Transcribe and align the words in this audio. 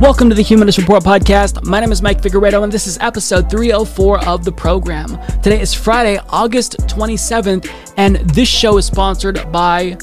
Welcome 0.00 0.30
to 0.30 0.34
the 0.34 0.40
Humanist 0.40 0.78
Report 0.78 1.04
podcast. 1.04 1.62
My 1.66 1.78
name 1.78 1.92
is 1.92 2.00
Mike 2.00 2.22
Figueredo, 2.22 2.64
and 2.64 2.72
this 2.72 2.86
is 2.86 2.96
episode 3.02 3.50
304 3.50 4.26
of 4.26 4.46
the 4.46 4.50
program. 4.50 5.18
Today 5.42 5.60
is 5.60 5.74
Friday, 5.74 6.18
August 6.30 6.78
27th, 6.88 7.70
and 7.98 8.16
this 8.30 8.48
show 8.48 8.78
is 8.78 8.86
sponsored 8.86 9.52
by 9.52 9.98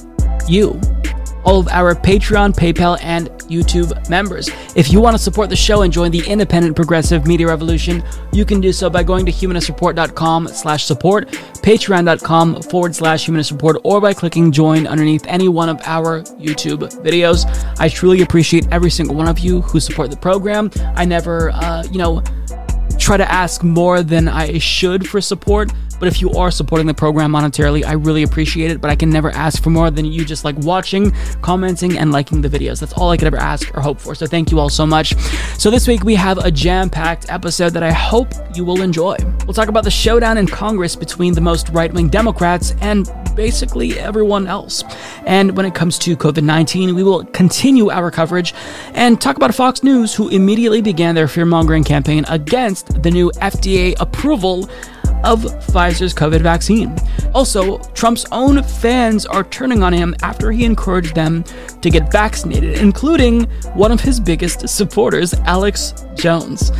you 0.47 0.79
all 1.47 1.59
of 1.59 1.67
our 1.69 1.95
Patreon, 1.95 2.53
PayPal, 2.53 2.99
and 3.01 3.29
YouTube 3.47 4.09
members. 4.09 4.49
If 4.75 4.91
you 4.91 4.99
want 4.99 5.15
to 5.15 5.23
support 5.23 5.49
the 5.49 5.55
show 5.55 5.83
and 5.83 5.93
join 5.93 6.11
the 6.11 6.27
independent 6.27 6.75
progressive 6.75 7.25
media 7.25 7.47
revolution, 7.47 8.03
you 8.33 8.43
can 8.43 8.59
do 8.59 8.73
so 8.73 8.89
by 8.89 9.01
going 9.01 9.25
to 9.25 9.31
humanistreport.com 9.31 10.49
slash 10.49 10.83
support, 10.83 11.29
patreon.com 11.29 12.61
forward 12.63 12.93
slash 12.93 13.25
humanist 13.25 13.51
report, 13.51 13.77
or 13.85 14.01
by 14.01 14.13
clicking 14.13 14.51
join 14.51 14.85
underneath 14.85 15.25
any 15.27 15.47
one 15.47 15.69
of 15.69 15.79
our 15.85 16.21
YouTube 16.33 16.79
videos. 17.01 17.45
I 17.79 17.87
truly 17.87 18.21
appreciate 18.23 18.67
every 18.69 18.91
single 18.91 19.15
one 19.15 19.29
of 19.29 19.39
you 19.39 19.61
who 19.61 19.79
support 19.79 20.11
the 20.11 20.17
program. 20.17 20.69
I 20.95 21.05
never, 21.05 21.51
uh, 21.51 21.83
you 21.89 21.97
know, 21.97 22.21
try 22.99 23.15
to 23.15 23.31
ask 23.31 23.63
more 23.63 24.03
than 24.03 24.27
I 24.27 24.57
should 24.57 25.07
for 25.07 25.21
support. 25.21 25.71
But 25.99 26.07
if 26.07 26.21
you 26.21 26.31
are 26.31 26.51
supporting 26.51 26.87
the 26.87 26.93
program 26.93 27.31
monetarily, 27.31 27.85
I 27.85 27.93
really 27.93 28.23
appreciate 28.23 28.71
it. 28.71 28.81
But 28.81 28.91
I 28.91 28.95
can 28.95 29.09
never 29.09 29.31
ask 29.31 29.61
for 29.61 29.69
more 29.69 29.89
than 29.91 30.05
you 30.05 30.25
just 30.25 30.45
like 30.45 30.57
watching, 30.59 31.11
commenting, 31.41 31.97
and 31.97 32.11
liking 32.11 32.41
the 32.41 32.49
videos. 32.49 32.79
That's 32.79 32.93
all 32.93 33.09
I 33.09 33.17
could 33.17 33.27
ever 33.27 33.37
ask 33.37 33.75
or 33.75 33.81
hope 33.81 33.99
for. 33.99 34.15
So 34.15 34.25
thank 34.25 34.51
you 34.51 34.59
all 34.59 34.69
so 34.69 34.85
much. 34.85 35.15
So 35.57 35.69
this 35.69 35.87
week 35.87 36.03
we 36.03 36.15
have 36.15 36.37
a 36.37 36.51
jam 36.51 36.89
packed 36.89 37.31
episode 37.31 37.73
that 37.73 37.83
I 37.83 37.91
hope 37.91 38.31
you 38.55 38.63
will 38.63 38.81
enjoy. 38.81 39.17
We'll 39.45 39.53
talk 39.53 39.69
about 39.69 39.83
the 39.83 39.91
showdown 39.91 40.37
in 40.37 40.47
Congress 40.47 40.95
between 40.95 41.33
the 41.33 41.41
most 41.41 41.69
right 41.69 41.91
wing 41.93 42.09
Democrats 42.09 42.73
and 42.81 43.09
basically 43.35 43.99
everyone 43.99 44.47
else. 44.47 44.83
And 45.25 45.55
when 45.55 45.65
it 45.65 45.75
comes 45.75 45.97
to 45.99 46.17
COVID 46.17 46.43
19, 46.43 46.95
we 46.95 47.03
will 47.03 47.23
continue 47.25 47.89
our 47.89 48.11
coverage 48.11 48.53
and 48.93 49.19
talk 49.21 49.37
about 49.37 49.53
Fox 49.53 49.83
News, 49.83 50.13
who 50.13 50.29
immediately 50.29 50.81
began 50.81 51.15
their 51.15 51.27
fear 51.27 51.45
mongering 51.45 51.83
campaign 51.83 52.25
against 52.27 53.01
the 53.03 53.11
new 53.11 53.31
FDA 53.31 53.95
approval 53.99 54.69
of 55.23 55.41
Pfizer's 55.41 56.13
COVID 56.13 56.41
vaccine. 56.41 56.95
Also, 57.33 57.77
Trump's 57.93 58.25
own 58.31 58.63
fans 58.63 59.25
are 59.25 59.43
turning 59.45 59.83
on 59.83 59.93
him 59.93 60.15
after 60.21 60.51
he 60.51 60.65
encouraged 60.65 61.15
them 61.15 61.43
to 61.81 61.89
get 61.89 62.11
vaccinated, 62.11 62.79
including 62.79 63.43
one 63.73 63.91
of 63.91 64.01
his 64.01 64.19
biggest 64.19 64.67
supporters, 64.67 65.33
Alex 65.45 65.93
Jones. 66.17 66.71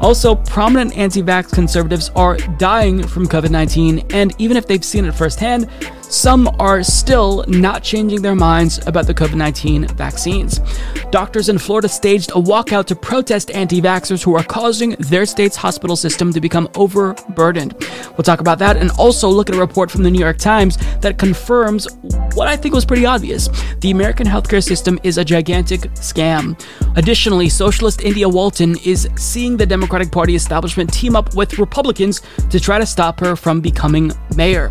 Also, 0.00 0.34
prominent 0.34 0.96
anti 0.96 1.22
vax 1.22 1.52
conservatives 1.52 2.10
are 2.16 2.36
dying 2.58 3.06
from 3.06 3.26
COVID 3.26 3.50
19, 3.50 4.06
and 4.10 4.34
even 4.38 4.56
if 4.56 4.66
they've 4.66 4.84
seen 4.84 5.04
it 5.04 5.12
firsthand, 5.12 5.68
some 6.14 6.48
are 6.60 6.82
still 6.82 7.44
not 7.48 7.82
changing 7.82 8.22
their 8.22 8.36
minds 8.36 8.78
about 8.86 9.06
the 9.06 9.14
COVID 9.14 9.34
19 9.34 9.88
vaccines. 9.88 10.60
Doctors 11.10 11.48
in 11.48 11.58
Florida 11.58 11.88
staged 11.88 12.30
a 12.30 12.34
walkout 12.34 12.84
to 12.86 12.96
protest 12.96 13.50
anti 13.50 13.80
vaxxers 13.80 14.22
who 14.22 14.36
are 14.36 14.44
causing 14.44 14.90
their 15.00 15.26
state's 15.26 15.56
hospital 15.56 15.96
system 15.96 16.32
to 16.32 16.40
become 16.40 16.68
overburdened. 16.76 17.74
We'll 18.10 18.22
talk 18.22 18.40
about 18.40 18.58
that 18.60 18.76
and 18.76 18.90
also 18.92 19.28
look 19.28 19.48
at 19.48 19.56
a 19.56 19.58
report 19.58 19.90
from 19.90 20.02
the 20.02 20.10
New 20.10 20.20
York 20.20 20.38
Times 20.38 20.76
that 21.00 21.18
confirms 21.18 21.88
what 22.34 22.46
I 22.46 22.56
think 22.56 22.74
was 22.74 22.84
pretty 22.84 23.06
obvious. 23.06 23.48
The 23.80 23.90
American 23.90 24.26
healthcare 24.26 24.62
system 24.62 24.98
is 25.02 25.18
a 25.18 25.24
gigantic 25.24 25.80
scam. 25.94 26.60
Additionally, 26.96 27.48
socialist 27.48 28.02
India 28.02 28.28
Walton 28.28 28.76
is 28.84 29.08
seeing 29.16 29.56
the 29.56 29.66
Democratic 29.66 30.12
Party 30.12 30.34
establishment 30.34 30.92
team 30.92 31.16
up 31.16 31.34
with 31.34 31.58
Republicans 31.58 32.22
to 32.50 32.60
try 32.60 32.78
to 32.78 32.86
stop 32.86 33.20
her 33.20 33.36
from 33.36 33.60
becoming 33.60 34.12
mayor. 34.36 34.70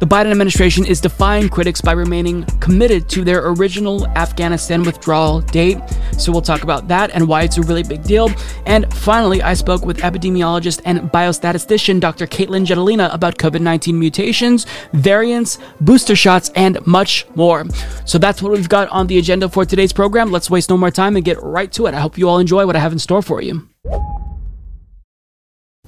The 0.00 0.06
Biden 0.06 0.30
administration 0.30 0.86
is 0.86 1.00
defying 1.00 1.48
critics 1.48 1.80
by 1.80 1.90
remaining 1.90 2.44
committed 2.60 3.08
to 3.08 3.24
their 3.24 3.48
original 3.48 4.06
Afghanistan 4.08 4.84
withdrawal 4.84 5.40
date. 5.40 5.78
So 6.16 6.30
we'll 6.30 6.40
talk 6.40 6.62
about 6.62 6.86
that 6.86 7.10
and 7.10 7.26
why 7.26 7.42
it's 7.42 7.58
a 7.58 7.62
really 7.62 7.82
big 7.82 8.04
deal. 8.04 8.30
And 8.64 8.92
finally, 8.94 9.42
I 9.42 9.54
spoke 9.54 9.84
with 9.84 9.98
epidemiologist 9.98 10.82
and 10.84 11.00
biostatistician 11.10 11.98
Dr. 11.98 12.28
Katelyn 12.28 12.64
Jetelina 12.64 13.12
about 13.12 13.38
COVID 13.38 13.60
19 13.60 13.98
mutations, 13.98 14.66
variants, 14.92 15.58
booster 15.80 16.14
shots, 16.14 16.52
and 16.54 16.84
much 16.86 17.26
more. 17.34 17.64
So 18.04 18.18
that's 18.18 18.40
what 18.40 18.52
we've 18.52 18.68
got 18.68 18.88
on 18.90 19.08
the 19.08 19.18
agenda 19.18 19.48
for 19.48 19.64
today's 19.64 19.92
program. 19.92 20.30
Let's 20.30 20.48
waste 20.48 20.70
no 20.70 20.76
more 20.76 20.92
time 20.92 21.16
and 21.16 21.24
get 21.24 21.42
right 21.42 21.72
to 21.72 21.86
it. 21.86 21.94
I 21.94 22.00
hope 22.00 22.16
you 22.16 22.28
all 22.28 22.38
enjoy 22.38 22.66
what 22.66 22.76
I 22.76 22.78
have 22.78 22.92
in 22.92 23.00
store 23.00 23.22
for 23.22 23.42
you. 23.42 23.68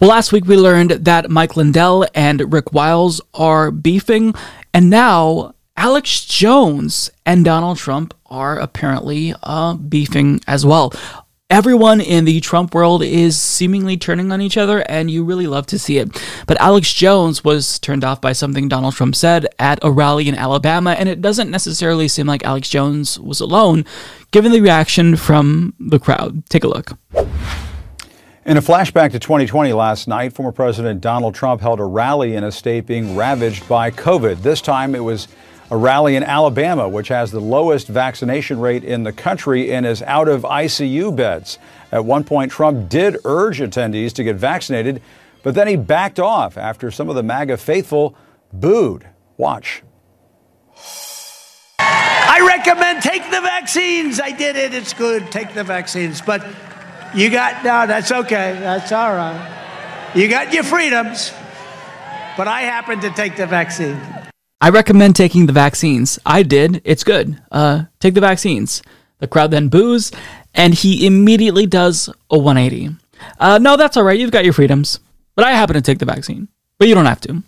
Well, 0.01 0.09
last 0.09 0.33
week 0.33 0.47
we 0.47 0.57
learned 0.57 0.93
that 0.93 1.29
Mike 1.29 1.59
Lindell 1.59 2.07
and 2.15 2.51
Rick 2.51 2.73
Wiles 2.73 3.21
are 3.35 3.71
beefing, 3.71 4.35
and 4.73 4.89
now 4.89 5.55
Alex 5.77 6.25
Jones 6.25 7.11
and 7.27 7.45
Donald 7.45 7.77
Trump 7.77 8.15
are 8.25 8.59
apparently 8.59 9.35
uh, 9.43 9.75
beefing 9.75 10.41
as 10.47 10.65
well. 10.65 10.95
Everyone 11.51 12.01
in 12.01 12.25
the 12.25 12.41
Trump 12.41 12.75
world 12.75 13.03
is 13.03 13.39
seemingly 13.39 13.99
turning 13.99 14.33
on 14.33 14.41
each 14.41 14.57
other, 14.57 14.79
and 14.89 15.11
you 15.11 15.23
really 15.23 15.47
love 15.47 15.67
to 15.67 15.79
see 15.79 15.99
it. 15.99 16.19
But 16.47 16.59
Alex 16.63 16.95
Jones 16.95 17.45
was 17.45 17.79
turned 17.79 18.03
off 18.03 18.23
by 18.23 18.33
something 18.33 18.71
Donald 18.71 18.95
Trump 18.95 19.15
said 19.15 19.49
at 19.59 19.81
a 19.83 19.91
rally 19.91 20.31
in 20.31 20.35
Alabama, 20.35 20.93
and 20.93 21.11
it 21.11 21.21
doesn't 21.21 21.51
necessarily 21.51 22.09
seem 22.09 22.27
like 22.27 22.43
Alex 22.43 22.71
Jones 22.71 23.21
was 23.21 23.41
alone, 23.41 23.85
given 24.31 24.51
the 24.51 24.63
reaction 24.63 25.15
from 25.17 25.75
the 25.79 25.99
crowd. 25.99 26.43
Take 26.49 26.65
a 26.65 26.69
look. 26.69 26.97
In 28.47 28.57
a 28.57 28.63
flashback 28.63 29.11
to 29.13 29.19
2020 29.19 29.75
last 29.75 30.09
night, 30.09 30.33
former 30.33 30.51
President 30.51 31.03
Donald 31.03 31.35
Trump 31.35 31.61
held 31.61 31.79
a 31.79 31.85
rally 31.85 32.37
in 32.37 32.43
a 32.43 32.51
state 32.51 32.87
being 32.87 33.15
ravaged 33.15 33.69
by 33.69 33.91
COVID. 33.91 34.41
This 34.41 34.63
time 34.63 34.95
it 34.95 35.05
was 35.05 35.29
a 35.71 35.77
rally 35.77 36.17
in 36.17 36.23
Alabama, 36.23 36.89
which 36.89 37.09
has 37.09 37.31
the 37.31 37.41
lowest 37.41 37.87
vaccination 37.87 38.59
rate 38.59 38.83
in 38.83 39.03
the 39.03 39.13
country 39.13 39.71
and 39.71 39.85
is 39.85 40.01
out 40.03 40.27
of 40.27 40.41
ICU 40.45 41.15
beds. 41.15 41.59
At 41.93 42.07
one 42.07 42.25
point, 42.25 42.51
Trump 42.51 42.89
did 42.89 43.19
urge 43.27 43.59
attendees 43.59 44.15
to 44.15 44.25
get 44.25 44.37
vaccinated, 44.37 45.03
but 45.43 45.55
then 45.55 45.69
he 45.69 45.77
backed 45.77 46.19
off 46.19 46.57
after 46.57 46.91
some 46.91 47.11
of 47.11 47.17
the 47.17 47.23
MAGA 47.23 47.59
faithful 47.59 48.17
booed. 48.55 49.07
Watch. 49.37 49.83
I 51.79 52.43
recommend 52.47 53.03
take 53.03 53.25
the 53.25 53.43
vaccines. 53.43 54.19
I 54.19 54.31
did 54.31 54.57
it. 54.57 54.73
It's 54.73 54.95
good. 54.95 55.31
Take 55.31 55.53
the 55.53 55.63
vaccines. 55.63 56.23
But 56.23 56.43
you 57.15 57.31
got, 57.31 57.65
no, 57.65 57.87
that's 57.87 58.13
okay. 58.13 58.57
That's 58.61 58.93
all 58.93 59.15
right. 59.15 60.13
You 60.15 60.29
got 60.29 60.53
your 60.53 60.65
freedoms, 60.65 61.33
but 62.37 62.49
I 62.49 62.63
happen 62.63 63.01
to 63.01 63.11
take 63.11 63.37
the 63.37 63.47
vaccine. 63.47 64.01
I 64.61 64.71
recommend 64.71 65.17
taking 65.17 65.47
the 65.47 65.53
vaccines. 65.53 66.19
I 66.27 66.43
did. 66.43 66.83
It's 66.85 67.05
good. 67.05 67.41
Uh, 67.51 67.85
take 67.99 68.15
the 68.15 68.21
vaccines. 68.21 68.83
The 69.19 69.27
crowd 69.27 69.51
then 69.51 69.69
boos, 69.69 70.11
and 70.55 70.75
he 70.75 71.07
immediately 71.07 71.67
does 71.67 72.09
a 72.31 72.39
180. 72.39 72.97
Uh, 73.39 73.59
no, 73.59 73.77
that's 73.77 73.97
all 73.97 74.05
right. 74.05 74.19
You've 74.19 74.31
got 74.31 74.45
your 74.45 74.53
freedoms, 74.53 75.01
but 75.35 75.45
I 75.45 75.53
happen 75.53 75.75
to 75.75 75.83
take 75.83 75.99
the 75.99 76.07
vaccine. 76.07 76.49
But 76.79 76.89
you 76.89 76.95
don't 76.95 77.07
have 77.07 77.21
to. 77.23 77.43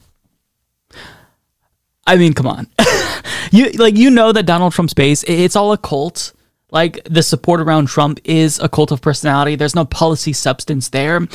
I 2.06 2.16
mean, 2.16 2.32
come 2.32 2.46
on. 2.46 2.66
you 3.52 3.70
like 3.72 3.96
you 3.96 4.10
know 4.10 4.32
that 4.32 4.44
Donald 4.44 4.72
Trump's 4.72 4.94
base, 4.94 5.24
it's 5.24 5.56
all 5.56 5.72
a 5.72 5.78
cult. 5.78 6.32
Like 6.72 7.04
the 7.04 7.22
support 7.22 7.60
around 7.60 7.86
Trump 7.86 8.18
is 8.24 8.58
a 8.58 8.68
cult 8.68 8.90
of 8.90 9.00
personality. 9.00 9.54
There's 9.54 9.74
no 9.74 9.84
policy 9.84 10.32
substance 10.32 10.88
there. 10.88 11.28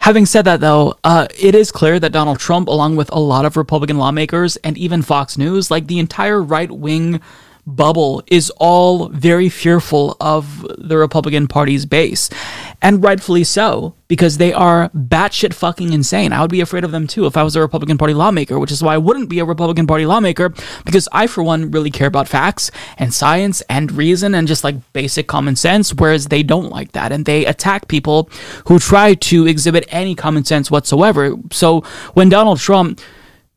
Having 0.00 0.26
said 0.26 0.42
that, 0.42 0.60
though, 0.60 0.96
uh, 1.02 1.26
it 1.40 1.56
is 1.56 1.72
clear 1.72 1.98
that 1.98 2.12
Donald 2.12 2.38
Trump, 2.38 2.68
along 2.68 2.94
with 2.94 3.10
a 3.10 3.18
lot 3.18 3.44
of 3.44 3.56
Republican 3.56 3.98
lawmakers 3.98 4.56
and 4.58 4.78
even 4.78 5.02
Fox 5.02 5.36
News, 5.36 5.70
like 5.70 5.88
the 5.88 5.98
entire 5.98 6.40
right 6.40 6.70
wing 6.70 7.20
bubble 7.66 8.22
is 8.28 8.50
all 8.58 9.08
very 9.08 9.48
fearful 9.48 10.16
of 10.20 10.66
the 10.78 10.96
Republican 10.96 11.48
Party's 11.48 11.84
base. 11.84 12.30
And 12.80 13.02
rightfully 13.02 13.42
so, 13.42 13.94
because 14.06 14.38
they 14.38 14.52
are 14.52 14.88
batshit 14.90 15.52
fucking 15.52 15.92
insane. 15.92 16.32
I 16.32 16.40
would 16.40 16.50
be 16.50 16.60
afraid 16.60 16.84
of 16.84 16.92
them 16.92 17.08
too 17.08 17.26
if 17.26 17.36
I 17.36 17.42
was 17.42 17.56
a 17.56 17.60
Republican 17.60 17.98
Party 17.98 18.14
lawmaker, 18.14 18.56
which 18.58 18.70
is 18.70 18.82
why 18.82 18.94
I 18.94 18.98
wouldn't 18.98 19.28
be 19.28 19.40
a 19.40 19.44
Republican 19.44 19.88
Party 19.88 20.06
lawmaker, 20.06 20.54
because 20.84 21.08
I, 21.10 21.26
for 21.26 21.42
one, 21.42 21.72
really 21.72 21.90
care 21.90 22.06
about 22.06 22.28
facts 22.28 22.70
and 22.96 23.12
science 23.12 23.62
and 23.62 23.90
reason 23.90 24.32
and 24.32 24.46
just 24.46 24.62
like 24.62 24.76
basic 24.92 25.26
common 25.26 25.56
sense, 25.56 25.92
whereas 25.92 26.28
they 26.28 26.44
don't 26.44 26.70
like 26.70 26.92
that. 26.92 27.10
And 27.10 27.24
they 27.24 27.44
attack 27.46 27.88
people 27.88 28.30
who 28.68 28.78
try 28.78 29.14
to 29.14 29.46
exhibit 29.48 29.84
any 29.88 30.14
common 30.14 30.44
sense 30.44 30.70
whatsoever. 30.70 31.34
So 31.50 31.80
when 32.14 32.28
Donald 32.28 32.60
Trump 32.60 33.00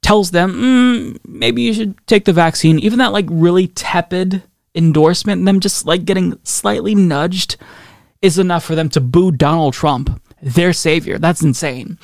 tells 0.02 0.32
them, 0.32 0.54
mm, 0.54 1.20
maybe 1.28 1.62
you 1.62 1.76
should 1.76 2.08
take 2.08 2.26
the 2.26 2.34
vaccine, 2.34 2.80
even 2.80 2.98
that 2.98 3.12
like 3.12 3.28
really 3.30 3.68
tepid 3.68 4.42
endorsement, 4.74 5.46
them 5.46 5.60
just 5.60 5.86
like 5.86 6.06
getting 6.06 6.40
slightly 6.44 6.96
nudged 6.96 7.58
is 8.22 8.38
enough 8.38 8.64
for 8.64 8.76
them 8.76 8.90
to 8.90 9.02
boo 9.02 9.32
Donald 9.32 9.74
Trump. 9.74 10.22
their 10.42 10.74
savior. 10.74 11.18
That's 11.18 11.42
insane. 11.42 11.98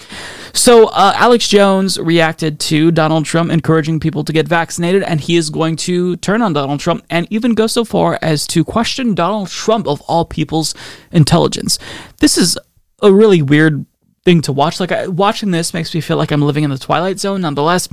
So, 0.53 0.87
uh, 0.87 1.13
Alex 1.15 1.47
Jones 1.47 1.99
reacted 1.99 2.59
to 2.61 2.91
Donald 2.91 3.25
Trump 3.25 3.51
encouraging 3.51 3.99
people 3.99 4.23
to 4.23 4.33
get 4.33 4.47
vaccinated, 4.47 5.03
and 5.03 5.19
he 5.19 5.35
is 5.35 5.49
going 5.49 5.75
to 5.77 6.15
turn 6.17 6.41
on 6.41 6.53
Donald 6.53 6.79
Trump 6.79 7.03
and 7.09 7.27
even 7.31 7.53
go 7.53 7.67
so 7.67 7.83
far 7.83 8.19
as 8.21 8.45
to 8.47 8.63
question 8.63 9.15
Donald 9.15 9.49
Trump, 9.49 9.87
of 9.87 10.01
all 10.01 10.25
people's 10.25 10.75
intelligence. 11.11 11.79
This 12.19 12.37
is 12.37 12.57
a 13.01 13.11
really 13.11 13.41
weird 13.41 13.85
thing 14.23 14.41
to 14.41 14.51
watch. 14.51 14.79
Like, 14.79 14.91
I, 14.91 15.07
watching 15.07 15.51
this 15.51 15.73
makes 15.73 15.93
me 15.93 16.01
feel 16.01 16.17
like 16.17 16.31
I'm 16.31 16.41
living 16.41 16.63
in 16.63 16.69
the 16.69 16.77
Twilight 16.77 17.19
Zone. 17.19 17.41
Nonetheless, 17.41 17.89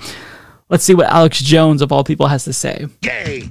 let's 0.68 0.84
see 0.84 0.94
what 0.94 1.06
Alex 1.06 1.40
Jones, 1.40 1.82
of 1.82 1.92
all 1.92 2.04
people, 2.04 2.28
has 2.28 2.44
to 2.44 2.52
say. 2.52 2.86
Gay. 3.00 3.50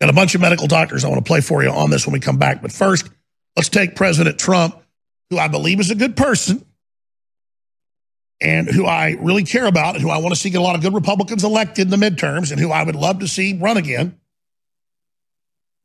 Got 0.00 0.10
a 0.10 0.14
bunch 0.14 0.34
of 0.34 0.40
medical 0.40 0.66
doctors 0.66 1.04
I 1.04 1.08
want 1.08 1.24
to 1.24 1.28
play 1.28 1.40
for 1.40 1.62
you 1.62 1.70
on 1.70 1.90
this 1.90 2.06
when 2.06 2.12
we 2.12 2.20
come 2.20 2.36
back. 2.36 2.60
But 2.60 2.72
first, 2.72 3.08
let's 3.56 3.68
take 3.68 3.96
President 3.96 4.38
Trump, 4.38 4.80
who 5.30 5.38
I 5.38 5.48
believe 5.48 5.80
is 5.80 5.90
a 5.90 5.94
good 5.94 6.16
person 6.16 6.64
and 8.40 8.68
who 8.68 8.86
I 8.86 9.16
really 9.20 9.44
care 9.44 9.66
about 9.66 9.94
and 9.94 10.02
who 10.02 10.10
I 10.10 10.18
want 10.18 10.34
to 10.34 10.40
see 10.40 10.50
get 10.50 10.58
a 10.58 10.62
lot 10.62 10.74
of 10.74 10.82
good 10.82 10.94
Republicans 10.94 11.44
elected 11.44 11.92
in 11.92 11.98
the 11.98 12.10
midterms 12.10 12.50
and 12.50 12.60
who 12.60 12.70
I 12.70 12.82
would 12.82 12.96
love 12.96 13.20
to 13.20 13.28
see 13.28 13.58
run 13.58 13.76
again. 13.76 14.18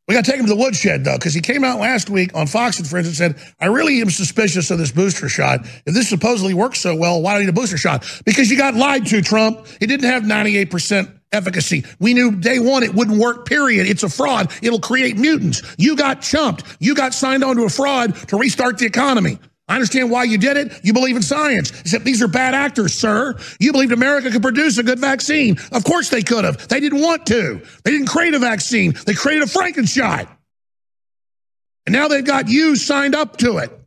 We 0.08 0.16
got 0.16 0.26
to 0.26 0.32
take 0.32 0.40
him 0.40 0.48
to 0.48 0.54
the 0.56 0.60
woodshed, 0.60 1.04
though, 1.04 1.18
because 1.18 1.36
he 1.36 1.42
came 1.42 1.64
out 1.64 1.80
last 1.80 2.10
week 2.10 2.36
on 2.36 2.48
Fox 2.48 2.80
and 2.80 2.88
Friends 2.88 3.06
and 3.06 3.16
said, 3.16 3.54
I 3.60 3.68
really 3.68 4.02
am 4.02 4.10
suspicious 4.10 4.72
of 4.72 4.80
this 4.80 4.92
booster 4.92 5.30
shot. 5.30 5.68
If 5.86 5.94
this 5.94 6.10
supposedly 6.10 6.56
works 6.56 6.80
so 6.80 6.96
well, 6.96 7.22
why 7.22 7.34
do 7.34 7.38
I 7.38 7.40
need 7.42 7.50
a 7.50 7.54
booster 7.54 7.78
shot? 7.78 8.04
Because 8.26 8.50
you 8.50 8.58
got 8.58 8.74
lied 8.74 9.06
to, 9.06 9.22
Trump. 9.22 9.68
It 9.80 9.86
didn't 9.86 10.10
have 10.10 10.24
98% 10.24 11.19
efficacy. 11.32 11.86
We 12.00 12.14
knew 12.14 12.36
day 12.36 12.60
one 12.60 12.84
it 12.84 12.94
wouldn't 12.94 13.20
work, 13.20 13.46
period. 13.46 13.88
It's 13.88 14.04
a 14.04 14.10
fraud. 14.10 14.52
It'll 14.62 14.80
create 14.80 15.18
mutants. 15.18 15.62
You 15.78 15.96
got 15.96 16.22
chumped. 16.22 16.64
You 16.80 16.96
got 16.96 17.14
signed 17.14 17.44
on 17.44 17.56
to 17.58 17.64
a 17.64 17.70
fraud 17.70 18.16
to 18.30 18.38
restart 18.38 18.78
the 18.78 18.86
economy. 18.86 19.40
I 19.68 19.76
understand 19.76 20.10
why 20.10 20.24
you 20.24 20.40
did 20.40 20.58
it. 20.58 20.80
You 20.84 20.94
believe 20.94 21.16
in 21.16 21.22
science. 21.22 21.70
Except 21.82 22.04
these 22.04 22.24
are 22.24 22.28
bad 22.28 22.56
actors, 22.56 22.92
sir. 22.94 23.36
You 23.60 23.72
believed 23.72 23.92
America 23.92 24.32
could 24.32 24.42
produce 24.42 24.80
a 24.80 24.84
good 24.84 24.98
vaccine. 24.98 25.58
Of 25.72 25.84
course 25.84 26.10
they 26.10 26.24
could 26.24 26.44
have. 26.44 26.68
They 26.68 26.80
didn't 26.80 27.02
want 27.02 27.28
to. 27.28 27.62
They 27.84 27.92
didn't 27.92 28.08
create 28.08 28.34
a 28.34 28.40
vaccine. 28.40 28.96
They 29.06 29.14
created 29.14 29.44
a 29.44 29.46
Frankenshot. 29.46 30.28
And 31.86 31.94
now 31.94 32.08
they've 32.08 32.26
got 32.26 32.50
you 32.50 32.76
signed 32.76 33.14
up 33.14 33.38
to 33.38 33.60
it. 33.60 33.79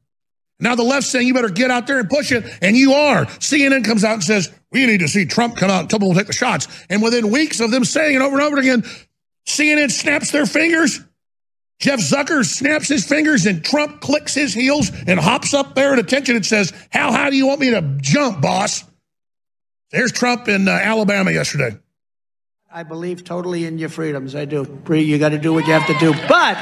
Now 0.63 0.75
the 0.75 0.83
left's 0.83 1.11
saying 1.11 1.27
you 1.27 1.35
better 1.35 1.51
get 1.51 1.71
out 1.71 1.87
there 1.87 1.99
and 1.99 2.09
push 2.09 2.33
it, 2.33 2.45
and 2.63 2.77
you 2.77 2.93
are. 2.95 3.27
CNN 3.27 3.85
comes 3.85 4.05
out 4.05 4.15
and 4.15 4.25
says, 4.25 4.51
we 4.71 4.87
need 4.87 5.01
to 5.01 5.09
see 5.09 5.27
Trump 5.27 5.57
come 5.57 5.71
out 5.71 5.81
and 5.81 5.91
tell 5.91 5.99
people 5.99 6.15
take 6.15 6.29
the 6.29 6.33
shots. 6.33 6.69
And 6.89 7.03
within 7.03 7.31
weeks 7.31 7.61
of 7.61 7.71
them 7.71 7.85
saying 7.85 8.17
it 8.17 8.23
over 8.23 8.37
and 8.37 8.47
over 8.47 8.59
again, 8.59 8.83
CNN 9.47 9.91
snaps 9.91 10.31
their 10.31 10.47
fingers 10.47 11.01
Jeff 11.83 11.99
Zucker 11.99 12.47
snaps 12.47 12.87
his 12.87 13.05
fingers 13.05 13.45
and 13.45 13.65
Trump 13.65 14.01
clicks 14.01 14.35
his 14.35 14.55
heels 14.55 14.93
and 15.09 15.19
hops 15.19 15.53
up 15.53 15.75
there 15.75 15.93
at 15.93 15.99
attention 15.99 16.37
and 16.37 16.47
says, 16.47 16.73
How 16.91 17.11
high 17.11 17.29
do 17.29 17.37
you 17.37 17.49
want 17.49 17.59
me 17.59 17.71
to 17.71 17.83
jump, 18.01 18.41
boss? 18.41 18.85
There's 19.91 20.13
Trump 20.13 20.47
in 20.47 20.69
uh, 20.69 20.71
Alabama 20.71 21.33
yesterday. 21.33 21.77
I 22.73 22.85
believe 22.85 23.25
totally 23.25 23.67
in 23.67 23.79
your 23.79 23.89
freedoms. 23.89 24.37
I 24.37 24.45
do. 24.45 24.65
You 24.89 25.19
got 25.19 25.31
to 25.31 25.39
do 25.39 25.53
what 25.53 25.67
you 25.67 25.73
have 25.73 25.87
to 25.89 25.99
do. 25.99 26.15
But 26.29 26.57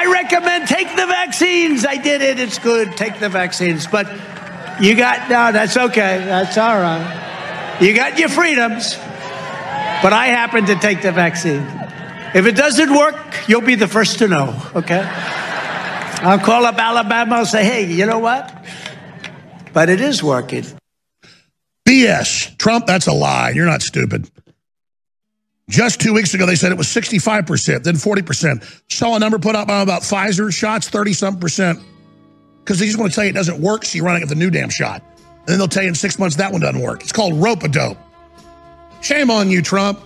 I 0.00 0.06
recommend 0.06 0.66
take 0.66 0.88
the 0.96 1.04
vaccines. 1.04 1.84
I 1.84 1.96
did 1.96 2.22
it. 2.22 2.40
It's 2.40 2.58
good. 2.58 2.96
Take 2.96 3.20
the 3.20 3.28
vaccines. 3.28 3.86
But 3.86 4.06
you 4.80 4.96
got, 4.96 5.28
no, 5.28 5.52
that's 5.52 5.76
okay. 5.76 6.24
That's 6.24 6.56
all 6.56 6.80
right. 6.80 7.76
You 7.82 7.94
got 7.94 8.18
your 8.18 8.30
freedoms. 8.30 8.96
But 8.96 10.14
I 10.14 10.28
happen 10.28 10.64
to 10.66 10.76
take 10.76 11.02
the 11.02 11.12
vaccine. 11.12 11.66
If 12.34 12.46
it 12.46 12.56
doesn't 12.56 12.90
work, 12.96 13.46
you'll 13.46 13.60
be 13.60 13.74
the 13.74 13.88
first 13.88 14.20
to 14.20 14.28
know, 14.28 14.58
okay? 14.74 15.02
I'll 16.22 16.38
call 16.38 16.64
up 16.64 16.78
Alabama 16.78 17.40
and 17.40 17.46
say, 17.46 17.62
hey, 17.62 17.92
you 17.92 18.06
know 18.06 18.20
what? 18.20 18.64
But 19.74 19.90
it 19.90 20.00
is 20.00 20.22
working. 20.22 20.64
BS. 21.86 22.56
Trump, 22.56 22.86
that's 22.86 23.06
a 23.06 23.12
lie. 23.12 23.50
You're 23.50 23.66
not 23.66 23.82
stupid. 23.82 24.30
Just 25.70 26.00
two 26.00 26.12
weeks 26.12 26.34
ago, 26.34 26.46
they 26.46 26.56
said 26.56 26.72
it 26.72 26.78
was 26.78 26.88
65%, 26.88 27.84
then 27.84 27.94
40%. 27.94 28.82
Saw 28.90 29.14
a 29.14 29.20
number 29.20 29.38
put 29.38 29.54
up 29.54 29.68
about 29.68 30.02
Pfizer 30.02 30.52
shots, 30.52 30.88
30 30.88 31.12
something 31.12 31.40
percent. 31.40 31.78
Because 32.64 32.80
they 32.80 32.86
just 32.86 32.98
want 32.98 33.12
to 33.12 33.14
tell 33.14 33.22
you 33.22 33.30
it 33.30 33.34
doesn't 33.34 33.60
work, 33.60 33.84
so 33.84 33.96
you're 33.96 34.04
running 34.04 34.24
at 34.24 34.28
the 34.28 34.34
new 34.34 34.50
damn 34.50 34.68
shot. 34.68 35.00
And 35.16 35.46
then 35.46 35.58
they'll 35.58 35.68
tell 35.68 35.84
you 35.84 35.88
in 35.88 35.94
six 35.94 36.18
months 36.18 36.34
that 36.36 36.50
one 36.50 36.60
doesn't 36.60 36.80
work. 36.80 37.02
It's 37.02 37.12
called 37.12 37.34
rope 37.34 37.62
a 37.62 37.68
dope. 37.68 37.96
Shame 39.00 39.30
on 39.30 39.48
you, 39.48 39.62
Trump. 39.62 40.00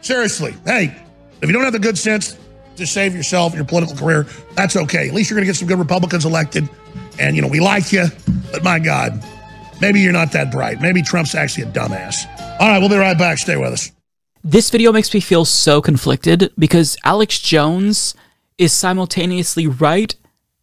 Seriously. 0.00 0.54
Hey, 0.64 0.96
if 1.42 1.48
you 1.48 1.52
don't 1.52 1.64
have 1.64 1.72
the 1.72 1.80
good 1.80 1.98
sense 1.98 2.38
to 2.76 2.86
save 2.86 3.16
yourself 3.16 3.52
your 3.52 3.64
political 3.64 3.96
career, 3.96 4.28
that's 4.54 4.76
okay. 4.76 5.08
At 5.08 5.14
least 5.14 5.28
you're 5.28 5.36
going 5.36 5.44
to 5.44 5.52
get 5.52 5.56
some 5.56 5.66
good 5.66 5.80
Republicans 5.80 6.24
elected. 6.24 6.68
And, 7.18 7.34
you 7.34 7.42
know, 7.42 7.48
we 7.48 7.58
like 7.58 7.90
you, 7.92 8.06
but 8.52 8.62
my 8.62 8.78
God, 8.78 9.24
maybe 9.80 10.00
you're 10.00 10.12
not 10.12 10.30
that 10.32 10.52
bright. 10.52 10.80
Maybe 10.80 11.02
Trump's 11.02 11.34
actually 11.34 11.64
a 11.64 11.72
dumbass. 11.72 12.26
All 12.60 12.68
right, 12.68 12.78
we'll 12.78 12.88
be 12.88 12.96
right 12.96 13.18
back. 13.18 13.38
Stay 13.38 13.56
with 13.56 13.72
us. 13.72 13.90
This 14.46 14.68
video 14.68 14.92
makes 14.92 15.14
me 15.14 15.20
feel 15.20 15.46
so 15.46 15.80
conflicted 15.80 16.52
because 16.58 16.98
Alex 17.02 17.38
Jones 17.38 18.14
is 18.58 18.74
simultaneously 18.74 19.66
right 19.66 20.14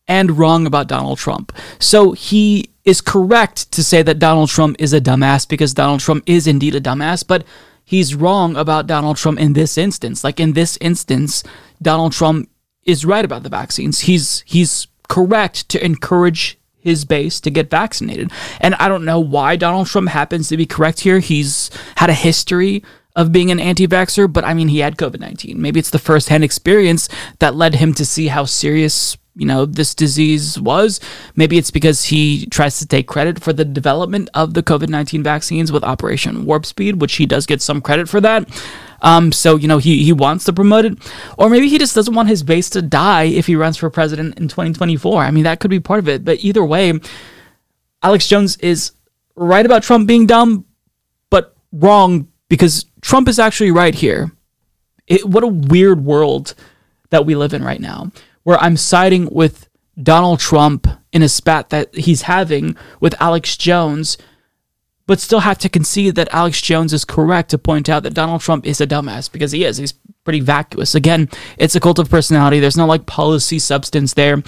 and 0.07 0.37
wrong 0.37 0.67
about 0.67 0.87
Donald 0.87 1.17
Trump. 1.17 1.51
So 1.79 2.11
he 2.11 2.69
is 2.85 3.01
correct 3.01 3.71
to 3.71 3.83
say 3.83 4.03
that 4.03 4.19
Donald 4.19 4.49
Trump 4.49 4.75
is 4.77 4.93
a 4.93 5.01
dumbass 5.01 5.49
because 5.49 5.73
Donald 5.73 5.99
Trump 5.99 6.23
is 6.27 6.45
indeed 6.45 6.75
a 6.75 6.79
dumbass, 6.79 7.25
but 7.25 7.43
he's 7.83 8.13
wrong 8.13 8.55
about 8.55 8.85
Donald 8.85 9.17
Trump 9.17 9.39
in 9.39 9.53
this 9.53 9.79
instance. 9.79 10.23
Like 10.23 10.39
in 10.39 10.53
this 10.53 10.77
instance, 10.79 11.43
Donald 11.81 12.11
Trump 12.13 12.51
is 12.83 13.03
right 13.03 13.25
about 13.25 13.41
the 13.41 13.49
vaccines. 13.49 14.01
He's 14.01 14.43
he's 14.45 14.85
correct 15.09 15.69
to 15.69 15.83
encourage 15.83 16.59
his 16.77 17.03
base 17.03 17.39
to 17.41 17.49
get 17.49 17.71
vaccinated. 17.71 18.31
And 18.59 18.75
I 18.75 18.87
don't 18.87 19.05
know 19.05 19.19
why 19.19 19.55
Donald 19.55 19.87
Trump 19.87 20.09
happens 20.09 20.49
to 20.49 20.57
be 20.57 20.67
correct 20.67 20.99
here. 20.99 21.19
He's 21.19 21.71
had 21.95 22.11
a 22.11 22.13
history 22.13 22.83
of 23.15 23.31
being 23.31 23.51
an 23.51 23.59
anti 23.59 23.87
vaxxer, 23.87 24.31
but 24.31 24.43
I 24.43 24.53
mean, 24.53 24.67
he 24.67 24.79
had 24.79 24.97
COVID 24.97 25.19
19. 25.19 25.61
Maybe 25.61 25.79
it's 25.79 25.89
the 25.89 25.99
first 25.99 26.29
hand 26.29 26.43
experience 26.43 27.09
that 27.39 27.55
led 27.55 27.75
him 27.75 27.93
to 27.95 28.05
see 28.05 28.27
how 28.27 28.45
serious 28.45 29.17
you 29.35 29.45
know 29.45 29.65
this 29.65 29.95
disease 29.95 30.59
was. 30.59 30.99
Maybe 31.35 31.57
it's 31.57 31.71
because 31.71 32.05
he 32.05 32.45
tries 32.47 32.79
to 32.79 32.87
take 32.87 33.07
credit 33.07 33.41
for 33.41 33.53
the 33.53 33.65
development 33.65 34.29
of 34.33 34.53
the 34.53 34.63
covid-19 34.63 35.23
vaccines 35.23 35.71
with 35.71 35.83
operation 35.83 36.45
warp 36.45 36.65
speed 36.65 36.99
which 36.99 37.15
he 37.15 37.25
does 37.25 37.45
get 37.45 37.61
some 37.61 37.81
credit 37.81 38.09
for 38.09 38.19
that. 38.21 38.49
Um, 39.01 39.31
so 39.31 39.55
you 39.55 39.67
know 39.67 39.77
he, 39.77 40.03
he 40.03 40.13
wants 40.13 40.45
to 40.45 40.53
promote 40.53 40.85
it. 40.85 40.97
Or 41.37 41.49
maybe 41.49 41.69
he 41.69 41.77
just 41.77 41.95
doesn't 41.95 42.13
want 42.13 42.29
his 42.29 42.43
base 42.43 42.69
to 42.71 42.81
die 42.81 43.23
if 43.23 43.47
he 43.47 43.55
runs 43.55 43.77
for 43.77 43.89
president 43.89 44.37
in 44.37 44.47
2024 44.47 45.23
i 45.23 45.31
mean 45.31 45.43
that 45.43 45.59
could 45.59 45.71
be 45.71 45.79
part 45.79 45.99
of 45.99 46.09
it. 46.09 46.25
But 46.25 46.43
either 46.43 46.63
way 46.63 46.99
alex 48.03 48.27
jones 48.27 48.57
is 48.57 48.91
right 49.35 49.65
about 49.65 49.83
trump 49.83 50.07
being 50.07 50.25
dumb 50.25 50.65
but 51.29 51.55
wrong 51.71 52.27
because 52.51 52.85
trump 53.01 53.27
is 53.27 53.39
actually 53.39 53.71
right 53.71 53.95
here 53.95 54.31
it, 55.07 55.25
what 55.25 55.43
a 55.43 55.47
weird 55.47 56.05
world 56.05 56.53
that 57.09 57.25
we 57.25 57.35
live 57.35 57.53
in 57.53 57.63
right 57.63 57.81
now 57.81 58.11
where 58.43 58.57
I'm 58.57 58.77
siding 58.77 59.29
with 59.31 59.69
Donald 60.01 60.39
Trump 60.39 60.87
in 61.11 61.21
a 61.21 61.29
spat 61.29 61.69
that 61.69 61.93
he's 61.93 62.23
having 62.23 62.75
with 62.99 63.19
Alex 63.21 63.57
Jones, 63.57 64.17
but 65.05 65.19
still 65.19 65.41
have 65.41 65.57
to 65.59 65.69
concede 65.69 66.15
that 66.15 66.33
Alex 66.33 66.61
Jones 66.61 66.93
is 66.93 67.05
correct 67.05 67.49
to 67.51 67.57
point 67.57 67.89
out 67.89 68.03
that 68.03 68.13
Donald 68.13 68.41
Trump 68.41 68.65
is 68.65 68.81
a 68.81 68.87
dumbass 68.87 69.31
because 69.31 69.51
he 69.51 69.63
is. 69.63 69.77
He's 69.77 69.93
pretty 70.23 70.39
vacuous. 70.39 70.95
Again, 70.95 71.29
it's 71.57 71.75
a 71.75 71.79
cult 71.79 71.99
of 71.99 72.09
personality. 72.09 72.59
There's 72.59 72.77
no 72.77 72.85
like 72.85 73.05
policy 73.05 73.59
substance 73.59 74.13
there. 74.13 74.41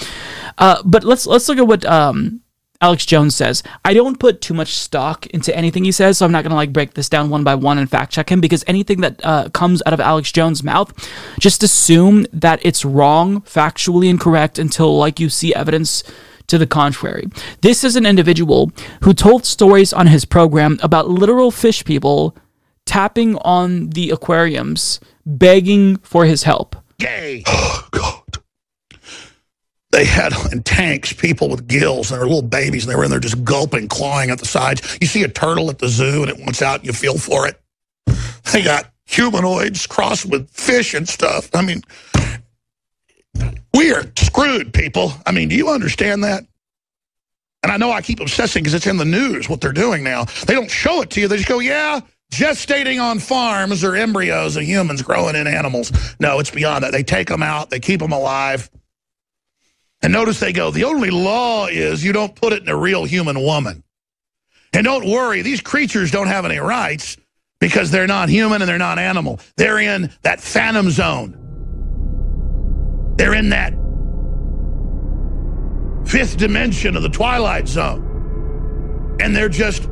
Uh, 0.58 0.82
but 0.86 1.04
let's 1.04 1.28
let's 1.28 1.50
look 1.50 1.58
at 1.58 1.68
what 1.68 1.86
um, 1.86 2.42
Alex 2.84 3.06
Jones 3.06 3.34
says, 3.34 3.64
I 3.86 3.94
don't 3.94 4.20
put 4.20 4.42
too 4.42 4.54
much 4.54 4.74
stock 4.74 5.26
into 5.28 5.56
anything 5.56 5.86
he 5.86 5.94
says, 5.94 6.18
so 6.18 6.26
I'm 6.26 6.34
not 6.34 6.44
going 6.44 6.50
to 6.50 6.58
like 6.58 6.74
break 6.74 6.96
this 6.96 7.08
down 7.08 7.30
one 7.30 7.46
by 7.46 7.56
one 7.56 7.78
and 7.78 7.90
fact 7.90 8.12
check 8.12 8.30
him 8.30 8.42
because 8.42 8.62
anything 8.68 9.00
that 9.00 9.24
uh, 9.24 9.48
comes 9.52 9.82
out 9.86 9.94
of 9.94 10.02
Alex 10.02 10.34
Jones' 10.34 10.66
mouth, 10.66 10.94
just 11.40 11.64
assume 11.64 12.28
that 12.34 12.60
it's 12.62 12.84
wrong, 12.84 13.40
factually 13.44 14.10
incorrect 14.10 14.60
until 14.60 14.98
like 14.98 15.18
you 15.18 15.30
see 15.30 15.56
evidence 15.56 16.04
to 16.48 16.58
the 16.58 16.68
contrary. 16.68 17.30
This 17.62 17.86
is 17.86 17.96
an 17.96 18.06
individual 18.06 18.70
who 19.04 19.14
told 19.14 19.46
stories 19.46 19.94
on 19.94 20.08
his 20.08 20.26
program 20.26 20.78
about 20.84 21.10
literal 21.10 21.52
fish 21.52 21.86
people 21.86 22.36
tapping 22.84 23.38
on 23.38 23.92
the 23.92 24.10
aquariums, 24.10 25.00
begging 25.26 26.00
for 26.00 26.26
his 26.26 26.44
help. 26.44 26.76
Gay. 27.00 27.46
They 29.94 30.06
had 30.06 30.34
in 30.52 30.64
tanks 30.64 31.14
people 31.14 31.48
with 31.50 31.68
gills 31.68 32.12
and 32.12 32.20
they 32.20 32.24
were 32.24 32.28
little 32.28 32.42
babies 32.42 32.84
and 32.84 32.92
they 32.92 32.98
were 32.98 33.06
in 33.06 33.12
there 33.12 33.20
just 33.20 33.44
gulping, 33.44 33.88
clawing 33.88 34.32
at 34.32 34.40
the 34.40 34.46
sides. 34.46 34.98
You 35.00 35.08
see 35.08 35.24
a 35.24 35.30
turtle 35.30 35.70
at 35.70 35.78
the 35.80 35.88
zoo 35.88 36.24
and 36.24 36.30
it 36.30 36.40
wants 36.40 36.62
out 36.62 36.80
and 36.80 36.88
you 36.88 36.94
feel 36.94 37.18
for 37.18 37.48
it. 37.48 37.62
They 38.52 38.64
got 38.64 38.92
humanoids 39.06 39.88
crossed 39.88 40.26
with 40.26 40.50
fish 40.50 40.94
and 40.94 41.08
stuff. 41.08 41.50
I 41.54 41.62
mean, 41.62 41.84
we 43.74 43.94
are 43.94 44.04
screwed, 44.18 44.74
people. 44.74 45.14
I 45.26 45.32
mean, 45.32 45.50
do 45.50 45.56
you 45.56 45.70
understand 45.70 46.24
that? 46.24 46.44
And 47.62 47.72
I 47.72 47.78
know 47.78 47.92
I 47.92 48.02
keep 48.02 48.20
obsessing 48.20 48.64
because 48.64 48.74
it's 48.74 48.88
in 48.88 48.98
the 48.98 49.06
news 49.06 49.48
what 49.48 49.62
they're 49.62 49.72
doing 49.72 50.04
now. 50.04 50.26
They 50.46 50.54
don't 50.54 50.70
show 50.70 51.02
it 51.02 51.12
to 51.12 51.22
you. 51.22 51.28
They 51.28 51.38
just 51.38 51.48
go, 51.48 51.60
yeah, 51.60 52.02
gestating 52.32 53.02
on 53.02 53.20
farms 53.20 53.84
or 53.84 53.96
embryos 53.96 54.58
of 54.58 54.64
humans 54.64 55.02
growing 55.02 55.36
in 55.36 55.48
animals. 55.48 55.92
No, 56.20 56.40
it's 56.40 56.52
beyond 56.52 56.84
that. 56.84 56.92
They 56.92 57.04
take 57.04 57.30
them 57.30 57.44
out. 57.44 57.70
They 57.70 57.80
keep 57.80 58.00
them 58.02 58.12
alive. 58.12 58.70
And 60.04 60.12
notice 60.12 60.40
they 60.40 60.52
go, 60.52 60.70
the 60.70 60.84
only 60.84 61.10
law 61.10 61.68
is 61.68 62.04
you 62.04 62.12
don't 62.12 62.36
put 62.36 62.52
it 62.52 62.62
in 62.62 62.70
a 62.70 62.76
real 62.76 63.06
human 63.06 63.40
woman. 63.42 63.84
And 64.74 64.84
don't 64.84 65.06
worry, 65.06 65.42
these 65.42 65.62
creatures 65.62 66.12
don't 66.12 66.28
have 66.28 66.44
any 66.46 66.58
rights 66.58 67.16
because 67.60 67.90
they're 67.90 68.08
not 68.08 68.28
human 68.28 68.62
and 68.62 68.68
they're 68.68 68.78
not 68.78 69.00
animal. 69.00 69.40
They're 69.56 69.80
in 69.80 70.12
that 70.24 70.42
phantom 70.42 70.92
zone. 70.92 71.40
They're 73.16 73.34
in 73.34 73.50
that 73.50 73.74
fifth 76.06 76.36
dimension 76.36 76.98
of 76.98 77.04
the 77.04 77.10
twilight 77.10 77.70
zone. 77.70 79.18
And 79.22 79.34
they're 79.34 79.48
just 79.48 79.88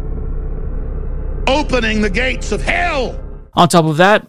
opening 1.47 2.01
the 2.01 2.09
gates 2.09 2.51
of 2.51 2.61
hell. 2.61 3.17
On 3.53 3.69
top 3.69 3.85
of 3.85 3.97
that, 3.97 4.27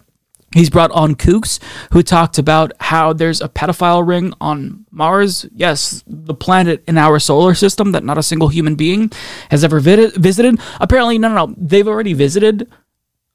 He's 0.54 0.70
brought 0.70 0.90
on 0.90 1.14
Kooks, 1.14 1.58
who 1.92 2.02
talked 2.02 2.38
about 2.38 2.72
how 2.80 3.12
there's 3.12 3.40
a 3.40 3.48
pedophile 3.48 4.06
ring 4.06 4.32
on 4.40 4.84
Mars. 4.90 5.46
Yes, 5.54 6.04
the 6.06 6.34
planet 6.34 6.84
in 6.86 6.98
our 6.98 7.18
solar 7.18 7.54
system 7.54 7.92
that 7.92 8.04
not 8.04 8.18
a 8.18 8.22
single 8.22 8.48
human 8.48 8.74
being 8.74 9.10
has 9.50 9.64
ever 9.64 9.80
visited. 9.80 10.60
Apparently, 10.80 11.18
no, 11.18 11.28
no, 11.28 11.46
no. 11.46 11.54
They've 11.56 11.88
already 11.88 12.12
visited 12.12 12.70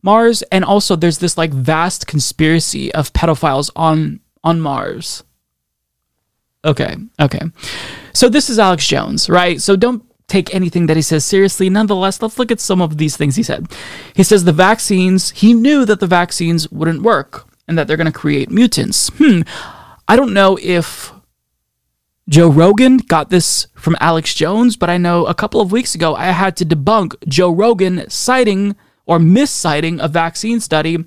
Mars, 0.03 0.41
and 0.51 0.63
also 0.63 0.95
there's 0.95 1.17
this 1.17 1.37
like 1.37 1.51
vast 1.51 2.07
conspiracy 2.07 2.93
of 2.93 3.13
pedophiles 3.13 3.71
on 3.75 4.19
on 4.43 4.61
Mars. 4.61 5.23
Okay, 6.63 6.95
okay. 7.19 7.41
So 8.13 8.29
this 8.29 8.49
is 8.49 8.59
Alex 8.59 8.87
Jones, 8.87 9.29
right? 9.29 9.61
So 9.61 9.75
don't 9.75 10.03
take 10.27 10.53
anything 10.53 10.87
that 10.87 10.97
he 10.97 11.01
says 11.01 11.25
seriously. 11.25 11.69
Nonetheless, 11.69 12.21
let's 12.21 12.37
look 12.37 12.51
at 12.51 12.59
some 12.59 12.81
of 12.81 12.97
these 12.97 13.15
things 13.15 13.35
he 13.35 13.43
said. 13.43 13.67
He 14.13 14.23
says 14.23 14.43
the 14.43 14.51
vaccines, 14.51 15.31
he 15.31 15.53
knew 15.53 15.85
that 15.85 15.99
the 15.99 16.07
vaccines 16.07 16.69
wouldn't 16.69 17.01
work 17.01 17.47
and 17.67 17.77
that 17.77 17.87
they're 17.87 17.97
going 17.97 18.11
to 18.11 18.11
create 18.11 18.49
mutants. 18.49 19.09
Hmm. 19.17 19.41
I 20.07 20.15
don't 20.15 20.33
know 20.33 20.57
if 20.61 21.13
Joe 22.29 22.49
Rogan 22.49 22.97
got 22.97 23.29
this 23.29 23.67
from 23.73 23.95
Alex 24.01 24.33
Jones, 24.33 24.75
but 24.75 24.89
I 24.89 24.97
know 24.97 25.25
a 25.25 25.33
couple 25.33 25.61
of 25.61 25.71
weeks 25.71 25.95
ago 25.95 26.15
I 26.15 26.25
had 26.25 26.57
to 26.57 26.65
debunk 26.65 27.15
Joe 27.27 27.51
Rogan 27.51 28.09
citing 28.09 28.75
or 29.05 29.19
misciting 29.19 29.99
a 30.01 30.09
vaccine 30.09 30.59
study 30.59 31.05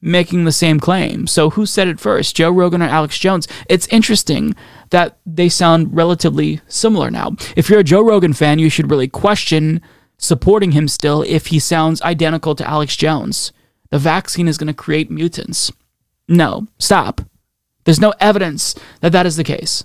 making 0.00 0.44
the 0.44 0.52
same 0.52 0.78
claim. 0.78 1.26
So 1.26 1.50
who 1.50 1.66
said 1.66 1.88
it 1.88 1.98
first, 1.98 2.36
Joe 2.36 2.50
Rogan 2.50 2.82
or 2.82 2.86
Alex 2.86 3.18
Jones? 3.18 3.48
It's 3.68 3.88
interesting 3.88 4.54
that 4.90 5.18
they 5.26 5.48
sound 5.48 5.94
relatively 5.94 6.60
similar 6.68 7.10
now. 7.10 7.36
If 7.56 7.68
you're 7.68 7.80
a 7.80 7.84
Joe 7.84 8.02
Rogan 8.02 8.32
fan, 8.32 8.58
you 8.58 8.70
should 8.70 8.90
really 8.90 9.08
question 9.08 9.80
supporting 10.16 10.72
him 10.72 10.88
still 10.88 11.22
if 11.22 11.46
he 11.46 11.58
sounds 11.58 12.02
identical 12.02 12.54
to 12.56 12.68
Alex 12.68 12.96
Jones. 12.96 13.52
The 13.90 13.98
vaccine 13.98 14.48
is 14.48 14.58
going 14.58 14.68
to 14.68 14.74
create 14.74 15.10
mutants. 15.10 15.72
No, 16.28 16.66
stop. 16.78 17.22
There's 17.84 18.00
no 18.00 18.12
evidence 18.20 18.74
that 19.00 19.12
that 19.12 19.26
is 19.26 19.36
the 19.36 19.44
case. 19.44 19.84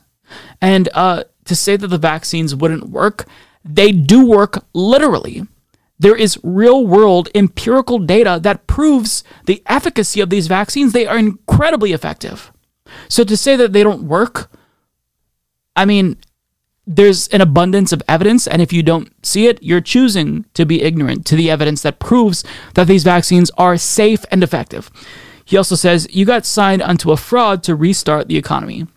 And 0.62 0.90
uh, 0.94 1.24
to 1.46 1.56
say 1.56 1.78
that 1.78 1.88
the 1.88 1.98
vaccines 1.98 2.56
wouldn't 2.56 2.90
work, 2.90 3.26
they 3.64 3.92
do 3.92 4.26
work 4.26 4.66
literally. 4.74 5.44
There 6.00 6.16
is 6.16 6.40
real 6.44 6.86
world 6.86 7.30
empirical 7.34 8.00
data 8.00 8.40
that 8.44 8.68
proves 8.68 9.24
the 9.46 9.64
efficacy 9.68 10.20
of 10.20 10.30
these 10.30 10.48
vaccines. 10.48 10.92
They 10.92 11.08
are 11.08 11.18
incredibly 11.18 11.94
effective. 11.94 12.52
So 13.08 13.24
to 13.24 13.38
say 13.38 13.56
that 13.56 13.72
they 13.72 13.84
don't 13.84 14.04
work, 14.04 14.52
I 15.76 15.86
mean, 15.86 16.18
there's 16.86 17.28
an 17.30 17.42
abundance 17.42 17.92
of 17.92 18.04
evidence, 18.08 18.46
and 18.46 18.62
if 18.62 18.74
you 18.74 18.84
don't 18.84 19.10
see 19.26 19.48
it, 19.48 19.62
you're 19.64 19.82
choosing 19.82 20.46
to 20.54 20.66
be 20.66 20.82
ignorant 20.82 21.26
to 21.28 21.36
the 21.36 21.50
evidence 21.50 21.82
that 21.84 22.00
proves 22.00 22.44
that 22.74 22.88
these 22.88 23.04
vaccines 23.04 23.50
are 23.58 23.78
safe 23.78 24.26
and 24.32 24.44
effective. 24.44 24.92
He 25.46 25.58
also 25.58 25.76
says, 25.76 26.08
You 26.12 26.26
got 26.26 26.46
signed 26.46 26.82
onto 26.82 27.12
a 27.12 27.18
fraud 27.18 27.64
to 27.64 27.76
restart 27.76 28.28
the 28.28 28.38
economy. 28.38 28.88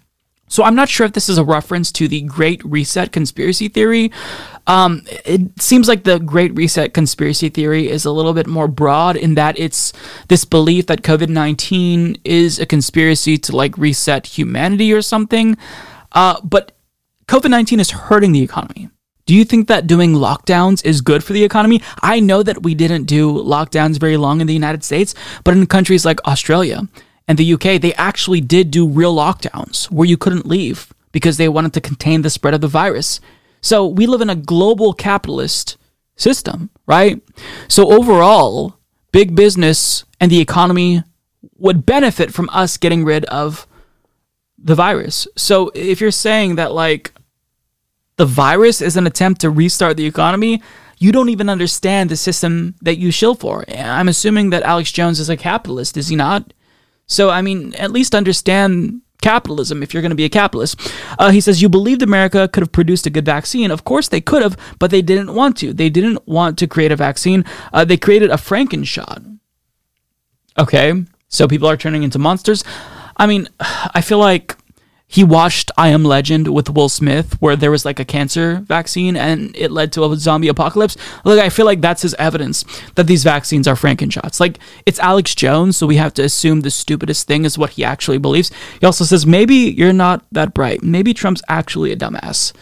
So 0.49 0.63
I'm 0.63 0.77
not 0.77 0.89
sure 0.89 1.05
if 1.05 1.13
this 1.13 1.29
is 1.29 1.39
a 1.39 1.45
reference 1.45 1.91
to 1.93 2.07
the 2.07 2.23
Great 2.23 2.65
Reset 2.65 3.11
conspiracy 3.11 3.69
theory. 3.69 4.13
Um, 4.69 5.03
it 5.25 5.61
seems 5.61 5.89
like 5.89 6.05
the 6.05 6.21
Great 6.21 6.55
Reset 6.55 6.95
conspiracy 6.95 7.49
theory 7.49 7.89
is 7.89 8.05
a 8.05 8.13
little 8.13 8.33
bit 8.33 8.47
more 8.47 8.69
broad 8.69 9.17
in 9.17 9.35
that 9.35 9.59
it's 9.59 9.93
this 10.29 10.45
belief 10.45 10.87
that 10.87 11.03
COVID 11.03 11.29
19 11.29 12.19
is 12.25 12.61
a 12.61 12.67
conspiracy 12.67 13.39
to 13.39 13.57
like 13.57 13.77
reset 13.77 14.27
humanity 14.27 14.93
or 14.93 15.03
something. 15.03 15.57
Uh, 16.13 16.41
but 16.43 16.73
COVID 17.27 17.51
19 17.51 17.81
is 17.81 17.91
hurting 17.91 18.33
the 18.33 18.43
economy. 18.43 18.89
Do 19.27 19.35
you 19.35 19.45
think 19.45 19.67
that 19.67 19.89
doing 19.89 20.13
lockdowns 20.13 20.85
is 20.85 21.01
good 21.01 21.25
for 21.25 21.33
the 21.33 21.43
economy? 21.43 21.83
I 22.01 22.21
know 22.21 22.45
that 22.45 22.63
we 22.63 22.77
didn't 22.77 23.05
do 23.05 23.33
lockdowns 23.33 23.99
very 23.99 24.17
long 24.17 24.41
in 24.41 24.47
the 24.47 24.55
United 24.55 24.85
States, 24.85 25.15
but 25.43 25.55
in 25.55 25.67
countries 25.67 26.05
like 26.05 26.25
Australia 26.27 26.87
and 27.27 27.37
the 27.37 27.53
UK, 27.55 27.81
they 27.81 27.93
actually 27.95 28.41
did 28.41 28.71
do 28.71 28.89
real 28.89 29.15
lockdowns 29.15 29.91
where 29.91 30.07
you 30.07 30.17
couldn't 30.17 30.47
leave 30.47 30.93
because 31.11 31.39
they 31.39 31.49
wanted 31.49 31.73
to 31.73 31.81
contain 31.81 32.23
the 32.23 32.31
spread 32.31 32.55
of 32.55 32.61
the 32.61 32.69
virus. 32.69 33.21
So 33.61 33.85
we 33.85 34.07
live 34.07 34.21
in 34.21 34.31
a 34.31 34.37
global 34.37 34.93
capitalist 34.93 35.77
system, 36.15 36.71
right? 36.87 37.21
So 37.67 37.91
overall, 37.91 38.79
big 39.11 39.35
business 39.35 40.05
and 40.21 40.31
the 40.31 40.41
economy 40.41 41.03
would 41.59 41.85
benefit 41.85 42.33
from 42.33 42.49
us 42.53 42.77
getting 42.77 43.05
rid 43.05 43.25
of 43.25 43.67
the 44.67 44.75
virus. 44.75 45.29
So 45.37 45.71
if 45.75 46.01
you're 46.01 46.11
saying 46.11 46.57
that 46.57 46.73
like 46.73 47.13
the 48.17 48.27
virus 48.27 48.83
is 48.83 48.97
an 48.97 49.07
attempt 49.07 49.41
to 49.43 49.51
restart 49.51 49.97
the 49.97 50.07
economy, 50.07 50.61
you 50.99 51.13
don't 51.13 51.29
even 51.29 51.49
understand 51.49 52.11
the 52.11 52.17
system 52.17 52.75
that 52.83 52.99
you 52.99 53.13
shill 53.13 53.37
for. 53.37 53.65
I'm 53.69 54.09
assuming 54.09 54.51
that 54.51 54.65
Alex 54.65 54.91
Jones 54.91 55.21
is 55.21 55.31
a 55.31 55.37
capitalist, 55.37 55.97
is 55.97 56.09
he 56.09 56.17
not? 56.17 56.53
So 57.07 57.31
I 57.31 57.43
mean, 57.43 57.75
at 57.77 57.93
least 57.93 58.15
understand 58.15 59.03
capitalism 59.23 59.83
if 59.83 59.95
you're 59.95 60.03
going 60.03 60.11
to 60.11 60.17
be 60.17 60.25
a 60.25 60.29
capitalist. 60.29 60.81
Uh, 61.17 61.31
he 61.31 61.41
says, 61.41 61.63
You 61.63 61.69
believed 61.69 62.03
America 62.03 62.49
could 62.49 62.63
have 62.63 62.73
produced 62.73 63.07
a 63.07 63.11
good 63.11 63.25
vaccine. 63.25 63.71
Of 63.71 63.85
course 63.85 64.09
they 64.09 64.21
could 64.21 64.43
have, 64.43 64.57
but 64.81 64.91
they 64.91 65.03
didn't 65.03 65.33
want 65.33 65.57
to. 65.59 65.73
They 65.73 65.91
didn't 65.91 66.27
want 66.27 66.59
to 66.59 66.67
create 66.67 66.91
a 66.91 66.97
vaccine. 66.97 67.45
Uh, 67.73 67.85
they 67.85 67.97
created 67.97 68.31
a 68.31 68.35
Frankenshot. 68.35 69.39
Okay, 70.59 71.05
so 71.29 71.47
people 71.47 71.69
are 71.69 71.77
turning 71.77 72.03
into 72.03 72.19
monsters. 72.19 72.65
I 73.17 73.27
mean, 73.27 73.49
I 73.61 74.01
feel 74.01 74.19
like 74.19 74.57
he 75.09 75.23
watched 75.23 75.71
I 75.79 75.89
Am 75.89 76.05
Legend 76.05 76.53
with 76.53 76.69
Will 76.69 76.89
Smith, 76.89 77.41
where 77.41 77.55
there 77.55 77.71
was 77.71 77.85
like 77.85 78.01
a 78.01 78.05
cancer 78.05 78.57
vaccine 78.67 79.17
and 79.17 79.55
it 79.57 79.71
led 79.71 79.93
to 79.93 80.05
a 80.05 80.17
zombie 80.17 80.49
apocalypse. 80.49 80.97
Like, 81.25 81.39
I 81.39 81.49
feel 81.49 81.65
like 81.65 81.81
that's 81.81 82.03
his 82.03 82.15
evidence 82.15 82.65
that 82.97 83.07
these 83.07 83.23
vaccines 83.23 83.69
are 83.69 83.77
Frankenshots. 83.77 84.41
Like, 84.41 84.59
it's 84.85 84.99
Alex 84.99 85.35
Jones, 85.37 85.77
so 85.77 85.87
we 85.87 85.97
have 85.97 86.13
to 86.15 86.25
assume 86.25 86.61
the 86.61 86.73
stupidest 86.73 87.29
thing 87.29 87.45
is 87.45 87.57
what 87.57 87.71
he 87.71 87.85
actually 87.85 88.19
believes. 88.19 88.51
He 88.81 88.87
also 88.87 89.05
says, 89.05 89.25
maybe 89.25 89.55
you're 89.55 89.93
not 89.93 90.25
that 90.33 90.55
bright. 90.55 90.83
Maybe 90.83 91.15
Trump's 91.15 91.43
actually 91.49 91.93
a 91.93 91.97
dumbass. 91.97 92.53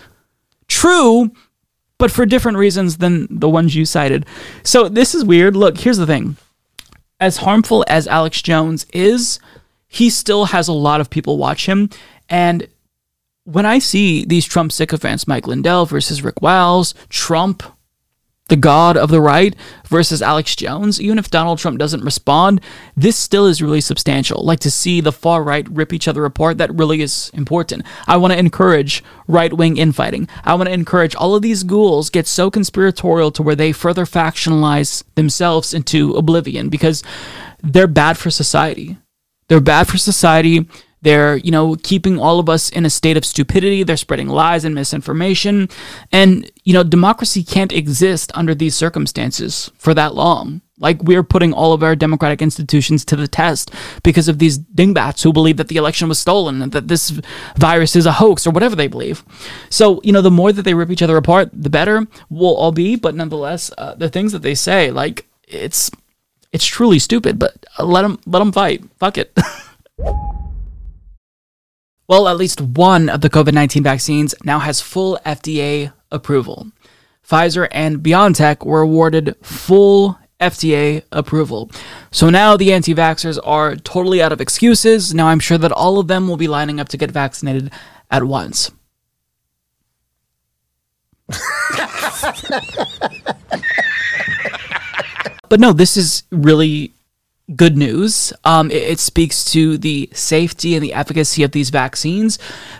True, 0.68 1.32
but 1.96 2.11
for 2.11 2.26
different 2.26 2.58
reasons 2.58 2.99
than 2.99 3.26
the 3.30 3.49
ones 3.49 3.75
you 3.75 3.87
cited. 3.87 4.26
So, 4.62 4.90
this 4.90 5.14
is 5.14 5.25
weird. 5.25 5.56
Look, 5.56 5.78
here's 5.78 5.99
the 5.99 6.06
thing 6.06 6.37
as 7.20 7.38
harmful 7.38 7.84
as 7.88 8.06
Alex 8.06 8.42
Jones 8.42 8.84
is, 8.92 9.38
he 9.95 10.11
still 10.11 10.47
has 10.47 10.67
a 10.67 10.73
lot 10.73 11.01
of 11.01 11.09
people 11.09 11.39
watch 11.39 11.67
him. 11.67 11.89
And 12.29 12.67
when 13.45 13.65
I 13.65 13.79
see 13.79 14.25
these 14.25 14.45
Trump 14.45 14.73
sycophants, 14.73 15.29
Mike 15.29 15.47
Lindell 15.47 15.87
versus 15.87 16.21
Rick 16.21 16.43
Wiles, 16.43 16.95
Trump, 17.11 17.63
the 18.49 18.57
god 18.57 18.97
of 18.97 19.09
the 19.09 19.21
right, 19.21 19.55
versus 19.87 20.21
Alex 20.21 20.57
Jones, 20.57 21.01
even 21.01 21.17
if 21.17 21.31
Donald 21.31 21.61
Trump 21.61 21.79
doesn't 21.79 22.03
respond, 22.03 22.61
this 22.97 23.15
still 23.15 23.47
is 23.47 23.63
really 23.63 23.81
substantial. 23.81 24.45
Like 24.45 24.59
to 24.61 24.71
see 24.71 25.01
the 25.01 25.13
far 25.13 25.45
right 25.45 25.69
rip 25.71 25.93
each 25.93 26.09
other 26.09 26.25
apart, 26.25 26.59
that 26.59 26.75
really 26.75 27.01
is 27.01 27.31
important. 27.33 27.85
I 28.09 28.17
want 28.17 28.33
to 28.33 28.39
encourage 28.39 29.05
right 29.29 29.53
wing 29.53 29.77
infighting. 29.77 30.27
I 30.43 30.55
want 30.55 30.67
to 30.67 30.75
encourage 30.75 31.15
all 31.15 31.37
of 31.37 31.43
these 31.43 31.63
ghouls 31.63 32.11
get 32.11 32.27
so 32.27 32.51
conspiratorial 32.51 33.31
to 33.31 33.45
where 33.45 33.55
they 33.55 33.71
further 33.71 34.07
factionalize 34.07 35.05
themselves 35.15 35.73
into 35.73 36.15
oblivion 36.15 36.69
because 36.69 37.05
they're 37.63 37.87
bad 37.87 38.19
for 38.19 38.31
society. 38.33 38.97
They're 39.49 39.61
bad 39.61 39.89
for 39.89 39.99
society. 39.99 40.69
They're, 41.03 41.37
you 41.37 41.51
know, 41.51 41.77
keeping 41.83 42.19
all 42.19 42.41
of 42.41 42.49
us 42.49 42.71
in 42.71 42.87
a 42.87 42.91
state 42.91 43.19
of 43.19 43.27
stupidity. 43.27 43.83
They're 43.83 43.99
spreading 43.99 44.29
lies 44.29 44.65
and 44.65 44.75
misinformation. 44.75 45.69
And, 46.11 46.51
you 46.65 46.73
know, 46.73 46.83
democracy 46.83 47.45
can't 47.45 47.73
exist 47.73 48.33
under 48.35 48.55
these 48.55 48.75
circumstances 48.75 49.71
for 49.77 49.93
that 49.93 50.15
long. 50.15 50.63
Like 50.79 51.03
we're 51.03 51.23
putting 51.23 51.53
all 51.53 51.73
of 51.75 51.83
our 51.83 51.95
democratic 51.95 52.41
institutions 52.41 53.05
to 53.05 53.17
the 53.17 53.29
test 53.29 53.71
because 54.03 54.29
of 54.29 54.39
these 54.39 54.57
dingbats 54.59 55.23
who 55.23 55.33
believe 55.33 55.59
that 55.59 55.69
the 55.69 55.77
election 55.77 56.09
was 56.09 56.19
stolen 56.19 56.63
and 56.63 56.73
that 56.73 56.89
this 56.89 57.11
virus 57.57 57.95
is 57.95 58.07
a 58.07 58.13
hoax 58.13 58.47
or 58.47 58.51
whatever 58.51 58.75
they 58.75 58.89
believe. 58.89 59.23
So, 59.71 60.01
you 60.03 60.13
know, 60.13 60.23
the 60.23 60.31
more 60.31 60.53
that 60.53 60.63
they 60.63 60.75
rip 60.75 60.91
each 60.91 61.03
other 61.03 61.19
apart, 61.19 61.51
the 61.53 61.71
better 61.71 62.07
we'll 62.31 62.57
all 62.57 62.73
be. 62.73 62.97
But 62.97 63.15
nonetheless, 63.15 63.71
uh, 63.77 63.95
the 63.95 64.09
things 64.09 64.33
that 64.33 64.43
they 64.43 64.55
say, 64.55 64.91
like, 64.91 65.27
it's 65.47 65.91
it's 66.54 66.64
truly 66.64 67.00
stupid, 67.00 67.38
but 67.38 67.66
uh, 67.78 67.84
let 67.84 68.02
them 68.02 68.18
let 68.26 68.38
them 68.38 68.52
fight. 68.52 68.84
Fuck 68.99 69.18
it. 69.18 69.37
well, 72.08 72.28
at 72.28 72.37
least 72.37 72.61
one 72.61 73.08
of 73.08 73.23
the 73.23 73.28
COVID-19 73.28 73.82
vaccines 73.82 74.37
now 74.44 74.61
has 74.61 74.80
full 74.80 75.18
FDA 75.26 75.92
approval. 76.12 76.68
Pfizer 77.28 77.66
and 77.73 77.99
BioNTech 77.99 78.64
were 78.64 78.82
awarded 78.82 79.34
full 79.42 80.16
FDA 80.40 81.02
approval. 81.11 81.73
So 82.12 82.30
now 82.30 82.56
the 82.56 82.73
anti 82.73 82.94
vaxxers 82.94 83.40
are 83.42 83.75
totally 83.75 84.23
out 84.23 84.30
of 84.30 84.40
excuses. 84.40 85.12
Now 85.12 85.26
I'm 85.26 85.40
sure 85.40 85.58
that 85.58 85.73
all 85.73 85.99
of 85.99 86.06
them 86.06 86.28
will 86.28 86.37
be 86.37 86.46
lining 86.46 86.78
up 86.78 86.88
to 86.90 86.96
get 86.96 87.11
vaccinated 87.11 87.73
at 88.12 88.23
once. 88.23 88.70
but 95.49 95.61
no, 95.61 95.73
this 95.73 95.97
is 95.97 96.25
really 96.31 96.93
good 97.57 97.77
news. 97.77 98.33
Um, 98.45 98.71
it, 98.71 98.83
it, 98.83 98.99
speaks 98.99 99.45
to 99.53 99.77
the 99.77 100.09
safety 100.13 100.75
and 100.75 100.83
the 100.83 100.95
efficacy 100.95 101.43
of 101.43 101.53
these 101.53 101.71
vaccines. 101.71 102.39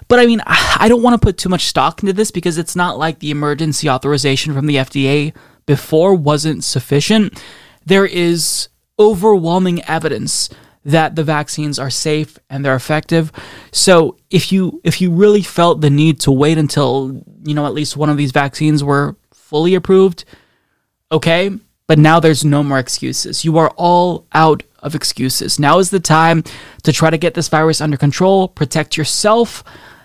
But 0.09 0.21
I 0.21 0.27
mean, 0.27 0.41
I 0.47 0.87
don't 0.89 1.03
want 1.03 1.21
to 1.21 1.25
put 1.25 1.37
too 1.37 1.49
much 1.49 1.67
stock 1.67 2.03
into 2.03 2.13
this 2.13 2.31
because 2.31 2.57
it's 2.57 2.75
not 2.75 2.99
like 2.99 3.19
the 3.19 3.31
emergency 3.31 3.91
authorization 3.91 4.55
from 4.55 4.67
the 4.67 4.77
FDA 4.77 5.35
before 5.67 6.15
wasn't 6.15 6.65
sufficient. 6.65 7.43
There 7.85 8.07
is 8.07 8.69
overwhelming 8.99 9.83
evidence 9.85 10.49
that 10.85 11.17
the 11.17 11.25
vaccines 11.25 11.79
are 11.79 11.91
safe 11.91 12.39
and 12.49 12.65
they're 12.65 12.75
effective. 12.75 13.33
So 13.73 14.17
if 14.31 14.53
you 14.53 14.81
if 14.85 15.01
you 15.01 15.11
really 15.11 15.43
felt 15.43 15.81
the 15.81 15.91
need 15.91 16.21
to 16.21 16.33
wait 16.33 16.59
until, 16.59 17.23
you 17.43 17.55
know, 17.55 17.67
at 17.67 17.75
least 17.75 17.97
one 17.97 18.11
of 18.11 18.17
these 18.17 18.33
vaccines 18.33 18.85
were 18.85 19.17
fully 19.33 19.75
approved, 19.75 20.25
okay, 21.11 21.51
but 21.87 21.99
now 21.99 22.21
there's 22.21 22.45
no 22.45 22.63
more 22.63 22.79
excuses. 22.79 23.45
You 23.45 23.59
are 23.59 23.71
all 23.77 24.27
out 24.33 24.63
of 24.79 24.95
excuses. 24.95 25.59
Now 25.59 25.79
is 25.79 25.91
the 25.91 26.01
time 26.01 26.45
to 26.83 26.93
try 26.93 27.11
to 27.11 27.19
get 27.19 27.35
this 27.35 27.49
virus 27.49 27.81
under 27.81 27.97
control, 27.97 28.49
protect 28.49 28.97
yourself, 28.97 29.65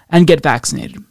and 0.09 0.27
get 0.27 0.41
vaccinated. 0.41 1.03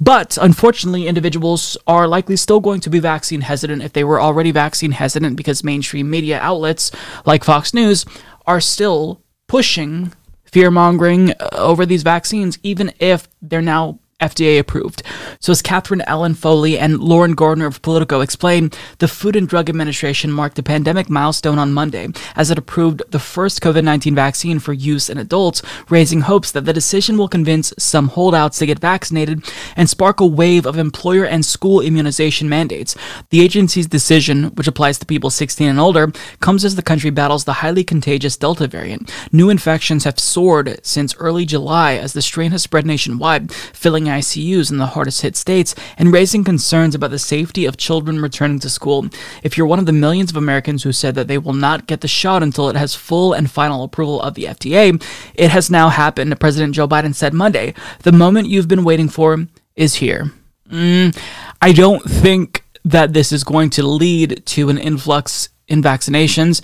But 0.00 0.36
unfortunately, 0.40 1.06
individuals 1.06 1.76
are 1.86 2.08
likely 2.08 2.36
still 2.36 2.60
going 2.60 2.80
to 2.80 2.90
be 2.90 2.98
vaccine 2.98 3.42
hesitant 3.42 3.82
if 3.82 3.92
they 3.92 4.02
were 4.02 4.20
already 4.20 4.50
vaccine 4.50 4.92
hesitant 4.92 5.36
because 5.36 5.62
mainstream 5.62 6.10
media 6.10 6.40
outlets 6.40 6.90
like 7.24 7.44
Fox 7.44 7.72
News 7.72 8.04
are 8.46 8.60
still 8.60 9.22
pushing 9.46 10.12
fear 10.44 10.70
mongering 10.70 11.32
over 11.52 11.86
these 11.86 12.02
vaccines, 12.02 12.58
even 12.62 12.92
if 12.98 13.28
they're 13.40 13.62
now 13.62 13.98
FDA 14.22 14.58
approved. 14.58 15.02
So, 15.40 15.52
as 15.52 15.60
Katherine 15.60 16.02
Ellen 16.06 16.34
Foley 16.34 16.78
and 16.78 17.00
Lauren 17.00 17.34
Gardner 17.34 17.66
of 17.66 17.82
Politico 17.82 18.20
explained, 18.20 18.78
the 18.98 19.08
Food 19.08 19.36
and 19.36 19.48
Drug 19.48 19.68
Administration 19.68 20.30
marked 20.30 20.58
a 20.58 20.62
pandemic 20.62 21.10
milestone 21.10 21.58
on 21.58 21.72
Monday 21.72 22.08
as 22.36 22.50
it 22.50 22.58
approved 22.58 23.02
the 23.10 23.18
first 23.18 23.60
COVID 23.60 23.84
19 23.84 24.14
vaccine 24.14 24.58
for 24.58 24.72
use 24.72 25.10
in 25.10 25.18
adults, 25.18 25.62
raising 25.88 26.22
hopes 26.22 26.52
that 26.52 26.64
the 26.64 26.72
decision 26.72 27.18
will 27.18 27.28
convince 27.28 27.74
some 27.78 28.08
holdouts 28.08 28.58
to 28.58 28.66
get 28.66 28.78
vaccinated 28.78 29.44
and 29.76 29.90
spark 29.90 30.20
a 30.20 30.26
wave 30.26 30.64
of 30.66 30.78
employer 30.78 31.24
and 31.24 31.44
school 31.44 31.80
immunization 31.80 32.48
mandates. 32.48 32.96
The 33.30 33.40
agency's 33.40 33.86
decision, 33.86 34.44
which 34.54 34.68
applies 34.68 34.98
to 34.98 35.06
people 35.06 35.30
16 35.30 35.68
and 35.68 35.80
older, 35.80 36.12
comes 36.40 36.64
as 36.64 36.76
the 36.76 36.82
country 36.82 37.10
battles 37.10 37.44
the 37.44 37.54
highly 37.54 37.84
contagious 37.84 38.36
Delta 38.36 38.66
variant. 38.66 39.12
New 39.32 39.50
infections 39.50 40.04
have 40.04 40.18
soared 40.18 40.78
since 40.84 41.16
early 41.16 41.44
July 41.44 41.94
as 41.94 42.12
the 42.12 42.22
strain 42.22 42.52
has 42.52 42.62
spread 42.62 42.86
nationwide, 42.86 43.52
filling 43.52 44.08
ICUs 44.12 44.70
in 44.70 44.78
the 44.78 44.86
hardest 44.86 45.22
hit 45.22 45.36
states 45.36 45.74
and 45.98 46.12
raising 46.12 46.44
concerns 46.44 46.94
about 46.94 47.10
the 47.10 47.18
safety 47.18 47.64
of 47.64 47.76
children 47.76 48.20
returning 48.20 48.58
to 48.60 48.70
school. 48.70 49.08
If 49.42 49.56
you're 49.56 49.66
one 49.66 49.78
of 49.78 49.86
the 49.86 49.92
millions 49.92 50.30
of 50.30 50.36
Americans 50.36 50.82
who 50.82 50.92
said 50.92 51.14
that 51.14 51.28
they 51.28 51.38
will 51.38 51.52
not 51.52 51.86
get 51.86 52.00
the 52.00 52.08
shot 52.08 52.42
until 52.42 52.68
it 52.68 52.76
has 52.76 52.94
full 52.94 53.32
and 53.32 53.50
final 53.50 53.84
approval 53.84 54.20
of 54.20 54.34
the 54.34 54.44
FDA, 54.44 55.02
it 55.34 55.50
has 55.50 55.70
now 55.70 55.88
happened. 55.88 56.38
President 56.40 56.74
Joe 56.74 56.88
Biden 56.88 57.14
said 57.14 57.34
Monday, 57.34 57.74
the 58.02 58.12
moment 58.12 58.48
you've 58.48 58.68
been 58.68 58.84
waiting 58.84 59.08
for 59.08 59.46
is 59.76 59.96
here. 59.96 60.30
Mm, 60.68 61.16
I 61.60 61.72
don't 61.72 62.02
think 62.02 62.64
that 62.84 63.12
this 63.12 63.32
is 63.32 63.44
going 63.44 63.70
to 63.70 63.82
lead 63.82 64.44
to 64.46 64.68
an 64.68 64.78
influx 64.78 65.48
in 65.68 65.82
vaccinations, 65.82 66.60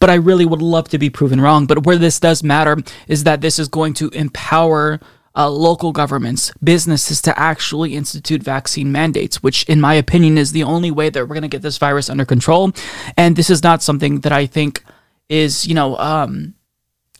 but 0.00 0.10
I 0.10 0.14
really 0.14 0.44
would 0.44 0.62
love 0.62 0.88
to 0.88 0.98
be 0.98 1.10
proven 1.10 1.40
wrong. 1.40 1.66
But 1.66 1.86
where 1.86 1.96
this 1.96 2.20
does 2.20 2.42
matter 2.42 2.76
is 3.06 3.24
that 3.24 3.40
this 3.40 3.58
is 3.58 3.68
going 3.68 3.94
to 3.94 4.08
empower 4.10 5.00
uh, 5.36 5.48
local 5.48 5.92
governments, 5.92 6.52
businesses 6.62 7.22
to 7.22 7.38
actually 7.38 7.94
institute 7.94 8.42
vaccine 8.42 8.90
mandates, 8.90 9.42
which, 9.42 9.62
in 9.64 9.80
my 9.80 9.94
opinion, 9.94 10.36
is 10.36 10.52
the 10.52 10.64
only 10.64 10.90
way 10.90 11.08
that 11.08 11.20
we're 11.20 11.34
going 11.34 11.42
to 11.42 11.48
get 11.48 11.62
this 11.62 11.78
virus 11.78 12.10
under 12.10 12.24
control. 12.24 12.72
And 13.16 13.36
this 13.36 13.50
is 13.50 13.62
not 13.62 13.82
something 13.82 14.20
that 14.20 14.32
I 14.32 14.46
think 14.46 14.82
is, 15.28 15.66
you 15.66 15.74
know, 15.74 15.96
um, 15.98 16.54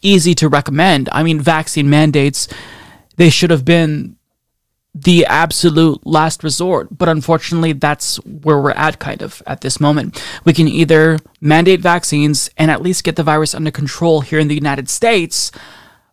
easy 0.02 0.34
to 0.34 0.48
recommend. 0.48 1.08
I 1.12 1.22
mean, 1.22 1.40
vaccine 1.40 1.88
mandates, 1.88 2.48
they 3.16 3.30
should 3.30 3.50
have 3.50 3.64
been 3.64 4.16
the 4.92 5.24
absolute 5.26 6.04
last 6.04 6.42
resort. 6.42 6.88
But 6.90 7.08
unfortunately, 7.08 7.74
that's 7.74 8.16
where 8.24 8.58
we're 8.60 8.72
at 8.72 8.98
kind 8.98 9.22
of 9.22 9.40
at 9.46 9.60
this 9.60 9.78
moment. 9.78 10.20
We 10.44 10.52
can 10.52 10.66
either 10.66 11.20
mandate 11.40 11.80
vaccines 11.80 12.50
and 12.56 12.72
at 12.72 12.82
least 12.82 13.04
get 13.04 13.14
the 13.14 13.22
virus 13.22 13.54
under 13.54 13.70
control 13.70 14.20
here 14.20 14.40
in 14.40 14.48
the 14.48 14.54
United 14.56 14.90
States 14.90 15.52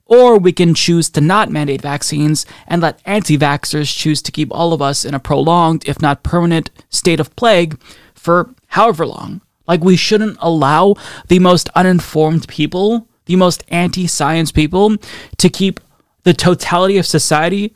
or 0.08 0.38
we 0.38 0.52
can 0.52 0.74
choose 0.74 1.10
to 1.10 1.22
not 1.22 1.52
mandate 1.52 1.82
vaccines 1.82 2.46
and 2.68 2.82
let 2.82 3.02
anti 3.06 3.38
vaxxers 3.38 3.96
choose 3.96 4.22
to 4.24 4.32
keep 4.32 4.50
all 4.52 4.74
of 4.74 4.82
us 4.82 5.06
in 5.06 5.14
a 5.14 5.20
prolonged, 5.20 5.88
if 5.88 6.02
not 6.02 6.24
permanent, 6.24 6.70
state 6.90 7.20
of 7.20 7.36
plague 7.36 7.80
for 8.14 8.54
however 8.68 9.06
long. 9.06 9.42
Like, 9.68 9.84
we 9.84 9.98
shouldn't 9.98 10.38
allow 10.40 10.96
the 11.28 11.40
most 11.40 11.70
uninformed 11.76 12.48
people, 12.48 13.08
the 13.26 13.36
most 13.36 13.64
anti 13.68 14.08
science 14.08 14.52
people, 14.52 14.96
to 15.38 15.50
keep 15.50 15.80
the 16.24 16.34
totality 16.34 16.98
of 16.98 17.06
society 17.06 17.74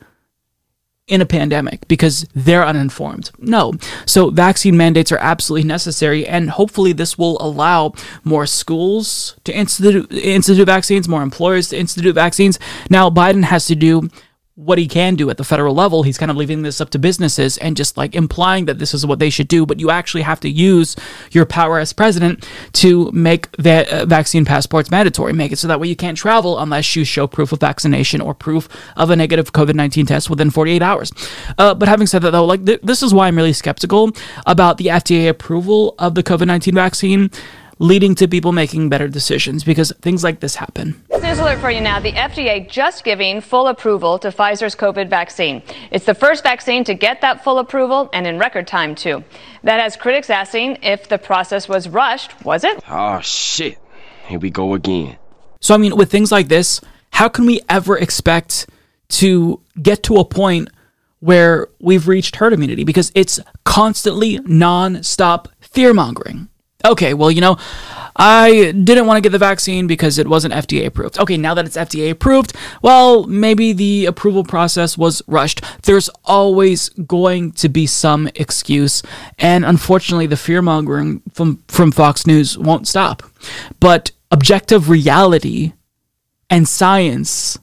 in 1.08 1.20
a 1.20 1.26
pandemic 1.26 1.86
because 1.88 2.26
they're 2.34 2.64
uninformed. 2.64 3.30
No. 3.38 3.74
So 4.06 4.30
vaccine 4.30 4.76
mandates 4.76 5.10
are 5.10 5.18
absolutely 5.18 5.66
necessary 5.66 6.26
and 6.26 6.50
hopefully 6.50 6.92
this 6.92 7.18
will 7.18 7.38
allow 7.40 7.94
more 8.22 8.46
schools 8.46 9.36
to 9.44 9.52
institute 9.54 10.12
institute 10.12 10.66
vaccines, 10.66 11.08
more 11.08 11.22
employers 11.22 11.68
to 11.70 11.78
institute 11.78 12.14
vaccines. 12.14 12.58
Now 12.88 13.10
Biden 13.10 13.44
has 13.44 13.66
to 13.66 13.74
do 13.74 14.08
what 14.54 14.76
he 14.76 14.86
can 14.86 15.14
do 15.14 15.30
at 15.30 15.38
the 15.38 15.44
federal 15.44 15.74
level. 15.74 16.02
He's 16.02 16.18
kind 16.18 16.30
of 16.30 16.36
leaving 16.36 16.60
this 16.62 16.80
up 16.80 16.90
to 16.90 16.98
businesses 16.98 17.56
and 17.58 17.74
just 17.74 17.96
like 17.96 18.14
implying 18.14 18.66
that 18.66 18.78
this 18.78 18.92
is 18.92 19.06
what 19.06 19.18
they 19.18 19.30
should 19.30 19.48
do. 19.48 19.64
But 19.64 19.80
you 19.80 19.90
actually 19.90 20.22
have 20.22 20.40
to 20.40 20.48
use 20.48 20.94
your 21.30 21.46
power 21.46 21.78
as 21.78 21.92
president 21.92 22.46
to 22.74 23.10
make 23.12 23.54
va- 23.56 23.90
uh, 23.90 24.04
vaccine 24.04 24.44
passports 24.44 24.90
mandatory. 24.90 25.32
Make 25.32 25.52
it 25.52 25.58
so 25.58 25.68
that 25.68 25.80
way 25.80 25.88
you 25.88 25.96
can't 25.96 26.18
travel 26.18 26.58
unless 26.58 26.94
you 26.94 27.04
show 27.04 27.26
proof 27.26 27.52
of 27.52 27.60
vaccination 27.60 28.20
or 28.20 28.34
proof 28.34 28.68
of 28.96 29.08
a 29.08 29.16
negative 29.16 29.52
COVID 29.52 29.74
19 29.74 30.04
test 30.06 30.28
within 30.28 30.50
48 30.50 30.82
hours. 30.82 31.12
Uh, 31.56 31.74
but 31.74 31.88
having 31.88 32.06
said 32.06 32.20
that, 32.22 32.32
though, 32.32 32.44
like 32.44 32.66
th- 32.66 32.80
this 32.82 33.02
is 33.02 33.14
why 33.14 33.28
I'm 33.28 33.36
really 33.36 33.54
skeptical 33.54 34.10
about 34.44 34.76
the 34.76 34.86
FDA 34.86 35.30
approval 35.30 35.94
of 35.98 36.14
the 36.14 36.22
COVID 36.22 36.46
19 36.46 36.74
vaccine 36.74 37.30
leading 37.78 38.14
to 38.16 38.28
people 38.28 38.52
making 38.52 38.88
better 38.88 39.08
decisions 39.08 39.64
because 39.64 39.92
things 40.00 40.22
like 40.22 40.40
this 40.40 40.56
happen. 40.56 41.02
News 41.32 41.40
alert 41.40 41.60
for 41.60 41.70
you 41.70 41.80
now. 41.80 41.98
The 41.98 42.12
FDA 42.12 42.68
just 42.68 43.04
giving 43.04 43.40
full 43.40 43.68
approval 43.68 44.18
to 44.18 44.28
Pfizer's 44.28 44.76
COVID 44.76 45.08
vaccine. 45.08 45.62
It's 45.90 46.04
the 46.04 46.12
first 46.12 46.42
vaccine 46.42 46.84
to 46.84 46.92
get 46.92 47.22
that 47.22 47.42
full 47.42 47.58
approval 47.58 48.10
and 48.12 48.26
in 48.26 48.38
record 48.38 48.66
time, 48.66 48.94
too. 48.94 49.24
That 49.62 49.80
has 49.80 49.96
critics 49.96 50.28
asking 50.28 50.80
if 50.82 51.08
the 51.08 51.16
process 51.16 51.70
was 51.70 51.88
rushed. 51.88 52.44
Was 52.44 52.64
it? 52.64 52.84
Oh, 52.86 53.18
shit. 53.20 53.78
Here 54.26 54.38
we 54.38 54.50
go 54.50 54.74
again. 54.74 55.16
So, 55.60 55.74
I 55.74 55.78
mean, 55.78 55.96
with 55.96 56.10
things 56.10 56.30
like 56.30 56.48
this, 56.48 56.82
how 57.12 57.30
can 57.30 57.46
we 57.46 57.62
ever 57.66 57.96
expect 57.96 58.68
to 59.12 59.58
get 59.80 60.02
to 60.02 60.16
a 60.16 60.26
point 60.26 60.68
where 61.20 61.68
we've 61.80 62.08
reached 62.08 62.36
herd 62.36 62.52
immunity? 62.52 62.84
Because 62.84 63.10
it's 63.14 63.40
constantly 63.64 64.38
non 64.44 65.02
stop 65.02 65.48
fear 65.60 65.94
mongering. 65.94 66.50
Okay, 66.84 67.14
well, 67.14 67.30
you 67.30 67.40
know, 67.40 67.58
I 68.16 68.72
didn't 68.72 69.06
want 69.06 69.16
to 69.16 69.20
get 69.22 69.32
the 69.32 69.38
vaccine 69.38 69.86
because 69.86 70.18
it 70.18 70.28
wasn't 70.28 70.54
FDA 70.54 70.86
approved. 70.86 71.18
Okay, 71.18 71.36
now 71.36 71.54
that 71.54 71.64
it's 71.64 71.76
FDA 71.76 72.10
approved, 72.10 72.54
well, 72.82 73.26
maybe 73.26 73.72
the 73.72 74.06
approval 74.06 74.44
process 74.44 74.98
was 74.98 75.22
rushed. 75.26 75.62
There's 75.82 76.10
always 76.24 76.90
going 76.90 77.52
to 77.52 77.68
be 77.68 77.86
some 77.86 78.28
excuse, 78.34 79.02
and 79.38 79.64
unfortunately, 79.64 80.26
the 80.26 80.36
fear 80.36 80.60
mongering 80.60 81.22
from, 81.32 81.62
from 81.68 81.92
Fox 81.92 82.26
News 82.26 82.58
won't 82.58 82.86
stop. 82.86 83.22
But 83.80 84.10
objective 84.30 84.88
reality 84.88 85.72
and 86.50 86.68
science 86.68 87.58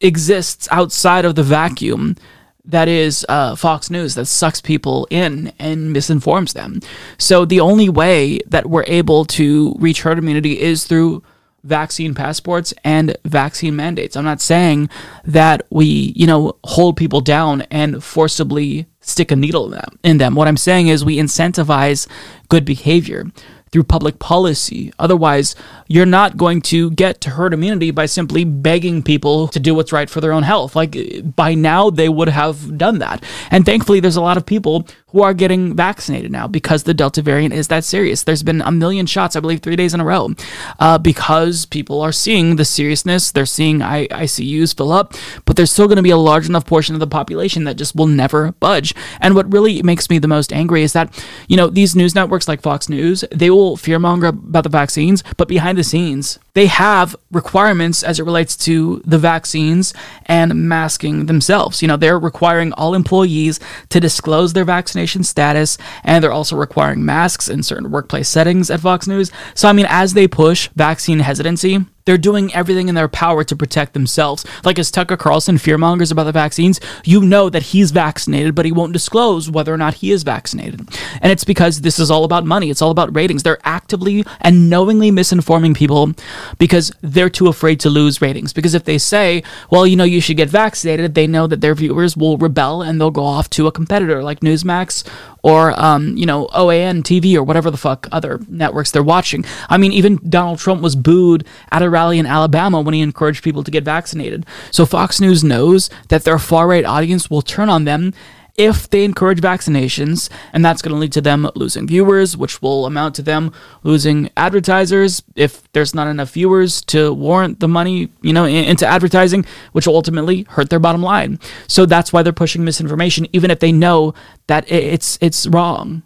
exists 0.00 0.66
outside 0.70 1.24
of 1.26 1.34
the 1.34 1.42
vacuum 1.42 2.16
that 2.64 2.88
is 2.88 3.26
uh, 3.28 3.56
Fox 3.56 3.90
News 3.90 4.14
that 4.14 4.26
sucks 4.26 4.60
people 4.60 5.06
in 5.10 5.52
and 5.58 5.92
misinforms 5.92 6.52
them. 6.52 6.80
So 7.18 7.44
the 7.44 7.60
only 7.60 7.88
way 7.88 8.40
that 8.46 8.66
we're 8.66 8.84
able 8.86 9.24
to 9.26 9.74
reach 9.78 10.02
herd 10.02 10.18
immunity 10.18 10.60
is 10.60 10.84
through 10.84 11.22
vaccine 11.62 12.14
passports 12.14 12.72
and 12.84 13.16
vaccine 13.24 13.76
mandates. 13.76 14.16
I'm 14.16 14.24
not 14.24 14.40
saying 14.40 14.88
that 15.24 15.66
we, 15.70 16.12
you 16.16 16.26
know, 16.26 16.56
hold 16.64 16.96
people 16.96 17.20
down 17.20 17.62
and 17.70 18.02
forcibly 18.02 18.86
stick 19.00 19.30
a 19.30 19.36
needle 19.36 19.66
in 19.66 19.72
them. 19.72 19.98
In 20.02 20.18
them. 20.18 20.34
What 20.34 20.48
I'm 20.48 20.56
saying 20.56 20.88
is 20.88 21.04
we 21.04 21.18
incentivize 21.18 22.06
good 22.48 22.64
behavior 22.64 23.26
through 23.72 23.84
public 23.84 24.18
policy. 24.18 24.92
Otherwise, 24.98 25.54
you're 25.86 26.06
not 26.06 26.36
going 26.36 26.60
to 26.60 26.90
get 26.92 27.20
to 27.20 27.30
herd 27.30 27.54
immunity 27.54 27.90
by 27.90 28.06
simply 28.06 28.44
begging 28.44 29.02
people 29.02 29.48
to 29.48 29.60
do 29.60 29.74
what's 29.74 29.92
right 29.92 30.10
for 30.10 30.20
their 30.20 30.32
own 30.32 30.42
health. 30.42 30.74
Like 30.74 30.96
by 31.36 31.54
now, 31.54 31.90
they 31.90 32.08
would 32.08 32.28
have 32.28 32.76
done 32.76 32.98
that. 32.98 33.22
And 33.50 33.64
thankfully, 33.64 34.00
there's 34.00 34.16
a 34.16 34.20
lot 34.20 34.36
of 34.36 34.44
people 34.44 34.86
who 35.12 35.22
are 35.22 35.34
getting 35.34 35.74
vaccinated 35.74 36.30
now 36.30 36.46
because 36.46 36.84
the 36.84 36.94
Delta 36.94 37.22
variant 37.22 37.54
is 37.54 37.68
that 37.68 37.84
serious. 37.84 38.22
There's 38.22 38.42
been 38.42 38.60
a 38.62 38.70
million 38.70 39.06
shots, 39.06 39.36
I 39.36 39.40
believe, 39.40 39.60
three 39.60 39.76
days 39.76 39.94
in 39.94 40.00
a 40.00 40.04
row 40.04 40.30
uh, 40.78 40.98
because 40.98 41.66
people 41.66 42.00
are 42.00 42.12
seeing 42.12 42.56
the 42.56 42.64
seriousness. 42.64 43.32
They're 43.32 43.46
seeing 43.46 43.82
I- 43.82 44.06
ICUs 44.08 44.76
fill 44.76 44.92
up, 44.92 45.14
but 45.44 45.56
there's 45.56 45.72
still 45.72 45.88
going 45.88 45.96
to 45.96 46.02
be 46.02 46.10
a 46.10 46.16
large 46.16 46.48
enough 46.48 46.66
portion 46.66 46.94
of 46.94 47.00
the 47.00 47.06
population 47.06 47.64
that 47.64 47.76
just 47.76 47.96
will 47.96 48.06
never 48.06 48.52
budge. 48.52 48.94
And 49.20 49.34
what 49.34 49.52
really 49.52 49.82
makes 49.82 50.08
me 50.08 50.18
the 50.18 50.28
most 50.28 50.52
angry 50.52 50.82
is 50.82 50.92
that, 50.92 51.12
you 51.48 51.56
know, 51.56 51.68
these 51.68 51.96
news 51.96 52.14
networks 52.14 52.48
like 52.48 52.62
Fox 52.62 52.88
News, 52.88 53.24
they 53.32 53.50
will 53.50 53.76
fearmonger 53.76 54.28
about 54.28 54.64
the 54.64 54.70
vaccines, 54.70 55.24
but 55.36 55.48
behind 55.48 55.76
the 55.76 55.84
scenes, 55.84 56.38
they 56.54 56.66
have 56.66 57.16
requirements 57.30 58.02
as 58.02 58.18
it 58.18 58.24
relates 58.24 58.56
to 58.56 59.02
the 59.04 59.18
vaccines 59.18 59.94
and 60.26 60.68
masking 60.68 61.26
themselves. 61.26 61.82
You 61.82 61.88
know, 61.88 61.96
they're 61.96 62.18
requiring 62.18 62.72
all 62.72 62.94
employees 62.94 63.60
to 63.88 64.00
disclose 64.00 64.52
their 64.52 64.64
vaccination 64.64 64.99
status, 65.06 65.78
and 66.04 66.22
they're 66.22 66.32
also 66.32 66.56
requiring 66.56 67.04
masks 67.04 67.48
in 67.48 67.62
certain 67.62 67.90
workplace 67.90 68.28
settings 68.28 68.70
at 68.70 68.80
Fox 68.80 69.06
News. 69.06 69.30
So, 69.54 69.68
I 69.68 69.72
mean, 69.72 69.86
as 69.88 70.14
they 70.14 70.28
push 70.28 70.68
vaccine 70.74 71.20
hesitancy, 71.20 71.84
they're 72.04 72.18
doing 72.18 72.52
everything 72.54 72.88
in 72.88 72.94
their 72.94 73.08
power 73.08 73.44
to 73.44 73.56
protect 73.56 73.92
themselves. 73.92 74.44
Like 74.64 74.78
as 74.78 74.90
Tucker 74.90 75.16
Carlson 75.16 75.56
fearmongers 75.56 76.12
about 76.12 76.24
the 76.24 76.32
vaccines, 76.32 76.80
you 77.04 77.20
know 77.22 77.50
that 77.50 77.62
he's 77.62 77.90
vaccinated, 77.90 78.54
but 78.54 78.64
he 78.64 78.72
won't 78.72 78.92
disclose 78.92 79.50
whether 79.50 79.72
or 79.72 79.76
not 79.76 79.94
he 79.94 80.10
is 80.10 80.22
vaccinated. 80.22 80.80
And 81.20 81.32
it's 81.32 81.44
because 81.44 81.80
this 81.80 81.98
is 81.98 82.10
all 82.10 82.24
about 82.24 82.44
money. 82.44 82.70
It's 82.70 82.82
all 82.82 82.90
about 82.90 83.14
ratings. 83.14 83.42
They're 83.42 83.58
actively 83.64 84.24
and 84.40 84.70
knowingly 84.70 85.10
misinforming 85.10 85.76
people 85.76 86.12
because 86.58 86.92
they're 87.02 87.30
too 87.30 87.48
afraid 87.48 87.80
to 87.80 87.90
lose 87.90 88.22
ratings. 88.22 88.52
Because 88.52 88.74
if 88.74 88.84
they 88.84 88.98
say, 88.98 89.42
well, 89.70 89.86
you 89.86 89.96
know, 89.96 90.04
you 90.04 90.20
should 90.20 90.36
get 90.36 90.48
vaccinated, 90.48 91.14
they 91.14 91.26
know 91.26 91.46
that 91.46 91.60
their 91.60 91.74
viewers 91.74 92.16
will 92.16 92.38
rebel 92.38 92.82
and 92.82 93.00
they'll 93.00 93.10
go 93.10 93.24
off 93.24 93.50
to 93.50 93.66
a 93.66 93.72
competitor 93.72 94.22
like 94.22 94.40
Newsmax 94.40 95.06
or 95.42 95.78
um, 95.80 96.16
you 96.16 96.26
know 96.26 96.46
OAN 96.48 97.02
TV 97.02 97.34
or 97.34 97.42
whatever 97.42 97.70
the 97.70 97.76
fuck 97.76 98.08
other 98.12 98.40
networks 98.48 98.90
they're 98.90 99.02
watching. 99.02 99.44
I 99.68 99.76
mean, 99.76 99.92
even 99.92 100.20
Donald 100.28 100.58
Trump 100.58 100.82
was 100.82 100.96
booed 100.96 101.46
at 101.70 101.82
a 101.82 101.90
rally 101.90 102.18
in 102.18 102.26
Alabama 102.26 102.80
when 102.80 102.94
he 102.94 103.00
encouraged 103.00 103.42
people 103.42 103.62
to 103.64 103.70
get 103.70 103.84
vaccinated. 103.84 104.46
So 104.70 104.86
Fox 104.86 105.20
News 105.20 105.42
knows 105.44 105.90
that 106.08 106.24
their 106.24 106.38
far 106.38 106.68
right 106.68 106.84
audience 106.84 107.30
will 107.30 107.42
turn 107.42 107.68
on 107.68 107.84
them 107.84 108.12
if 108.60 108.90
they 108.90 109.04
encourage 109.04 109.40
vaccinations, 109.40 110.28
and 110.52 110.62
that's 110.62 110.82
going 110.82 110.92
to 110.92 111.00
lead 111.00 111.12
to 111.14 111.22
them 111.22 111.48
losing 111.54 111.86
viewers, 111.86 112.36
which 112.36 112.60
will 112.60 112.84
amount 112.84 113.14
to 113.14 113.22
them 113.22 113.54
losing 113.82 114.28
advertisers 114.36 115.22
if 115.34 115.72
there's 115.72 115.94
not 115.94 116.06
enough 116.06 116.30
viewers 116.32 116.82
to 116.82 117.10
warrant 117.14 117.60
the 117.60 117.68
money, 117.68 118.10
you 118.20 118.34
know, 118.34 118.44
into 118.44 118.86
advertising, 118.86 119.46
which 119.72 119.86
will 119.86 119.94
ultimately 119.96 120.42
hurt 120.42 120.68
their 120.68 120.78
bottom 120.78 121.02
line. 121.02 121.40
So 121.68 121.86
that's 121.86 122.12
why 122.12 122.22
they're 122.22 122.34
pushing 122.34 122.62
misinformation, 122.62 123.26
even 123.32 123.50
if 123.50 123.60
they 123.60 123.72
know 123.72 124.12
that 124.46 124.70
it's 124.70 125.18
it's 125.22 125.46
wrong. 125.46 126.02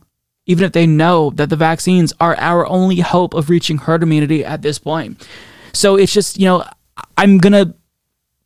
Even 0.46 0.64
if 0.64 0.72
they 0.72 0.86
know 0.86 1.30
that 1.30 1.48
the 1.48 1.56
vaccines 1.56 2.12
are 2.20 2.36
our 2.36 2.68
only 2.68 3.00
hope 3.00 3.34
of 3.34 3.50
reaching 3.50 3.78
herd 3.78 4.02
immunity 4.04 4.44
at 4.44 4.62
this 4.62 4.78
point. 4.78 5.26
So 5.72 5.96
it's 5.96 6.12
just, 6.12 6.38
you 6.38 6.44
know, 6.44 6.62
I'm 7.16 7.38
gonna 7.38 7.74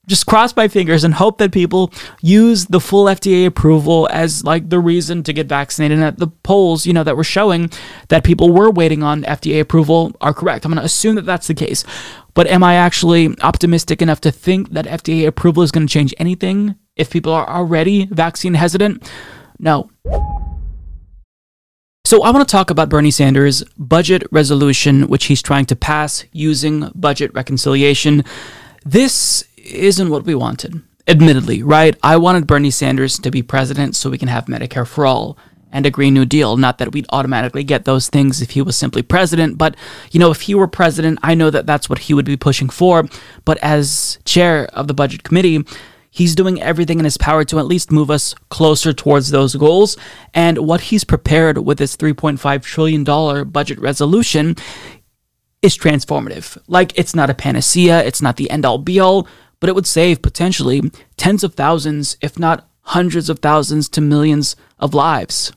just 0.08 0.26
cross 0.26 0.56
my 0.56 0.66
fingers 0.66 1.04
and 1.04 1.14
hope 1.14 1.38
that 1.38 1.52
people 1.52 1.92
use 2.20 2.66
the 2.66 2.80
full 2.80 3.04
FDA 3.04 3.46
approval 3.46 4.08
as 4.10 4.42
like 4.42 4.68
the 4.70 4.80
reason 4.80 5.22
to 5.22 5.32
get 5.32 5.46
vaccinated. 5.46 5.98
And 5.98 6.02
that 6.02 6.18
the 6.18 6.26
polls, 6.26 6.86
you 6.86 6.92
know, 6.92 7.04
that 7.04 7.16
were 7.16 7.24
showing 7.24 7.70
that 8.08 8.24
people 8.24 8.50
were 8.50 8.70
waiting 8.70 9.02
on 9.02 9.22
FDA 9.22 9.60
approval 9.60 10.16
are 10.20 10.34
correct. 10.34 10.64
I'm 10.64 10.72
going 10.72 10.80
to 10.80 10.84
assume 10.84 11.14
that 11.16 11.26
that's 11.26 11.46
the 11.46 11.54
case. 11.54 11.84
But 12.34 12.46
am 12.46 12.64
I 12.64 12.74
actually 12.74 13.36
optimistic 13.42 14.00
enough 14.00 14.20
to 14.22 14.32
think 14.32 14.70
that 14.70 14.86
FDA 14.86 15.26
approval 15.26 15.62
is 15.62 15.70
going 15.70 15.86
to 15.86 15.92
change 15.92 16.14
anything 16.18 16.76
if 16.96 17.10
people 17.10 17.32
are 17.32 17.48
already 17.48 18.06
vaccine 18.06 18.54
hesitant? 18.54 19.10
No. 19.58 19.90
So, 22.04 22.22
I 22.22 22.30
want 22.30 22.48
to 22.48 22.50
talk 22.50 22.70
about 22.70 22.88
Bernie 22.88 23.10
Sanders' 23.10 23.62
budget 23.76 24.22
resolution, 24.30 25.08
which 25.08 25.26
he's 25.26 25.42
trying 25.42 25.66
to 25.66 25.76
pass 25.76 26.24
using 26.32 26.90
budget 26.94 27.34
reconciliation. 27.34 28.24
This 28.86 29.44
isn't 29.70 30.10
what 30.10 30.24
we 30.24 30.34
wanted. 30.34 30.82
Admittedly, 31.06 31.62
right? 31.62 31.96
I 32.02 32.16
wanted 32.18 32.46
Bernie 32.46 32.70
Sanders 32.70 33.18
to 33.20 33.30
be 33.30 33.42
president 33.42 33.96
so 33.96 34.10
we 34.10 34.18
can 34.18 34.28
have 34.28 34.44
Medicare 34.46 34.86
for 34.86 35.06
all 35.06 35.38
and 35.72 35.86
a 35.86 35.90
Green 35.90 36.14
New 36.14 36.24
Deal. 36.24 36.56
Not 36.56 36.78
that 36.78 36.92
we'd 36.92 37.06
automatically 37.10 37.64
get 37.64 37.84
those 37.84 38.08
things 38.08 38.42
if 38.42 38.50
he 38.50 38.62
was 38.62 38.76
simply 38.76 39.02
president, 39.02 39.58
but 39.58 39.76
you 40.10 40.20
know, 40.20 40.30
if 40.30 40.42
he 40.42 40.54
were 40.54 40.68
president, 40.68 41.18
I 41.22 41.34
know 41.34 41.50
that 41.50 41.66
that's 41.66 41.88
what 41.88 42.00
he 42.00 42.14
would 42.14 42.24
be 42.24 42.36
pushing 42.36 42.68
for. 42.68 43.06
But 43.44 43.58
as 43.58 44.18
chair 44.24 44.66
of 44.72 44.88
the 44.88 44.94
budget 44.94 45.22
committee, 45.22 45.64
he's 46.10 46.34
doing 46.34 46.60
everything 46.60 46.98
in 46.98 47.04
his 47.04 47.16
power 47.16 47.44
to 47.44 47.58
at 47.58 47.66
least 47.66 47.92
move 47.92 48.10
us 48.10 48.34
closer 48.50 48.92
towards 48.92 49.30
those 49.30 49.54
goals. 49.54 49.96
And 50.34 50.58
what 50.58 50.82
he's 50.82 51.04
prepared 51.04 51.58
with 51.58 51.78
his 51.78 51.96
$3.5 51.96 52.62
trillion 52.62 53.48
budget 53.50 53.78
resolution 53.78 54.56
is 55.60 55.76
transformative. 55.76 56.56
Like, 56.68 56.96
it's 56.98 57.14
not 57.14 57.30
a 57.30 57.34
panacea, 57.34 58.04
it's 58.04 58.22
not 58.22 58.36
the 58.36 58.50
end 58.50 58.64
all 58.64 58.78
be 58.78 59.00
all, 59.00 59.26
but 59.60 59.68
it 59.68 59.74
would 59.74 59.86
save 59.86 60.22
potentially 60.22 60.82
tens 61.16 61.44
of 61.44 61.54
thousands, 61.54 62.16
if 62.20 62.38
not 62.38 62.68
hundreds 62.82 63.28
of 63.28 63.40
thousands 63.40 63.88
to 63.90 64.00
millions 64.00 64.56
of 64.78 64.94
lives. 64.94 65.52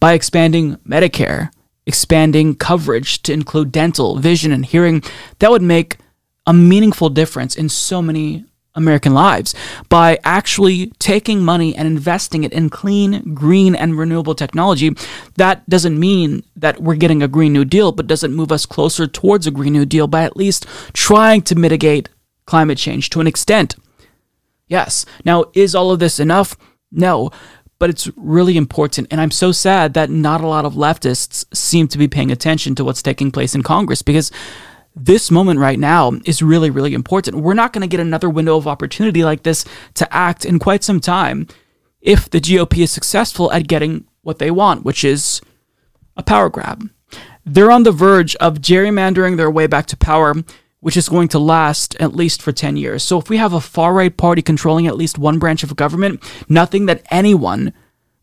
By 0.00 0.12
expanding 0.14 0.76
Medicare, 0.78 1.50
expanding 1.86 2.54
coverage 2.54 3.22
to 3.22 3.32
include 3.32 3.72
dental, 3.72 4.18
vision, 4.18 4.52
and 4.52 4.64
hearing, 4.64 5.02
that 5.38 5.50
would 5.50 5.62
make 5.62 5.98
a 6.46 6.52
meaningful 6.52 7.10
difference 7.10 7.56
in 7.56 7.68
so 7.68 8.00
many 8.00 8.44
American 8.74 9.12
lives 9.12 9.54
by 9.88 10.18
actually 10.24 10.86
taking 10.98 11.44
money 11.44 11.74
and 11.76 11.86
investing 11.86 12.44
it 12.44 12.52
in 12.52 12.70
clean, 12.70 13.34
green, 13.34 13.74
and 13.74 13.98
renewable 13.98 14.34
technology. 14.34 14.94
That 15.36 15.68
doesn't 15.68 15.98
mean 15.98 16.44
that 16.56 16.80
we're 16.80 16.94
getting 16.94 17.22
a 17.22 17.28
Green 17.28 17.52
New 17.52 17.64
Deal, 17.64 17.92
but 17.92 18.06
doesn't 18.06 18.34
move 18.34 18.52
us 18.52 18.64
closer 18.64 19.06
towards 19.06 19.46
a 19.46 19.50
Green 19.50 19.72
New 19.72 19.84
Deal 19.84 20.06
by 20.06 20.22
at 20.22 20.36
least 20.36 20.66
trying 20.92 21.42
to 21.42 21.54
mitigate 21.54 22.08
climate 22.48 22.78
change 22.78 23.10
to 23.10 23.20
an 23.20 23.26
extent. 23.26 23.76
Yes. 24.66 25.04
Now, 25.24 25.44
is 25.54 25.74
all 25.74 25.90
of 25.90 25.98
this 25.98 26.18
enough? 26.18 26.56
No. 26.90 27.30
But 27.78 27.90
it's 27.90 28.08
really 28.16 28.56
important. 28.56 29.06
And 29.10 29.20
I'm 29.20 29.30
so 29.30 29.52
sad 29.52 29.94
that 29.94 30.10
not 30.10 30.40
a 30.40 30.48
lot 30.48 30.64
of 30.64 30.74
leftists 30.74 31.44
seem 31.54 31.86
to 31.88 31.98
be 31.98 32.08
paying 32.08 32.32
attention 32.32 32.74
to 32.74 32.84
what's 32.84 33.02
taking 33.02 33.30
place 33.30 33.54
in 33.54 33.62
Congress 33.62 34.02
because 34.02 34.32
this 34.96 35.30
moment 35.30 35.60
right 35.60 35.78
now 35.78 36.12
is 36.24 36.42
really, 36.42 36.70
really 36.70 36.94
important. 36.94 37.42
We're 37.42 37.54
not 37.54 37.72
going 37.72 37.82
to 37.82 37.96
get 37.96 38.00
another 38.00 38.30
window 38.30 38.56
of 38.56 38.66
opportunity 38.66 39.22
like 39.22 39.42
this 39.42 39.64
to 39.94 40.12
act 40.12 40.44
in 40.44 40.58
quite 40.58 40.82
some 40.82 41.00
time 41.00 41.46
if 42.00 42.30
the 42.30 42.40
GOP 42.40 42.78
is 42.78 42.90
successful 42.90 43.52
at 43.52 43.68
getting 43.68 44.06
what 44.22 44.38
they 44.38 44.50
want, 44.50 44.84
which 44.84 45.04
is 45.04 45.40
a 46.16 46.22
power 46.22 46.48
grab. 46.48 46.88
They're 47.44 47.70
on 47.70 47.84
the 47.84 47.92
verge 47.92 48.34
of 48.36 48.58
gerrymandering 48.58 49.36
their 49.36 49.50
way 49.50 49.66
back 49.66 49.86
to 49.86 49.96
power 49.96 50.34
which 50.80 50.96
is 50.96 51.08
going 51.08 51.28
to 51.28 51.38
last 51.38 51.96
at 52.00 52.14
least 52.14 52.40
for 52.40 52.52
10 52.52 52.76
years. 52.76 53.02
So 53.02 53.18
if 53.18 53.28
we 53.28 53.36
have 53.36 53.52
a 53.52 53.60
far 53.60 53.94
right 53.94 54.16
party 54.16 54.42
controlling 54.42 54.86
at 54.86 54.96
least 54.96 55.18
one 55.18 55.38
branch 55.38 55.62
of 55.62 55.76
government, 55.76 56.22
nothing 56.48 56.86
that 56.86 57.02
anyone 57.10 57.72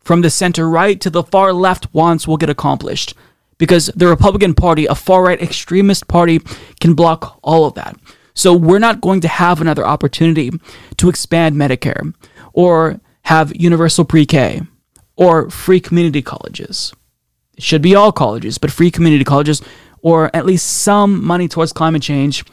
from 0.00 0.22
the 0.22 0.30
center 0.30 0.68
right 0.68 1.00
to 1.00 1.10
the 1.10 1.22
far 1.22 1.52
left 1.52 1.92
wants 1.92 2.26
will 2.26 2.36
get 2.36 2.50
accomplished. 2.50 3.14
Because 3.58 3.86
the 3.96 4.06
Republican 4.06 4.54
Party, 4.54 4.86
a 4.86 4.94
far 4.94 5.24
right 5.24 5.40
extremist 5.40 6.08
party, 6.08 6.40
can 6.80 6.94
block 6.94 7.38
all 7.42 7.64
of 7.64 7.74
that. 7.74 7.96
So 8.34 8.54
we're 8.54 8.78
not 8.78 9.00
going 9.00 9.22
to 9.22 9.28
have 9.28 9.60
another 9.60 9.86
opportunity 9.86 10.50
to 10.98 11.08
expand 11.08 11.56
Medicare 11.56 12.14
or 12.52 13.00
have 13.22 13.56
universal 13.56 14.04
pre 14.04 14.26
K 14.26 14.60
or 15.16 15.50
free 15.50 15.80
community 15.80 16.20
colleges. 16.20 16.92
It 17.56 17.62
should 17.62 17.80
be 17.80 17.94
all 17.94 18.12
colleges, 18.12 18.58
but 18.58 18.70
free 18.70 18.90
community 18.90 19.24
colleges 19.24 19.62
or 20.06 20.30
at 20.32 20.46
least 20.46 20.82
some 20.82 21.24
money 21.24 21.48
towards 21.48 21.72
climate 21.72 22.00
change 22.00 22.44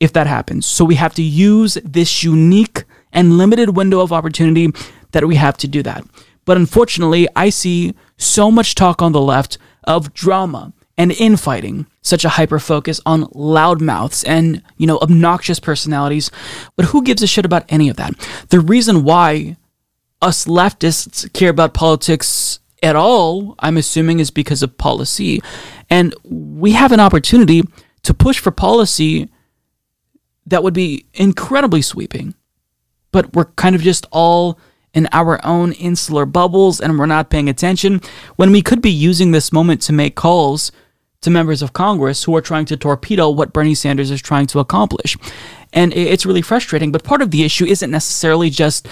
if 0.00 0.12
that 0.12 0.26
happens. 0.26 0.66
So 0.66 0.84
we 0.84 0.96
have 0.96 1.14
to 1.14 1.22
use 1.22 1.78
this 1.82 2.22
unique 2.22 2.84
and 3.10 3.38
limited 3.38 3.74
window 3.74 4.00
of 4.00 4.12
opportunity 4.12 4.68
that 5.12 5.26
we 5.26 5.36
have 5.36 5.56
to 5.58 5.66
do 5.66 5.82
that. 5.82 6.04
But 6.44 6.58
unfortunately, 6.58 7.26
I 7.34 7.48
see 7.48 7.94
so 8.18 8.50
much 8.50 8.74
talk 8.74 9.00
on 9.00 9.12
the 9.12 9.20
left 9.22 9.56
of 9.84 10.12
drama 10.12 10.74
and 10.98 11.10
infighting, 11.12 11.86
such 12.02 12.22
a 12.22 12.36
hyper 12.36 12.58
focus 12.58 13.00
on 13.06 13.28
loudmouths 13.28 14.22
and, 14.28 14.62
you 14.76 14.86
know, 14.86 14.98
obnoxious 14.98 15.58
personalities. 15.58 16.30
But 16.76 16.86
who 16.86 17.02
gives 17.02 17.22
a 17.22 17.26
shit 17.26 17.46
about 17.46 17.64
any 17.70 17.88
of 17.88 17.96
that? 17.96 18.12
The 18.50 18.60
reason 18.60 19.04
why 19.04 19.56
us 20.20 20.44
leftists 20.44 21.32
care 21.32 21.48
about 21.48 21.72
politics 21.72 22.60
at 22.84 22.94
all, 22.94 23.54
I'm 23.58 23.78
assuming, 23.78 24.20
is 24.20 24.30
because 24.30 24.62
of 24.62 24.76
policy. 24.76 25.42
And 25.88 26.14
we 26.22 26.72
have 26.72 26.92
an 26.92 27.00
opportunity 27.00 27.62
to 28.02 28.14
push 28.14 28.38
for 28.38 28.50
policy 28.50 29.30
that 30.46 30.62
would 30.62 30.74
be 30.74 31.06
incredibly 31.14 31.80
sweeping. 31.80 32.34
But 33.10 33.34
we're 33.34 33.46
kind 33.46 33.74
of 33.74 33.80
just 33.80 34.06
all 34.12 34.58
in 34.92 35.08
our 35.12 35.44
own 35.44 35.72
insular 35.72 36.26
bubbles 36.26 36.80
and 36.80 36.98
we're 36.98 37.06
not 37.06 37.30
paying 37.30 37.48
attention 37.48 38.00
when 38.36 38.52
we 38.52 38.62
could 38.62 38.80
be 38.80 38.90
using 38.90 39.32
this 39.32 39.52
moment 39.52 39.80
to 39.82 39.92
make 39.92 40.14
calls 40.14 40.70
to 41.22 41.30
members 41.30 41.62
of 41.62 41.72
Congress 41.72 42.24
who 42.24 42.36
are 42.36 42.42
trying 42.42 42.66
to 42.66 42.76
torpedo 42.76 43.30
what 43.30 43.52
Bernie 43.52 43.74
Sanders 43.74 44.10
is 44.10 44.20
trying 44.20 44.46
to 44.46 44.60
accomplish. 44.60 45.16
And 45.72 45.92
it's 45.94 46.26
really 46.26 46.42
frustrating. 46.42 46.92
But 46.92 47.02
part 47.02 47.22
of 47.22 47.30
the 47.30 47.44
issue 47.44 47.64
isn't 47.64 47.90
necessarily 47.90 48.50
just 48.50 48.86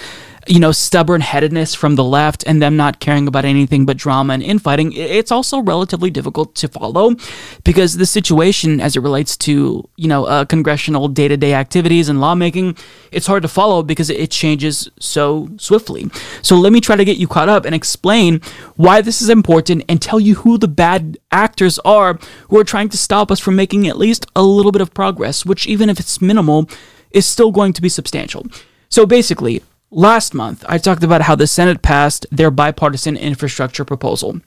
you 0.47 0.59
know, 0.59 0.71
stubborn 0.71 1.21
headedness 1.21 1.73
from 1.73 1.95
the 1.95 2.03
left 2.03 2.43
and 2.45 2.61
them 2.61 2.75
not 2.75 2.99
caring 2.99 3.27
about 3.27 3.45
anything 3.45 3.85
but 3.85 3.97
drama 3.97 4.33
and 4.33 4.43
infighting, 4.43 4.91
it's 4.93 5.31
also 5.31 5.61
relatively 5.61 6.09
difficult 6.09 6.53
to 6.55 6.67
follow 6.67 7.15
because 7.63 7.95
the 7.95 8.05
situation 8.05 8.81
as 8.81 8.95
it 8.95 9.01
relates 9.01 9.37
to, 9.37 9.87
you 9.95 10.07
know, 10.07 10.25
uh, 10.25 10.45
congressional 10.45 11.07
day 11.07 11.27
to 11.27 11.37
day 11.37 11.53
activities 11.53 12.09
and 12.09 12.19
lawmaking, 12.19 12.75
it's 13.11 13.27
hard 13.27 13.43
to 13.43 13.47
follow 13.47 13.83
because 13.83 14.09
it 14.09 14.31
changes 14.31 14.89
so 14.99 15.49
swiftly. 15.57 16.09
So 16.41 16.55
let 16.57 16.73
me 16.73 16.81
try 16.81 16.95
to 16.95 17.05
get 17.05 17.17
you 17.17 17.27
caught 17.27 17.49
up 17.49 17.65
and 17.65 17.73
explain 17.73 18.41
why 18.75 19.01
this 19.01 19.21
is 19.21 19.29
important 19.29 19.83
and 19.87 20.01
tell 20.01 20.19
you 20.19 20.35
who 20.35 20.57
the 20.57 20.67
bad 20.67 21.17
actors 21.31 21.79
are 21.79 22.19
who 22.49 22.59
are 22.59 22.63
trying 22.63 22.89
to 22.89 22.97
stop 22.97 23.31
us 23.31 23.39
from 23.39 23.55
making 23.55 23.87
at 23.87 23.97
least 23.97 24.25
a 24.35 24.43
little 24.43 24.71
bit 24.71 24.81
of 24.81 24.93
progress, 24.93 25.45
which, 25.45 25.67
even 25.67 25.89
if 25.89 25.99
it's 25.99 26.21
minimal, 26.21 26.69
is 27.11 27.25
still 27.25 27.51
going 27.51 27.73
to 27.73 27.81
be 27.81 27.89
substantial. 27.89 28.45
So 28.89 29.05
basically, 29.05 29.63
Last 29.95 30.33
month, 30.33 30.65
I 30.67 30.79
talked 30.79 31.03
about 31.03 31.21
how 31.21 31.35
the 31.35 31.45
Senate 31.45 31.83
passed 31.83 32.25
their 32.31 32.49
bipartisan 32.49 33.15
infrastructure 33.15 33.85
proposal. 33.85 34.41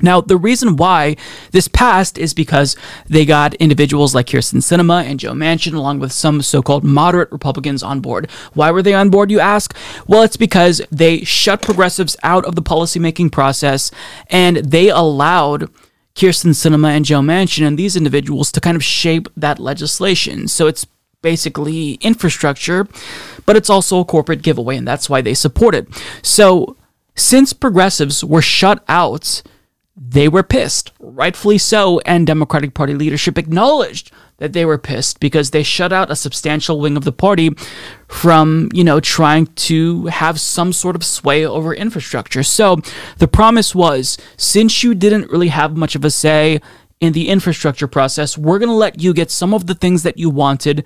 Now, 0.00 0.20
the 0.20 0.36
reason 0.36 0.76
why 0.76 1.16
this 1.50 1.66
passed 1.66 2.18
is 2.18 2.32
because 2.32 2.76
they 3.08 3.24
got 3.24 3.54
individuals 3.54 4.14
like 4.14 4.26
Kyrsten 4.26 4.60
Sinema 4.62 5.02
and 5.02 5.18
Joe 5.18 5.32
Manchin, 5.32 5.74
along 5.74 5.98
with 5.98 6.12
some 6.12 6.40
so 6.40 6.62
called 6.62 6.84
moderate 6.84 7.32
Republicans, 7.32 7.82
on 7.82 7.98
board. 7.98 8.30
Why 8.54 8.70
were 8.70 8.80
they 8.80 8.94
on 8.94 9.10
board, 9.10 9.32
you 9.32 9.40
ask? 9.40 9.76
Well, 10.06 10.22
it's 10.22 10.36
because 10.36 10.80
they 10.92 11.24
shut 11.24 11.62
progressives 11.62 12.16
out 12.22 12.44
of 12.44 12.54
the 12.54 12.62
policymaking 12.62 13.32
process 13.32 13.90
and 14.28 14.58
they 14.58 14.88
allowed 14.88 15.68
Kyrsten 16.14 16.50
Sinema 16.50 16.90
and 16.90 17.04
Joe 17.04 17.22
Manchin 17.22 17.66
and 17.66 17.76
these 17.76 17.96
individuals 17.96 18.52
to 18.52 18.60
kind 18.60 18.76
of 18.76 18.84
shape 18.84 19.28
that 19.36 19.58
legislation. 19.58 20.46
So 20.46 20.68
it's 20.68 20.86
basically 21.22 21.94
infrastructure, 21.94 22.86
but 23.46 23.56
it's 23.56 23.70
also 23.70 24.00
a 24.00 24.04
corporate 24.04 24.42
giveaway, 24.42 24.76
and 24.76 24.86
that's 24.86 25.08
why 25.08 25.20
they 25.20 25.34
support 25.34 25.74
it. 25.74 25.88
So, 26.22 26.76
since 27.14 27.52
progressives 27.52 28.24
were 28.24 28.42
shut 28.42 28.82
out, 28.88 29.42
they 29.96 30.28
were 30.28 30.42
pissed, 30.42 30.92
rightfully 30.98 31.58
so, 31.58 32.00
and 32.00 32.26
Democratic 32.26 32.74
Party 32.74 32.94
leadership 32.94 33.36
acknowledged 33.36 34.10
that 34.38 34.54
they 34.54 34.64
were 34.64 34.78
pissed 34.78 35.20
because 35.20 35.50
they 35.50 35.62
shut 35.62 35.92
out 35.92 36.10
a 36.10 36.16
substantial 36.16 36.80
wing 36.80 36.96
of 36.96 37.04
the 37.04 37.12
party 37.12 37.50
from, 38.08 38.68
you 38.72 38.82
know, 38.82 38.98
trying 38.98 39.46
to 39.46 40.06
have 40.06 40.40
some 40.40 40.72
sort 40.72 40.96
of 40.96 41.04
sway 41.04 41.46
over 41.46 41.72
infrastructure. 41.72 42.42
So 42.42 42.78
the 43.18 43.28
promise 43.28 43.72
was 43.72 44.18
since 44.36 44.82
you 44.82 44.94
didn't 44.94 45.30
really 45.30 45.48
have 45.48 45.76
much 45.76 45.94
of 45.94 46.04
a 46.04 46.10
say 46.10 46.60
in 47.02 47.12
the 47.12 47.28
infrastructure 47.28 47.88
process, 47.88 48.38
we're 48.38 48.60
going 48.60 48.68
to 48.68 48.74
let 48.74 49.02
you 49.02 49.12
get 49.12 49.30
some 49.30 49.52
of 49.52 49.66
the 49.66 49.74
things 49.74 50.04
that 50.04 50.16
you 50.18 50.30
wanted 50.30 50.84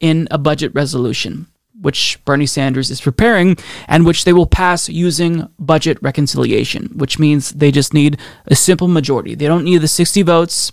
in 0.00 0.26
a 0.30 0.38
budget 0.38 0.74
resolution, 0.74 1.46
which 1.78 2.18
Bernie 2.24 2.46
Sanders 2.46 2.90
is 2.90 3.02
preparing 3.02 3.54
and 3.86 4.06
which 4.06 4.24
they 4.24 4.32
will 4.32 4.46
pass 4.46 4.88
using 4.88 5.46
budget 5.58 5.98
reconciliation, 6.00 6.86
which 6.96 7.18
means 7.18 7.50
they 7.50 7.70
just 7.70 7.92
need 7.92 8.18
a 8.46 8.56
simple 8.56 8.88
majority. 8.88 9.34
They 9.34 9.46
don't 9.46 9.64
need 9.64 9.82
the 9.82 9.88
60 9.88 10.22
votes. 10.22 10.72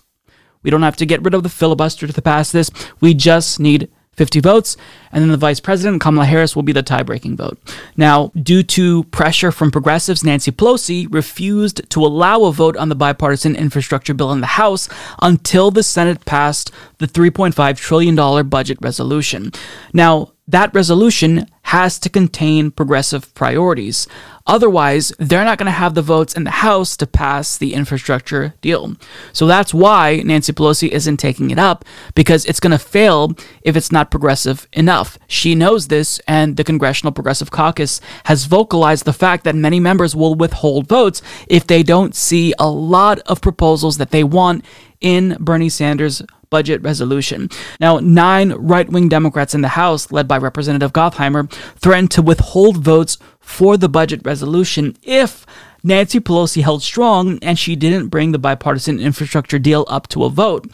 We 0.63 0.71
don't 0.71 0.83
have 0.83 0.95
to 0.97 1.05
get 1.05 1.21
rid 1.21 1.33
of 1.33 1.43
the 1.43 1.49
filibuster 1.49 2.07
to 2.07 2.21
pass 2.21 2.53
this. 2.53 2.71
We 3.01 3.13
just 3.13 3.59
need 3.59 3.91
50 4.15 4.39
votes, 4.39 4.77
and 5.11 5.21
then 5.21 5.29
the 5.29 5.37
vice 5.37 5.59
president, 5.59 6.01
Kamala 6.01 6.25
Harris, 6.25 6.55
will 6.55 6.63
be 6.63 6.71
the 6.71 6.83
tie 6.83 7.03
breaking 7.03 7.37
vote. 7.37 7.57
Now, 7.97 8.31
due 8.41 8.63
to 8.63 9.03
pressure 9.05 9.51
from 9.51 9.71
progressives, 9.71 10.23
Nancy 10.23 10.51
Pelosi 10.51 11.07
refused 11.11 11.89
to 11.89 12.05
allow 12.05 12.43
a 12.43 12.51
vote 12.51 12.77
on 12.77 12.89
the 12.89 12.95
bipartisan 12.95 13.55
infrastructure 13.55 14.13
bill 14.13 14.31
in 14.31 14.41
the 14.41 14.47
House 14.47 14.87
until 15.21 15.71
the 15.71 15.83
Senate 15.83 16.25
passed 16.25 16.71
the 16.97 17.07
$3.5 17.07 17.77
trillion 17.77 18.47
budget 18.47 18.77
resolution. 18.81 19.51
Now, 19.93 20.31
that 20.47 20.73
resolution 20.73 21.47
has 21.63 21.97
to 21.97 22.09
contain 22.09 22.69
progressive 22.69 23.33
priorities. 23.33 24.07
Otherwise, 24.45 25.11
they're 25.17 25.43
not 25.43 25.57
going 25.57 25.65
to 25.65 25.71
have 25.71 25.95
the 25.95 26.03
votes 26.03 26.35
in 26.35 26.43
the 26.43 26.51
House 26.51 26.95
to 26.95 27.07
pass 27.07 27.57
the 27.57 27.73
infrastructure 27.73 28.53
deal. 28.61 28.95
So 29.33 29.47
that's 29.47 29.73
why 29.73 30.21
Nancy 30.23 30.53
Pelosi 30.53 30.89
isn't 30.89 31.17
taking 31.17 31.49
it 31.49 31.57
up, 31.57 31.83
because 32.13 32.45
it's 32.45 32.59
going 32.59 32.71
to 32.71 32.77
fail 32.77 33.33
if 33.63 33.75
it's 33.75 33.91
not 33.91 34.11
progressive 34.11 34.67
enough. 34.73 35.17
She 35.25 35.55
knows 35.55 35.87
this, 35.87 36.19
and 36.27 36.57
the 36.57 36.63
Congressional 36.63 37.11
Progressive 37.11 37.49
Caucus 37.49 37.99
has 38.25 38.45
vocalized 38.45 39.05
the 39.05 39.13
fact 39.13 39.45
that 39.45 39.55
many 39.55 39.79
members 39.79 40.15
will 40.15 40.35
withhold 40.35 40.87
votes 40.87 41.23
if 41.47 41.65
they 41.65 41.81
don't 41.81 42.13
see 42.13 42.53
a 42.59 42.69
lot 42.69 43.17
of 43.21 43.41
proposals 43.41 43.97
that 43.97 44.11
they 44.11 44.23
want 44.23 44.63
in 45.01 45.37
Bernie 45.39 45.69
Sanders' 45.69 46.21
budget 46.49 46.81
resolution. 46.81 47.49
Now, 47.79 47.99
nine 47.99 48.51
right 48.53 48.89
wing 48.89 49.09
Democrats 49.09 49.55
in 49.55 49.61
the 49.61 49.69
House, 49.69 50.11
led 50.11 50.27
by 50.27 50.37
Representative 50.37 50.93
Gottheimer, 50.93 51.51
threatened 51.77 52.11
to 52.11 52.21
withhold 52.21 52.77
votes 52.77 53.17
for 53.39 53.77
the 53.77 53.89
budget 53.89 54.21
resolution 54.25 54.95
if 55.03 55.45
Nancy 55.85 56.19
Pelosi 56.19 56.63
held 56.63 56.81
strong 56.81 57.37
and 57.43 57.59
she 57.59 57.75
didn't 57.75 58.07
bring 58.07 58.31
the 58.31 58.39
bipartisan 58.39 58.99
infrastructure 58.99 59.59
deal 59.59 59.85
up 59.87 60.07
to 60.07 60.23
a 60.23 60.31
vote, 60.31 60.65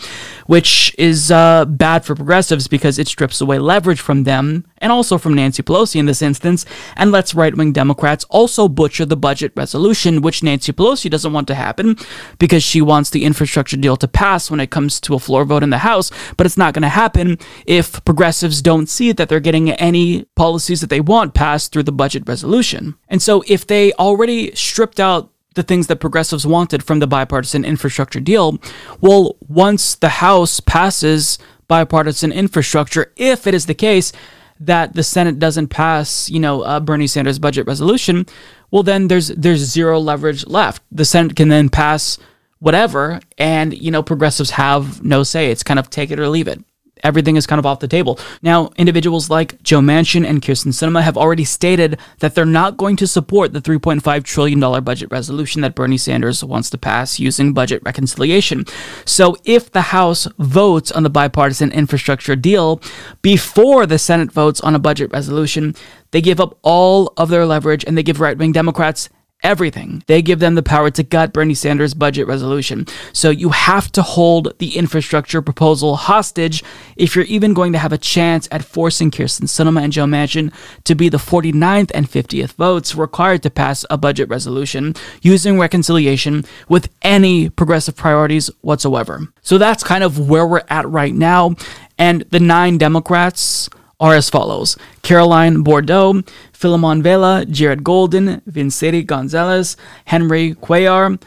which 0.47 0.95
is 0.97 1.29
uh, 1.29 1.65
bad 1.65 2.05
for 2.05 2.15
progressives 2.15 2.69
because 2.69 2.97
it 2.97 3.09
strips 3.09 3.41
away 3.41 3.59
leverage 3.59 3.99
from 3.99 4.23
them 4.23 4.65
and 4.77 4.89
also 4.89 5.17
from 5.17 5.33
Nancy 5.33 5.61
Pelosi 5.61 5.97
in 5.97 6.05
this 6.05 6.21
instance 6.21 6.65
and 6.95 7.11
lets 7.11 7.35
right 7.35 7.53
wing 7.53 7.73
Democrats 7.73 8.23
also 8.29 8.69
butcher 8.69 9.05
the 9.05 9.17
budget 9.17 9.51
resolution, 9.57 10.21
which 10.21 10.43
Nancy 10.43 10.71
Pelosi 10.71 11.09
doesn't 11.09 11.33
want 11.33 11.47
to 11.47 11.55
happen 11.55 11.97
because 12.39 12.63
she 12.63 12.81
wants 12.81 13.09
the 13.09 13.25
infrastructure 13.25 13.75
deal 13.75 13.97
to 13.97 14.07
pass 14.07 14.49
when 14.49 14.61
it 14.61 14.71
comes 14.71 15.01
to 15.01 15.13
a 15.13 15.19
floor 15.19 15.43
vote 15.43 15.61
in 15.61 15.71
the 15.71 15.79
House. 15.79 16.09
But 16.37 16.45
it's 16.45 16.57
not 16.57 16.73
going 16.73 16.83
to 16.83 16.89
happen 16.89 17.37
if 17.65 18.03
progressives 18.05 18.61
don't 18.61 18.87
see 18.87 19.11
that 19.11 19.27
they're 19.27 19.41
getting 19.41 19.71
any 19.71 20.23
policies 20.37 20.79
that 20.79 20.89
they 20.89 21.01
want 21.01 21.33
passed 21.33 21.73
through 21.73 21.83
the 21.83 21.91
budget 21.91 22.23
resolution. 22.25 22.95
And 23.09 23.21
so 23.21 23.43
if 23.47 23.67
they 23.67 23.91
already 23.93 24.55
stripped 24.55 25.00
out 25.01 25.29
the 25.55 25.63
things 25.63 25.87
that 25.87 25.97
progressives 25.97 26.47
wanted 26.47 26.83
from 26.83 26.99
the 26.99 27.07
bipartisan 27.07 27.65
infrastructure 27.65 28.21
deal. 28.21 28.57
Well, 29.01 29.35
once 29.47 29.95
the 29.95 30.09
House 30.09 30.61
passes 30.61 31.37
bipartisan 31.67 32.31
infrastructure, 32.31 33.11
if 33.17 33.47
it 33.47 33.53
is 33.53 33.65
the 33.65 33.73
case 33.73 34.13
that 34.61 34.93
the 34.93 35.03
Senate 35.03 35.39
doesn't 35.39 35.67
pass, 35.67 36.29
you 36.29 36.39
know, 36.39 36.79
Bernie 36.79 37.07
Sanders' 37.07 37.39
budget 37.39 37.67
resolution, 37.67 38.25
well, 38.69 38.83
then 38.83 39.09
there's 39.09 39.27
there's 39.29 39.59
zero 39.59 39.99
leverage 39.99 40.47
left. 40.47 40.81
The 40.91 41.03
Senate 41.03 41.35
can 41.35 41.49
then 41.49 41.67
pass 41.67 42.17
whatever, 42.59 43.19
and 43.37 43.73
you 43.73 43.91
know, 43.91 44.03
progressives 44.03 44.51
have 44.51 45.03
no 45.03 45.23
say. 45.23 45.51
It's 45.51 45.63
kind 45.63 45.79
of 45.79 45.89
take 45.89 46.11
it 46.11 46.19
or 46.19 46.29
leave 46.29 46.47
it 46.47 46.63
everything 47.03 47.35
is 47.35 47.47
kind 47.47 47.59
of 47.59 47.65
off 47.65 47.79
the 47.79 47.87
table. 47.87 48.19
Now, 48.41 48.71
individuals 48.77 49.29
like 49.29 49.61
Joe 49.63 49.79
Manchin 49.79 50.27
and 50.27 50.41
Kyrsten 50.41 50.71
Sinema 50.71 51.01
have 51.01 51.17
already 51.17 51.43
stated 51.43 51.99
that 52.19 52.35
they're 52.35 52.45
not 52.45 52.77
going 52.77 52.95
to 52.97 53.07
support 53.07 53.53
the 53.53 53.61
$3.5 53.61 54.23
trillion 54.23 54.83
budget 54.83 55.09
resolution 55.11 55.61
that 55.61 55.75
Bernie 55.75 55.97
Sanders 55.97 56.43
wants 56.43 56.69
to 56.69 56.77
pass 56.77 57.19
using 57.19 57.53
budget 57.53 57.81
reconciliation. 57.83 58.65
So, 59.05 59.35
if 59.43 59.71
the 59.71 59.81
House 59.81 60.27
votes 60.37 60.91
on 60.91 61.03
the 61.03 61.09
bipartisan 61.09 61.71
infrastructure 61.71 62.35
deal 62.35 62.81
before 63.21 63.85
the 63.85 63.99
Senate 63.99 64.31
votes 64.31 64.61
on 64.61 64.75
a 64.75 64.79
budget 64.79 65.11
resolution, 65.11 65.75
they 66.11 66.21
give 66.21 66.39
up 66.39 66.57
all 66.61 67.13
of 67.17 67.29
their 67.29 67.45
leverage 67.45 67.83
and 67.85 67.97
they 67.97 68.03
give 68.03 68.19
right 68.19 68.37
wing 68.37 68.51
Democrats 68.51 69.09
everything. 69.43 70.03
They 70.07 70.21
give 70.21 70.39
them 70.39 70.55
the 70.55 70.63
power 70.63 70.91
to 70.91 71.03
gut 71.03 71.33
Bernie 71.33 71.53
Sanders' 71.53 71.93
budget 71.93 72.27
resolution. 72.27 72.85
So 73.13 73.29
you 73.29 73.49
have 73.49 73.91
to 73.93 74.01
hold 74.01 74.57
the 74.59 74.77
infrastructure 74.77 75.41
proposal 75.41 75.95
hostage 75.95 76.63
if 76.95 77.15
you're 77.15 77.25
even 77.25 77.53
going 77.53 77.73
to 77.73 77.79
have 77.79 77.93
a 77.93 77.97
chance 77.97 78.47
at 78.51 78.63
forcing 78.63 79.11
Kyrsten 79.11 79.47
Sinema 79.47 79.81
and 79.83 79.93
Joe 79.93 80.05
Manchin 80.05 80.53
to 80.83 80.95
be 80.95 81.09
the 81.09 81.17
49th 81.17 81.91
and 81.93 82.09
50th 82.09 82.53
votes 82.53 82.95
required 82.95 83.43
to 83.43 83.49
pass 83.49 83.85
a 83.89 83.97
budget 83.97 84.29
resolution 84.29 84.93
using 85.21 85.59
reconciliation 85.59 86.45
with 86.69 86.89
any 87.01 87.49
progressive 87.49 87.95
priorities 87.95 88.49
whatsoever. 88.61 89.27
So 89.41 89.57
that's 89.57 89.83
kind 89.83 90.03
of 90.03 90.29
where 90.29 90.47
we're 90.47 90.63
at 90.69 90.87
right 90.87 91.13
now. 91.13 91.55
And 91.97 92.21
the 92.31 92.39
nine 92.39 92.77
Democrats 92.77 93.69
are 94.01 94.15
as 94.15 94.29
follows 94.29 94.75
Caroline 95.03 95.63
Bourdeaux, 95.63 96.23
Philemon 96.51 97.01
Vela, 97.01 97.45
Jared 97.45 97.83
Golden, 97.83 98.41
Vicente 98.45 99.03
Gonzalez, 99.03 99.77
Henry 100.05 100.55
Cuellar, 100.55 101.21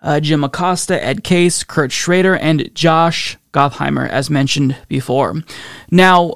uh, 0.00 0.20
Jim 0.20 0.44
Acosta, 0.44 1.04
Ed 1.04 1.24
Case, 1.24 1.62
Kurt 1.64 1.92
Schrader, 1.92 2.36
and 2.36 2.74
Josh 2.74 3.36
Gottheimer, 3.52 4.08
as 4.08 4.30
mentioned 4.30 4.76
before. 4.88 5.42
Now, 5.90 6.34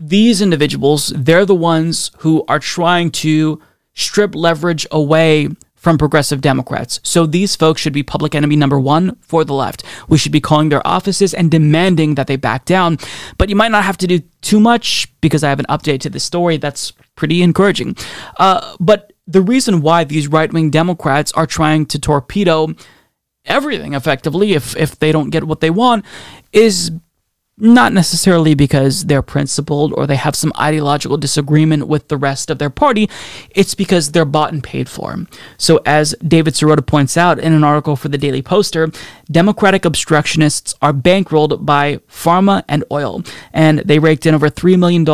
these 0.00 0.42
individuals, 0.42 1.12
they're 1.14 1.46
the 1.46 1.54
ones 1.54 2.10
who 2.18 2.44
are 2.48 2.58
trying 2.58 3.10
to 3.12 3.62
strip 3.94 4.34
leverage 4.34 4.86
away 4.90 5.48
from 5.84 5.98
progressive 5.98 6.40
Democrats. 6.40 6.98
So 7.02 7.26
these 7.26 7.54
folks 7.54 7.80
should 7.82 7.92
be 7.92 8.02
public 8.02 8.34
enemy 8.34 8.56
number 8.56 8.80
one 8.80 9.16
for 9.20 9.44
the 9.44 9.52
left. 9.52 9.84
We 10.08 10.16
should 10.16 10.32
be 10.32 10.40
calling 10.40 10.70
their 10.70 10.84
offices 10.86 11.34
and 11.34 11.50
demanding 11.50 12.14
that 12.14 12.26
they 12.26 12.36
back 12.36 12.64
down. 12.64 12.96
But 13.36 13.50
you 13.50 13.54
might 13.54 13.70
not 13.70 13.84
have 13.84 13.98
to 13.98 14.06
do 14.06 14.20
too 14.40 14.60
much 14.60 15.12
because 15.20 15.44
I 15.44 15.50
have 15.50 15.60
an 15.60 15.66
update 15.68 16.00
to 16.00 16.10
the 16.10 16.18
story 16.18 16.56
that's 16.56 16.92
pretty 17.16 17.42
encouraging. 17.42 17.96
Uh, 18.38 18.74
but 18.80 19.12
the 19.26 19.42
reason 19.42 19.82
why 19.82 20.04
these 20.04 20.26
right 20.26 20.50
wing 20.50 20.70
Democrats 20.70 21.32
are 21.32 21.46
trying 21.46 21.84
to 21.86 21.98
torpedo 21.98 22.74
everything 23.44 23.92
effectively 23.92 24.54
if, 24.54 24.74
if 24.76 24.98
they 24.98 25.12
don't 25.12 25.28
get 25.28 25.44
what 25.44 25.60
they 25.60 25.70
want 25.70 26.06
is 26.52 26.90
not 27.56 27.92
necessarily 27.92 28.54
because 28.54 29.04
they're 29.04 29.22
principled 29.22 29.92
or 29.92 30.06
they 30.06 30.16
have 30.16 30.34
some 30.34 30.52
ideological 30.58 31.16
disagreement 31.16 31.86
with 31.86 32.08
the 32.08 32.16
rest 32.16 32.50
of 32.50 32.58
their 32.58 32.70
party. 32.70 33.08
It's 33.50 33.74
because 33.74 34.10
they're 34.10 34.24
bought 34.24 34.52
and 34.52 34.62
paid 34.62 34.88
for. 34.88 35.26
So, 35.56 35.80
as 35.86 36.14
David 36.26 36.54
Sirota 36.54 36.84
points 36.84 37.16
out 37.16 37.38
in 37.38 37.52
an 37.52 37.62
article 37.62 37.94
for 37.94 38.08
the 38.08 38.18
Daily 38.18 38.42
Poster, 38.42 38.90
Democratic 39.30 39.84
obstructionists 39.84 40.74
are 40.82 40.92
bankrolled 40.92 41.64
by 41.64 41.98
pharma 42.10 42.64
and 42.68 42.82
oil, 42.90 43.22
and 43.52 43.80
they 43.80 43.98
raked 43.98 44.26
in 44.26 44.34
over 44.34 44.48
$3 44.48 44.78
million 44.78 45.04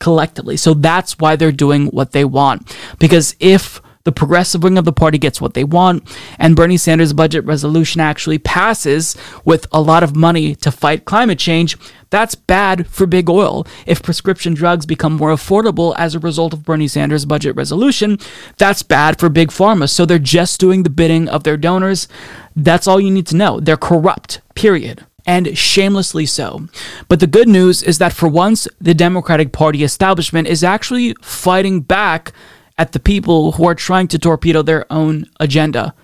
collectively. 0.00 0.56
So, 0.56 0.74
that's 0.74 1.18
why 1.18 1.36
they're 1.36 1.52
doing 1.52 1.86
what 1.88 2.12
they 2.12 2.24
want. 2.24 2.76
Because 2.98 3.36
if 3.38 3.80
the 4.04 4.12
progressive 4.12 4.62
wing 4.62 4.78
of 4.78 4.84
the 4.84 4.92
party 4.92 5.18
gets 5.18 5.40
what 5.40 5.54
they 5.54 5.64
want, 5.64 6.08
and 6.38 6.54
Bernie 6.54 6.76
Sanders' 6.76 7.12
budget 7.12 7.44
resolution 7.44 8.00
actually 8.00 8.38
passes 8.38 9.16
with 9.44 9.66
a 9.72 9.80
lot 9.80 10.02
of 10.02 10.14
money 10.14 10.54
to 10.56 10.70
fight 10.70 11.04
climate 11.04 11.38
change, 11.38 11.76
that's 12.10 12.34
bad 12.34 12.86
for 12.86 13.06
big 13.06 13.28
oil. 13.28 13.66
If 13.86 14.02
prescription 14.02 14.54
drugs 14.54 14.86
become 14.86 15.14
more 15.14 15.30
affordable 15.30 15.94
as 15.96 16.14
a 16.14 16.20
result 16.20 16.52
of 16.52 16.64
Bernie 16.64 16.86
Sanders' 16.86 17.24
budget 17.24 17.56
resolution, 17.56 18.18
that's 18.56 18.82
bad 18.82 19.18
for 19.18 19.28
big 19.28 19.48
pharma. 19.48 19.88
So 19.88 20.06
they're 20.06 20.18
just 20.20 20.60
doing 20.60 20.82
the 20.82 20.90
bidding 20.90 21.28
of 21.28 21.42
their 21.42 21.56
donors. 21.56 22.06
That's 22.54 22.86
all 22.86 23.00
you 23.00 23.10
need 23.10 23.26
to 23.28 23.36
know. 23.36 23.58
They're 23.58 23.76
corrupt, 23.76 24.40
period 24.54 25.04
and 25.26 25.56
shamelessly 25.56 26.26
so. 26.26 26.68
But 27.08 27.20
the 27.20 27.26
good 27.26 27.48
news 27.48 27.82
is 27.82 27.98
that 27.98 28.12
for 28.12 28.28
once, 28.28 28.68
the 28.80 28.94
Democratic 28.94 29.52
Party 29.52 29.82
establishment 29.82 30.46
is 30.48 30.62
actually 30.62 31.14
fighting 31.22 31.80
back 31.80 32.32
at 32.76 32.92
the 32.92 33.00
people 33.00 33.52
who 33.52 33.66
are 33.66 33.74
trying 33.74 34.08
to 34.08 34.18
torpedo 34.18 34.62
their 34.62 34.90
own 34.92 35.26
agenda. 35.40 35.94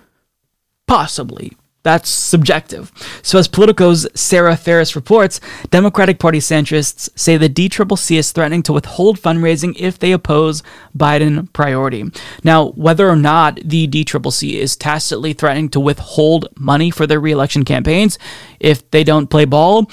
Possibly. 0.87 1.53
That's 1.83 2.09
subjective. 2.09 2.91
So, 3.23 3.39
as 3.39 3.47
Politico's 3.47 4.07
Sarah 4.13 4.55
Ferris 4.55 4.95
reports, 4.95 5.41
Democratic 5.71 6.19
Party 6.19 6.37
centrists 6.37 7.09
say 7.17 7.37
the 7.37 7.49
DCCC 7.49 8.17
is 8.19 8.31
threatening 8.31 8.61
to 8.63 8.73
withhold 8.73 9.19
fundraising 9.19 9.75
if 9.79 9.97
they 9.97 10.11
oppose 10.11 10.61
Biden 10.95 11.51
priority. 11.53 12.05
Now, 12.43 12.69
whether 12.71 13.09
or 13.09 13.15
not 13.15 13.59
the 13.65 13.87
DCCC 13.87 14.59
is 14.59 14.75
tacitly 14.75 15.33
threatening 15.33 15.69
to 15.69 15.79
withhold 15.79 16.49
money 16.55 16.91
for 16.91 17.07
their 17.07 17.19
reelection 17.19 17.65
campaigns 17.65 18.19
if 18.59 18.89
they 18.91 19.03
don't 19.03 19.31
play 19.31 19.45
ball, 19.45 19.89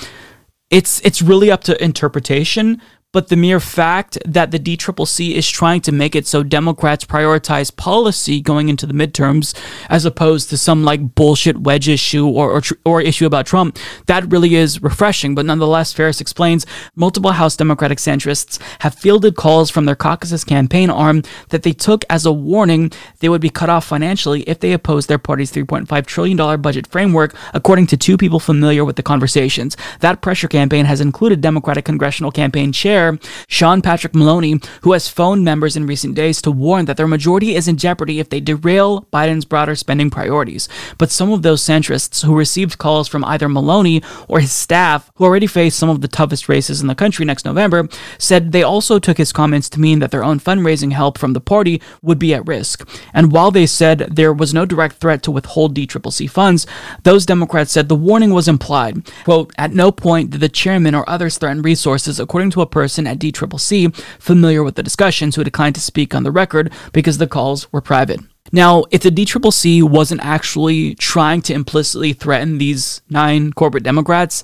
it's 0.69 1.01
it's 1.07 1.23
really 1.23 1.51
up 1.51 1.65
to 1.65 1.83
interpretation 1.83 2.83
but 3.19 3.27
the 3.27 3.37
mere 3.37 3.59
fact 3.59 4.17
that 4.25 4.53
the 4.53 4.61
DCCC 4.61 5.33
is 5.35 5.51
trying 5.51 5.81
to 5.81 5.91
make 5.91 6.15
it 6.15 6.25
so 6.25 6.45
Democrats 6.45 7.05
prioritize 7.05 7.75
policy 7.75 8.41
going 8.41 8.69
into 8.69 8.87
the 8.87 8.95
midterms 8.95 9.59
as 9.89 10.05
opposed 10.05 10.49
to 10.51 10.57
some 10.57 10.85
like 10.85 11.17
bullshit 11.17 11.59
wedge 11.59 11.89
issue 11.89 12.29
or, 12.29 12.53
or, 12.53 12.63
or 12.85 13.01
issue 13.01 13.27
about 13.27 13.45
Trump, 13.45 13.77
that 14.07 14.31
really 14.31 14.55
is 14.55 14.81
refreshing. 14.85 15.35
But 15.35 15.47
nonetheless, 15.47 15.93
Ferris 15.93 16.21
explains 16.21 16.65
multiple 16.95 17.33
House 17.33 17.57
Democratic 17.57 17.99
centrists 17.99 18.63
have 18.83 18.95
fielded 18.95 19.35
calls 19.35 19.69
from 19.69 19.85
their 19.85 19.97
caucus's 19.97 20.45
campaign 20.45 20.89
arm 20.89 21.25
that 21.49 21.65
they 21.65 21.73
took 21.73 22.05
as 22.09 22.25
a 22.25 22.31
warning 22.33 22.93
they 23.19 23.29
would 23.29 23.41
be 23.41 23.51
cut 23.51 23.69
off 23.69 23.85
financially 23.85 24.43
if 24.43 24.61
they 24.61 24.73
opposed 24.73 25.09
their 25.09 25.19
party's 25.19 25.51
$3.5 25.51 26.07
trillion 26.07 26.61
budget 26.63 26.87
framework, 26.87 27.35
according 27.53 27.89
to 27.89 27.97
two 27.97 28.17
people 28.17 28.39
familiar 28.39 28.85
with 28.85 28.95
the 28.95 29.03
conversations. 29.03 29.77
That 29.99 30.23
pressure 30.23 30.47
campaign 30.47 30.85
has 30.85 31.01
included 31.01 31.41
Democratic 31.41 31.85
congressional 31.85 32.31
campaign 32.31 32.71
chair 32.71 33.08
Sean 33.47 33.81
Patrick 33.81 34.15
Maloney, 34.15 34.61
who 34.83 34.93
has 34.93 35.09
phoned 35.09 35.45
members 35.45 35.77
in 35.77 35.87
recent 35.87 36.15
days 36.15 36.43
to 36.43 36.51
warn 36.51 36.85
that 36.85 36.97
their 36.97 37.07
majority 37.07 37.55
is 37.55 37.69
in 37.69 37.77
jeopardy 37.77 38.19
if 38.19 38.29
they 38.29 38.41
derail 38.41 39.03
Biden's 39.13 39.45
broader 39.45 39.75
spending 39.75 40.11
priorities. 40.11 40.69
But 40.99 41.11
some 41.11 41.33
of 41.33 41.43
those 41.43 41.63
centrists 41.63 42.25
who 42.25 42.37
received 42.37 42.79
calls 42.79 43.09
from 43.09 43.25
either 43.25 43.49
Maloney 43.49 44.03
or 44.27 44.41
his 44.41 44.53
staff, 44.53 45.11
who 45.17 45.25
already 45.25 45.47
face 45.47 45.75
some 45.75 45.89
of 45.89 46.01
the 46.01 46.09
toughest 46.09 46.49
races 46.49 46.81
in 46.81 46.87
the 46.87 46.95
country 46.95 47.25
next 47.25 47.45
November, 47.45 47.89
said 48.19 48.53
they 48.53 48.63
also 48.63 48.99
took 48.99 49.19
his 49.19 49.33
comments 49.33 49.69
to 49.71 49.81
mean 49.81 49.99
that 50.01 50.11
their 50.11 50.25
own 50.25 50.41
fundraising 50.41 50.93
help 50.93 51.19
from 51.19 51.33
the 51.33 51.41
party 51.41 51.81
would 52.03 52.19
be 52.19 52.35
at 52.35 52.47
risk. 52.47 52.89
And 53.15 53.33
while 53.33 53.51
they 53.51 53.67
said 53.67 54.09
there 54.11 54.33
was 54.33 54.55
no 54.55 54.67
direct 54.67 54.97
threat 54.97 55.23
to 55.23 55.31
withhold 55.31 55.75
DCCC 55.75 56.29
funds, 56.31 56.67
those 57.05 57.27
Democrats 57.27 57.73
said 57.73 57.89
the 57.89 57.95
warning 57.95 58.31
was 58.33 58.49
implied. 58.49 59.11
Quote, 59.25 59.53
at 59.59 59.73
no 59.73 59.93
point 59.93 60.31
did 60.31 60.41
the 60.41 60.49
chairman 60.49 60.95
or 60.95 61.09
others 61.09 61.39
threaten 61.39 61.63
resources, 61.63 62.19
according 62.19 62.51
to 62.51 62.63
a 62.63 62.67
person 62.67 62.88
person 62.89 63.07
at 63.07 63.19
DCCC 63.19 63.95
familiar 64.19 64.63
with 64.63 64.77
the 64.77 64.83
discussions 64.83 65.37
who 65.37 65.45
declined 65.45 65.75
to 65.75 65.81
speak 65.81 66.15
on 66.15 66.23
the 66.23 66.33
record 66.33 66.73
because 66.95 67.19
the 67.19 67.27
calls 67.27 67.71
were 67.71 67.83
private. 67.83 68.21
Now, 68.51 68.85
if 68.91 69.03
the 69.03 69.11
DCCC 69.11 69.83
wasn't 69.83 70.25
actually 70.25 70.95
trying 70.95 71.43
to 71.43 71.53
implicitly 71.53 72.15
threaten 72.15 72.57
these 72.57 73.03
nine 73.11 73.53
corporate 73.53 73.85
Democrats, 73.85 74.43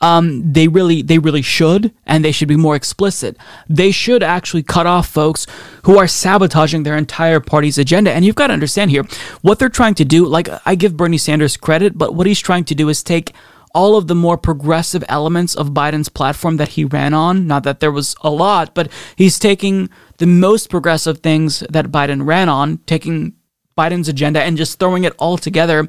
um, 0.00 0.52
they 0.52 0.66
really 0.66 1.02
they 1.02 1.18
really 1.18 1.40
should, 1.40 1.92
and 2.04 2.24
they 2.24 2.32
should 2.32 2.48
be 2.48 2.56
more 2.56 2.74
explicit. 2.74 3.36
They 3.68 3.92
should 3.92 4.24
actually 4.24 4.64
cut 4.64 4.86
off 4.86 5.08
folks 5.08 5.46
who 5.84 5.96
are 5.96 6.08
sabotaging 6.08 6.82
their 6.82 6.96
entire 6.96 7.38
party's 7.38 7.78
agenda. 7.78 8.10
And 8.10 8.24
you've 8.24 8.34
got 8.34 8.48
to 8.48 8.54
understand 8.54 8.90
here 8.90 9.04
what 9.42 9.60
they're 9.60 9.68
trying 9.80 9.94
to 9.94 10.04
do. 10.04 10.26
Like 10.26 10.48
I 10.66 10.74
give 10.74 10.96
Bernie 10.96 11.16
Sanders 11.16 11.56
credit, 11.56 11.96
but 11.96 12.12
what 12.12 12.26
he's 12.26 12.40
trying 12.40 12.64
to 12.64 12.74
do 12.74 12.88
is 12.88 13.04
take 13.04 13.32
all 13.74 13.96
of 13.96 14.06
the 14.06 14.14
more 14.14 14.38
progressive 14.38 15.04
elements 15.08 15.54
of 15.54 15.70
Biden's 15.70 16.08
platform 16.08 16.56
that 16.58 16.70
he 16.70 16.84
ran 16.84 17.12
on. 17.12 17.46
Not 17.46 17.64
that 17.64 17.80
there 17.80 17.92
was 17.92 18.14
a 18.22 18.30
lot, 18.30 18.74
but 18.74 18.90
he's 19.16 19.38
taking 19.38 19.90
the 20.18 20.26
most 20.26 20.70
progressive 20.70 21.18
things 21.18 21.60
that 21.68 21.86
Biden 21.86 22.26
ran 22.26 22.48
on, 22.48 22.78
taking 22.86 23.34
Biden's 23.76 24.08
agenda 24.08 24.40
and 24.40 24.56
just 24.56 24.78
throwing 24.78 25.02
it 25.02 25.14
all 25.18 25.36
together 25.36 25.88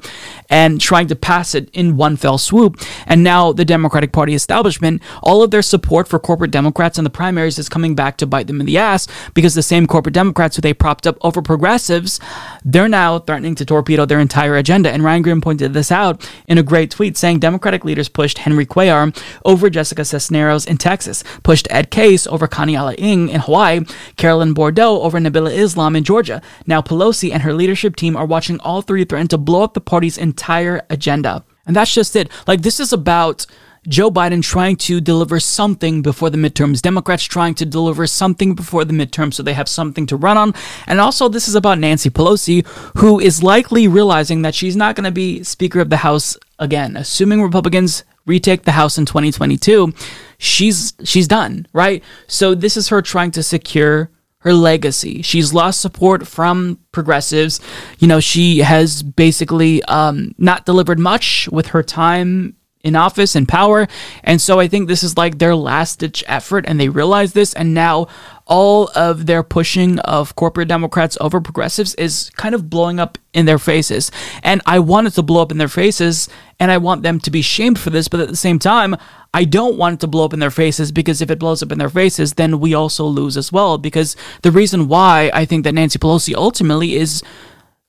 and 0.50 0.80
trying 0.80 1.06
to 1.06 1.14
pass 1.14 1.54
it 1.54 1.70
in 1.72 1.96
one 1.96 2.16
fell 2.16 2.36
swoop. 2.36 2.80
And 3.06 3.22
now 3.22 3.52
the 3.52 3.64
Democratic 3.64 4.10
Party 4.10 4.34
establishment, 4.34 5.00
all 5.22 5.40
of 5.40 5.52
their 5.52 5.62
support 5.62 6.08
for 6.08 6.18
corporate 6.18 6.50
Democrats 6.50 6.98
in 6.98 7.04
the 7.04 7.10
primaries 7.10 7.60
is 7.60 7.68
coming 7.68 7.94
back 7.94 8.16
to 8.16 8.26
bite 8.26 8.48
them 8.48 8.58
in 8.58 8.66
the 8.66 8.76
ass 8.76 9.06
because 9.34 9.54
the 9.54 9.62
same 9.62 9.86
corporate 9.86 10.14
Democrats 10.14 10.56
who 10.56 10.62
they 10.62 10.74
propped 10.74 11.06
up 11.06 11.16
over 11.20 11.40
progressives, 11.40 12.18
they're 12.64 12.88
now 12.88 13.20
threatening 13.20 13.54
to 13.54 13.64
torpedo 13.64 14.04
their 14.04 14.18
entire 14.18 14.56
agenda. 14.56 14.90
And 14.90 15.04
Ryan 15.04 15.22
Grim 15.22 15.40
pointed 15.40 15.72
this 15.72 15.92
out 15.92 16.28
in 16.48 16.58
a 16.58 16.64
great 16.64 16.90
tweet 16.90 17.16
saying 17.16 17.38
Democratic 17.38 17.84
leaders 17.84 18.08
pushed 18.08 18.38
Henry 18.38 18.66
Cuellar 18.66 19.16
over 19.44 19.70
Jessica 19.70 20.04
Cisneros 20.04 20.66
in 20.66 20.76
Texas, 20.76 21.22
pushed 21.44 21.68
Ed 21.70 21.92
Case 21.92 22.26
over 22.26 22.48
Kaniela 22.48 22.96
Ing 22.98 23.28
in 23.28 23.42
Hawaii, 23.42 23.82
Carolyn 24.16 24.54
Bourdeaux 24.54 25.02
over 25.02 25.20
Nabila 25.20 25.52
Islam 25.52 25.94
in 25.94 26.02
Georgia. 26.02 26.42
Now 26.66 26.82
Pelosi 26.82 27.30
and 27.32 27.44
her 27.44 27.52
leadership 27.52 27.75
leadership 27.76 27.96
team 27.96 28.16
are 28.16 28.24
watching 28.24 28.58
all 28.60 28.80
three 28.80 29.04
threaten 29.04 29.28
to 29.28 29.36
blow 29.36 29.62
up 29.62 29.74
the 29.74 29.80
party's 29.82 30.16
entire 30.16 30.80
agenda. 30.88 31.44
And 31.66 31.76
that's 31.76 31.92
just 31.92 32.16
it. 32.16 32.30
Like, 32.46 32.62
this 32.62 32.80
is 32.80 32.90
about 32.90 33.44
Joe 33.86 34.10
Biden 34.10 34.42
trying 34.42 34.76
to 34.76 34.98
deliver 34.98 35.38
something 35.38 36.00
before 36.00 36.30
the 36.30 36.38
midterms, 36.38 36.80
Democrats 36.80 37.24
trying 37.24 37.54
to 37.56 37.66
deliver 37.66 38.06
something 38.06 38.54
before 38.54 38.86
the 38.86 38.94
midterms 38.94 39.34
so 39.34 39.42
they 39.42 39.52
have 39.52 39.68
something 39.68 40.06
to 40.06 40.16
run 40.16 40.38
on. 40.38 40.54
And 40.86 41.00
also, 41.00 41.28
this 41.28 41.48
is 41.48 41.54
about 41.54 41.78
Nancy 41.78 42.08
Pelosi, 42.08 42.66
who 42.96 43.20
is 43.20 43.42
likely 43.42 43.86
realizing 43.86 44.40
that 44.40 44.54
she's 44.54 44.74
not 44.74 44.96
going 44.96 45.04
to 45.04 45.10
be 45.10 45.44
Speaker 45.44 45.80
of 45.80 45.90
the 45.90 45.98
House 45.98 46.38
again. 46.58 46.96
Assuming 46.96 47.42
Republicans 47.42 48.04
retake 48.24 48.62
the 48.62 48.72
House 48.72 48.96
in 48.96 49.04
2022, 49.04 49.92
she's 50.38 50.94
she's 51.04 51.28
done, 51.28 51.66
right? 51.74 52.02
So 52.26 52.54
this 52.54 52.78
is 52.78 52.88
her 52.88 53.02
trying 53.02 53.32
to 53.32 53.42
secure 53.42 54.08
her 54.46 54.54
legacy. 54.54 55.22
She's 55.22 55.52
lost 55.52 55.80
support 55.80 56.26
from 56.26 56.78
progressives. 56.92 57.58
You 57.98 58.06
know, 58.06 58.20
she 58.20 58.58
has 58.58 59.02
basically 59.02 59.82
um, 59.84 60.36
not 60.38 60.64
delivered 60.64 61.00
much 61.00 61.48
with 61.50 61.66
her 61.68 61.82
time 61.82 62.54
in 62.84 62.94
office 62.94 63.34
and 63.34 63.48
power. 63.48 63.88
And 64.22 64.40
so 64.40 64.60
I 64.60 64.68
think 64.68 64.86
this 64.86 65.02
is 65.02 65.16
like 65.16 65.38
their 65.38 65.56
last 65.56 65.98
ditch 65.98 66.22
effort, 66.28 66.64
and 66.68 66.78
they 66.78 66.88
realize 66.88 67.32
this. 67.32 67.54
And 67.54 67.74
now 67.74 68.06
all 68.46 68.90
of 68.94 69.26
their 69.26 69.42
pushing 69.42 69.98
of 70.00 70.36
corporate 70.36 70.68
Democrats 70.68 71.18
over 71.20 71.40
progressives 71.40 71.94
is 71.96 72.30
kind 72.36 72.54
of 72.54 72.70
blowing 72.70 73.00
up 73.00 73.18
in 73.34 73.44
their 73.46 73.58
faces. 73.58 74.10
And 74.42 74.62
I 74.66 74.78
want 74.78 75.08
it 75.08 75.14
to 75.14 75.22
blow 75.22 75.42
up 75.42 75.50
in 75.50 75.58
their 75.58 75.68
faces, 75.68 76.28
and 76.60 76.70
I 76.70 76.78
want 76.78 77.02
them 77.02 77.18
to 77.20 77.30
be 77.30 77.42
shamed 77.42 77.78
for 77.78 77.90
this. 77.90 78.06
But 78.06 78.20
at 78.20 78.28
the 78.28 78.36
same 78.36 78.58
time, 78.58 78.96
I 79.34 79.44
don't 79.44 79.76
want 79.76 79.94
it 79.94 80.00
to 80.00 80.06
blow 80.06 80.24
up 80.24 80.32
in 80.32 80.38
their 80.38 80.50
faces 80.50 80.92
because 80.92 81.20
if 81.20 81.30
it 81.30 81.40
blows 81.40 81.62
up 81.62 81.72
in 81.72 81.78
their 81.78 81.90
faces, 81.90 82.34
then 82.34 82.60
we 82.60 82.72
also 82.72 83.04
lose 83.04 83.36
as 83.36 83.50
well. 83.52 83.78
Because 83.78 84.16
the 84.42 84.52
reason 84.52 84.88
why 84.88 85.30
I 85.34 85.44
think 85.44 85.64
that 85.64 85.74
Nancy 85.74 85.98
Pelosi 85.98 86.34
ultimately 86.34 86.94
is 86.94 87.22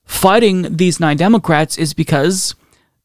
fighting 0.04 0.76
these 0.76 0.98
nine 0.98 1.16
Democrats 1.16 1.78
is 1.78 1.94
because 1.94 2.54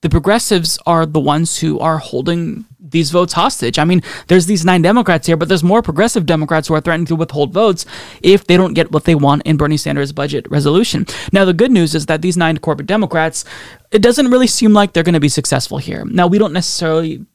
the 0.02 0.10
progressives 0.10 0.80
are 0.86 1.06
the 1.06 1.20
ones 1.20 1.60
who 1.60 1.80
are 1.80 2.00
holding 2.00 2.66
these 2.94 3.12
votes 3.12 3.34
hostage. 3.34 3.78
I 3.78 3.84
mean, 3.84 4.02
there's 4.28 4.46
these 4.46 4.64
nine 4.64 4.82
Democrats 4.82 5.28
here, 5.28 5.36
but 5.36 5.50
there's 5.50 5.64
more 5.64 5.82
progressive 5.82 6.26
Democrats 6.26 6.70
who 6.70 6.76
are 6.76 6.80
threatening 6.80 7.08
to 7.08 7.16
withhold 7.18 7.52
votes 7.52 7.86
if 8.22 8.48
they 8.48 8.56
don't 8.56 8.74
get 8.74 8.92
what 8.94 9.04
they 9.04 9.16
want 9.16 9.42
in 9.44 9.58
Bernie 9.58 9.76
Sanders' 9.76 10.14
budget 10.14 10.50
resolution. 10.50 11.06
Now, 11.34 11.44
the 11.44 11.54
good 11.54 11.72
news 11.72 11.94
is 11.94 12.06
that 12.06 12.22
these 12.22 12.38
nine 12.38 12.58
corporate 12.60 12.88
Democrats, 12.88 13.44
it 13.92 14.02
doesn't 14.02 14.32
really 14.32 14.48
seem 14.48 14.72
like 14.72 14.94
they're 14.94 15.04
going 15.04 15.14
to 15.14 15.20
be 15.20 15.28
successful 15.28 15.78
here. 15.78 16.06
Now, 16.06 16.28
we 16.28 16.38
don't 16.38 16.54
necessarily 16.54 17.26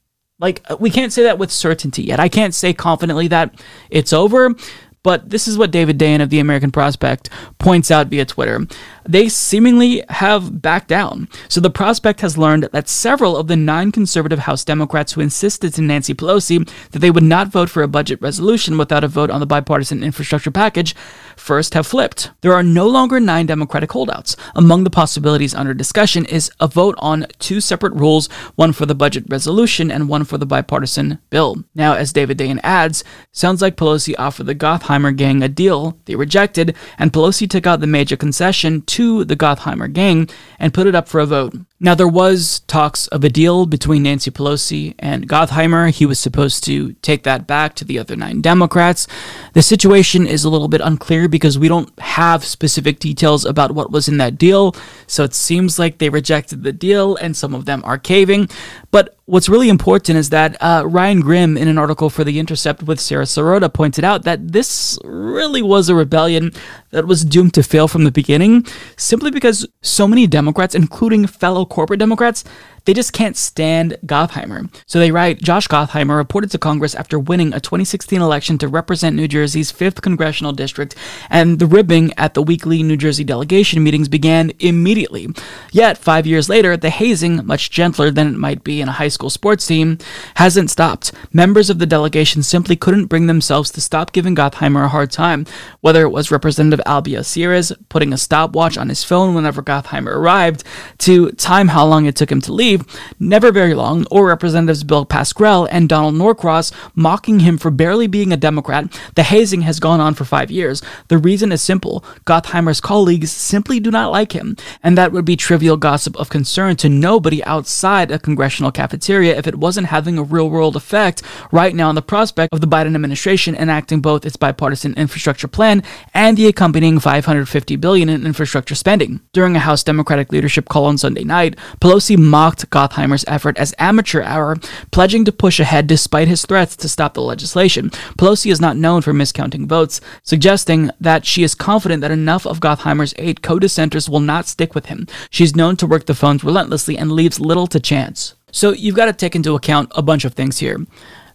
like 0.40 0.62
uh, 0.70 0.76
we 0.80 0.88
can't 0.88 1.12
say 1.12 1.24
that 1.24 1.38
with 1.38 1.50
certainty 1.50 2.04
yet. 2.04 2.20
I 2.20 2.28
can't 2.28 2.54
say 2.54 2.72
confidently 2.72 3.28
that 3.28 3.60
it's 3.90 4.12
over, 4.12 4.54
But 5.02 5.30
this 5.30 5.48
is 5.48 5.56
what 5.56 5.70
David 5.70 5.98
Dayen 5.98 6.22
of 6.22 6.30
the 6.30 6.40
American 6.40 6.70
Prospect 6.70 7.30
points 7.58 7.90
out 7.90 8.08
via 8.08 8.24
Twitter. 8.24 8.66
They 9.08 9.30
seemingly 9.30 10.04
have 10.10 10.60
backed 10.60 10.88
down. 10.88 11.30
So 11.48 11.62
the 11.62 11.70
Prospect 11.70 12.20
has 12.20 12.36
learned 12.36 12.68
that 12.72 12.90
several 12.90 13.38
of 13.38 13.46
the 13.46 13.56
nine 13.56 13.90
conservative 13.90 14.40
House 14.40 14.64
Democrats 14.64 15.14
who 15.14 15.22
insisted 15.22 15.72
to 15.74 15.82
Nancy 15.82 16.12
Pelosi 16.12 16.68
that 16.90 16.98
they 16.98 17.10
would 17.10 17.22
not 17.22 17.48
vote 17.48 17.70
for 17.70 17.82
a 17.82 17.88
budget 17.88 18.20
resolution 18.20 18.76
without 18.76 19.04
a 19.04 19.08
vote 19.08 19.30
on 19.30 19.40
the 19.40 19.46
bipartisan 19.46 20.04
infrastructure 20.04 20.50
package 20.50 20.94
first 21.36 21.72
have 21.72 21.86
flipped. 21.86 22.30
There 22.42 22.52
are 22.52 22.62
no 22.62 22.86
longer 22.86 23.18
nine 23.18 23.46
Democratic 23.46 23.92
holdouts. 23.92 24.36
Among 24.54 24.84
the 24.84 24.90
possibilities 24.90 25.54
under 25.54 25.72
discussion 25.72 26.26
is 26.26 26.50
a 26.60 26.68
vote 26.68 26.96
on 26.98 27.26
two 27.38 27.62
separate 27.62 27.94
rules, 27.94 28.28
one 28.56 28.72
for 28.72 28.84
the 28.84 28.94
budget 28.94 29.24
resolution 29.30 29.90
and 29.90 30.08
one 30.08 30.24
for 30.24 30.36
the 30.36 30.44
bipartisan 30.44 31.18
bill. 31.30 31.64
Now, 31.74 31.94
as 31.94 32.12
David 32.12 32.36
Dayen 32.38 32.60
adds, 32.62 33.04
sounds 33.32 33.62
like 33.62 33.76
Pelosi 33.76 34.14
offered 34.18 34.46
the 34.46 34.54
Gottheimer 34.54 35.16
gang 35.16 35.42
a 35.42 35.48
deal 35.48 35.98
they 36.04 36.16
rejected, 36.16 36.76
and 36.98 37.12
Pelosi 37.12 37.48
took 37.48 37.66
out 37.66 37.80
the 37.80 37.86
major 37.86 38.16
concession 38.16 38.82
to 38.82 38.97
the 39.24 39.36
Gottheimer 39.36 39.92
gang 39.92 40.28
and 40.58 40.74
put 40.74 40.86
it 40.86 40.94
up 40.94 41.08
for 41.08 41.20
a 41.20 41.26
vote. 41.26 41.54
Now, 41.80 41.94
there 41.94 42.08
was 42.08 42.60
talks 42.66 43.06
of 43.06 43.22
a 43.22 43.28
deal 43.28 43.64
between 43.64 44.02
Nancy 44.02 44.32
Pelosi 44.32 44.96
and 44.98 45.28
Gottheimer. 45.28 45.90
He 45.90 46.06
was 46.06 46.18
supposed 46.18 46.64
to 46.64 46.94
take 47.02 47.22
that 47.22 47.46
back 47.46 47.74
to 47.76 47.84
the 47.84 48.00
other 48.00 48.16
nine 48.16 48.40
Democrats. 48.40 49.06
The 49.52 49.62
situation 49.62 50.26
is 50.26 50.42
a 50.42 50.50
little 50.50 50.66
bit 50.66 50.80
unclear 50.80 51.28
because 51.28 51.56
we 51.56 51.68
don't 51.68 51.96
have 52.00 52.44
specific 52.44 52.98
details 52.98 53.44
about 53.44 53.72
what 53.72 53.92
was 53.92 54.08
in 54.08 54.16
that 54.18 54.38
deal. 54.38 54.74
So 55.06 55.22
it 55.22 55.34
seems 55.34 55.78
like 55.78 55.98
they 55.98 56.08
rejected 56.08 56.64
the 56.64 56.72
deal 56.72 57.14
and 57.14 57.36
some 57.36 57.54
of 57.54 57.64
them 57.64 57.82
are 57.84 57.96
caving. 57.96 58.48
But 58.90 59.16
what's 59.26 59.48
really 59.48 59.68
important 59.68 60.16
is 60.16 60.30
that 60.30 60.56
uh, 60.60 60.82
Ryan 60.86 61.20
Grim, 61.20 61.56
in 61.56 61.68
an 61.68 61.76
article 61.76 62.08
for 62.08 62.24
The 62.24 62.38
Intercept 62.38 62.82
with 62.82 62.98
Sara 62.98 63.24
Sirota, 63.24 63.72
pointed 63.72 64.02
out 64.02 64.24
that 64.24 64.52
this 64.52 64.98
really 65.04 65.60
was 65.60 65.88
a 65.88 65.94
rebellion 65.94 66.50
that 66.90 67.06
was 67.06 67.24
doomed 67.24 67.52
to 67.54 67.62
fail 67.62 67.86
from 67.86 68.04
the 68.04 68.10
beginning, 68.10 68.66
simply 68.96 69.30
because 69.30 69.66
so 69.82 70.08
many 70.08 70.26
Democrats, 70.26 70.74
including 70.74 71.26
fellow 71.26 71.66
corporate 71.68 72.00
Democrats, 72.00 72.44
they 72.88 72.94
just 72.94 73.12
can't 73.12 73.36
stand 73.36 73.98
Gottheimer. 74.06 74.72
So 74.86 74.98
they 74.98 75.10
write 75.10 75.42
Josh 75.42 75.68
Gottheimer 75.68 76.16
reported 76.16 76.50
to 76.52 76.58
Congress 76.58 76.94
after 76.94 77.18
winning 77.18 77.52
a 77.52 77.60
2016 77.60 78.18
election 78.18 78.56
to 78.56 78.66
represent 78.66 79.14
New 79.14 79.28
Jersey's 79.28 79.70
5th 79.70 80.00
congressional 80.00 80.52
district, 80.52 80.94
and 81.28 81.58
the 81.58 81.66
ribbing 81.66 82.14
at 82.16 82.32
the 82.32 82.40
weekly 82.40 82.82
New 82.82 82.96
Jersey 82.96 83.24
delegation 83.24 83.84
meetings 83.84 84.08
began 84.08 84.52
immediately. 84.58 85.28
Yet, 85.70 85.98
five 85.98 86.26
years 86.26 86.48
later, 86.48 86.78
the 86.78 86.88
hazing, 86.88 87.44
much 87.44 87.70
gentler 87.70 88.10
than 88.10 88.28
it 88.28 88.38
might 88.38 88.64
be 88.64 88.80
in 88.80 88.88
a 88.88 88.92
high 88.92 89.08
school 89.08 89.28
sports 89.28 89.66
team, 89.66 89.98
hasn't 90.36 90.70
stopped. 90.70 91.12
Members 91.30 91.68
of 91.68 91.80
the 91.80 91.84
delegation 91.84 92.42
simply 92.42 92.74
couldn't 92.74 93.08
bring 93.08 93.26
themselves 93.26 93.70
to 93.72 93.82
stop 93.82 94.12
giving 94.12 94.34
Gottheimer 94.34 94.86
a 94.86 94.88
hard 94.88 95.12
time, 95.12 95.44
whether 95.82 96.00
it 96.04 96.10
was 96.10 96.30
Representative 96.30 96.82
Albio 96.86 97.22
Sires 97.22 97.70
putting 97.90 98.14
a 98.14 98.16
stopwatch 98.16 98.78
on 98.78 98.88
his 98.88 99.04
phone 99.04 99.34
whenever 99.34 99.62
Gottheimer 99.62 100.16
arrived, 100.16 100.64
to 101.00 101.32
time 101.32 101.68
how 101.68 101.84
long 101.84 102.06
it 102.06 102.16
took 102.16 102.32
him 102.32 102.40
to 102.40 102.52
leave 102.54 102.77
never 103.18 103.52
very 103.52 103.74
long, 103.74 104.06
or 104.10 104.26
Representatives 104.26 104.84
Bill 104.84 105.04
Pascrell 105.04 105.68
and 105.70 105.88
Donald 105.88 106.14
Norcross 106.14 106.72
mocking 106.94 107.40
him 107.40 107.58
for 107.58 107.70
barely 107.70 108.06
being 108.06 108.32
a 108.32 108.36
Democrat, 108.36 108.86
the 109.14 109.22
hazing 109.22 109.62
has 109.62 109.80
gone 109.80 110.00
on 110.00 110.14
for 110.14 110.24
five 110.24 110.50
years. 110.50 110.82
The 111.08 111.18
reason 111.18 111.52
is 111.52 111.62
simple 111.62 112.04
Gottheimer's 112.24 112.80
colleagues 112.80 113.30
simply 113.30 113.80
do 113.80 113.90
not 113.90 114.10
like 114.10 114.32
him, 114.32 114.56
and 114.82 114.96
that 114.96 115.12
would 115.12 115.24
be 115.24 115.36
trivial 115.36 115.76
gossip 115.76 116.16
of 116.16 116.28
concern 116.28 116.76
to 116.76 116.88
nobody 116.88 117.42
outside 117.44 118.10
a 118.10 118.18
congressional 118.18 118.72
cafeteria 118.72 119.36
if 119.36 119.46
it 119.46 119.58
wasn't 119.58 119.88
having 119.88 120.18
a 120.18 120.22
real 120.22 120.50
world 120.50 120.76
effect 120.76 121.22
right 121.52 121.74
now 121.74 121.88
on 121.88 121.94
the 121.94 122.02
prospect 122.02 122.52
of 122.52 122.60
the 122.60 122.66
Biden 122.66 122.94
administration 122.94 123.54
enacting 123.54 124.00
both 124.00 124.24
its 124.24 124.36
bipartisan 124.36 124.94
infrastructure 124.94 125.48
plan 125.48 125.82
and 126.14 126.36
the 126.36 126.46
accompanying 126.46 126.98
550 126.98 127.76
billion 127.76 128.08
in 128.08 128.26
infrastructure 128.26 128.74
spending. 128.74 129.20
During 129.32 129.56
a 129.56 129.60
House 129.60 129.82
Democratic 129.82 130.32
leadership 130.32 130.68
call 130.68 130.84
on 130.84 130.98
Sunday 130.98 131.24
night, 131.24 131.56
Pelosi 131.80 132.16
mocked 132.18 132.67
Gottheimer's 132.70 133.24
effort 133.26 133.58
as 133.58 133.74
amateur 133.78 134.22
hour, 134.22 134.56
pledging 134.90 135.24
to 135.24 135.32
push 135.32 135.60
ahead 135.60 135.86
despite 135.86 136.28
his 136.28 136.44
threats 136.44 136.76
to 136.76 136.88
stop 136.88 137.14
the 137.14 137.22
legislation. 137.22 137.90
Pelosi 138.18 138.50
is 138.50 138.60
not 138.60 138.76
known 138.76 139.02
for 139.02 139.12
miscounting 139.12 139.66
votes, 139.66 140.00
suggesting 140.22 140.90
that 141.00 141.24
she 141.24 141.42
is 141.42 141.54
confident 141.54 142.00
that 142.00 142.10
enough 142.10 142.46
of 142.46 142.60
Gottheimer's 142.60 143.14
eight 143.18 143.42
co-dissenters 143.42 144.08
will 144.08 144.20
not 144.20 144.46
stick 144.46 144.74
with 144.74 144.86
him. 144.86 145.06
She's 145.30 145.56
known 145.56 145.76
to 145.76 145.86
work 145.86 146.06
the 146.06 146.14
phones 146.14 146.44
relentlessly 146.44 146.96
and 146.96 147.12
leaves 147.12 147.40
little 147.40 147.66
to 147.68 147.80
chance. 147.80 148.34
So 148.50 148.72
you've 148.72 148.96
got 148.96 149.06
to 149.06 149.12
take 149.12 149.36
into 149.36 149.54
account 149.54 149.92
a 149.94 150.02
bunch 150.02 150.24
of 150.24 150.34
things 150.34 150.58
here. 150.58 150.78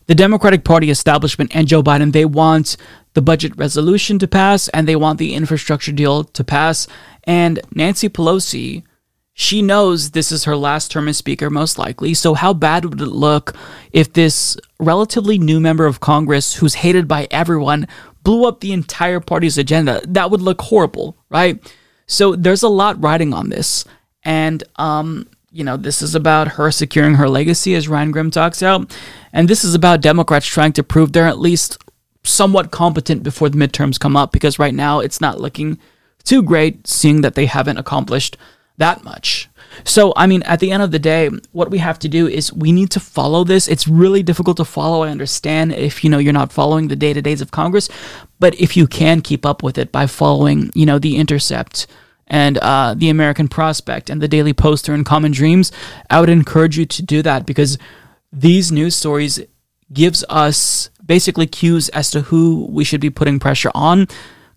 The 0.08 0.16
Democratic 0.16 0.64
Party 0.66 0.90
establishment 0.90 1.56
and 1.56 1.68
Joe 1.68 1.82
Biden, 1.82 2.12
they 2.12 2.26
want 2.26 2.76
the 3.14 3.22
budget 3.22 3.56
resolution 3.56 4.20
to 4.20 4.28
pass 4.28 4.68
and 4.70 4.88
they 4.88 4.96
want 4.96 5.20
the 5.20 5.34
infrastructure 5.34 5.92
deal 5.92 6.24
to 6.26 6.44
pass. 6.44 6.88
And 7.24 7.62
Nancy 7.74 8.10
Pelosi, 8.10 8.84
she 9.34 9.64
knows 9.64 10.12
this 10.12 10.32
is 10.32 10.44
her 10.44 10.56
last 10.56 10.92
term 10.92 11.08
as 11.08 11.18
Speaker, 11.18 11.50
most 11.50 11.80
likely. 11.80 12.14
So, 12.14 12.36
how 12.36 12.54
bad 12.54 12.86
would 12.86 13.02
it 13.02 13.08
look 13.08 13.56
if 13.92 14.14
this 14.14 14.58
relatively 14.80 15.40
new 15.40 15.60
member 15.60 15.86
of 15.86 16.00
Congress, 16.00 16.56
who's 16.56 16.76
hated 16.76 17.08
by 17.08 17.28
everyone, 17.32 17.88
blew 18.22 18.48
up 18.48 18.60
the 18.60 18.74
entire 18.74 19.20
party's 19.20 19.58
agenda? 19.58 20.02
That 20.08 20.30
would 20.30 20.42
look 20.42 20.62
horrible, 20.62 21.18
right? 21.30 21.60
So, 22.06 22.36
there's 22.36 22.62
a 22.62 22.70
lot 22.70 23.02
riding 23.04 23.34
on 23.34 23.50
this. 23.50 23.86
And, 24.24 24.64
um, 24.76 25.28
you 25.52 25.64
know, 25.64 25.78
this 25.78 26.04
is 26.04 26.14
about 26.14 26.50
her 26.50 26.70
securing 26.70 27.16
her 27.16 27.28
legacy, 27.28 27.74
as 27.74 27.88
Ryan 27.88 28.12
Grim 28.12 28.30
talks 28.30 28.62
out. 28.62 28.96
And 29.34 29.48
this 29.48 29.64
is 29.64 29.74
about 29.74 30.02
Democrats 30.02 30.46
trying 30.46 30.74
to 30.74 30.84
prove 30.84 31.12
they're 31.12 31.26
at 31.26 31.40
least 31.40 31.80
somewhat 32.24 32.72
competent 32.72 33.24
before 33.24 33.50
the 33.50 33.58
midterms 33.58 34.00
come 34.00 34.16
up, 34.16 34.32
because 34.32 34.60
right 34.60 34.76
now 34.76 35.00
it's 35.00 35.20
not 35.20 35.42
looking 35.42 35.80
too 36.24 36.44
great, 36.44 36.86
seeing 36.86 37.22
that 37.22 37.34
they 37.34 37.48
haven't 37.48 37.78
accomplished 37.78 38.38
that 38.84 39.04
much. 39.04 39.50
So, 39.86 40.14
I 40.16 40.28
mean, 40.28 40.44
at 40.44 40.60
the 40.60 40.72
end 40.72 40.84
of 40.84 40.92
the 40.92 41.00
day, 41.00 41.30
what 41.52 41.72
we 41.72 41.80
have 41.80 41.98
to 42.00 42.10
do 42.10 42.28
is 42.28 42.54
we 42.54 42.72
need 42.72 42.92
to 42.92 43.00
follow 43.00 43.44
this. 43.44 43.68
It's 43.68 43.88
really 43.88 44.22
difficult 44.22 44.58
to 44.58 44.66
follow. 44.66 45.04
I 45.04 45.10
understand 45.10 45.74
if, 45.74 46.04
you 46.04 46.10
know, 46.10 46.20
you're 46.20 46.42
not 46.42 46.52
following 46.54 46.88
the 46.88 46.96
day-to-days 46.96 47.42
of 47.42 47.52
Congress, 47.52 47.90
but 48.40 48.54
if 48.60 48.78
you 48.78 48.86
can 48.88 49.22
keep 49.22 49.46
up 49.46 49.64
with 49.64 49.78
it 49.78 49.92
by 49.92 50.06
following, 50.08 50.70
you 50.76 50.86
know, 50.86 51.00
The 51.00 51.16
Intercept 51.16 51.88
and 52.28 52.58
uh, 52.60 52.94
The 52.96 53.10
American 53.10 53.48
Prospect 53.48 54.10
and 54.10 54.22
The 54.22 54.28
Daily 54.28 54.54
Poster 54.54 54.94
and 54.94 55.06
Common 55.06 55.32
Dreams, 55.32 55.72
I 56.10 56.20
would 56.20 56.30
encourage 56.30 56.78
you 56.78 56.86
to 56.86 57.02
do 57.02 57.22
that 57.24 57.46
because 57.46 57.78
these 58.32 58.72
news 58.72 58.96
stories 58.96 59.40
gives 59.92 60.24
us 60.30 60.90
basically 61.06 61.48
cues 61.48 61.90
as 61.90 62.12
to 62.12 62.22
who 62.22 62.68
we 62.70 62.84
should 62.84 63.02
be 63.02 63.10
putting 63.10 63.40
pressure 63.40 63.72
on. 63.74 64.08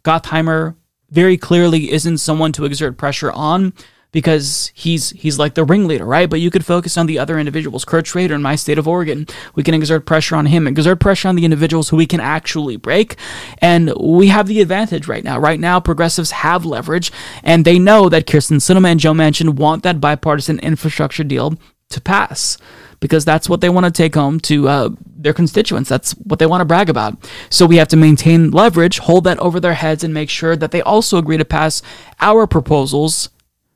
Gottheimer 0.05 0.75
very 1.11 1.37
clearly 1.37 1.93
isn't 1.93 2.19
someone 2.19 2.53
to 2.53 2.65
exert 2.65 2.99
pressure 2.99 3.33
on 3.33 3.73
because 4.17 4.73
he's 4.73 5.11
he's 5.11 5.39
like 5.39 5.53
the 5.53 5.63
ringleader, 5.63 6.07
right? 6.07 6.31
But 6.31 6.41
you 6.41 6.51
could 6.51 6.65
focus 6.65 6.97
on 6.97 7.05
the 7.05 7.19
other 7.19 7.39
individuals. 7.39 7.85
Kurt 7.85 8.07
Schrader 8.07 8.35
in 8.35 8.41
my 8.41 8.57
state 8.57 8.79
of 8.79 8.89
Oregon, 8.89 9.27
we 9.55 9.63
can 9.63 9.75
exert 9.75 10.07
pressure 10.07 10.37
on 10.37 10.47
him, 10.47 10.67
exert 10.67 11.01
pressure 11.01 11.29
on 11.29 11.37
the 11.37 11.45
individuals 11.45 11.91
who 11.91 11.99
we 11.99 12.07
can 12.07 12.19
actually 12.19 12.79
break, 12.79 13.17
and 13.59 13.93
we 14.01 14.29
have 14.29 14.47
the 14.47 14.63
advantage 14.63 15.07
right 15.07 15.23
now. 15.23 15.39
Right 15.39 15.61
now, 15.61 15.81
progressives 15.81 16.31
have 16.31 16.65
leverage, 16.65 17.13
and 17.43 17.67
they 17.67 17.79
know 17.79 18.09
that 18.09 18.27
Kyrsten 18.27 18.57
Sinema 18.57 18.93
and 18.93 19.01
Joe 19.01 19.13
Manchin 19.13 19.51
want 19.57 19.83
that 19.83 20.01
bipartisan 20.01 20.61
infrastructure 20.61 21.23
deal 21.23 21.53
to 21.91 22.01
pass 22.01 22.57
because 23.01 23.27
that's 23.27 23.51
what 23.51 23.61
they 23.61 23.69
want 23.69 23.85
to 23.85 23.93
take 23.93 24.15
home 24.15 24.41
to 24.41 24.67
uh, 24.67 24.89
their 25.05 25.35
constituents. 25.35 25.91
That's 25.91 26.13
what 26.13 26.39
they 26.39 26.47
want 26.47 26.63
to 26.63 26.65
brag 26.65 26.89
about. 26.89 27.19
So 27.51 27.67
we 27.67 27.77
have 27.77 27.89
to 27.89 27.99
maintain 27.99 28.51
leverage, 28.51 28.99
hold 28.99 29.25
that 29.25 29.39
over 29.41 29.61
their 29.61 29.75
heads, 29.75 30.03
and 30.03 30.15
make 30.15 30.31
sure 30.31 30.57
that 30.57 30.71
they 30.71 30.81
also 30.81 31.19
agree 31.19 31.37
to 31.37 31.45
pass 31.45 31.83
our 32.19 32.47
proposals 32.47 33.29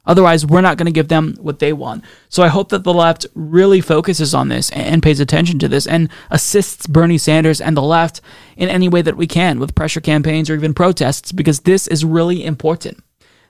Otherwise, 0.06 0.46
we're 0.46 0.60
not 0.60 0.76
going 0.76 0.86
to 0.86 0.92
give 0.92 1.08
them 1.08 1.36
what 1.40 1.58
they 1.58 1.72
want. 1.72 2.04
So 2.28 2.42
I 2.42 2.48
hope 2.48 2.70
that 2.70 2.84
the 2.84 2.94
left 2.94 3.26
really 3.34 3.80
focuses 3.80 4.34
on 4.34 4.48
this 4.48 4.70
and 4.70 5.02
pays 5.02 5.20
attention 5.20 5.58
to 5.58 5.68
this 5.68 5.86
and 5.86 6.08
assists 6.30 6.86
Bernie 6.86 7.18
Sanders 7.18 7.60
and 7.60 7.76
the 7.76 7.82
left 7.82 8.20
in 8.56 8.68
any 8.68 8.88
way 8.88 9.02
that 9.02 9.16
we 9.16 9.26
can 9.26 9.60
with 9.60 9.74
pressure 9.74 10.00
campaigns 10.00 10.48
or 10.48 10.54
even 10.54 10.74
protests 10.74 11.32
because 11.32 11.60
this 11.60 11.86
is 11.86 12.04
really 12.04 12.44
important. 12.44 13.02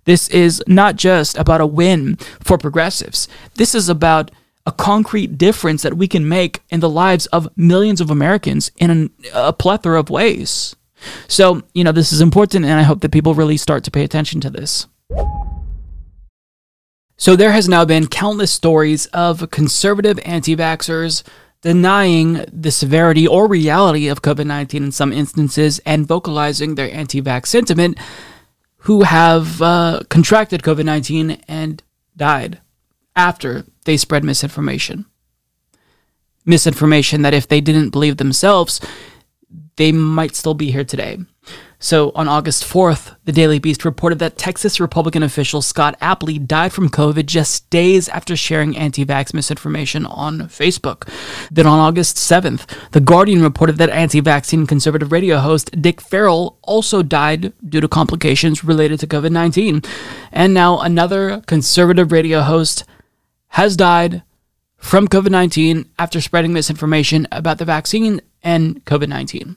This 0.04 0.28
is 0.28 0.62
not 0.66 0.96
just 0.96 1.38
about 1.38 1.60
a 1.60 1.66
win 1.66 2.16
for 2.42 2.58
progressives. 2.58 3.28
This 3.54 3.74
is 3.74 3.88
about 3.88 4.30
a 4.66 4.72
concrete 4.72 5.38
difference 5.38 5.82
that 5.82 5.96
we 5.96 6.08
can 6.08 6.28
make 6.28 6.60
in 6.70 6.80
the 6.80 6.88
lives 6.88 7.26
of 7.26 7.48
millions 7.56 8.00
of 8.00 8.10
Americans 8.10 8.70
in 8.76 9.10
a 9.32 9.52
plethora 9.52 9.98
of 9.98 10.10
ways. 10.10 10.76
So, 11.28 11.62
you 11.74 11.82
know, 11.82 11.92
this 11.92 12.12
is 12.12 12.20
important, 12.20 12.66
and 12.66 12.78
I 12.78 12.82
hope 12.82 13.00
that 13.00 13.12
people 13.12 13.34
really 13.34 13.56
start 13.56 13.84
to 13.84 13.90
pay 13.90 14.04
attention 14.04 14.40
to 14.42 14.50
this. 14.50 14.86
So 17.20 17.36
there 17.36 17.52
has 17.52 17.68
now 17.68 17.84
been 17.84 18.06
countless 18.06 18.50
stories 18.50 19.04
of 19.08 19.50
conservative 19.50 20.18
anti 20.24 20.56
vaxxers 20.56 21.22
denying 21.60 22.46
the 22.50 22.70
severity 22.70 23.28
or 23.28 23.46
reality 23.46 24.08
of 24.08 24.22
COVID 24.22 24.46
19 24.46 24.84
in 24.84 24.90
some 24.90 25.12
instances 25.12 25.80
and 25.80 26.08
vocalizing 26.08 26.76
their 26.76 26.90
anti 26.90 27.20
vax 27.20 27.48
sentiment 27.48 27.98
who 28.84 29.02
have 29.02 29.60
uh, 29.60 30.00
contracted 30.08 30.62
COVID 30.62 30.86
19 30.86 31.42
and 31.46 31.82
died 32.16 32.58
after 33.14 33.66
they 33.84 33.98
spread 33.98 34.24
misinformation. 34.24 35.04
Misinformation 36.46 37.20
that 37.20 37.34
if 37.34 37.46
they 37.46 37.60
didn't 37.60 37.90
believe 37.90 38.16
themselves, 38.16 38.80
they 39.76 39.92
might 39.92 40.34
still 40.34 40.54
be 40.54 40.70
here 40.70 40.84
today. 40.84 41.18
So 41.82 42.12
on 42.14 42.28
August 42.28 42.62
4th, 42.62 43.16
the 43.24 43.32
Daily 43.32 43.58
Beast 43.58 43.86
reported 43.86 44.18
that 44.18 44.36
Texas 44.36 44.78
Republican 44.78 45.22
official 45.22 45.62
Scott 45.62 45.98
Apley 46.00 46.46
died 46.46 46.74
from 46.74 46.90
COVID 46.90 47.24
just 47.24 47.70
days 47.70 48.06
after 48.10 48.36
sharing 48.36 48.76
anti 48.76 49.02
vax 49.02 49.32
misinformation 49.32 50.04
on 50.04 50.40
Facebook. 50.40 51.08
Then 51.50 51.66
on 51.66 51.78
August 51.78 52.18
7th, 52.18 52.66
The 52.90 53.00
Guardian 53.00 53.42
reported 53.42 53.78
that 53.78 53.88
anti 53.88 54.20
vaccine 54.20 54.66
conservative 54.66 55.10
radio 55.10 55.38
host 55.38 55.70
Dick 55.80 56.02
Farrell 56.02 56.58
also 56.62 57.02
died 57.02 57.54
due 57.66 57.80
to 57.80 57.88
complications 57.88 58.62
related 58.62 59.00
to 59.00 59.06
COVID 59.06 59.32
19. 59.32 59.80
And 60.32 60.52
now 60.52 60.80
another 60.80 61.40
conservative 61.46 62.12
radio 62.12 62.42
host 62.42 62.84
has 63.48 63.74
died 63.74 64.22
from 64.76 65.08
COVID 65.08 65.30
19 65.30 65.88
after 65.98 66.20
spreading 66.20 66.52
misinformation 66.52 67.26
about 67.32 67.56
the 67.56 67.64
vaccine 67.64 68.20
and 68.42 68.84
COVID 68.84 69.08
19. 69.08 69.56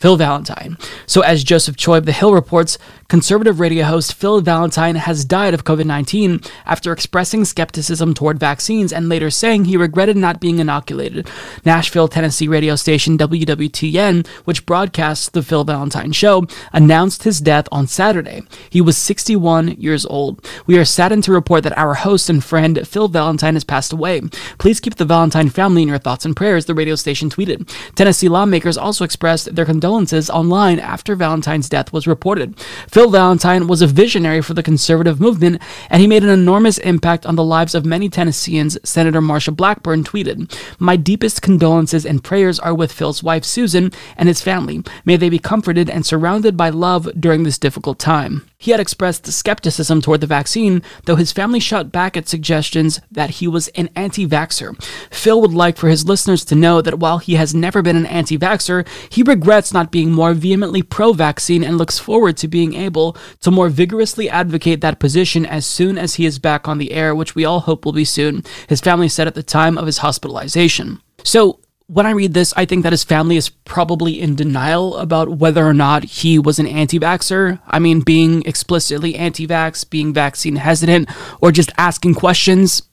Phil 0.00 0.16
Valentine. 0.16 0.78
So, 1.04 1.20
as 1.20 1.44
Joseph 1.44 1.76
Choi 1.76 1.98
of 1.98 2.06
The 2.06 2.12
Hill 2.12 2.32
reports, 2.32 2.78
conservative 3.08 3.60
radio 3.60 3.84
host 3.84 4.14
Phil 4.14 4.40
Valentine 4.40 4.94
has 4.94 5.26
died 5.26 5.52
of 5.52 5.64
COVID 5.64 5.84
19 5.84 6.40
after 6.64 6.90
expressing 6.90 7.44
skepticism 7.44 8.14
toward 8.14 8.40
vaccines 8.40 8.94
and 8.94 9.10
later 9.10 9.28
saying 9.28 9.66
he 9.66 9.76
regretted 9.76 10.16
not 10.16 10.40
being 10.40 10.58
inoculated. 10.58 11.28
Nashville, 11.66 12.08
Tennessee 12.08 12.48
radio 12.48 12.76
station 12.76 13.18
WWTN, 13.18 14.26
which 14.44 14.64
broadcasts 14.64 15.28
The 15.28 15.42
Phil 15.42 15.64
Valentine 15.64 16.12
Show, 16.12 16.46
announced 16.72 17.24
his 17.24 17.38
death 17.38 17.68
on 17.70 17.86
Saturday. 17.86 18.42
He 18.70 18.80
was 18.80 18.96
61 18.96 19.72
years 19.72 20.06
old. 20.06 20.42
We 20.66 20.78
are 20.78 20.84
saddened 20.86 21.24
to 21.24 21.32
report 21.32 21.62
that 21.64 21.76
our 21.76 21.94
host 21.94 22.30
and 22.30 22.42
friend 22.42 22.88
Phil 22.88 23.08
Valentine 23.08 23.54
has 23.54 23.64
passed 23.64 23.92
away. 23.92 24.22
Please 24.56 24.80
keep 24.80 24.94
the 24.94 25.04
Valentine 25.04 25.50
family 25.50 25.82
in 25.82 25.88
your 25.88 25.98
thoughts 25.98 26.24
and 26.24 26.34
prayers, 26.34 26.64
the 26.64 26.74
radio 26.74 26.94
station 26.94 27.28
tweeted. 27.28 27.68
Tennessee 27.96 28.30
lawmakers 28.30 28.78
also 28.78 29.04
expressed 29.04 29.54
their 29.54 29.66
condolences 29.66 29.89
condolences 29.90 30.30
online 30.30 30.78
after 30.78 31.16
Valentine's 31.16 31.68
death 31.68 31.92
was 31.92 32.06
reported. 32.06 32.56
Phil 32.86 33.10
Valentine 33.10 33.66
was 33.66 33.82
a 33.82 33.88
visionary 33.88 34.40
for 34.40 34.54
the 34.54 34.62
conservative 34.62 35.20
movement, 35.20 35.60
and 35.88 36.00
he 36.00 36.06
made 36.06 36.22
an 36.22 36.28
enormous 36.28 36.78
impact 36.78 37.26
on 37.26 37.34
the 37.34 37.42
lives 37.42 37.74
of 37.74 37.84
many 37.84 38.08
Tennesseans, 38.08 38.78
Senator 38.84 39.20
Marsha 39.20 39.54
Blackburn 39.54 40.04
tweeted. 40.04 40.56
My 40.78 40.94
deepest 40.94 41.42
condolences 41.42 42.06
and 42.06 42.22
prayers 42.22 42.60
are 42.60 42.72
with 42.72 42.92
Phil's 42.92 43.20
wife, 43.20 43.44
Susan, 43.44 43.90
and 44.16 44.28
his 44.28 44.40
family. 44.40 44.84
May 45.04 45.16
they 45.16 45.28
be 45.28 45.40
comforted 45.40 45.90
and 45.90 46.06
surrounded 46.06 46.56
by 46.56 46.68
love 46.70 47.10
during 47.18 47.42
this 47.42 47.58
difficult 47.58 47.98
time. 47.98 48.49
He 48.62 48.72
had 48.72 48.78
expressed 48.78 49.26
skepticism 49.26 50.02
toward 50.02 50.20
the 50.20 50.26
vaccine, 50.26 50.82
though 51.06 51.16
his 51.16 51.32
family 51.32 51.60
shot 51.60 51.90
back 51.90 52.14
at 52.14 52.28
suggestions 52.28 53.00
that 53.10 53.30
he 53.30 53.48
was 53.48 53.68
an 53.68 53.88
anti 53.96 54.26
vaxxer. 54.26 54.78
Phil 55.10 55.40
would 55.40 55.54
like 55.54 55.78
for 55.78 55.88
his 55.88 56.06
listeners 56.06 56.44
to 56.44 56.54
know 56.54 56.82
that 56.82 56.98
while 56.98 57.16
he 57.16 57.36
has 57.36 57.54
never 57.54 57.80
been 57.80 57.96
an 57.96 58.04
anti 58.04 58.36
vaxxer, 58.36 58.86
he 59.10 59.22
regrets 59.22 59.72
not 59.72 59.90
being 59.90 60.12
more 60.12 60.34
vehemently 60.34 60.82
pro 60.82 61.14
vaccine 61.14 61.64
and 61.64 61.78
looks 61.78 61.98
forward 61.98 62.36
to 62.36 62.48
being 62.48 62.74
able 62.74 63.16
to 63.40 63.50
more 63.50 63.70
vigorously 63.70 64.28
advocate 64.28 64.82
that 64.82 65.00
position 65.00 65.46
as 65.46 65.64
soon 65.64 65.96
as 65.96 66.16
he 66.16 66.26
is 66.26 66.38
back 66.38 66.68
on 66.68 66.76
the 66.76 66.92
air, 66.92 67.14
which 67.14 67.34
we 67.34 67.46
all 67.46 67.60
hope 67.60 67.86
will 67.86 67.94
be 67.94 68.04
soon, 68.04 68.44
his 68.68 68.82
family 68.82 69.08
said 69.08 69.26
at 69.26 69.34
the 69.34 69.42
time 69.42 69.78
of 69.78 69.86
his 69.86 69.98
hospitalization. 69.98 71.00
So, 71.24 71.60
when 71.92 72.06
I 72.06 72.10
read 72.10 72.34
this, 72.34 72.54
I 72.56 72.66
think 72.66 72.84
that 72.84 72.92
his 72.92 73.02
family 73.02 73.36
is 73.36 73.48
probably 73.48 74.20
in 74.20 74.36
denial 74.36 74.96
about 74.98 75.38
whether 75.38 75.66
or 75.66 75.74
not 75.74 76.04
he 76.04 76.38
was 76.38 76.60
an 76.60 76.68
anti 76.68 77.00
vaxxer. 77.00 77.60
I 77.66 77.80
mean, 77.80 78.00
being 78.00 78.44
explicitly 78.46 79.16
anti 79.16 79.44
vax, 79.44 79.88
being 79.88 80.14
vaccine 80.14 80.54
hesitant, 80.54 81.10
or 81.40 81.50
just 81.50 81.72
asking 81.76 82.14
questions. 82.14 82.84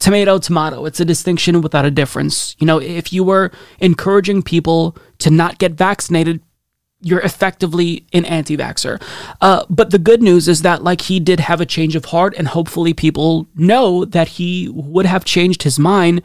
Tomato, 0.00 0.38
tomato. 0.38 0.84
It's 0.84 0.98
a 0.98 1.04
distinction 1.04 1.60
without 1.60 1.84
a 1.84 1.92
difference. 1.92 2.56
You 2.58 2.66
know, 2.66 2.80
if 2.80 3.12
you 3.12 3.22
were 3.22 3.52
encouraging 3.78 4.42
people 4.42 4.96
to 5.18 5.30
not 5.30 5.58
get 5.58 5.72
vaccinated, 5.72 6.42
you're 7.02 7.20
effectively 7.20 8.04
an 8.12 8.24
anti 8.24 8.56
vaxxer. 8.56 9.00
Uh, 9.40 9.64
but 9.70 9.90
the 9.90 9.98
good 9.98 10.22
news 10.22 10.48
is 10.48 10.62
that, 10.62 10.82
like, 10.82 11.02
he 11.02 11.20
did 11.20 11.38
have 11.38 11.60
a 11.60 11.66
change 11.66 11.94
of 11.94 12.06
heart, 12.06 12.34
and 12.36 12.48
hopefully 12.48 12.94
people 12.94 13.46
know 13.54 14.04
that 14.04 14.26
he 14.26 14.68
would 14.70 15.06
have 15.06 15.24
changed 15.24 15.62
his 15.62 15.78
mind 15.78 16.20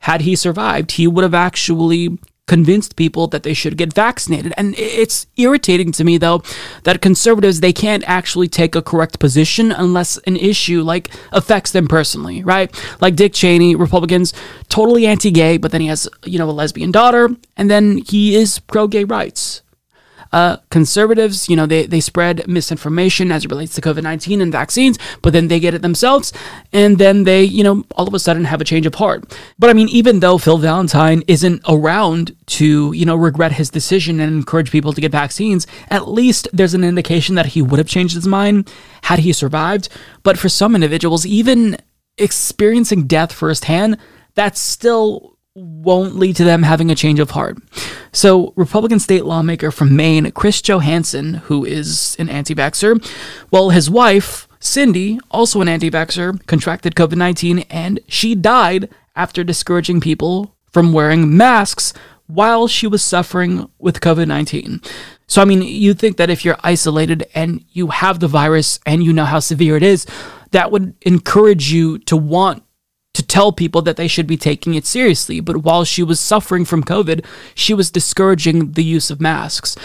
had 0.00 0.22
he 0.22 0.34
survived, 0.36 0.92
he 0.92 1.06
would 1.06 1.22
have 1.22 1.34
actually 1.34 2.18
convinced 2.50 2.96
people 2.96 3.28
that 3.28 3.44
they 3.44 3.54
should 3.54 3.76
get 3.76 3.92
vaccinated. 3.92 4.52
And 4.56 4.74
it's 4.76 5.28
irritating 5.36 5.92
to 5.92 6.02
me 6.02 6.18
though 6.18 6.42
that 6.82 7.00
conservatives 7.00 7.60
they 7.60 7.72
can't 7.72 8.02
actually 8.08 8.48
take 8.48 8.74
a 8.74 8.82
correct 8.82 9.20
position 9.20 9.70
unless 9.70 10.18
an 10.26 10.36
issue 10.36 10.82
like 10.82 11.10
affects 11.30 11.70
them 11.70 11.86
personally, 11.86 12.42
right? 12.42 12.68
Like 13.00 13.14
Dick 13.14 13.34
Cheney, 13.34 13.76
Republicans 13.76 14.34
totally 14.68 15.06
anti-gay, 15.06 15.58
but 15.58 15.70
then 15.70 15.80
he 15.80 15.86
has, 15.86 16.08
you 16.24 16.40
know, 16.40 16.50
a 16.50 16.58
lesbian 16.60 16.90
daughter 16.90 17.28
and 17.56 17.70
then 17.70 17.98
he 17.98 18.34
is 18.34 18.58
pro-gay 18.58 19.04
rights. 19.04 19.62
Uh, 20.32 20.58
conservatives, 20.70 21.48
you 21.48 21.56
know, 21.56 21.66
they, 21.66 21.86
they 21.86 22.00
spread 22.00 22.46
misinformation 22.46 23.32
as 23.32 23.44
it 23.44 23.50
relates 23.50 23.74
to 23.74 23.80
COVID 23.80 24.02
19 24.02 24.40
and 24.40 24.52
vaccines, 24.52 24.98
but 25.22 25.32
then 25.32 25.48
they 25.48 25.58
get 25.58 25.74
it 25.74 25.82
themselves. 25.82 26.32
And 26.72 26.98
then 26.98 27.24
they, 27.24 27.42
you 27.42 27.64
know, 27.64 27.84
all 27.96 28.06
of 28.06 28.14
a 28.14 28.18
sudden 28.18 28.44
have 28.44 28.60
a 28.60 28.64
change 28.64 28.86
of 28.86 28.94
heart. 28.94 29.36
But 29.58 29.70
I 29.70 29.72
mean, 29.72 29.88
even 29.88 30.20
though 30.20 30.38
Phil 30.38 30.58
Valentine 30.58 31.22
isn't 31.26 31.62
around 31.68 32.36
to, 32.46 32.92
you 32.92 33.04
know, 33.04 33.16
regret 33.16 33.52
his 33.52 33.70
decision 33.70 34.20
and 34.20 34.32
encourage 34.32 34.70
people 34.70 34.92
to 34.92 35.00
get 35.00 35.12
vaccines, 35.12 35.66
at 35.88 36.08
least 36.08 36.48
there's 36.52 36.74
an 36.74 36.84
indication 36.84 37.34
that 37.34 37.46
he 37.46 37.62
would 37.62 37.78
have 37.78 37.88
changed 37.88 38.14
his 38.14 38.28
mind 38.28 38.72
had 39.02 39.20
he 39.20 39.32
survived. 39.32 39.88
But 40.22 40.38
for 40.38 40.48
some 40.48 40.74
individuals, 40.74 41.26
even 41.26 41.76
experiencing 42.18 43.06
death 43.06 43.32
firsthand, 43.32 43.96
that's 44.34 44.60
still 44.60 45.38
won't 45.54 46.16
lead 46.16 46.36
to 46.36 46.44
them 46.44 46.62
having 46.62 46.90
a 46.90 46.94
change 46.94 47.18
of 47.18 47.30
heart. 47.30 47.58
So, 48.12 48.52
Republican 48.56 48.98
state 48.98 49.24
lawmaker 49.24 49.70
from 49.70 49.96
Maine, 49.96 50.30
Chris 50.32 50.62
Johansen, 50.62 51.34
who 51.34 51.64
is 51.64 52.16
an 52.18 52.28
anti 52.28 52.54
vaxxer, 52.54 53.04
well, 53.50 53.70
his 53.70 53.90
wife, 53.90 54.48
Cindy, 54.60 55.18
also 55.30 55.60
an 55.60 55.68
anti 55.68 55.90
vaxxer, 55.90 56.44
contracted 56.46 56.94
COVID 56.94 57.16
19 57.16 57.60
and 57.70 58.00
she 58.08 58.34
died 58.34 58.88
after 59.16 59.42
discouraging 59.42 60.00
people 60.00 60.54
from 60.70 60.92
wearing 60.92 61.36
masks 61.36 61.92
while 62.26 62.68
she 62.68 62.86
was 62.86 63.02
suffering 63.02 63.68
with 63.78 64.00
COVID 64.00 64.28
19. 64.28 64.80
So, 65.26 65.42
I 65.42 65.44
mean, 65.44 65.62
you 65.62 65.94
think 65.94 66.16
that 66.16 66.30
if 66.30 66.44
you're 66.44 66.58
isolated 66.62 67.24
and 67.34 67.64
you 67.70 67.88
have 67.88 68.20
the 68.20 68.28
virus 68.28 68.80
and 68.86 69.02
you 69.02 69.12
know 69.12 69.24
how 69.24 69.38
severe 69.38 69.76
it 69.76 69.82
is, 69.82 70.06
that 70.50 70.72
would 70.72 70.94
encourage 71.02 71.72
you 71.72 71.98
to 72.00 72.16
want 72.16 72.64
to 73.20 73.26
tell 73.26 73.52
people 73.52 73.82
that 73.82 73.96
they 73.96 74.08
should 74.08 74.26
be 74.26 74.38
taking 74.38 74.74
it 74.74 74.86
seriously. 74.86 75.40
But 75.40 75.58
while 75.58 75.84
she 75.84 76.02
was 76.02 76.18
suffering 76.18 76.64
from 76.64 76.82
COVID, 76.82 77.24
she 77.54 77.74
was 77.74 77.90
discouraging 77.90 78.72
the 78.72 78.84
use 78.84 79.10
of 79.10 79.20
masks. 79.20 79.76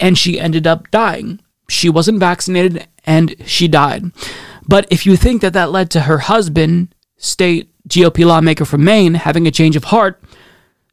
And 0.00 0.18
she 0.18 0.40
ended 0.40 0.66
up 0.66 0.90
dying. 0.90 1.40
She 1.68 1.88
wasn't 1.88 2.20
vaccinated 2.20 2.88
and 3.04 3.36
she 3.46 3.68
died. 3.68 4.10
But 4.66 4.86
if 4.90 5.06
you 5.06 5.16
think 5.16 5.40
that 5.42 5.52
that 5.52 5.70
led 5.70 5.90
to 5.92 6.02
her 6.02 6.18
husband, 6.18 6.94
state 7.16 7.70
GOP 7.88 8.26
lawmaker 8.26 8.64
from 8.64 8.84
Maine, 8.84 9.14
having 9.14 9.46
a 9.46 9.52
change 9.52 9.76
of 9.76 9.84
heart, 9.84 10.20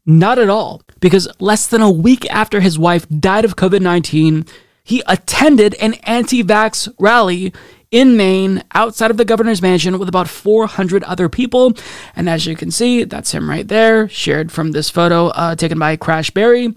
not 0.05 0.37
at 0.37 0.49
all. 0.49 0.83
Because 0.99 1.27
less 1.39 1.65
than 1.67 1.81
a 1.81 1.91
week 1.91 2.29
after 2.29 2.61
his 2.61 2.77
wife 2.77 3.07
died 3.09 3.43
of 3.43 3.55
COVID 3.55 3.81
19, 3.81 4.45
he 4.83 5.01
attended 5.07 5.73
an 5.75 5.95
anti 6.03 6.43
vax 6.43 6.93
rally 6.99 7.51
in 7.93 8.17
Maine, 8.17 8.63
outside 8.73 9.11
of 9.11 9.17
the 9.17 9.23
governor's 9.23 9.61
mansion, 9.61 9.99
with 9.99 10.09
about 10.09 10.27
400 10.27 11.03
other 11.03 11.29
people. 11.29 11.73
And 12.15 12.27
as 12.27 12.47
you 12.47 12.55
can 12.55 12.71
see, 12.71 13.03
that's 13.03 13.31
him 13.31 13.47
right 13.47 13.67
there, 13.67 14.09
shared 14.09 14.51
from 14.51 14.71
this 14.71 14.89
photo 14.89 15.27
uh, 15.27 15.55
taken 15.55 15.77
by 15.77 15.95
Crash 15.95 16.31
Barry. 16.31 16.73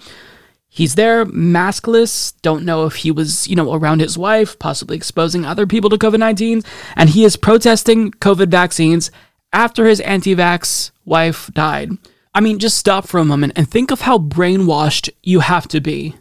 He's 0.68 0.94
there, 0.94 1.24
maskless. 1.24 2.34
Don't 2.42 2.66
know 2.66 2.84
if 2.84 2.96
he 2.96 3.10
was, 3.10 3.48
you 3.48 3.56
know, 3.56 3.72
around 3.72 4.00
his 4.00 4.18
wife, 4.18 4.58
possibly 4.58 4.94
exposing 4.94 5.46
other 5.46 5.66
people 5.66 5.88
to 5.88 5.96
COVID 5.96 6.18
19. 6.18 6.60
And 6.96 7.08
he 7.08 7.24
is 7.24 7.36
protesting 7.36 8.10
COVID 8.12 8.48
vaccines 8.48 9.10
after 9.54 9.86
his 9.86 10.00
anti 10.00 10.36
vax 10.36 10.90
wife 11.06 11.50
died. 11.54 11.92
I 12.34 12.42
mean, 12.42 12.58
just 12.58 12.76
stop 12.76 13.08
for 13.08 13.18
a 13.18 13.24
moment 13.24 13.54
and 13.56 13.66
think 13.66 13.90
of 13.90 14.02
how 14.02 14.18
brainwashed 14.18 15.08
you 15.22 15.40
have 15.40 15.66
to 15.68 15.80
be 15.80 16.14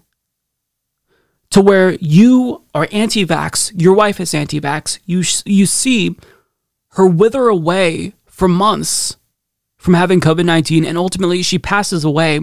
to 1.51 1.61
where 1.61 1.93
you 2.01 2.63
are 2.73 2.87
anti-vax, 2.91 3.71
your 3.79 3.93
wife 3.93 4.19
is 4.19 4.33
anti-vax, 4.33 4.99
you 5.05 5.23
you 5.45 5.65
see 5.65 6.15
her 6.91 7.05
wither 7.05 7.47
away 7.47 8.13
for 8.25 8.47
months 8.47 9.17
from 9.77 9.93
having 9.93 10.19
COVID-19 10.19 10.85
and 10.85 10.97
ultimately 10.97 11.41
she 11.43 11.59
passes 11.59 12.03
away 12.03 12.39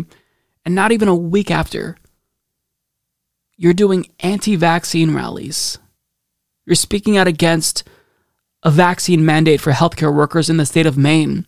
and 0.65 0.75
not 0.75 0.93
even 0.93 1.09
a 1.09 1.15
week 1.15 1.51
after 1.51 1.97
you're 3.57 3.73
doing 3.73 4.07
anti-vaccine 4.21 5.15
rallies. 5.15 5.79
You're 6.65 6.75
speaking 6.75 7.17
out 7.17 7.27
against 7.27 7.85
a 8.63 8.71
vaccine 8.71 9.25
mandate 9.25 9.61
for 9.61 9.73
healthcare 9.73 10.15
workers 10.15 10.49
in 10.49 10.57
the 10.57 10.67
state 10.67 10.87
of 10.87 10.97
Maine 10.97 11.47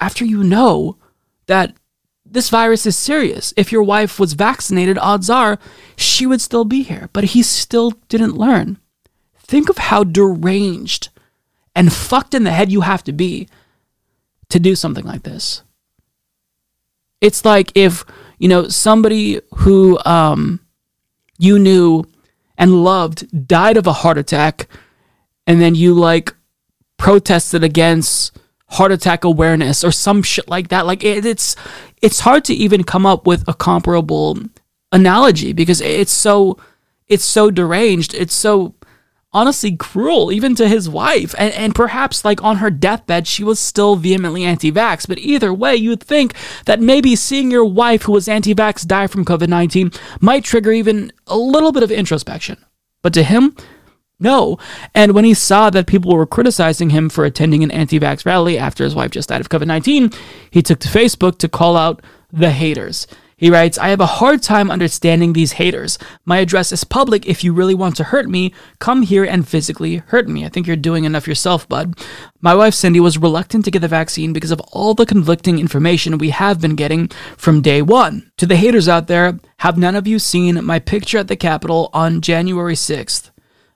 after 0.00 0.24
you 0.24 0.44
know 0.44 0.96
that 1.46 1.74
this 2.30 2.50
virus 2.50 2.86
is 2.86 2.96
serious. 2.96 3.54
If 3.56 3.72
your 3.72 3.82
wife 3.82 4.20
was 4.20 4.34
vaccinated, 4.34 4.98
odds 4.98 5.30
are 5.30 5.58
she 5.96 6.26
would 6.26 6.40
still 6.40 6.64
be 6.64 6.82
here, 6.82 7.08
but 7.12 7.24
he 7.24 7.42
still 7.42 7.92
didn't 8.08 8.36
learn. 8.36 8.78
Think 9.38 9.68
of 9.68 9.78
how 9.78 10.04
deranged 10.04 11.08
and 11.74 11.92
fucked 11.92 12.34
in 12.34 12.44
the 12.44 12.50
head 12.50 12.70
you 12.70 12.82
have 12.82 13.02
to 13.04 13.12
be 13.12 13.48
to 14.50 14.60
do 14.60 14.74
something 14.74 15.04
like 15.04 15.22
this. 15.22 15.62
It's 17.20 17.44
like 17.44 17.72
if, 17.74 18.04
you 18.38 18.48
know, 18.48 18.68
somebody 18.68 19.40
who 19.56 19.98
um, 20.04 20.60
you 21.38 21.58
knew 21.58 22.04
and 22.56 22.84
loved 22.84 23.46
died 23.46 23.76
of 23.76 23.86
a 23.86 23.92
heart 23.92 24.18
attack, 24.18 24.68
and 25.46 25.60
then 25.60 25.74
you 25.74 25.94
like 25.94 26.34
protested 26.96 27.64
against 27.64 28.36
heart 28.70 28.92
attack 28.92 29.24
awareness 29.24 29.82
or 29.82 29.90
some 29.90 30.22
shit 30.22 30.48
like 30.48 30.68
that. 30.68 30.86
Like 30.86 31.04
it, 31.04 31.24
it's 31.24 31.56
it's 32.02 32.20
hard 32.20 32.44
to 32.46 32.54
even 32.54 32.84
come 32.84 33.06
up 33.06 33.26
with 33.26 33.46
a 33.48 33.54
comparable 33.54 34.38
analogy 34.92 35.52
because 35.52 35.80
it's 35.80 36.12
so 36.12 36.58
it's 37.06 37.24
so 37.24 37.50
deranged. 37.50 38.14
It's 38.14 38.34
so 38.34 38.74
honestly 39.32 39.76
cruel 39.76 40.32
even 40.32 40.54
to 40.54 40.66
his 40.66 40.88
wife 40.88 41.34
and, 41.36 41.52
and 41.52 41.74
perhaps 41.74 42.24
like 42.24 42.42
on 42.42 42.56
her 42.56 42.70
deathbed 42.70 43.26
she 43.26 43.44
was 43.44 43.60
still 43.60 43.94
vehemently 43.94 44.42
anti-vax 44.42 45.06
but 45.06 45.18
either 45.18 45.52
way 45.52 45.76
you'd 45.76 46.02
think 46.02 46.34
that 46.64 46.80
maybe 46.80 47.14
seeing 47.14 47.50
your 47.50 47.64
wife 47.64 48.04
who 48.04 48.12
was 48.12 48.26
anti-vax 48.26 48.86
die 48.86 49.06
from 49.06 49.26
covid-19 49.26 49.94
might 50.22 50.44
trigger 50.44 50.72
even 50.72 51.12
a 51.26 51.36
little 51.36 51.72
bit 51.72 51.82
of 51.82 51.90
introspection 51.90 52.56
but 53.02 53.12
to 53.12 53.22
him 53.22 53.54
no. 54.20 54.58
And 54.94 55.12
when 55.12 55.24
he 55.24 55.34
saw 55.34 55.70
that 55.70 55.86
people 55.86 56.14
were 56.14 56.26
criticizing 56.26 56.90
him 56.90 57.08
for 57.08 57.24
attending 57.24 57.62
an 57.62 57.70
anti 57.70 58.00
vax 58.00 58.26
rally 58.26 58.58
after 58.58 58.84
his 58.84 58.94
wife 58.94 59.12
just 59.12 59.28
died 59.28 59.40
of 59.40 59.48
COVID 59.48 59.66
19, 59.66 60.10
he 60.50 60.62
took 60.62 60.80
to 60.80 60.88
Facebook 60.88 61.38
to 61.38 61.48
call 61.48 61.76
out 61.76 62.02
the 62.32 62.50
haters. 62.50 63.06
He 63.38 63.50
writes, 63.50 63.78
I 63.78 63.90
have 63.90 64.00
a 64.00 64.06
hard 64.06 64.42
time 64.42 64.68
understanding 64.68 65.32
these 65.32 65.52
haters. 65.52 65.96
My 66.24 66.38
address 66.38 66.72
is 66.72 66.82
public. 66.82 67.24
If 67.24 67.44
you 67.44 67.52
really 67.52 67.74
want 67.74 67.94
to 67.96 68.04
hurt 68.04 68.28
me, 68.28 68.52
come 68.80 69.02
here 69.02 69.22
and 69.22 69.46
physically 69.46 69.98
hurt 69.98 70.28
me. 70.28 70.44
I 70.44 70.48
think 70.48 70.66
you're 70.66 70.74
doing 70.74 71.04
enough 71.04 71.28
yourself, 71.28 71.68
bud. 71.68 71.94
My 72.40 72.52
wife 72.52 72.74
Cindy 72.74 72.98
was 72.98 73.16
reluctant 73.16 73.64
to 73.64 73.70
get 73.70 73.78
the 73.78 73.86
vaccine 73.86 74.32
because 74.32 74.50
of 74.50 74.60
all 74.72 74.92
the 74.92 75.06
conflicting 75.06 75.60
information 75.60 76.18
we 76.18 76.30
have 76.30 76.60
been 76.60 76.74
getting 76.74 77.06
from 77.36 77.62
day 77.62 77.80
one. 77.80 78.32
To 78.38 78.46
the 78.46 78.56
haters 78.56 78.88
out 78.88 79.06
there, 79.06 79.38
have 79.58 79.78
none 79.78 79.94
of 79.94 80.08
you 80.08 80.18
seen 80.18 80.64
my 80.64 80.80
picture 80.80 81.18
at 81.18 81.28
the 81.28 81.36
Capitol 81.36 81.90
on 81.92 82.20
January 82.20 82.74
6th? 82.74 83.30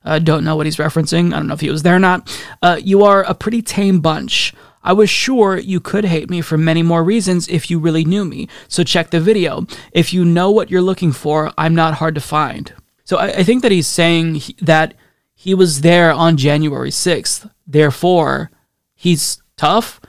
Uh, 0.04 0.18
don't 0.18 0.44
know 0.44 0.56
what 0.56 0.66
he's 0.66 0.76
referencing. 0.76 1.32
I 1.32 1.38
don't 1.38 1.46
know 1.46 1.54
if 1.54 1.60
he 1.60 1.70
was 1.70 1.82
there 1.82 1.96
or 1.96 2.00
not. 2.00 2.28
Uh, 2.60 2.78
you 2.82 3.04
are 3.04 3.22
a 3.22 3.34
pretty 3.34 3.62
tame 3.62 4.00
bunch. 4.00 4.52
I 4.84 4.92
was 4.92 5.08
sure 5.08 5.58
you 5.58 5.80
could 5.80 6.04
hate 6.04 6.28
me 6.28 6.40
for 6.40 6.58
many 6.58 6.82
more 6.82 7.04
reasons 7.04 7.48
if 7.48 7.70
you 7.70 7.78
really 7.78 8.04
knew 8.04 8.24
me. 8.24 8.48
So 8.66 8.82
check 8.82 9.10
the 9.10 9.20
video. 9.20 9.66
If 9.92 10.12
you 10.12 10.24
know 10.24 10.50
what 10.50 10.70
you're 10.70 10.82
looking 10.82 11.12
for, 11.12 11.52
I'm 11.56 11.74
not 11.74 11.94
hard 11.94 12.14
to 12.16 12.20
find. 12.20 12.72
So 13.04 13.16
I, 13.16 13.28
I 13.28 13.42
think 13.44 13.62
that 13.62 13.72
he's 13.72 13.86
saying 13.86 14.36
he, 14.36 14.56
that 14.60 14.94
he 15.34 15.54
was 15.54 15.82
there 15.82 16.12
on 16.12 16.36
January 16.36 16.90
6th. 16.90 17.48
Therefore, 17.66 18.50
he's 18.94 19.40
tough. 19.56 20.00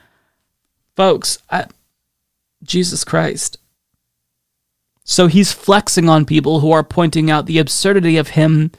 Folks, 0.96 1.38
I, 1.50 1.68
Jesus 2.64 3.04
Christ. 3.04 3.58
So 5.04 5.28
he's 5.28 5.52
flexing 5.52 6.08
on 6.08 6.26
people 6.26 6.62
who 6.62 6.72
are 6.72 6.84
pointing 6.84 7.30
out 7.30 7.46
the 7.46 7.60
absurdity 7.60 8.18
of 8.18 8.30
him 8.30 8.72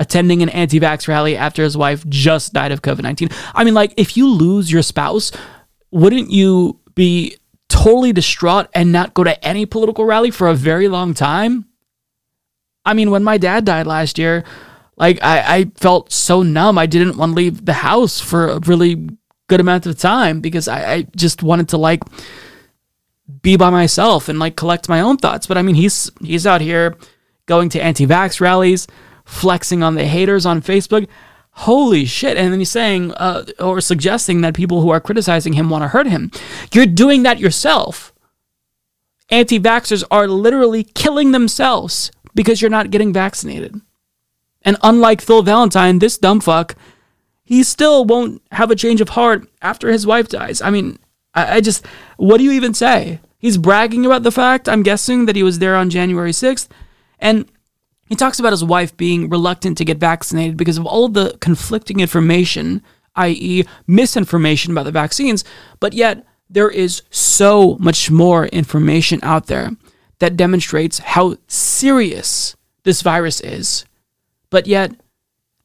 attending 0.00 0.42
an 0.42 0.48
anti 0.48 0.80
vax 0.80 1.06
rally 1.06 1.36
after 1.36 1.62
his 1.62 1.76
wife 1.76 2.04
just 2.08 2.52
died 2.52 2.72
of 2.72 2.82
COVID 2.82 3.02
19. 3.02 3.28
I 3.54 3.62
mean, 3.62 3.74
like, 3.74 3.94
if 3.96 4.16
you 4.16 4.26
lose 4.26 4.72
your 4.72 4.82
spouse, 4.82 5.30
wouldn't 5.92 6.30
you 6.30 6.80
be 6.96 7.36
totally 7.68 8.12
distraught 8.12 8.68
and 8.74 8.90
not 8.90 9.14
go 9.14 9.22
to 9.22 9.44
any 9.46 9.66
political 9.66 10.04
rally 10.04 10.32
for 10.32 10.48
a 10.48 10.54
very 10.54 10.88
long 10.88 11.14
time? 11.14 11.66
I 12.84 12.94
mean, 12.94 13.10
when 13.10 13.22
my 13.22 13.38
dad 13.38 13.64
died 13.64 13.86
last 13.86 14.18
year, 14.18 14.42
like, 14.96 15.22
I, 15.22 15.56
I 15.56 15.64
felt 15.76 16.10
so 16.10 16.42
numb. 16.42 16.78
I 16.78 16.86
didn't 16.86 17.16
want 17.16 17.32
to 17.32 17.36
leave 17.36 17.64
the 17.64 17.74
house 17.74 18.20
for 18.20 18.48
a 18.48 18.58
really 18.60 19.08
good 19.48 19.60
amount 19.60 19.86
of 19.86 19.98
time 19.98 20.40
because 20.40 20.66
I, 20.66 20.92
I 20.92 21.02
just 21.14 21.42
wanted 21.42 21.68
to, 21.68 21.76
like, 21.76 22.02
be 23.42 23.56
by 23.56 23.70
myself 23.70 24.28
and 24.28 24.38
like 24.38 24.56
collect 24.56 24.88
my 24.88 25.00
own 25.00 25.16
thoughts. 25.16 25.46
But 25.46 25.56
I 25.56 25.62
mean, 25.62 25.74
he's 25.74 26.10
he's 26.20 26.46
out 26.46 26.60
here 26.60 26.96
going 27.46 27.68
to 27.70 27.82
anti-vax 27.82 28.40
rallies, 28.40 28.86
flexing 29.30 29.82
on 29.82 29.94
the 29.94 30.04
haters 30.04 30.44
on 30.44 30.60
Facebook. 30.60 31.06
Holy 31.52 32.04
shit. 32.04 32.36
And 32.36 32.52
then 32.52 32.58
he's 32.58 32.70
saying 32.70 33.12
uh, 33.12 33.44
or 33.58 33.80
suggesting 33.80 34.40
that 34.40 34.54
people 34.54 34.80
who 34.80 34.90
are 34.90 35.00
criticizing 35.00 35.52
him 35.52 35.70
want 35.70 35.82
to 35.82 35.88
hurt 35.88 36.06
him. 36.06 36.30
You're 36.72 36.86
doing 36.86 37.22
that 37.22 37.38
yourself. 37.38 38.12
Anti 39.30 39.60
vaxxers 39.60 40.02
are 40.10 40.26
literally 40.26 40.84
killing 40.84 41.30
themselves 41.30 42.10
because 42.34 42.60
you're 42.60 42.70
not 42.70 42.90
getting 42.90 43.12
vaccinated. 43.12 43.80
And 44.62 44.76
unlike 44.82 45.20
Phil 45.20 45.42
Valentine, 45.42 46.00
this 46.00 46.18
dumb 46.18 46.40
fuck, 46.40 46.74
he 47.44 47.62
still 47.62 48.04
won't 48.04 48.42
have 48.52 48.70
a 48.70 48.76
change 48.76 49.00
of 49.00 49.10
heart 49.10 49.48
after 49.62 49.90
his 49.90 50.06
wife 50.06 50.28
dies. 50.28 50.60
I 50.60 50.70
mean, 50.70 50.98
I, 51.34 51.56
I 51.56 51.60
just, 51.60 51.86
what 52.16 52.38
do 52.38 52.44
you 52.44 52.52
even 52.52 52.74
say? 52.74 53.20
He's 53.38 53.56
bragging 53.56 54.04
about 54.04 54.24
the 54.24 54.32
fact, 54.32 54.68
I'm 54.68 54.82
guessing, 54.82 55.26
that 55.26 55.36
he 55.36 55.42
was 55.42 55.60
there 55.60 55.76
on 55.76 55.88
January 55.88 56.32
6th. 56.32 56.68
And 57.18 57.50
he 58.10 58.16
talks 58.16 58.40
about 58.40 58.52
his 58.52 58.64
wife 58.64 58.94
being 58.96 59.30
reluctant 59.30 59.78
to 59.78 59.84
get 59.84 59.98
vaccinated 59.98 60.56
because 60.56 60.76
of 60.76 60.84
all 60.84 61.08
the 61.08 61.38
conflicting 61.40 62.00
information, 62.00 62.82
i.e., 63.14 63.64
misinformation 63.86 64.72
about 64.72 64.82
the 64.82 64.90
vaccines, 64.90 65.44
but 65.78 65.94
yet 65.94 66.26
there 66.50 66.68
is 66.68 67.02
so 67.10 67.76
much 67.78 68.10
more 68.10 68.46
information 68.46 69.20
out 69.22 69.46
there 69.46 69.70
that 70.18 70.36
demonstrates 70.36 70.98
how 70.98 71.36
serious 71.46 72.56
this 72.82 73.00
virus 73.00 73.40
is. 73.40 73.84
But 74.50 74.66
yet, 74.66 74.90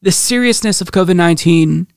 the 0.00 0.12
seriousness 0.12 0.80
of 0.80 0.92
COVID 0.92 1.16
19, 1.16 1.88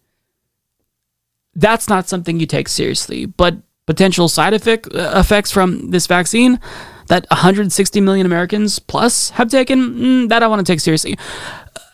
that's 1.53 1.87
not 1.87 2.09
something 2.09 2.39
you 2.39 2.47
take 2.47 2.67
seriously. 2.67 3.27
But 3.27 3.57
potential 3.85 4.27
side 4.27 4.55
effect, 4.55 4.87
uh, 4.93 5.13
effects 5.15 5.51
from 5.51 5.91
this 5.91 6.07
vaccine, 6.07 6.59
that 7.09 7.27
160 7.29 8.01
million 8.01 8.25
Americans 8.25 8.79
plus 8.79 9.31
have 9.31 9.49
taken, 9.49 9.79
mm, 9.79 10.29
that 10.29 10.41
I 10.41 10.47
want 10.47 10.65
to 10.65 10.71
take 10.71 10.79
seriously. 10.79 11.17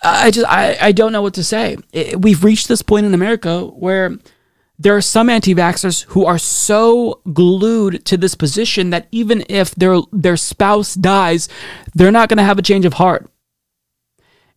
I 0.03 0.29
just, 0.29 0.47
I, 0.47 0.77
I 0.79 0.91
don't 0.91 1.11
know 1.11 1.21
what 1.21 1.33
to 1.33 1.43
say. 1.43 1.77
It, 1.91 2.21
we've 2.21 2.43
reached 2.43 2.67
this 2.67 2.81
point 2.81 3.05
in 3.05 3.13
America 3.13 3.65
where 3.65 4.17
there 4.77 4.95
are 4.95 5.01
some 5.01 5.29
anti-vaxxers 5.29 6.03
who 6.09 6.25
are 6.25 6.37
so 6.37 7.21
glued 7.33 8.05
to 8.05 8.17
this 8.17 8.35
position 8.35 8.89
that 8.89 9.07
even 9.11 9.43
if 9.49 9.73
their 9.75 9.99
their 10.11 10.37
spouse 10.37 10.95
dies, 10.95 11.47
they're 11.93 12.11
not 12.11 12.29
going 12.29 12.37
to 12.37 12.43
have 12.43 12.59
a 12.59 12.61
change 12.61 12.85
of 12.85 12.93
heart. 12.93 13.29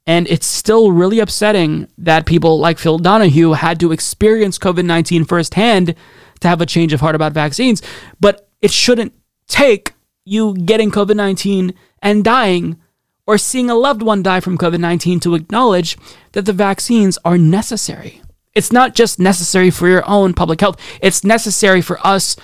And 0.07 0.27
it's 0.29 0.47
still 0.47 0.91
really 0.91 1.21
upsetting 1.21 1.87
that 1.99 2.27
people 2.27 2.59
like 2.59 2.79
Phil 2.79 2.99
Donahue 2.99 3.53
had 3.53 3.79
to 3.81 3.93
experience 3.93 4.59
COVID 4.59 4.85
19 4.85 5.25
firsthand 5.25 5.95
to 6.41 6.49
have 6.49 6.61
a 6.61 6.67
change 6.67 6.93
of 6.93 7.01
heart 7.01 7.15
about 7.15 7.33
vaccines. 7.33 7.81
But 8.19 8.49
it 8.61 8.73
shouldn't 8.73 9.13
take 9.47 9.93
you 10.29 10.55
getting 10.55 10.91
COVID 10.91 11.17
19 11.17 11.75
and 12.03 12.25
dying 12.25 12.79
or 13.27 13.39
seeing 13.39 13.71
a 13.71 13.75
loved 13.75 14.03
one 14.03 14.23
die 14.23 14.41
from 14.41 14.59
COVID 14.59 14.81
19 14.81 15.21
to 15.21 15.35
acknowledge 15.35 15.97
that 16.33 16.45
the 16.45 16.53
vaccines 16.53 17.19
are 17.25 17.39
necessary. 17.39 18.23
It's 18.55 18.73
not 18.73 18.95
just 18.95 19.19
necessary 19.19 19.71
for 19.71 19.89
your 19.89 20.09
own 20.09 20.35
public 20.35 20.61
health, 20.61 20.81
it's 21.03 21.25
necessary 21.25 21.81
for 21.81 22.05
us 22.07 22.37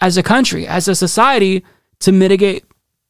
as 0.00 0.16
a 0.16 0.22
country, 0.22 0.66
as 0.66 0.88
a 0.88 0.94
society, 0.94 1.64
to 2.00 2.12
mitigate 2.12 2.64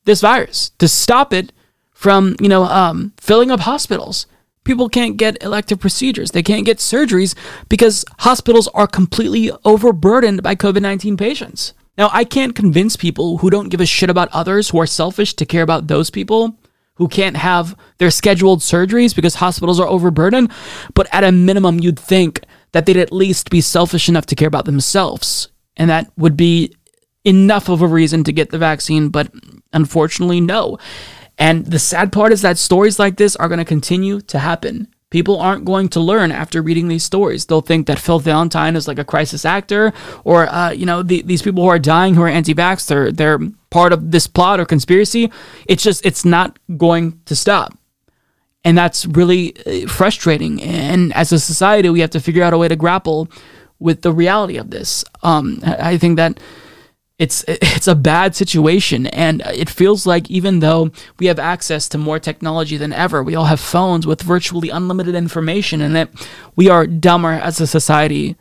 this 0.05 0.21
virus, 0.23 0.71
to 0.79 0.89
stop 0.89 1.33
it 1.33 1.53
from, 1.93 2.35
you 2.41 2.49
know, 2.49 2.65
um, 2.65 3.13
filling 3.19 3.51
up 3.51 3.61
hospitals. 3.61 4.27
People 4.65 4.89
can't 4.89 5.17
get 5.17 5.43
elective 5.43 5.81
procedures. 5.81 6.31
They 6.31 6.43
can't 6.43 6.67
get 6.67 6.79
surgeries 6.79 7.35
because 7.69 8.05
hospitals 8.21 8.69
are 8.69 8.87
completely 8.87 9.51
overburdened 9.65 10.43
by 10.43 10.55
COVID 10.55 10.83
19 10.83 11.17
patients. 11.17 11.75
Now, 11.99 12.11
I 12.13 12.23
can't 12.25 12.55
convince 12.55 12.97
people 12.97 13.39
who 13.39 13.51
don't 13.51 13.69
give 13.69 13.81
a 13.81 13.87
shit 13.87 14.09
about 14.09 14.29
others, 14.33 14.71
who 14.71 14.81
are 14.81 14.87
selfish, 14.87 15.35
to 15.35 15.45
care 15.45 15.63
about 15.63 15.89
those 15.89 16.11
people 16.11 16.57
who 16.95 17.09
can't 17.09 17.37
have 17.37 17.77
their 17.99 18.11
scheduled 18.11 18.61
surgeries 18.61 19.15
because 19.15 19.37
hospitals 19.37 19.79
are 19.79 19.87
overburdened. 19.87 20.51
But 20.95 21.09
at 21.13 21.25
a 21.25 21.33
minimum, 21.33 21.79
you'd 21.79 21.99
think 21.99 22.43
that 22.73 22.87
they'd 22.87 22.97
at 22.97 23.13
least 23.13 23.51
be 23.51 23.61
selfish 23.61 24.09
enough 24.09 24.27
to 24.27 24.35
care 24.35 24.49
about 24.49 24.65
themselves. 24.65 25.49
And 25.77 25.91
that 25.91 26.11
would 26.17 26.37
be 26.37 26.75
enough 27.25 27.69
of 27.69 27.83
a 27.83 27.87
reason 27.87 28.25
to 28.25 28.33
get 28.33 28.51
the 28.51 28.59
vaccine. 28.59 29.11
But 29.11 29.33
unfortunately, 29.73 30.41
no. 30.41 30.79
And 31.39 31.67
the 31.67 31.79
sad 31.79 32.13
part 32.13 32.33
is 32.33 32.43
that 32.43 32.59
stories 32.59 32.99
like 32.99 33.17
this 33.17 33.37
are 33.37 33.49
going 33.49 33.59
to 33.59 33.65
continue 33.65 34.21
to 34.23 34.41
happen. 34.41 34.89
People 35.11 35.41
aren't 35.41 35.65
going 35.65 35.89
to 35.89 36.01
learn 36.01 36.31
after 36.31 36.61
reading 36.61 36.89
these 36.89 37.03
stories. 37.03 37.47
They'll 37.47 37.63
think 37.63 37.87
that 37.87 37.99
Phil 37.99 38.19
Valentine 38.19 38.77
is 38.77 38.87
like 38.87 38.99
a 38.99 39.05
crisis 39.05 39.47
actor, 39.47 39.95
or 40.23 40.47
uh, 40.49 40.71
you 40.71 40.85
know, 40.85 41.03
the, 41.03 41.23
these 41.23 41.41
people 41.41 41.63
who 41.63 41.71
are 41.71 41.79
dying 41.79 42.15
who 42.15 42.23
are 42.23 42.29
anti-vax, 42.29 42.87
they're 42.87 43.11
they're 43.11 43.39
part 43.71 43.95
of 43.95 44.11
this 44.11 44.27
plot 44.27 44.61
or 44.61 44.67
conspiracy. 44.67 45.33
It's 45.67 45.83
just 45.83 46.05
it's 46.05 46.27
not 46.27 46.59
going 46.77 47.21
to 47.25 47.35
stop, 47.35 47.73
and 48.65 48.77
that's 48.77 49.07
really 49.07 49.55
uh, 49.65 49.89
frustrating. 49.89 50.63
And 50.63 51.15
as 51.15 51.33
a 51.33 51.39
society, 51.39 51.89
we 51.89 52.01
have 52.01 52.11
to 52.11 52.21
figure 52.21 52.45
out 52.45 52.53
a 52.53 52.59
way 52.59 52.69
to 52.69 52.77
grapple 52.77 53.29
with 53.79 54.03
the 54.03 54.13
reality 54.13 54.59
of 54.59 54.71
this. 54.71 55.05
Um, 55.23 55.61
I 55.63 55.97
think 55.97 56.17
that 56.17 56.39
it's 57.19 57.45
it's 57.49 57.89
a 57.89 57.95
bad 57.95 58.35
situation. 58.35 59.07
And 59.07 59.43
it 59.47 59.69
feels 59.69 60.07
like 60.07 60.31
even 60.31 60.61
though 60.61 60.91
we 61.19 61.27
have 61.27 61.39
access 61.39 61.89
to 61.91 61.99
more 61.99 62.19
technology 62.19 62.77
than 62.77 62.93
ever 62.93 63.23
we 63.23 63.35
all 63.35 63.47
have 63.47 63.61
phones 63.61 64.07
with 64.07 64.23
virtually 64.23 64.71
unlimited 64.71 65.15
information 65.15 65.81
and 65.81 65.95
that 65.95 66.11
we 66.57 66.69
are 66.69 66.87
dumber 66.87 67.33
as 67.33 67.61
a 67.61 67.67
society 67.67 68.37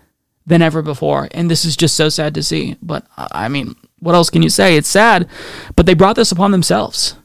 than 0.45 0.61
ever 0.61 0.81
before. 0.81 1.27
And 1.31 1.51
this 1.51 1.65
is 1.65 1.75
just 1.75 1.95
so 1.95 2.09
sad 2.09 2.33
to 2.35 2.43
see. 2.43 2.77
But 2.81 3.05
i 3.17 3.47
mean 3.47 3.75
what 3.99 4.15
else 4.15 4.29
can 4.29 4.43
you 4.43 4.49
say? 4.49 4.77
It's 4.77 4.89
sad 4.89 5.27
but 5.75 5.85
they 5.85 5.93
brought 5.93 6.15
this 6.15 6.31
upon 6.31 6.51
themselves 6.51 7.15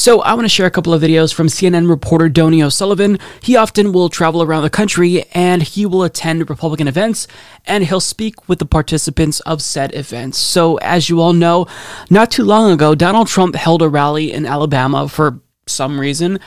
So, 0.00 0.20
I 0.22 0.34
want 0.34 0.44
to 0.44 0.48
share 0.48 0.64
a 0.64 0.70
couple 0.70 0.94
of 0.94 1.02
videos 1.02 1.34
from 1.34 1.48
CNN 1.48 1.88
reporter 1.90 2.28
Donie 2.28 2.62
O'Sullivan. 2.62 3.18
He 3.42 3.56
often 3.56 3.90
will 3.90 4.08
travel 4.08 4.44
around 4.44 4.62
the 4.62 4.70
country 4.70 5.24
and 5.32 5.60
he 5.60 5.84
will 5.86 6.04
attend 6.04 6.48
Republican 6.48 6.86
events 6.86 7.26
and 7.66 7.82
he'll 7.82 7.98
speak 7.98 8.48
with 8.48 8.60
the 8.60 8.64
participants 8.64 9.40
of 9.40 9.60
said 9.60 9.92
events. 9.96 10.38
So, 10.38 10.76
as 10.76 11.08
you 11.08 11.20
all 11.20 11.32
know, 11.32 11.66
not 12.10 12.30
too 12.30 12.44
long 12.44 12.70
ago, 12.70 12.94
Donald 12.94 13.26
Trump 13.26 13.56
held 13.56 13.82
a 13.82 13.88
rally 13.88 14.32
in 14.32 14.46
Alabama 14.46 15.08
for 15.08 15.40
some 15.66 15.98
reason. 15.98 16.38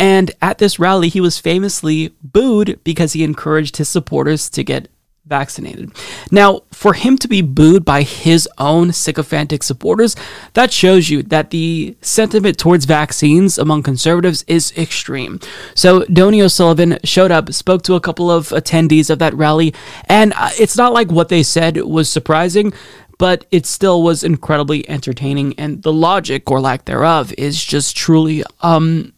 And 0.00 0.32
at 0.42 0.58
this 0.58 0.80
rally, 0.80 1.08
he 1.08 1.20
was 1.20 1.38
famously 1.38 2.12
booed 2.24 2.80
because 2.82 3.12
he 3.12 3.22
encouraged 3.22 3.76
his 3.76 3.88
supporters 3.88 4.50
to 4.50 4.64
get 4.64 4.88
vaccinated. 5.26 5.90
Now, 6.30 6.62
for 6.70 6.92
him 6.94 7.18
to 7.18 7.28
be 7.28 7.42
booed 7.42 7.84
by 7.84 8.02
his 8.02 8.48
own 8.58 8.92
sycophantic 8.92 9.62
supporters, 9.62 10.16
that 10.54 10.72
shows 10.72 11.10
you 11.10 11.22
that 11.24 11.50
the 11.50 11.96
sentiment 12.00 12.58
towards 12.58 12.84
vaccines 12.84 13.58
among 13.58 13.82
conservatives 13.82 14.44
is 14.46 14.72
extreme. 14.76 15.40
So, 15.74 16.04
Donie 16.04 16.42
O'Sullivan 16.42 16.98
showed 17.04 17.30
up, 17.30 17.52
spoke 17.52 17.82
to 17.82 17.94
a 17.94 18.00
couple 18.00 18.30
of 18.30 18.48
attendees 18.48 19.10
of 19.10 19.18
that 19.18 19.34
rally, 19.34 19.74
and 20.08 20.32
uh, 20.36 20.50
it's 20.58 20.76
not 20.76 20.92
like 20.92 21.10
what 21.10 21.28
they 21.28 21.42
said 21.42 21.76
was 21.78 22.08
surprising. 22.08 22.72
But 23.18 23.46
it 23.50 23.64
still 23.64 24.02
was 24.02 24.22
incredibly 24.22 24.86
entertaining, 24.90 25.54
and 25.58 25.82
the 25.82 25.92
logic 25.92 26.50
or 26.50 26.60
lack 26.60 26.84
thereof 26.84 27.32
is 27.38 27.64
just 27.64 27.96
truly, 27.96 28.44
um, 28.60 29.14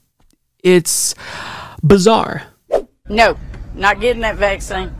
it's 0.62 1.16
bizarre. 1.84 2.44
No, 3.08 3.36
not 3.74 4.00
getting 4.00 4.22
that 4.22 4.36
vaccine. 4.36 4.94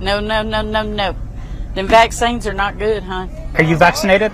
No, 0.00 0.20
no, 0.20 0.42
no, 0.42 0.62
no, 0.62 0.82
no. 0.82 1.16
Them 1.74 1.88
vaccines 1.88 2.46
are 2.46 2.52
not 2.52 2.78
good, 2.78 3.02
huh? 3.02 3.26
Are 3.54 3.64
you 3.64 3.76
vaccinated? 3.76 4.32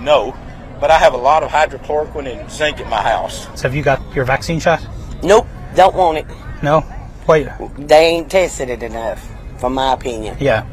No, 0.00 0.36
but 0.80 0.90
I 0.90 0.98
have 0.98 1.14
a 1.14 1.18
lot 1.18 1.42
of 1.42 1.50
hydrochloroquine 1.50 2.40
and 2.40 2.50
zinc 2.50 2.78
at 2.80 2.88
my 2.88 3.02
house. 3.02 3.46
So 3.54 3.62
have 3.62 3.74
you 3.74 3.82
got 3.82 4.00
your 4.14 4.24
vaccine 4.24 4.60
shot? 4.60 4.80
Nope, 5.22 5.46
don't 5.74 5.94
want 5.94 6.18
it. 6.18 6.26
No? 6.62 6.84
Wait. 7.26 7.48
They 7.76 8.06
ain't 8.06 8.30
tested 8.30 8.70
it 8.70 8.82
enough, 8.82 9.28
from 9.58 9.74
my 9.74 9.92
opinion. 9.92 10.36
Yeah. 10.40 10.64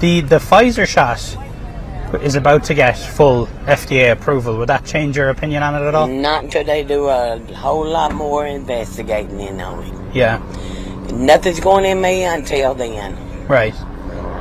The 0.00 0.20
the 0.20 0.38
Pfizer 0.38 0.86
shot 0.86 1.20
is 2.22 2.34
about 2.34 2.64
to 2.64 2.74
get 2.74 2.98
full 2.98 3.46
FDA 3.66 4.12
approval. 4.12 4.58
Would 4.58 4.68
that 4.68 4.84
change 4.84 5.16
your 5.16 5.28
opinion 5.28 5.62
on 5.62 5.80
it 5.80 5.86
at 5.86 5.94
all? 5.94 6.06
Not 6.08 6.44
until 6.44 6.64
they 6.64 6.82
do 6.82 7.06
a 7.06 7.38
whole 7.54 7.86
lot 7.86 8.14
more 8.14 8.46
investigating 8.46 9.40
in 9.40 9.60
on 9.60 9.84
it. 9.84 10.14
Yeah. 10.14 10.38
Nothing's 11.12 11.60
going 11.60 11.84
in 11.84 12.00
me 12.00 12.24
until 12.24 12.74
then. 12.74 13.29
Right. 13.50 13.74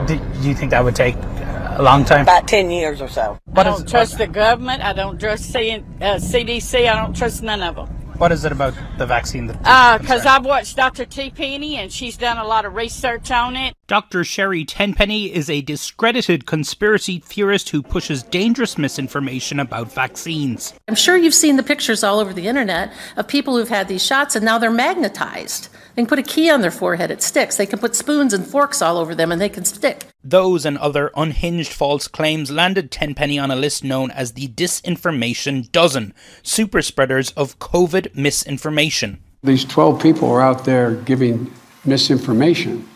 Do, 0.05 0.19
do 0.19 0.47
you 0.47 0.53
think 0.53 0.69
that 0.69 0.83
would 0.83 0.95
take 0.95 1.15
a 1.15 1.81
long 1.81 2.05
time? 2.05 2.21
About 2.21 2.47
10 2.47 2.69
years 2.69 3.01
or 3.01 3.07
so. 3.07 3.39
I 3.55 3.63
don't 3.63 3.89
trust 3.89 4.19
the 4.19 4.27
government. 4.27 4.83
I 4.83 4.93
don't 4.93 5.19
trust 5.19 5.51
C- 5.51 5.71
uh, 5.73 6.17
CDC. 6.17 6.87
I 6.87 7.01
don't 7.01 7.15
trust 7.15 7.41
none 7.41 7.63
of 7.63 7.75
them. 7.75 7.87
What 8.19 8.31
is 8.31 8.45
it 8.45 8.51
about 8.51 8.75
the 8.99 9.07
vaccine? 9.07 9.47
Because 9.47 10.25
uh, 10.27 10.29
I've 10.29 10.45
watched 10.45 10.75
Dr. 10.75 11.05
Tenpenny 11.05 11.77
and 11.77 11.91
she's 11.91 12.17
done 12.17 12.37
a 12.37 12.45
lot 12.45 12.65
of 12.65 12.75
research 12.75 13.31
on 13.31 13.55
it. 13.55 13.73
Dr. 13.87 14.23
Sherry 14.23 14.63
Tenpenny 14.63 15.33
is 15.33 15.49
a 15.49 15.61
discredited 15.61 16.45
conspiracy 16.45 17.17
theorist 17.17 17.69
who 17.69 17.81
pushes 17.81 18.21
dangerous 18.21 18.77
misinformation 18.77 19.59
about 19.59 19.91
vaccines. 19.91 20.75
I'm 20.87 20.93
sure 20.93 21.17
you've 21.17 21.33
seen 21.33 21.55
the 21.55 21.63
pictures 21.63 22.03
all 22.03 22.19
over 22.19 22.31
the 22.31 22.47
internet 22.47 22.93
of 23.17 23.27
people 23.27 23.57
who've 23.57 23.69
had 23.69 23.87
these 23.87 24.05
shots 24.05 24.35
and 24.35 24.45
now 24.45 24.59
they're 24.59 24.69
magnetized. 24.69 25.69
They 25.95 26.03
can 26.03 26.07
put 26.07 26.19
a 26.19 26.23
key 26.23 26.49
on 26.49 26.61
their 26.61 26.71
forehead, 26.71 27.11
it 27.11 27.21
sticks. 27.21 27.57
They 27.57 27.65
can 27.65 27.79
put 27.79 27.95
spoons 27.95 28.33
and 28.33 28.45
forks 28.45 28.81
all 28.81 28.97
over 28.97 29.13
them 29.15 29.31
and 29.31 29.41
they 29.41 29.49
can 29.49 29.65
stick. 29.65 30.07
Those 30.23 30.65
and 30.65 30.77
other 30.77 31.11
unhinged 31.15 31.73
false 31.73 32.07
claims 32.07 32.51
landed 32.51 32.91
Tenpenny 32.91 33.39
on 33.39 33.51
a 33.51 33.55
list 33.55 33.83
known 33.83 34.11
as 34.11 34.33
the 34.33 34.47
Disinformation 34.47 35.71
Dozen, 35.71 36.13
super 36.43 36.81
spreaders 36.81 37.31
of 37.31 37.59
COVID 37.59 38.15
misinformation. 38.15 39.23
These 39.43 39.65
12 39.65 40.01
people 40.01 40.29
are 40.31 40.41
out 40.41 40.65
there 40.65 40.93
giving 40.95 41.53
misinformation. 41.85 42.87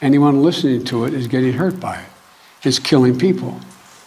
Anyone 0.00 0.42
listening 0.42 0.84
to 0.86 1.04
it 1.04 1.14
is 1.14 1.26
getting 1.26 1.52
hurt 1.52 1.78
by 1.80 1.98
it. 2.00 2.08
It's 2.62 2.78
killing 2.78 3.18
people. 3.18 3.60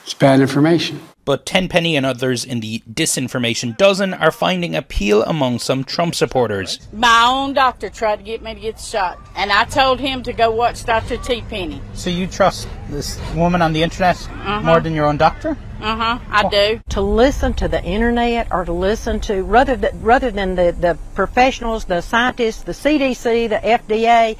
It's 0.03 0.13
bad 0.13 0.41
information. 0.41 1.01
But 1.25 1.45
Tenpenny 1.45 1.95
and 1.95 2.05
others 2.05 2.43
in 2.43 2.59
the 2.59 2.83
disinformation 2.91 3.77
dozen 3.77 4.13
are 4.13 4.31
finding 4.31 4.75
appeal 4.75 5.23
among 5.23 5.59
some 5.59 5.83
Trump 5.83 6.15
supporters. 6.15 6.79
My 6.91 7.25
own 7.25 7.53
doctor 7.53 7.89
tried 7.89 8.17
to 8.17 8.23
get 8.23 8.41
me 8.41 8.53
to 8.53 8.59
get 8.59 8.77
the 8.77 8.83
shot, 8.83 9.17
and 9.35 9.51
I 9.51 9.63
told 9.65 9.99
him 9.99 10.23
to 10.23 10.33
go 10.33 10.51
watch 10.51 10.83
Dr. 10.83 11.17
Tenpenny. 11.17 11.81
So 11.93 12.09
you 12.09 12.27
trust 12.27 12.67
this 12.89 13.19
woman 13.35 13.61
on 13.61 13.71
the 13.71 13.83
internet 13.83 14.15
uh-huh. 14.15 14.61
more 14.61 14.81
than 14.81 14.93
your 14.93 15.05
own 15.05 15.17
doctor? 15.17 15.57
Uh 15.79 15.95
huh. 15.95 16.19
I 16.29 16.49
do. 16.49 16.81
To 16.89 17.01
listen 17.01 17.53
to 17.55 17.67
the 17.67 17.83
internet 17.83 18.47
or 18.51 18.63
to 18.65 18.71
listen 18.71 19.19
to 19.21 19.43
rather 19.43 19.75
than, 19.75 20.01
rather 20.01 20.31
than 20.31 20.55
the, 20.55 20.75
the 20.77 20.97
professionals, 21.13 21.85
the 21.85 22.01
scientists, 22.01 22.63
the 22.63 22.71
CDC, 22.71 23.49
the 23.49 23.57
FDA 23.57 24.37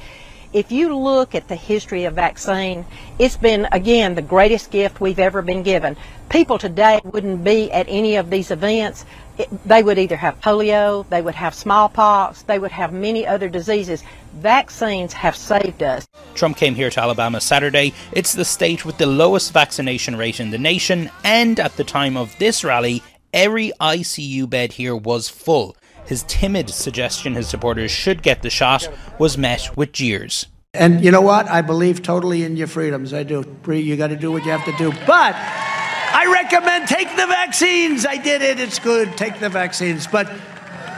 if 0.54 0.70
you 0.70 0.96
look 0.96 1.34
at 1.34 1.48
the 1.48 1.56
history 1.56 2.04
of 2.04 2.14
vaccine, 2.14 2.86
it's 3.18 3.36
been, 3.36 3.66
again, 3.72 4.14
the 4.14 4.22
greatest 4.22 4.70
gift 4.70 5.00
we've 5.00 5.18
ever 5.18 5.42
been 5.42 5.64
given. 5.64 5.96
People 6.28 6.58
today 6.58 7.00
wouldn't 7.02 7.42
be 7.42 7.70
at 7.72 7.86
any 7.88 8.14
of 8.14 8.30
these 8.30 8.52
events. 8.52 9.04
It, 9.36 9.48
they 9.66 9.82
would 9.82 9.98
either 9.98 10.16
have 10.16 10.40
polio, 10.40 11.06
they 11.08 11.20
would 11.20 11.34
have 11.34 11.54
smallpox, 11.54 12.42
they 12.42 12.60
would 12.60 12.70
have 12.70 12.92
many 12.92 13.26
other 13.26 13.48
diseases. 13.48 14.04
Vaccines 14.34 15.12
have 15.12 15.34
saved 15.34 15.82
us. 15.82 16.06
Trump 16.34 16.56
came 16.56 16.76
here 16.76 16.88
to 16.88 17.00
Alabama 17.00 17.40
Saturday. 17.40 17.92
It's 18.12 18.32
the 18.32 18.44
state 18.44 18.84
with 18.84 18.96
the 18.98 19.06
lowest 19.06 19.52
vaccination 19.52 20.14
rate 20.14 20.38
in 20.38 20.50
the 20.50 20.58
nation, 20.58 21.10
and 21.24 21.58
at 21.58 21.76
the 21.76 21.84
time 21.84 22.16
of 22.16 22.38
this 22.38 22.62
rally, 22.62 23.02
every 23.32 23.72
ICU 23.80 24.48
bed 24.48 24.72
here 24.72 24.94
was 24.94 25.28
full 25.28 25.76
his 26.06 26.22
timid 26.24 26.70
suggestion 26.70 27.34
his 27.34 27.48
supporters 27.48 27.90
should 27.90 28.22
get 28.22 28.42
the 28.42 28.50
shot 28.50 28.88
was 29.18 29.38
met 29.38 29.76
with 29.76 29.92
jeers. 29.92 30.46
And 30.74 31.04
you 31.04 31.10
know 31.10 31.20
what? 31.20 31.48
I 31.48 31.62
believe 31.62 32.02
totally 32.02 32.42
in 32.42 32.56
your 32.56 32.66
freedoms. 32.66 33.14
I 33.14 33.22
do. 33.22 33.44
You 33.68 33.96
got 33.96 34.08
to 34.08 34.16
do 34.16 34.32
what 34.32 34.44
you 34.44 34.50
have 34.50 34.64
to 34.64 34.76
do. 34.76 34.90
But 35.06 35.34
I 35.36 36.28
recommend 36.32 36.88
take 36.88 37.10
the 37.10 37.26
vaccines. 37.26 38.04
I 38.04 38.16
did 38.16 38.42
it. 38.42 38.58
It's 38.58 38.78
good. 38.78 39.16
Take 39.16 39.38
the 39.38 39.48
vaccines. 39.48 40.06
But 40.06 40.32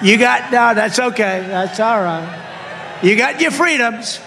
you 0.02 0.16
got, 0.16 0.50
no, 0.50 0.74
that's 0.74 0.98
okay. 0.98 1.44
That's 1.46 1.78
all 1.78 2.02
right. 2.02 3.00
You 3.02 3.16
got 3.16 3.40
your 3.40 3.50
freedoms. 3.50 4.18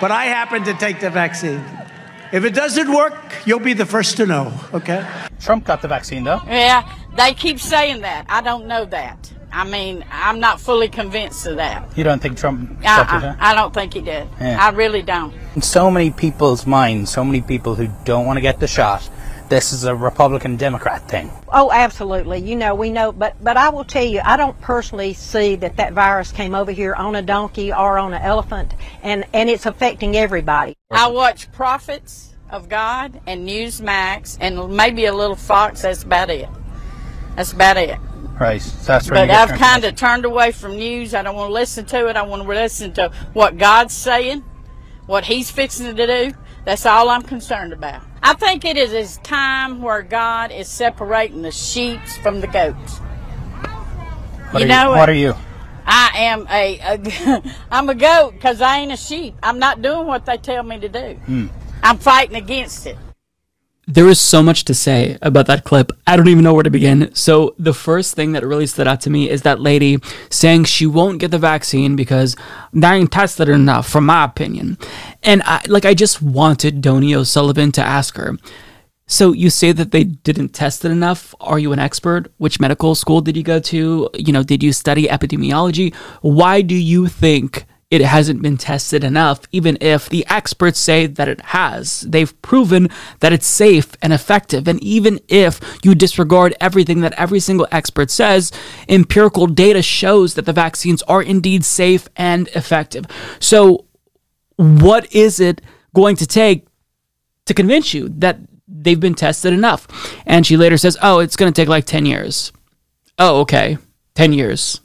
But 0.00 0.10
I 0.10 0.24
happen 0.24 0.64
to 0.64 0.74
take 0.74 1.00
the 1.00 1.10
vaccine. 1.10 1.64
If 2.32 2.44
it 2.44 2.54
doesn't 2.54 2.92
work, 2.92 3.14
you'll 3.44 3.60
be 3.60 3.72
the 3.72 3.86
first 3.86 4.16
to 4.16 4.26
know, 4.26 4.52
okay? 4.72 5.06
Trump 5.38 5.64
got 5.64 5.82
the 5.82 5.88
vaccine, 5.88 6.24
though. 6.24 6.40
Yeah, 6.46 6.90
they 7.14 7.34
keep 7.34 7.60
saying 7.60 8.00
that. 8.00 8.24
I 8.28 8.40
don't 8.40 8.66
know 8.66 8.84
that. 8.86 9.32
I 9.52 9.64
mean, 9.64 10.04
I'm 10.10 10.40
not 10.40 10.60
fully 10.60 10.88
convinced 10.88 11.46
of 11.46 11.56
that. 11.56 11.96
You 11.96 12.04
don't 12.04 12.20
think 12.20 12.38
Trump 12.38 12.78
uh 12.84 13.04
huh? 13.04 13.36
I 13.38 13.54
don't 13.54 13.74
think 13.74 13.94
he 13.94 14.00
did. 14.00 14.28
Yeah. 14.40 14.58
I 14.60 14.70
really 14.70 15.02
don't. 15.02 15.34
In 15.54 15.62
so 15.62 15.90
many 15.90 16.10
people's 16.10 16.66
minds, 16.66 17.10
so 17.10 17.22
many 17.24 17.42
people 17.42 17.74
who 17.74 17.88
don't 18.04 18.26
want 18.26 18.38
to 18.38 18.40
get 18.40 18.60
the 18.60 18.66
shot, 18.66 19.08
this 19.48 19.74
is 19.74 19.84
a 19.84 19.94
Republican 19.94 20.56
Democrat 20.56 21.06
thing. 21.06 21.30
Oh, 21.48 21.70
absolutely. 21.70 22.38
You 22.38 22.56
know, 22.56 22.74
we 22.74 22.90
know, 22.90 23.12
but 23.12 23.36
but 23.44 23.58
I 23.58 23.68
will 23.68 23.84
tell 23.84 24.04
you, 24.04 24.22
I 24.24 24.38
don't 24.38 24.58
personally 24.62 25.12
see 25.12 25.56
that 25.56 25.76
that 25.76 25.92
virus 25.92 26.32
came 26.32 26.54
over 26.54 26.72
here 26.72 26.94
on 26.94 27.14
a 27.14 27.22
donkey 27.22 27.70
or 27.70 27.98
on 27.98 28.14
an 28.14 28.22
elephant, 28.22 28.72
and 29.02 29.26
and 29.34 29.50
it's 29.50 29.66
affecting 29.66 30.16
everybody. 30.16 30.76
I 30.90 31.08
watch 31.08 31.52
Prophets 31.52 32.34
of 32.48 32.70
God 32.70 33.20
and 33.26 33.46
Newsmax 33.46 34.38
and 34.40 34.74
maybe 34.74 35.04
a 35.04 35.12
little 35.12 35.36
Fox. 35.36 35.82
That's 35.82 36.02
about 36.02 36.30
it. 36.30 36.48
That's 37.36 37.52
about 37.52 37.76
it. 37.76 37.98
So 38.62 38.92
that's 38.92 39.08
but 39.08 39.30
I've 39.30 39.58
kind 39.58 39.84
of 39.84 39.96
turned 39.96 40.24
away 40.24 40.52
from 40.52 40.76
news. 40.76 41.14
I 41.14 41.22
don't 41.22 41.36
want 41.36 41.50
to 41.50 41.54
listen 41.54 41.84
to 41.86 42.08
it. 42.08 42.16
I 42.16 42.22
want 42.22 42.42
to 42.42 42.48
listen 42.48 42.92
to 42.94 43.10
what 43.32 43.56
God's 43.56 43.94
saying, 43.94 44.44
what 45.06 45.24
He's 45.24 45.50
fixing 45.50 45.94
to 45.94 46.06
do. 46.06 46.36
That's 46.64 46.86
all 46.86 47.08
I'm 47.08 47.22
concerned 47.22 47.72
about. 47.72 48.02
I 48.22 48.34
think 48.34 48.64
it 48.64 48.76
is 48.76 48.92
a 48.92 49.20
time 49.22 49.82
where 49.82 50.02
God 50.02 50.52
is 50.52 50.68
separating 50.68 51.42
the 51.42 51.50
sheep 51.50 52.00
from 52.22 52.40
the 52.40 52.46
goats. 52.46 52.98
What 54.50 54.62
you 54.62 54.68
know, 54.68 54.92
you, 54.92 54.98
what 54.98 55.08
are 55.08 55.14
you? 55.14 55.34
I 55.86 56.10
am 56.14 56.46
a, 56.48 56.78
a 56.78 57.54
I'm 57.70 57.88
a 57.88 57.94
goat 57.94 58.32
because 58.32 58.60
I 58.60 58.78
ain't 58.78 58.92
a 58.92 58.96
sheep. 58.96 59.34
I'm 59.42 59.58
not 59.58 59.82
doing 59.82 60.06
what 60.06 60.26
they 60.26 60.36
tell 60.36 60.62
me 60.62 60.78
to 60.78 60.88
do. 60.88 61.20
Mm. 61.26 61.50
I'm 61.82 61.98
fighting 61.98 62.36
against 62.36 62.86
it. 62.86 62.96
There 63.88 64.08
is 64.08 64.20
so 64.20 64.44
much 64.44 64.64
to 64.66 64.74
say 64.74 65.18
about 65.22 65.46
that 65.46 65.64
clip. 65.64 65.90
I 66.06 66.16
don't 66.16 66.28
even 66.28 66.44
know 66.44 66.54
where 66.54 66.62
to 66.62 66.70
begin. 66.70 67.12
So, 67.16 67.56
the 67.58 67.74
first 67.74 68.14
thing 68.14 68.30
that 68.32 68.46
really 68.46 68.68
stood 68.68 68.86
out 68.86 69.00
to 69.02 69.10
me 69.10 69.28
is 69.28 69.42
that 69.42 69.60
lady 69.60 69.98
saying 70.30 70.64
she 70.64 70.86
won't 70.86 71.18
get 71.18 71.32
the 71.32 71.38
vaccine 71.38 71.96
because 71.96 72.36
they 72.72 72.86
ain't 72.86 73.10
tested 73.10 73.48
enough, 73.48 73.88
from 73.88 74.06
my 74.06 74.24
opinion. 74.24 74.78
And 75.24 75.42
I, 75.44 75.62
like, 75.66 75.84
I 75.84 75.94
just 75.94 76.22
wanted 76.22 76.80
Donie 76.80 77.12
O'Sullivan 77.12 77.72
to 77.72 77.82
ask 77.82 78.16
her. 78.16 78.38
So, 79.08 79.32
you 79.32 79.50
say 79.50 79.72
that 79.72 79.90
they 79.90 80.04
didn't 80.04 80.50
test 80.50 80.84
it 80.84 80.92
enough. 80.92 81.34
Are 81.40 81.58
you 81.58 81.72
an 81.72 81.80
expert? 81.80 82.32
Which 82.38 82.60
medical 82.60 82.94
school 82.94 83.20
did 83.20 83.36
you 83.36 83.42
go 83.42 83.58
to? 83.58 84.08
You 84.14 84.32
know, 84.32 84.44
did 84.44 84.62
you 84.62 84.72
study 84.72 85.08
epidemiology? 85.08 85.92
Why 86.20 86.62
do 86.62 86.76
you 86.76 87.08
think 87.08 87.66
it 87.92 88.00
hasn't 88.00 88.40
been 88.40 88.56
tested 88.56 89.04
enough, 89.04 89.42
even 89.52 89.76
if 89.78 90.08
the 90.08 90.24
experts 90.30 90.78
say 90.78 91.04
that 91.04 91.28
it 91.28 91.42
has. 91.42 92.00
They've 92.00 92.40
proven 92.40 92.88
that 93.20 93.34
it's 93.34 93.46
safe 93.46 93.92
and 94.00 94.14
effective. 94.14 94.66
And 94.66 94.82
even 94.82 95.20
if 95.28 95.60
you 95.84 95.94
disregard 95.94 96.54
everything 96.58 97.02
that 97.02 97.12
every 97.18 97.38
single 97.38 97.68
expert 97.70 98.10
says, 98.10 98.50
empirical 98.88 99.46
data 99.46 99.82
shows 99.82 100.32
that 100.34 100.46
the 100.46 100.54
vaccines 100.54 101.02
are 101.02 101.22
indeed 101.22 101.66
safe 101.66 102.08
and 102.16 102.48
effective. 102.54 103.04
So, 103.40 103.84
what 104.56 105.14
is 105.14 105.38
it 105.38 105.60
going 105.94 106.16
to 106.16 106.26
take 106.26 106.66
to 107.44 107.52
convince 107.52 107.92
you 107.92 108.08
that 108.08 108.38
they've 108.66 108.98
been 108.98 109.14
tested 109.14 109.52
enough? 109.52 109.86
And 110.24 110.46
she 110.46 110.56
later 110.56 110.78
says, 110.78 110.96
Oh, 111.02 111.18
it's 111.18 111.36
going 111.36 111.52
to 111.52 111.60
take 111.60 111.68
like 111.68 111.84
10 111.84 112.06
years. 112.06 112.52
Oh, 113.18 113.40
okay. 113.40 113.76
10 114.14 114.32
years. 114.32 114.80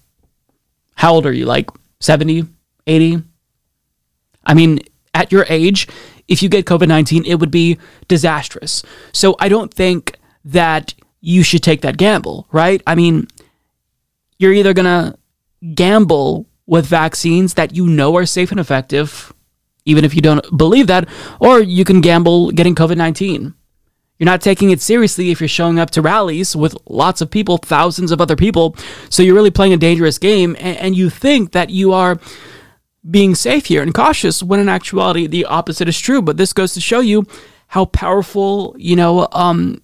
How 0.95 1.13
old 1.13 1.25
are 1.25 1.31
you? 1.31 1.45
Like 1.45 1.69
70? 2.01 2.56
80. 2.87 3.23
I 4.45 4.53
mean, 4.53 4.79
at 5.13 5.31
your 5.31 5.45
age, 5.49 5.87
if 6.27 6.41
you 6.41 6.49
get 6.49 6.65
COVID 6.65 6.87
19, 6.87 7.25
it 7.25 7.35
would 7.35 7.51
be 7.51 7.77
disastrous. 8.07 8.83
So 9.13 9.35
I 9.39 9.49
don't 9.49 9.73
think 9.73 10.17
that 10.45 10.93
you 11.21 11.43
should 11.43 11.63
take 11.63 11.81
that 11.81 11.97
gamble, 11.97 12.47
right? 12.51 12.81
I 12.87 12.95
mean, 12.95 13.27
you're 14.39 14.53
either 14.53 14.73
going 14.73 14.85
to 14.85 15.17
gamble 15.73 16.47
with 16.65 16.85
vaccines 16.85 17.55
that 17.55 17.75
you 17.75 17.87
know 17.87 18.15
are 18.15 18.25
safe 18.25 18.51
and 18.51 18.59
effective, 18.59 19.33
even 19.85 20.05
if 20.05 20.13
you 20.13 20.21
don't 20.21 20.45
believe 20.57 20.87
that, 20.87 21.07
or 21.39 21.59
you 21.59 21.83
can 21.83 22.01
gamble 22.01 22.51
getting 22.51 22.75
COVID 22.75 22.97
19. 22.97 23.53
You're 24.19 24.25
not 24.25 24.41
taking 24.41 24.71
it 24.71 24.81
seriously 24.81 25.29
if 25.29 25.39
you're 25.39 25.47
showing 25.47 25.79
up 25.79 25.91
to 25.91 26.01
rallies 26.01 26.55
with 26.55 26.75
lots 26.89 27.21
of 27.21 27.29
people, 27.29 27.57
thousands 27.57 28.11
of 28.11 28.19
other 28.19 28.35
people. 28.35 28.75
So 29.09 29.21
you're 29.21 29.35
really 29.35 29.51
playing 29.51 29.73
a 29.73 29.77
dangerous 29.77 30.17
game, 30.17 30.55
and, 30.59 30.77
and 30.77 30.95
you 30.95 31.09
think 31.09 31.51
that 31.51 31.69
you 31.69 31.93
are 31.93 32.19
being 33.09 33.35
safe 33.35 33.65
here 33.65 33.81
and 33.81 33.93
cautious 33.93 34.43
when 34.43 34.59
in 34.59 34.69
actuality 34.69 35.27
the 35.27 35.45
opposite 35.45 35.87
is 35.87 35.99
true. 35.99 36.21
But 36.21 36.37
this 36.37 36.53
goes 36.53 36.73
to 36.73 36.81
show 36.81 36.99
you 36.99 37.25
how 37.67 37.85
powerful, 37.85 38.75
you 38.77 38.95
know, 38.95 39.27
um, 39.31 39.81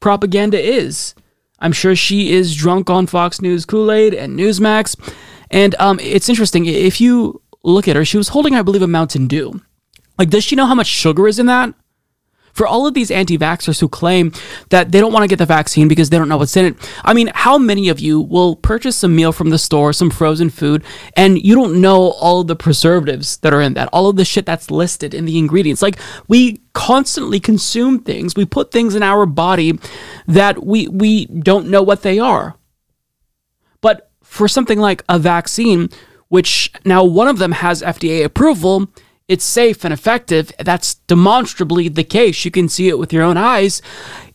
propaganda 0.00 0.60
is. 0.60 1.14
I'm 1.60 1.72
sure 1.72 1.96
she 1.96 2.32
is 2.32 2.54
drunk 2.54 2.88
on 2.88 3.06
Fox 3.06 3.40
News 3.40 3.64
Kool 3.64 3.90
Aid 3.90 4.14
and 4.14 4.38
Newsmax. 4.38 4.96
And 5.50 5.74
um, 5.78 5.98
it's 6.00 6.28
interesting. 6.28 6.66
If 6.66 7.00
you 7.00 7.42
look 7.64 7.88
at 7.88 7.96
her, 7.96 8.04
she 8.04 8.16
was 8.16 8.28
holding, 8.28 8.54
I 8.54 8.62
believe, 8.62 8.82
a 8.82 8.86
Mountain 8.86 9.26
Dew. 9.26 9.60
Like, 10.18 10.30
does 10.30 10.44
she 10.44 10.56
know 10.56 10.66
how 10.66 10.74
much 10.74 10.86
sugar 10.86 11.26
is 11.26 11.38
in 11.38 11.46
that? 11.46 11.74
For 12.58 12.66
all 12.66 12.88
of 12.88 12.92
these 12.92 13.12
anti 13.12 13.38
vaxxers 13.38 13.78
who 13.78 13.88
claim 13.88 14.32
that 14.70 14.90
they 14.90 14.98
don't 14.98 15.12
want 15.12 15.22
to 15.22 15.28
get 15.28 15.38
the 15.38 15.46
vaccine 15.46 15.86
because 15.86 16.10
they 16.10 16.18
don't 16.18 16.28
know 16.28 16.36
what's 16.36 16.56
in 16.56 16.64
it. 16.64 16.90
I 17.04 17.14
mean, 17.14 17.30
how 17.32 17.56
many 17.56 17.88
of 17.88 18.00
you 18.00 18.20
will 18.20 18.56
purchase 18.56 19.00
a 19.04 19.08
meal 19.08 19.30
from 19.30 19.50
the 19.50 19.58
store, 19.58 19.92
some 19.92 20.10
frozen 20.10 20.50
food, 20.50 20.82
and 21.16 21.40
you 21.40 21.54
don't 21.54 21.80
know 21.80 22.10
all 22.10 22.40
of 22.40 22.48
the 22.48 22.56
preservatives 22.56 23.36
that 23.38 23.54
are 23.54 23.60
in 23.60 23.74
that, 23.74 23.88
all 23.92 24.08
of 24.08 24.16
the 24.16 24.24
shit 24.24 24.44
that's 24.44 24.72
listed 24.72 25.14
in 25.14 25.24
the 25.24 25.38
ingredients? 25.38 25.82
Like, 25.82 26.00
we 26.26 26.60
constantly 26.72 27.38
consume 27.38 28.00
things, 28.00 28.34
we 28.34 28.44
put 28.44 28.72
things 28.72 28.96
in 28.96 29.04
our 29.04 29.24
body 29.24 29.78
that 30.26 30.66
we, 30.66 30.88
we 30.88 31.26
don't 31.26 31.68
know 31.68 31.82
what 31.82 32.02
they 32.02 32.18
are. 32.18 32.56
But 33.80 34.10
for 34.24 34.48
something 34.48 34.80
like 34.80 35.04
a 35.08 35.20
vaccine, 35.20 35.90
which 36.26 36.72
now 36.84 37.04
one 37.04 37.28
of 37.28 37.38
them 37.38 37.52
has 37.52 37.82
FDA 37.82 38.24
approval, 38.24 38.88
it's 39.28 39.44
safe 39.44 39.84
and 39.84 39.92
effective. 39.92 40.50
That's 40.58 40.94
demonstrably 41.06 41.88
the 41.88 42.02
case. 42.04 42.44
You 42.44 42.50
can 42.50 42.68
see 42.68 42.88
it 42.88 42.98
with 42.98 43.12
your 43.12 43.22
own 43.22 43.36
eyes. 43.36 43.82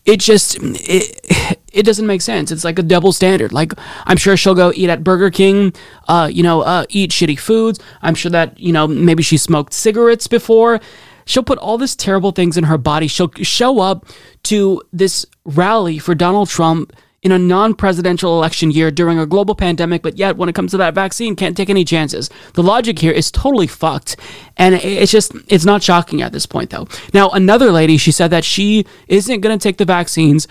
It 0.04 0.20
just 0.20 0.56
it, 0.60 1.60
it 1.72 1.82
doesn't 1.82 2.06
make 2.06 2.22
sense. 2.22 2.52
It's 2.52 2.64
like 2.64 2.78
a 2.78 2.82
double 2.82 3.12
standard. 3.12 3.52
Like 3.52 3.72
I'm 4.06 4.16
sure 4.16 4.36
she'll 4.36 4.54
go 4.54 4.72
eat 4.74 4.88
at 4.88 5.02
Burger 5.02 5.30
King, 5.30 5.74
uh, 6.06 6.30
you 6.32 6.44
know, 6.44 6.60
uh, 6.60 6.84
eat 6.88 7.10
shitty 7.10 7.38
foods. 7.38 7.80
I'm 8.02 8.14
sure 8.14 8.30
that 8.30 8.58
you 8.58 8.72
know 8.72 8.86
maybe 8.86 9.22
she 9.22 9.36
smoked 9.36 9.72
cigarettes 9.72 10.28
before. 10.28 10.80
She'll 11.26 11.42
put 11.42 11.58
all 11.58 11.78
these 11.78 11.96
terrible 11.96 12.32
things 12.32 12.56
in 12.56 12.64
her 12.64 12.78
body. 12.78 13.08
She'll 13.08 13.30
show 13.42 13.80
up 13.80 14.06
to 14.44 14.82
this 14.92 15.26
rally 15.44 15.98
for 15.98 16.14
Donald 16.14 16.48
Trump 16.50 16.92
in 17.24 17.32
a 17.32 17.38
non 17.38 17.74
presidential 17.74 18.36
election 18.36 18.70
year 18.70 18.90
during 18.90 19.18
a 19.18 19.26
global 19.26 19.54
pandemic, 19.54 20.02
but 20.02 20.18
yet 20.18 20.36
when 20.36 20.48
it 20.48 20.54
comes 20.54 20.70
to 20.72 20.76
that 20.76 20.94
vaccine, 20.94 21.34
can't 21.34 21.56
take 21.56 21.70
any 21.70 21.84
chances. 21.84 22.30
The 22.52 22.62
logic 22.62 22.98
here 22.98 23.12
is 23.12 23.30
totally 23.30 23.66
fucked. 23.66 24.16
And 24.58 24.74
it's 24.74 25.10
just, 25.10 25.32
it's 25.48 25.64
not 25.64 25.82
shocking 25.82 26.22
at 26.22 26.32
this 26.32 26.46
point, 26.46 26.70
though. 26.70 26.86
Now, 27.12 27.30
another 27.30 27.72
lady, 27.72 27.96
she 27.96 28.12
said 28.12 28.28
that 28.28 28.44
she 28.44 28.86
isn't 29.08 29.40
going 29.40 29.58
to 29.58 29.62
take 29.62 29.78
the 29.78 29.86
vaccines 29.86 30.46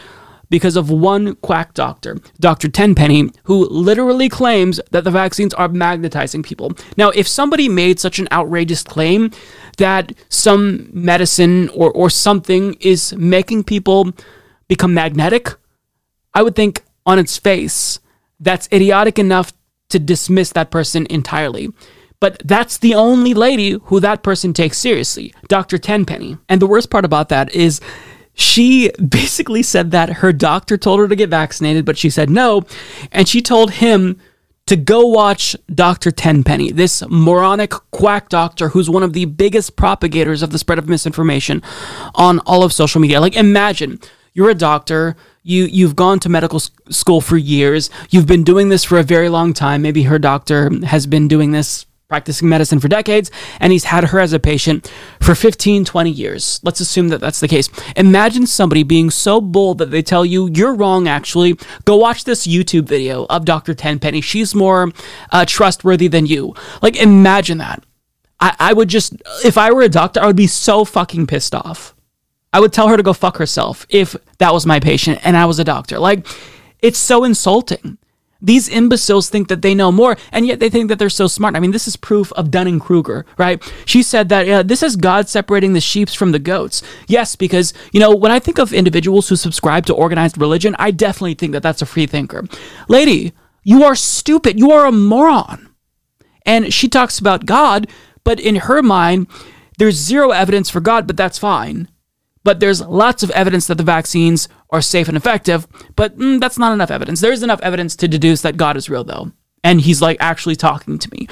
because 0.50 0.76
of 0.76 0.90
one 0.90 1.36
quack 1.38 1.74
doctor, 1.74 2.18
Dr. 2.40 2.68
Tenpenny, 2.68 3.32
who 3.44 3.68
literally 3.70 4.28
claims 4.28 4.80
that 4.92 5.04
the 5.04 5.12
vaccines 5.12 5.54
are 5.54 5.68
magnetizing 5.68 6.44
people. 6.44 6.74
Now, 6.98 7.10
if 7.10 7.28
somebody 7.28 7.70
made 7.70 8.00
such 8.00 8.20
an 8.20 8.28
outrageous 8.32 8.84
claim 8.84 9.32
that 9.78 10.12
some 10.30 10.90
medicine 10.92 11.70
or, 11.70 11.92
or 11.92 12.10
something 12.10 12.76
is 12.82 13.14
making 13.16 13.64
people 13.64 14.12
become 14.68 14.94
magnetic, 14.94 15.56
I 16.34 16.42
would 16.44 16.56
think 16.56 16.84
on 17.06 17.20
its 17.20 17.38
face 17.38 18.00
that's 18.40 18.68
idiotic 18.72 19.20
enough 19.20 19.54
to 19.90 20.00
dismiss 20.00 20.52
that 20.54 20.72
person 20.72 21.06
entirely. 21.10 21.72
But 22.20 22.42
that's 22.46 22.78
the 22.78 22.96
only 22.96 23.34
lady 23.34 23.72
who 23.86 24.00
that 24.00 24.24
person 24.24 24.54
takes 24.54 24.78
seriously, 24.78 25.34
Dr. 25.50 25.78
Tenpenny. 25.78 26.38
And 26.48 26.62
the 26.62 26.68
worst 26.68 26.90
part 26.90 27.06
about 27.06 27.30
that 27.30 27.54
is 27.54 27.82
she 28.34 28.92
basically 29.10 29.62
said 29.62 29.92
that 29.92 30.10
her 30.10 30.34
doctor 30.34 30.78
told 30.78 31.00
her 31.00 31.08
to 31.08 31.16
get 31.16 31.30
vaccinated, 31.30 31.86
but 31.86 31.98
she 31.98 32.10
said 32.10 32.30
no. 32.30 32.64
And 33.12 33.28
she 33.28 33.42
told 33.42 33.72
him 33.72 34.20
to 34.66 34.78
go 34.78 35.06
watch 35.06 35.56
Dr. 35.74 36.12
Tenpenny, 36.12 36.72
this 36.72 37.04
moronic 37.10 37.72
quack 37.92 38.30
doctor 38.30 38.70
who's 38.70 38.90
one 38.90 39.04
of 39.04 39.12
the 39.12 39.26
biggest 39.26 39.76
propagators 39.76 40.42
of 40.42 40.52
the 40.52 40.58
spread 40.58 40.80
of 40.80 40.88
misinformation 40.88 41.62
on 42.16 42.40
all 42.46 42.64
of 42.64 42.72
social 42.72 43.02
media. 43.02 43.20
Like, 43.20 43.36
imagine 43.36 44.00
you're 44.34 44.50
a 44.50 44.56
doctor 44.56 45.18
you 45.44 45.66
you've 45.66 45.96
gone 45.96 46.20
to 46.20 46.30
medical 46.30 46.60
school 46.60 47.22
for 47.22 47.38
years. 47.38 47.90
You've 48.10 48.28
been 48.28 48.44
doing 48.44 48.70
this 48.70 48.84
for 48.84 48.98
a 48.98 49.04
very 49.04 49.30
long 49.30 49.54
time. 49.54 49.82
Maybe 49.82 50.04
her 50.04 50.18
doctor 50.18 50.72
has 50.86 51.06
been 51.06 51.28
doing 51.28 51.52
this 51.52 51.86
practicing 52.10 52.48
medicine 52.48 52.80
for 52.80 52.88
decades 52.88 53.32
and 53.60 53.72
he's 53.72 53.86
had 53.86 54.04
her 54.04 54.20
as 54.20 54.34
a 54.34 54.40
patient 54.40 54.92
for 55.20 55.34
15 55.34 55.84
20 55.84 56.12
years. 56.12 56.60
Let's 56.64 56.80
assume 56.80 57.08
that 57.10 57.20
that's 57.22 57.40
the 57.40 57.48
case. 57.48 57.70
Imagine 57.96 58.46
somebody 58.46 58.84
being 58.84 59.10
so 59.10 59.42
bold 59.42 59.80
that 59.80 59.90
they 59.90 60.04
tell 60.04 60.24
you 60.24 60.50
you're 60.54 60.76
wrong 60.76 61.08
actually. 61.08 61.58
Go 61.86 61.98
watch 61.98 62.24
this 62.24 62.46
youtube 62.46 62.86
video 62.86 63.26
of 63.32 63.46
dr 63.46 63.74
tenpenny. 63.74 64.22
She's 64.22 64.54
more 64.54 64.92
uh, 65.32 65.46
trustworthy 65.46 66.08
than 66.08 66.28
you. 66.28 66.54
Like 66.82 66.96
imagine 66.98 67.58
that. 67.58 67.84
I, 68.40 68.56
I 68.60 68.74
would 68.74 68.90
just 68.90 69.16
if 69.44 69.58
i 69.58 69.72
were 69.72 69.82
a 69.82 69.90
doctor 69.90 70.20
i 70.20 70.28
would 70.28 70.36
be 70.36 70.48
so 70.48 70.86
fucking 70.86 71.28
pissed 71.28 71.56
off 71.56 71.93
I 72.54 72.60
would 72.60 72.72
tell 72.72 72.88
her 72.88 72.98
to 72.98 73.04
go 73.04 73.14
fuck 73.14 73.38
herself 73.38 73.86
if 73.90 74.16
that 74.38 74.54
was 74.54 74.66
my 74.66 74.80
patient 74.80 75.20
and 75.24 75.36
I 75.36 75.46
was 75.46 75.60
a 75.60 75.64
doctor. 75.64 76.00
Like, 76.00 76.28
it's 76.80 77.00
so 77.00 77.24
insulting. 77.24 77.98
These 78.46 78.68
imbeciles 78.68 79.30
think 79.30 79.48
that 79.48 79.62
they 79.62 79.74
know 79.74 79.90
more, 79.90 80.18
and 80.30 80.46
yet 80.46 80.60
they 80.60 80.70
think 80.70 80.90
that 80.90 81.00
they're 81.00 81.10
so 81.10 81.28
smart. 81.28 81.56
I 81.56 81.62
mean, 81.62 81.72
this 81.72 81.88
is 81.88 81.96
proof 81.96 82.30
of 82.34 82.52
Dunning 82.52 82.78
Kruger, 82.78 83.26
right? 83.38 83.64
She 83.86 84.04
said 84.04 84.28
that 84.28 84.50
uh, 84.50 84.64
this 84.64 84.84
is 84.84 84.98
God 84.98 85.30
separating 85.30 85.72
the 85.72 85.80
sheep 85.80 86.10
from 86.10 86.34
the 86.34 86.40
goats. 86.40 86.84
Yes, 87.08 87.38
because, 87.38 87.74
you 87.94 88.02
know, 88.02 88.14
when 88.14 88.34
I 88.34 88.40
think 88.40 88.58
of 88.58 88.74
individuals 88.74 89.30
who 89.30 89.38
subscribe 89.38 89.86
to 89.86 89.94
organized 89.94 90.38
religion, 90.38 90.76
I 90.78 90.92
definitely 90.92 91.36
think 91.36 91.54
that 91.54 91.64
that's 91.64 91.82
a 91.82 91.86
free 91.86 92.06
thinker. 92.06 92.44
Lady, 92.90 93.32
you 93.64 93.86
are 93.86 93.96
stupid. 93.96 94.60
You 94.60 94.72
are 94.72 94.86
a 94.86 94.92
moron. 94.92 95.70
And 96.46 96.74
she 96.74 96.90
talks 96.90 97.20
about 97.20 97.46
God, 97.46 97.88
but 98.26 98.42
in 98.42 98.56
her 98.58 98.84
mind, 98.84 99.28
there's 99.78 99.96
zero 99.96 100.32
evidence 100.32 100.70
for 100.70 100.82
God, 100.82 101.08
but 101.08 101.16
that's 101.16 101.38
fine. 101.40 101.88
But 102.44 102.60
there's 102.60 102.82
lots 102.82 103.24
of 103.24 103.32
evidence 103.32 103.68
that 103.68 103.76
the 103.76 103.84
vaccines 103.84 104.50
are 104.70 104.82
safe 104.82 105.08
and 105.08 105.16
effective, 105.16 105.68
but 105.96 106.18
mm, 106.18 106.40
that's 106.40 106.58
not 106.58 106.74
enough 106.74 106.92
evidence. 106.92 107.22
There 107.22 107.32
is 107.32 107.44
enough 107.44 107.62
evidence 107.62 107.96
to 107.98 108.08
deduce 108.08 108.42
that 108.42 108.58
God 108.58 108.76
is 108.76 108.90
real, 108.90 109.04
though. 109.04 109.32
And 109.64 109.80
he's 109.80 110.02
like 110.02 110.18
actually 110.20 110.58
talking 110.58 111.00
to 111.00 111.10
me. 111.14 111.28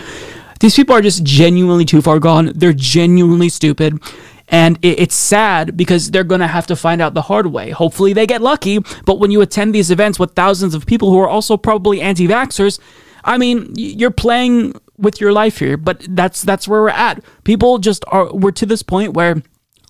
These 0.62 0.76
people 0.76 0.96
are 0.96 1.02
just 1.02 1.24
genuinely 1.24 1.86
too 1.86 2.02
far 2.02 2.20
gone. 2.20 2.54
They're 2.56 2.72
genuinely 2.72 3.50
stupid. 3.50 4.00
And 4.48 4.78
it's 4.82 5.16
sad 5.16 5.76
because 5.76 6.12
they're 6.12 6.26
going 6.26 6.42
to 6.42 6.48
have 6.48 6.68
to 6.68 6.76
find 6.76 7.02
out 7.02 7.14
the 7.14 7.22
hard 7.24 7.48
way. 7.48 7.72
Hopefully, 7.72 8.14
they 8.14 8.28
get 8.28 8.42
lucky. 8.42 8.80
But 9.06 9.18
when 9.18 9.32
you 9.32 9.42
attend 9.42 9.74
these 9.74 9.90
events 9.90 10.20
with 10.20 10.34
thousands 10.34 10.76
of 10.76 10.86
people 10.86 11.10
who 11.10 11.20
are 11.20 11.28
also 11.28 11.58
probably 11.58 12.02
anti 12.02 12.28
vaxxers, 12.28 12.80
I 13.24 13.38
mean, 13.38 13.72
you're 13.76 14.12
playing 14.12 14.74
with 14.98 15.22
your 15.22 15.32
life 15.32 15.58
here. 15.60 15.78
But 15.78 16.06
that's 16.10 16.42
that's 16.42 16.68
where 16.68 16.82
we're 16.82 16.90
at. 16.90 17.24
People 17.44 17.78
just 17.80 18.04
are. 18.10 18.32
We're 18.34 18.52
to 18.52 18.66
this 18.66 18.84
point 18.84 19.14
where 19.14 19.42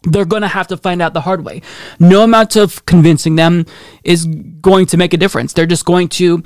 they're 0.03 0.25
going 0.25 0.41
to 0.41 0.47
have 0.47 0.67
to 0.67 0.77
find 0.77 1.01
out 1.01 1.13
the 1.13 1.21
hard 1.21 1.45
way. 1.45 1.61
No 1.99 2.23
amount 2.23 2.55
of 2.55 2.85
convincing 2.85 3.35
them 3.35 3.65
is 4.03 4.25
going 4.25 4.87
to 4.87 4.97
make 4.97 5.13
a 5.13 5.17
difference. 5.17 5.53
They're 5.53 5.65
just 5.65 5.85
going 5.85 6.07
to 6.09 6.43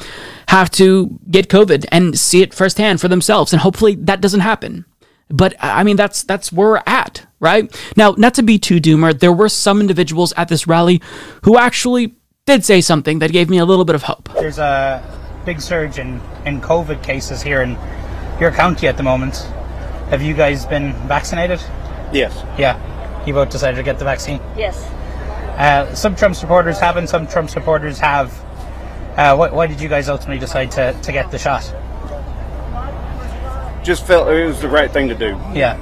have 0.50 0.70
to 0.72 1.18
get 1.32 1.48
COVID 1.48 1.86
and 1.92 2.20
see 2.20 2.42
it 2.42 2.54
firsthand 2.54 3.00
for 3.00 3.08
themselves. 3.08 3.54
And 3.54 3.62
hopefully 3.62 3.96
that 3.96 4.22
doesn't 4.22 4.42
happen. 4.42 4.86
But 5.30 5.56
I 5.60 5.84
mean, 5.84 5.96
that's 5.96 6.24
that's 6.24 6.52
where 6.52 6.70
we're 6.70 6.84
at, 6.86 7.26
right? 7.40 7.74
Now, 7.98 8.14
not 8.18 8.36
to 8.36 8.44
be 8.44 8.60
too 8.60 8.80
doomer, 8.80 9.18
there 9.18 9.34
were 9.34 9.50
some 9.50 9.82
individuals 9.82 10.34
at 10.38 10.50
this 10.50 10.68
rally 10.68 11.02
who 11.44 11.58
actually 11.58 12.16
did 12.46 12.64
say 12.64 12.80
something 12.80 13.20
that 13.20 13.32
gave 13.32 13.50
me 13.50 13.58
a 13.58 13.66
little 13.66 13.86
bit 13.86 13.96
of 13.96 14.04
hope. 14.04 14.30
There's 14.34 14.60
a 14.60 15.02
big 15.46 15.62
surge 15.62 15.98
in, 15.98 16.22
in 16.46 16.62
COVID 16.62 17.02
cases 17.02 17.42
here 17.42 17.64
in 17.64 17.76
your 18.40 18.52
county 18.52 18.88
at 18.88 18.98
the 18.98 19.04
moment. 19.04 19.38
Have 20.10 20.22
you 20.22 20.36
guys 20.36 20.66
been 20.68 20.94
vaccinated? 21.08 21.60
Yes. 22.14 22.44
Yeah. 22.60 22.80
You 23.26 23.34
both 23.34 23.50
decided 23.50 23.78
to 23.78 23.84
get 23.84 23.98
the 24.00 24.06
vaccine? 24.06 24.40
Yes. 24.58 24.84
Uh, 25.58 25.94
some 25.96 26.16
Trump 26.16 26.36
supporters 26.36 26.80
haven't, 26.80 27.08
some 27.08 27.28
Trump 27.28 27.50
supporters 27.50 27.98
have. 28.00 28.32
Uh, 29.18 29.36
why, 29.36 29.50
why 29.50 29.68
did 29.68 29.80
you 29.80 29.88
guys 29.90 30.10
ultimately 30.10 30.40
decide 30.40 30.70
to, 30.72 30.94
to 31.02 31.12
get 31.12 31.32
the 31.32 31.38
shot? 31.40 31.64
Just 33.84 34.06
felt 34.08 34.28
it 34.30 34.46
was 34.46 34.62
the 34.62 34.68
right 34.68 34.92
thing 34.92 35.08
to 35.10 35.16
do. 35.16 35.38
Yeah. 35.54 35.78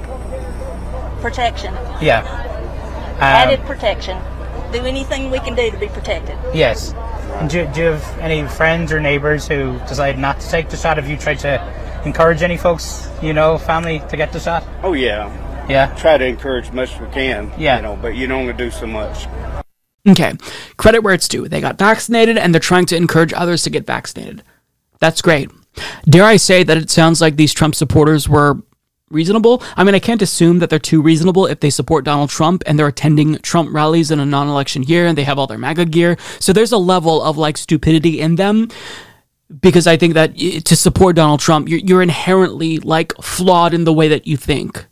Protection. 1.20 1.72
Yeah. 2.02 2.22
Added 3.18 3.60
Um, 3.60 3.66
protection. 3.66 4.18
Do 4.72 4.84
anything 4.84 5.30
we 5.30 5.38
can 5.38 5.54
do 5.54 5.70
to 5.70 5.76
be 5.78 5.88
protected. 5.88 6.36
yes. 6.52 6.92
And 7.40 7.50
do, 7.50 7.66
do 7.72 7.80
you 7.80 7.86
have 7.86 8.18
any 8.20 8.46
friends 8.46 8.92
or 8.92 9.00
neighbours 9.00 9.48
who 9.48 9.78
decided 9.88 10.20
not 10.20 10.38
to 10.40 10.48
take 10.48 10.68
the 10.68 10.76
shot? 10.76 10.98
Have 10.98 11.08
you 11.08 11.16
tried 11.16 11.40
to 11.40 12.02
encourage 12.04 12.42
any 12.42 12.56
folks, 12.56 13.08
you 13.22 13.32
know, 13.32 13.58
family 13.58 14.00
to 14.10 14.16
get 14.16 14.32
the 14.32 14.38
shot? 14.38 14.64
Oh 14.84 14.92
yeah. 14.92 15.26
Yeah. 15.68 15.94
Try 15.96 16.18
to 16.18 16.24
encourage 16.26 16.66
as 16.66 16.72
much 16.72 16.94
as 16.94 17.00
we 17.00 17.08
can. 17.08 17.52
Yeah. 17.58 17.76
You 17.76 17.82
know, 17.82 17.96
but 17.96 18.14
you 18.14 18.26
can 18.26 18.32
only 18.32 18.52
do 18.52 18.70
so 18.70 18.86
much. 18.86 19.26
Okay, 20.06 20.34
credit 20.76 21.00
where 21.00 21.14
it's 21.14 21.28
due. 21.28 21.48
They 21.48 21.62
got 21.62 21.78
vaccinated 21.78 22.36
and 22.36 22.52
they're 22.52 22.60
trying 22.60 22.84
to 22.86 22.96
encourage 22.96 23.32
others 23.32 23.62
to 23.62 23.70
get 23.70 23.86
vaccinated. 23.86 24.42
That's 25.00 25.22
great. 25.22 25.50
Dare 26.04 26.24
I 26.24 26.36
say 26.36 26.62
that 26.62 26.76
it 26.76 26.90
sounds 26.90 27.22
like 27.22 27.36
these 27.36 27.54
Trump 27.54 27.74
supporters 27.74 28.28
were 28.28 28.62
reasonable? 29.10 29.62
I 29.76 29.84
mean, 29.84 29.94
I 29.94 30.00
can't 30.00 30.20
assume 30.20 30.58
that 30.58 30.68
they're 30.68 30.78
too 30.78 31.00
reasonable 31.00 31.46
if 31.46 31.60
they 31.60 31.70
support 31.70 32.04
Donald 32.04 32.30
Trump 32.30 32.62
and 32.66 32.78
they're 32.78 32.88
attending 32.88 33.38
Trump 33.38 33.72
rallies 33.72 34.10
in 34.10 34.20
a 34.20 34.26
non 34.26 34.48
election 34.48 34.82
year 34.82 35.06
and 35.06 35.16
they 35.16 35.24
have 35.24 35.38
all 35.38 35.46
their 35.46 35.58
MAGA 35.58 35.86
gear. 35.86 36.18
So 36.38 36.52
there's 36.52 36.72
a 36.72 36.78
level 36.78 37.22
of 37.22 37.38
like 37.38 37.56
stupidity 37.56 38.20
in 38.20 38.36
them 38.36 38.68
because 39.60 39.86
I 39.86 39.96
think 39.96 40.14
that 40.14 40.32
eh, 40.38 40.60
to 40.60 40.76
support 40.76 41.16
Donald 41.16 41.40
Trump, 41.40 41.68
you're, 41.68 41.80
you're 41.80 42.02
inherently 42.02 42.78
like 42.78 43.14
flawed 43.22 43.72
in 43.72 43.84
the 43.84 43.92
way 43.92 44.08
that 44.08 44.26
you 44.26 44.36
think. 44.36 44.86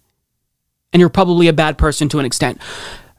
And 0.92 1.00
you're 1.00 1.08
probably 1.08 1.48
a 1.48 1.52
bad 1.52 1.78
person 1.78 2.08
to 2.10 2.18
an 2.18 2.26
extent. 2.26 2.60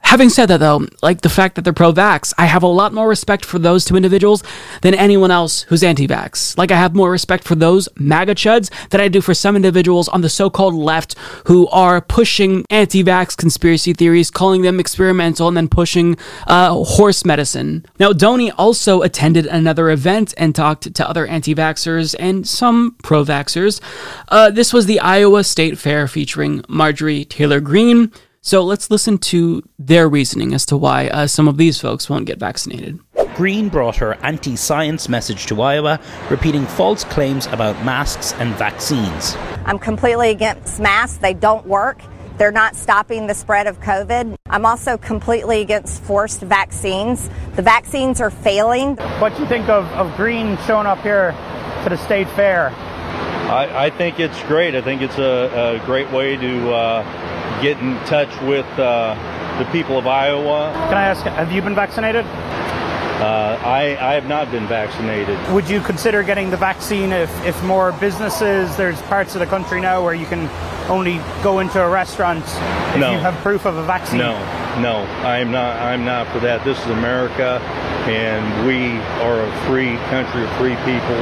Having 0.04 0.30
said 0.30 0.46
that, 0.48 0.60
though, 0.60 0.86
like 1.02 1.22
the 1.22 1.30
fact 1.30 1.56
that 1.56 1.64
they're 1.64 1.74
pro 1.74 1.92
vax, 1.92 2.34
I 2.38 2.46
have 2.46 2.62
a 2.62 2.68
lot 2.68 2.94
more 2.94 3.08
respect 3.08 3.46
for 3.46 3.58
those 3.58 3.84
two 3.86 3.96
individuals 3.96 4.44
than 4.82 4.94
anyone 4.94 5.32
else 5.32 5.64
who's 5.64 5.82
anti 5.82 6.08
vax. 6.08 6.56
Like, 6.58 6.72
I 6.72 6.76
have 6.76 6.94
more 6.94 7.10
respect 7.10 7.44
for 7.44 7.56
those 7.56 7.90
MAGA 7.96 8.36
chuds 8.36 8.70
than 8.90 9.02
I 9.02 9.08
do 9.08 9.22
for 9.22 9.34
some 9.34 9.56
individuals 9.56 10.08
on 10.10 10.22
the 10.22 10.30
so 10.30 10.50
called 10.50 10.76
left 10.76 11.18
who 11.46 11.68
are 11.70 12.00
pushing 12.00 12.64
anti 12.70 13.04
vax 13.04 13.36
conspiracy 13.36 13.94
theories, 13.94 14.30
calling 14.30 14.62
them 14.62 14.80
experimental, 14.80 15.48
and 15.48 15.58
then 15.58 15.68
pushing 15.68 16.18
uh, 16.48 16.84
horse 16.84 17.26
medicine. 17.26 17.86
Now, 17.98 18.14
Donie 18.14 18.52
also 18.52 19.02
attended 19.02 19.48
another 19.48 19.90
event 19.90 20.34
and 20.38 20.54
talked 20.54 20.94
to 20.94 21.10
other 21.10 21.26
anti 21.26 21.56
vaxxers 21.56 22.14
and 22.20 22.48
some 22.48 22.98
pro 23.04 23.24
vaxxers. 23.24 23.82
Uh, 24.28 24.52
this 24.52 24.74
was 24.74 24.86
the 24.86 25.00
Iowa 25.00 25.44
State 25.44 25.80
Fair 25.80 26.08
featuring 26.08 26.64
Marjorie 26.68 27.26
Taylor 27.26 27.62
Greene. 27.62 28.12
So 28.46 28.62
let's 28.62 28.92
listen 28.92 29.20
to 29.20 29.64
their 29.80 30.10
reasoning 30.10 30.54
as 30.54 30.66
to 30.66 30.76
why 30.76 31.08
uh, 31.08 31.28
some 31.28 31.48
of 31.48 31.56
these 31.56 31.80
folks 31.80 32.10
won't 32.10 32.26
get 32.26 32.40
vaccinated. 32.40 33.00
Greene 33.36 33.70
brought 33.70 33.96
her 33.96 34.16
anti 34.16 34.58
science 34.58 35.08
message 35.08 35.46
to 35.46 35.62
Iowa, 35.62 35.98
repeating 36.30 36.66
false 36.66 37.06
claims 37.06 37.48
about 37.48 37.82
masks 37.86 38.34
and 38.34 38.54
vaccines. 38.56 39.38
I'm 39.66 39.80
completely 39.80 40.30
against 40.30 40.82
masks. 40.82 41.20
They 41.20 41.34
don't 41.34 41.66
work. 41.66 42.02
They're 42.38 42.52
not 42.52 42.76
stopping 42.76 43.28
the 43.28 43.34
spread 43.34 43.66
of 43.66 43.80
COVID. 43.80 44.36
I'm 44.48 44.66
also 44.66 44.98
completely 44.98 45.62
against 45.62 46.04
forced 46.04 46.42
vaccines. 46.42 47.30
The 47.56 47.62
vaccines 47.62 48.20
are 48.20 48.30
failing. 48.30 48.98
What 49.20 49.38
do 49.38 49.44
you 49.44 49.48
think 49.48 49.70
of, 49.70 49.86
of 49.94 50.14
Greene 50.18 50.58
showing 50.68 50.86
up 50.86 51.00
here 51.00 51.32
to 51.84 51.90
the 51.90 51.98
state 51.98 52.28
fair? 52.32 52.72
I, 52.72 53.86
I 53.86 53.90
think 53.90 54.20
it's 54.20 54.42
great. 54.44 54.76
I 54.76 54.82
think 54.82 55.02
it's 55.02 55.18
a, 55.18 55.80
a 55.82 55.86
great 55.86 56.12
way 56.12 56.36
to 56.36 56.74
uh, 56.74 57.23
get 57.62 57.80
in 57.80 57.96
touch 58.06 58.30
with 58.42 58.68
uh, 58.80 59.16
the 59.60 59.66
people 59.72 59.98
of 59.98 60.08
Iowa. 60.08 60.72
Can 60.90 60.98
I 60.98 61.06
ask, 61.06 61.24
have 61.24 61.52
you 61.52 61.62
been 61.62 61.76
vaccinated? 61.76 62.26
Uh, 63.24 63.58
I, 63.64 63.98
I 64.02 64.16
have 64.16 64.26
not 64.28 64.52
been 64.52 64.68
vaccinated. 64.68 65.40
Would 65.54 65.70
you 65.70 65.80
consider 65.80 66.24
getting 66.24 66.50
the 66.50 66.58
vaccine 66.58 67.14
if, 67.14 67.32
if 67.46 67.64
more 67.64 67.94
businesses, 67.94 68.76
there's 68.76 69.02
parts 69.04 69.34
of 69.34 69.40
the 69.40 69.46
country 69.48 69.80
now 69.80 70.04
where 70.04 70.14
you 70.14 70.26
can 70.26 70.50
only 70.90 71.22
go 71.42 71.60
into 71.60 71.82
a 71.82 71.90
restaurant 71.90 72.44
if 72.44 73.00
No. 73.00 73.14
you 73.14 73.18
have 73.20 73.34
proof 73.36 73.66
of 73.66 73.78
a 73.78 73.84
vaccine? 73.84 74.18
No, 74.18 74.34
no, 74.82 74.98
I'm 75.26 75.52
not. 75.52 75.82
I'm 75.82 76.04
not 76.04 76.28
for 76.34 76.40
that. 76.42 76.66
This 76.66 76.78
is 76.80 76.88
America, 76.88 77.60
and 78.10 78.68
we 78.68 78.92
are 79.24 79.40
a 79.40 79.52
free 79.68 79.96
country 80.12 80.44
of 80.44 80.50
free 80.58 80.76
people. 80.84 81.16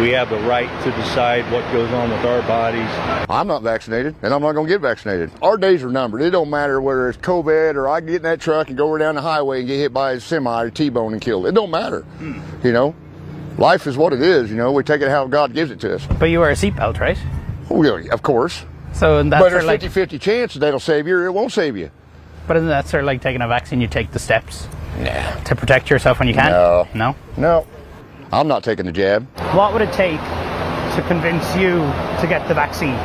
We 0.00 0.10
have 0.10 0.30
the 0.30 0.38
right 0.46 0.68
to 0.84 0.90
decide 0.92 1.50
what 1.50 1.64
goes 1.72 1.90
on 1.92 2.10
with 2.10 2.24
our 2.24 2.42
bodies. 2.42 2.88
I'm 3.28 3.48
not 3.48 3.62
vaccinated, 3.64 4.14
and 4.22 4.32
I'm 4.32 4.42
not 4.42 4.52
going 4.52 4.66
to 4.68 4.72
get 4.72 4.80
vaccinated. 4.80 5.32
Our 5.42 5.56
days 5.56 5.82
are 5.82 5.88
numbered. 5.90 6.22
It 6.22 6.30
don't 6.30 6.50
matter 6.50 6.80
whether 6.80 7.08
it's 7.08 7.18
COVID 7.18 7.74
or 7.74 7.88
I 7.88 8.00
get 8.00 8.16
in 8.16 8.22
that 8.22 8.40
truck 8.40 8.68
and 8.68 8.76
go 8.76 8.86
over 8.86 8.98
down 8.98 9.16
the 9.16 9.22
highway 9.22 9.58
and 9.60 9.66
get 9.68 9.78
hit 9.78 9.92
by 9.92 10.12
a 10.12 10.20
semi 10.20 10.62
or 10.62 10.70
T-bone 10.70 11.12
and 11.14 11.20
killed. 11.20 11.46
It 11.48 11.54
don't 11.54 11.70
matter. 11.70 12.04
You 12.62 12.72
know, 12.72 12.94
life 13.56 13.86
is 13.86 13.96
what 13.96 14.12
it 14.12 14.20
is. 14.20 14.50
You 14.50 14.56
know, 14.56 14.70
we 14.72 14.82
take 14.82 15.00
it 15.00 15.08
how 15.08 15.26
God 15.26 15.54
gives 15.54 15.70
it 15.70 15.80
to 15.80 15.94
us. 15.94 16.06
But 16.18 16.26
you 16.26 16.40
wear 16.40 16.50
a 16.50 16.54
seatbelt, 16.54 17.00
right? 17.00 17.18
Oh, 17.70 17.82
yeah, 17.82 18.12
of 18.12 18.22
course. 18.22 18.64
So 18.92 19.18
and 19.18 19.32
that's 19.32 19.42
but 19.42 19.50
there's 19.50 19.64
of 19.64 19.68
like, 19.68 19.80
50-50 19.80 20.20
chance 20.20 20.54
that 20.54 20.66
it'll 20.66 20.80
save 20.80 21.06
you 21.06 21.16
or 21.16 21.26
it 21.26 21.32
won't 21.32 21.52
save 21.52 21.76
you. 21.76 21.90
but 22.46 22.56
isn't 22.56 22.68
that 22.68 22.88
sort 22.88 23.02
of 23.02 23.06
like 23.06 23.20
taking 23.22 23.42
a 23.42 23.48
vaccine? 23.48 23.80
You 23.80 23.86
take 23.88 24.10
the 24.10 24.18
steps 24.18 24.66
to 25.44 25.54
protect 25.56 25.88
yourself 25.90 26.18
when 26.18 26.28
you 26.28 26.34
can. 26.34 26.50
No. 26.50 26.88
No. 26.94 27.16
No. 27.36 27.66
I'm 28.32 28.48
not 28.48 28.62
taking 28.64 28.86
the 28.86 28.92
jab. 28.92 29.26
What 29.54 29.72
would 29.72 29.82
it 29.82 29.92
take 29.92 30.20
to 30.20 31.04
convince 31.06 31.54
you 31.56 31.78
to 32.20 32.26
get 32.28 32.46
the 32.48 32.54
vaccine? 32.54 32.96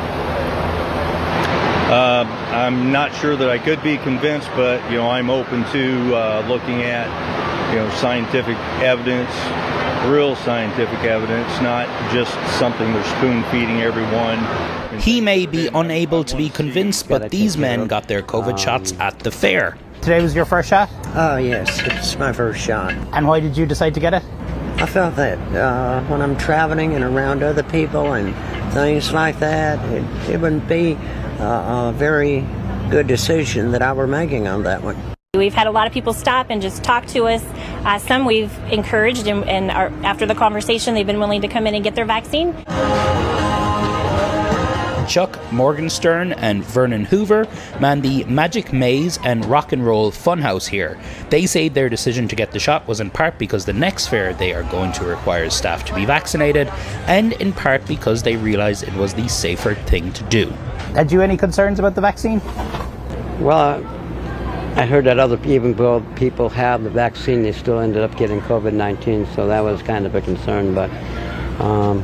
Uh, 1.84 2.24
I'm 2.50 2.90
not 2.90 3.14
sure 3.14 3.36
that 3.36 3.48
I 3.50 3.58
could 3.58 3.82
be 3.82 3.98
convinced, 3.98 4.48
but 4.56 4.82
you 4.90 4.96
know, 4.96 5.08
I'm 5.10 5.30
open 5.30 5.64
to 5.70 6.14
uh, 6.16 6.44
looking 6.48 6.82
at 6.82 7.06
you 7.74 7.80
know 7.80 7.90
scientific 7.90 8.56
evidence, 8.84 9.30
real 10.08 10.36
scientific 10.36 11.00
evidence, 11.00 11.50
not 11.60 11.88
just 12.12 12.32
something 12.56 12.92
they're 12.92 13.02
spoon 13.16 13.42
feeding 13.50 13.80
everyone. 13.80 14.38
He 15.00 15.20
may 15.20 15.44
be 15.44 15.66
unable 15.74 16.22
to 16.22 16.36
be 16.36 16.50
convinced, 16.50 17.08
but 17.08 17.32
these 17.32 17.58
men 17.58 17.88
got 17.88 18.06
their 18.06 18.22
COVID 18.22 18.56
shots 18.60 18.92
at 19.00 19.18
the 19.18 19.32
fair. 19.32 19.76
Today 20.02 20.22
was 20.22 20.36
your 20.36 20.44
first 20.44 20.68
shot? 20.68 20.88
Oh, 21.16 21.36
yes, 21.36 21.80
it's 21.84 22.16
my 22.16 22.32
first 22.32 22.60
shot. 22.60 22.92
And 23.12 23.26
why 23.26 23.40
did 23.40 23.56
you 23.56 23.66
decide 23.66 23.94
to 23.94 24.00
get 24.00 24.14
it? 24.14 24.22
I 24.76 24.86
felt 24.86 25.16
that 25.16 25.38
uh, 25.56 26.04
when 26.04 26.22
I'm 26.22 26.36
traveling 26.36 26.94
and 26.94 27.02
around 27.02 27.42
other 27.42 27.64
people 27.64 28.12
and 28.12 28.32
things 28.72 29.12
like 29.12 29.40
that, 29.40 29.84
it, 29.92 30.30
it 30.30 30.40
wouldn't 30.40 30.68
be 30.68 30.94
uh, 31.40 31.88
a 31.88 31.92
very 31.96 32.46
good 32.88 33.08
decision 33.08 33.72
that 33.72 33.82
I 33.82 33.92
were 33.92 34.06
making 34.06 34.46
on 34.46 34.62
that 34.62 34.80
one. 34.84 35.13
We've 35.34 35.54
had 35.54 35.66
a 35.66 35.70
lot 35.70 35.86
of 35.86 35.92
people 35.92 36.12
stop 36.12 36.46
and 36.50 36.62
just 36.62 36.84
talk 36.84 37.06
to 37.08 37.24
us. 37.24 37.44
Uh, 37.84 37.98
some 37.98 38.24
we've 38.24 38.56
encouraged, 38.70 39.26
and, 39.26 39.44
and 39.48 39.70
are, 39.70 39.88
after 40.04 40.26
the 40.26 40.34
conversation, 40.34 40.94
they've 40.94 41.06
been 41.06 41.18
willing 41.18 41.42
to 41.42 41.48
come 41.48 41.66
in 41.66 41.74
and 41.74 41.82
get 41.82 41.94
their 41.94 42.04
vaccine. 42.04 42.54
Chuck 45.06 45.38
Morgenstern 45.52 46.32
and 46.32 46.64
Vernon 46.64 47.04
Hoover 47.04 47.46
man 47.78 48.00
the 48.00 48.24
Magic 48.24 48.72
Maze 48.72 49.18
and 49.22 49.44
Rock 49.44 49.72
and 49.72 49.84
Roll 49.84 50.10
Funhouse 50.10 50.66
here. 50.66 50.98
They 51.30 51.46
say 51.46 51.68
their 51.68 51.88
decision 51.88 52.26
to 52.28 52.36
get 52.36 52.52
the 52.52 52.58
shot 52.58 52.88
was 52.88 53.00
in 53.00 53.10
part 53.10 53.38
because 53.38 53.64
the 53.64 53.72
next 53.72 54.06
fair 54.06 54.32
they 54.32 54.54
are 54.54 54.62
going 54.64 54.92
to 54.92 55.04
require 55.04 55.50
staff 55.50 55.84
to 55.86 55.94
be 55.94 56.04
vaccinated, 56.04 56.68
and 57.06 57.34
in 57.34 57.52
part 57.52 57.86
because 57.86 58.22
they 58.22 58.36
realised 58.36 58.82
it 58.82 58.94
was 58.94 59.14
the 59.14 59.28
safer 59.28 59.74
thing 59.74 60.12
to 60.14 60.24
do. 60.24 60.48
Had 60.94 61.12
you 61.12 61.20
any 61.20 61.36
concerns 61.36 61.78
about 61.78 61.94
the 61.94 62.00
vaccine? 62.00 62.40
Well, 63.40 63.82
I 64.76 64.86
heard 64.86 65.04
that 65.04 65.20
other 65.20 65.38
even 65.46 65.74
though 65.74 66.00
people 66.16 66.48
have 66.48 66.82
the 66.82 66.90
vaccine, 66.90 67.44
they 67.44 67.52
still 67.52 67.78
ended 67.78 68.02
up 68.02 68.16
getting 68.16 68.40
COVID-19, 68.40 69.32
so 69.34 69.46
that 69.46 69.60
was 69.60 69.80
kind 69.82 70.04
of 70.04 70.16
a 70.16 70.20
concern. 70.20 70.74
But 70.74 70.90
um, 71.60 72.00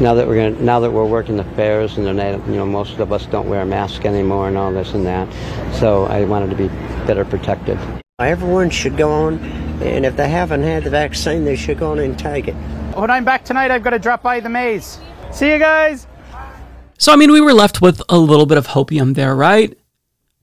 now 0.00 0.14
that 0.14 0.28
we're 0.28 0.36
gonna, 0.36 0.62
now 0.62 0.78
that 0.78 0.92
we're 0.92 1.04
working 1.04 1.36
the 1.36 1.44
fairs 1.56 1.98
and 1.98 2.06
they're 2.06 2.14
not, 2.14 2.46
you 2.46 2.54
know 2.54 2.64
most 2.64 3.00
of 3.00 3.12
us 3.12 3.26
don't 3.26 3.48
wear 3.48 3.62
a 3.62 3.66
mask 3.66 4.04
anymore 4.04 4.46
and 4.46 4.56
all 4.56 4.72
this 4.72 4.94
and 4.94 5.04
that, 5.04 5.28
so 5.74 6.04
I 6.04 6.24
wanted 6.24 6.50
to 6.50 6.56
be 6.56 6.68
better 7.06 7.24
protected. 7.24 7.76
Everyone 8.20 8.70
should 8.70 8.96
go 8.96 9.10
on, 9.10 9.40
and 9.82 10.06
if 10.06 10.16
they 10.16 10.28
haven't 10.28 10.62
had 10.62 10.84
the 10.84 10.90
vaccine, 10.90 11.44
they 11.44 11.56
should 11.56 11.80
go 11.80 11.90
on 11.90 11.98
and 11.98 12.16
take 12.16 12.46
it. 12.46 12.54
When 12.94 13.10
I'm 13.10 13.24
back 13.24 13.44
tonight, 13.44 13.72
I've 13.72 13.82
got 13.82 13.90
to 13.90 13.98
drop 13.98 14.22
by 14.22 14.38
the 14.38 14.48
maze. 14.48 15.00
See 15.32 15.50
you 15.50 15.58
guys. 15.58 16.06
So, 16.98 17.12
I 17.12 17.16
mean, 17.16 17.32
we 17.32 17.40
were 17.40 17.52
left 17.52 17.82
with 17.82 18.00
a 18.08 18.16
little 18.16 18.46
bit 18.46 18.58
of 18.58 18.68
hopium 18.68 19.16
there, 19.16 19.34
right? 19.34 19.76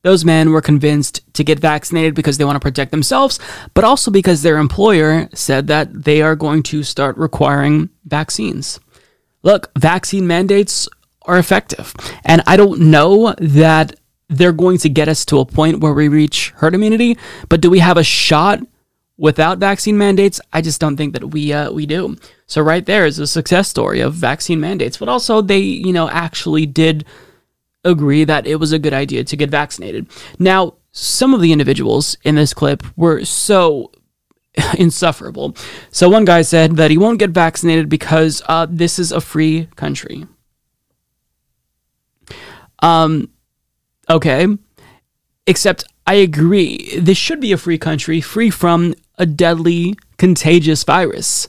Those 0.04 0.26
men 0.26 0.52
were 0.52 0.62
convinced 0.62 1.22
to 1.34 1.44
get 1.44 1.60
vaccinated 1.60 2.16
because 2.16 2.38
they 2.38 2.46
want 2.46 2.56
to 2.56 2.60
protect 2.60 2.92
themselves, 2.92 3.40
but 3.74 3.84
also 3.84 4.10
because 4.10 4.42
their 4.42 4.58
employer 4.58 5.30
said 5.34 5.68
that 5.68 6.04
they 6.04 6.22
are 6.22 6.36
going 6.36 6.64
to 6.64 6.84
start 6.84 7.18
requiring 7.18 7.90
vaccines. 8.06 8.80
Look, 9.44 9.72
vaccine 9.78 10.26
mandates 10.26 10.90
are 11.24 11.38
effective. 11.38 11.94
And 12.26 12.42
I 12.48 12.58
don't 12.58 12.82
know 12.82 13.36
that 13.38 13.96
they're 14.28 14.52
going 14.52 14.78
to 14.80 14.90
get 14.90 15.08
us 15.08 15.26
to 15.26 15.40
a 15.40 15.46
point 15.46 15.82
where 15.82 15.94
we 15.94 16.08
reach 16.08 16.52
herd 16.58 16.74
immunity, 16.74 17.18
but 17.50 17.62
do 17.62 17.70
we 17.70 17.80
have 17.80 17.98
a 17.98 18.04
shot 18.04 18.60
without 19.18 19.60
vaccine 19.60 19.98
mandates? 19.98 20.42
I 20.52 20.62
just 20.62 20.80
don't 20.80 20.98
think 20.98 21.14
that 21.14 21.32
we 21.32 21.54
uh, 21.54 21.72
we 21.72 21.86
do. 21.86 22.16
So 22.48 22.62
right 22.62 22.86
there 22.86 23.06
is 23.06 23.20
a 23.20 23.28
success 23.28 23.68
story 23.68 24.00
of 24.00 24.14
vaccine 24.14 24.60
mandates, 24.60 24.98
but 24.98 25.10
also 25.10 25.42
they, 25.42 25.60
you 25.60 25.94
know, 25.94 26.10
actually 26.10 26.66
did 26.66 27.06
agree 27.84 28.24
that 28.24 28.46
it 28.46 28.58
was 28.58 28.72
a 28.72 28.80
good 28.80 28.94
idea 28.94 29.24
to 29.24 29.38
get 29.38 29.50
vaccinated. 29.50 30.08
Now, 30.40 30.76
some 30.92 31.34
of 31.34 31.42
the 31.42 31.52
individuals 31.52 32.18
in 32.24 32.36
this 32.36 32.54
clip 32.54 32.84
were 32.96 33.24
so 33.26 33.92
insufferable. 34.78 35.56
So 35.92 36.10
one 36.10 36.26
guy 36.26 36.42
said 36.42 36.76
that 36.78 36.92
he 36.92 36.98
won't 36.98 37.20
get 37.20 37.32
vaccinated 37.32 37.90
because 37.90 38.42
uh, 38.48 38.68
this 38.70 39.00
is 39.00 39.12
a 39.12 39.22
free 39.22 39.68
country. 39.76 40.26
Um, 42.80 43.30
okay, 44.10 44.48
except 45.46 45.84
I 46.08 46.16
agree. 46.16 46.98
This 47.00 47.18
should 47.18 47.40
be 47.40 47.52
a 47.52 47.58
free 47.58 47.78
country, 47.78 48.22
free 48.22 48.50
from 48.50 48.96
a 49.18 49.26
deadly, 49.26 49.96
contagious 50.18 50.84
virus. 50.84 51.48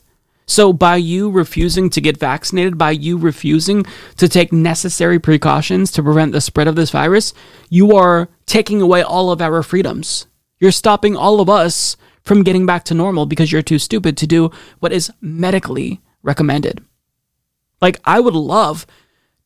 So, 0.53 0.75
by 0.75 0.97
you 0.97 1.31
refusing 1.31 1.89
to 1.89 2.01
get 2.03 2.19
vaccinated, 2.19 2.77
by 2.77 2.91
you 2.91 3.17
refusing 3.17 3.87
to 4.19 4.29
take 4.29 4.53
necessary 4.53 5.19
precautions 5.19 5.91
to 5.93 6.03
prevent 6.03 6.33
the 6.33 6.43
spread 6.43 6.69
of 6.69 6.77
this 6.77 6.91
virus, 6.91 7.33
you 7.71 7.97
are 7.97 8.29
taking 8.45 8.83
away 8.83 9.03
all 9.03 9.31
of 9.31 9.41
our 9.41 9.63
freedoms. 9.63 10.27
You're 10.61 10.71
stopping 10.71 11.17
all 11.17 11.41
of 11.41 11.49
us 11.49 11.97
from 12.21 12.43
getting 12.43 12.67
back 12.67 12.85
to 12.85 12.95
normal 12.95 13.25
because 13.25 13.51
you're 13.51 13.63
too 13.63 13.79
stupid 13.79 14.19
to 14.19 14.27
do 14.27 14.51
what 14.79 14.93
is 14.93 15.11
medically 15.23 16.03
recommended. 16.23 16.85
Like, 17.81 17.99
I 18.05 18.21
would 18.21 18.35
love 18.35 18.87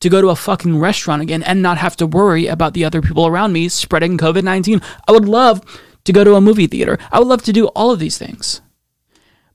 to 0.01 0.09
go 0.09 0.19
to 0.21 0.31
a 0.31 0.35
fucking 0.35 0.77
restaurant 0.77 1.21
again 1.21 1.41
and 1.41 1.61
not 1.61 1.77
have 1.77 1.95
to 1.95 2.05
worry 2.05 2.47
about 2.47 2.73
the 2.73 2.83
other 2.83 3.01
people 3.01 3.25
around 3.25 3.53
me 3.53 3.69
spreading 3.69 4.17
COVID 4.17 4.43
19. 4.43 4.81
I 5.07 5.13
would 5.13 5.29
love 5.29 5.61
to 6.03 6.11
go 6.11 6.25
to 6.25 6.35
a 6.35 6.41
movie 6.41 6.67
theater. 6.67 6.99
I 7.13 7.19
would 7.19 7.29
love 7.29 7.43
to 7.43 7.53
do 7.53 7.67
all 7.67 7.91
of 7.91 7.99
these 7.99 8.17
things. 8.17 8.59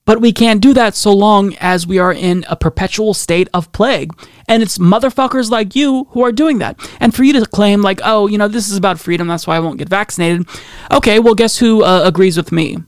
But 0.04 0.20
we 0.20 0.32
can't 0.32 0.60
do 0.60 0.74
that 0.74 0.96
so 0.96 1.12
long 1.12 1.54
as 1.60 1.86
we 1.86 1.98
are 1.98 2.12
in 2.12 2.44
a 2.48 2.56
perpetual 2.56 3.14
state 3.14 3.48
of 3.54 3.70
plague. 3.72 4.12
And 4.48 4.62
it's 4.62 4.78
motherfuckers 4.78 5.50
like 5.50 5.76
you 5.76 6.08
who 6.10 6.22
are 6.22 6.32
doing 6.32 6.58
that. 6.58 6.76
And 6.98 7.14
for 7.14 7.22
you 7.22 7.32
to 7.34 7.46
claim, 7.46 7.82
like, 7.82 8.00
oh, 8.02 8.26
you 8.26 8.36
know, 8.36 8.48
this 8.48 8.68
is 8.68 8.76
about 8.76 8.98
freedom, 8.98 9.28
that's 9.28 9.46
why 9.46 9.56
I 9.56 9.60
won't 9.60 9.78
get 9.78 9.88
vaccinated. 9.88 10.48
Okay, 10.90 11.20
well, 11.20 11.34
guess 11.34 11.58
who 11.58 11.84
uh, 11.84 12.02
agrees 12.04 12.36
with 12.36 12.50
me? 12.50 12.78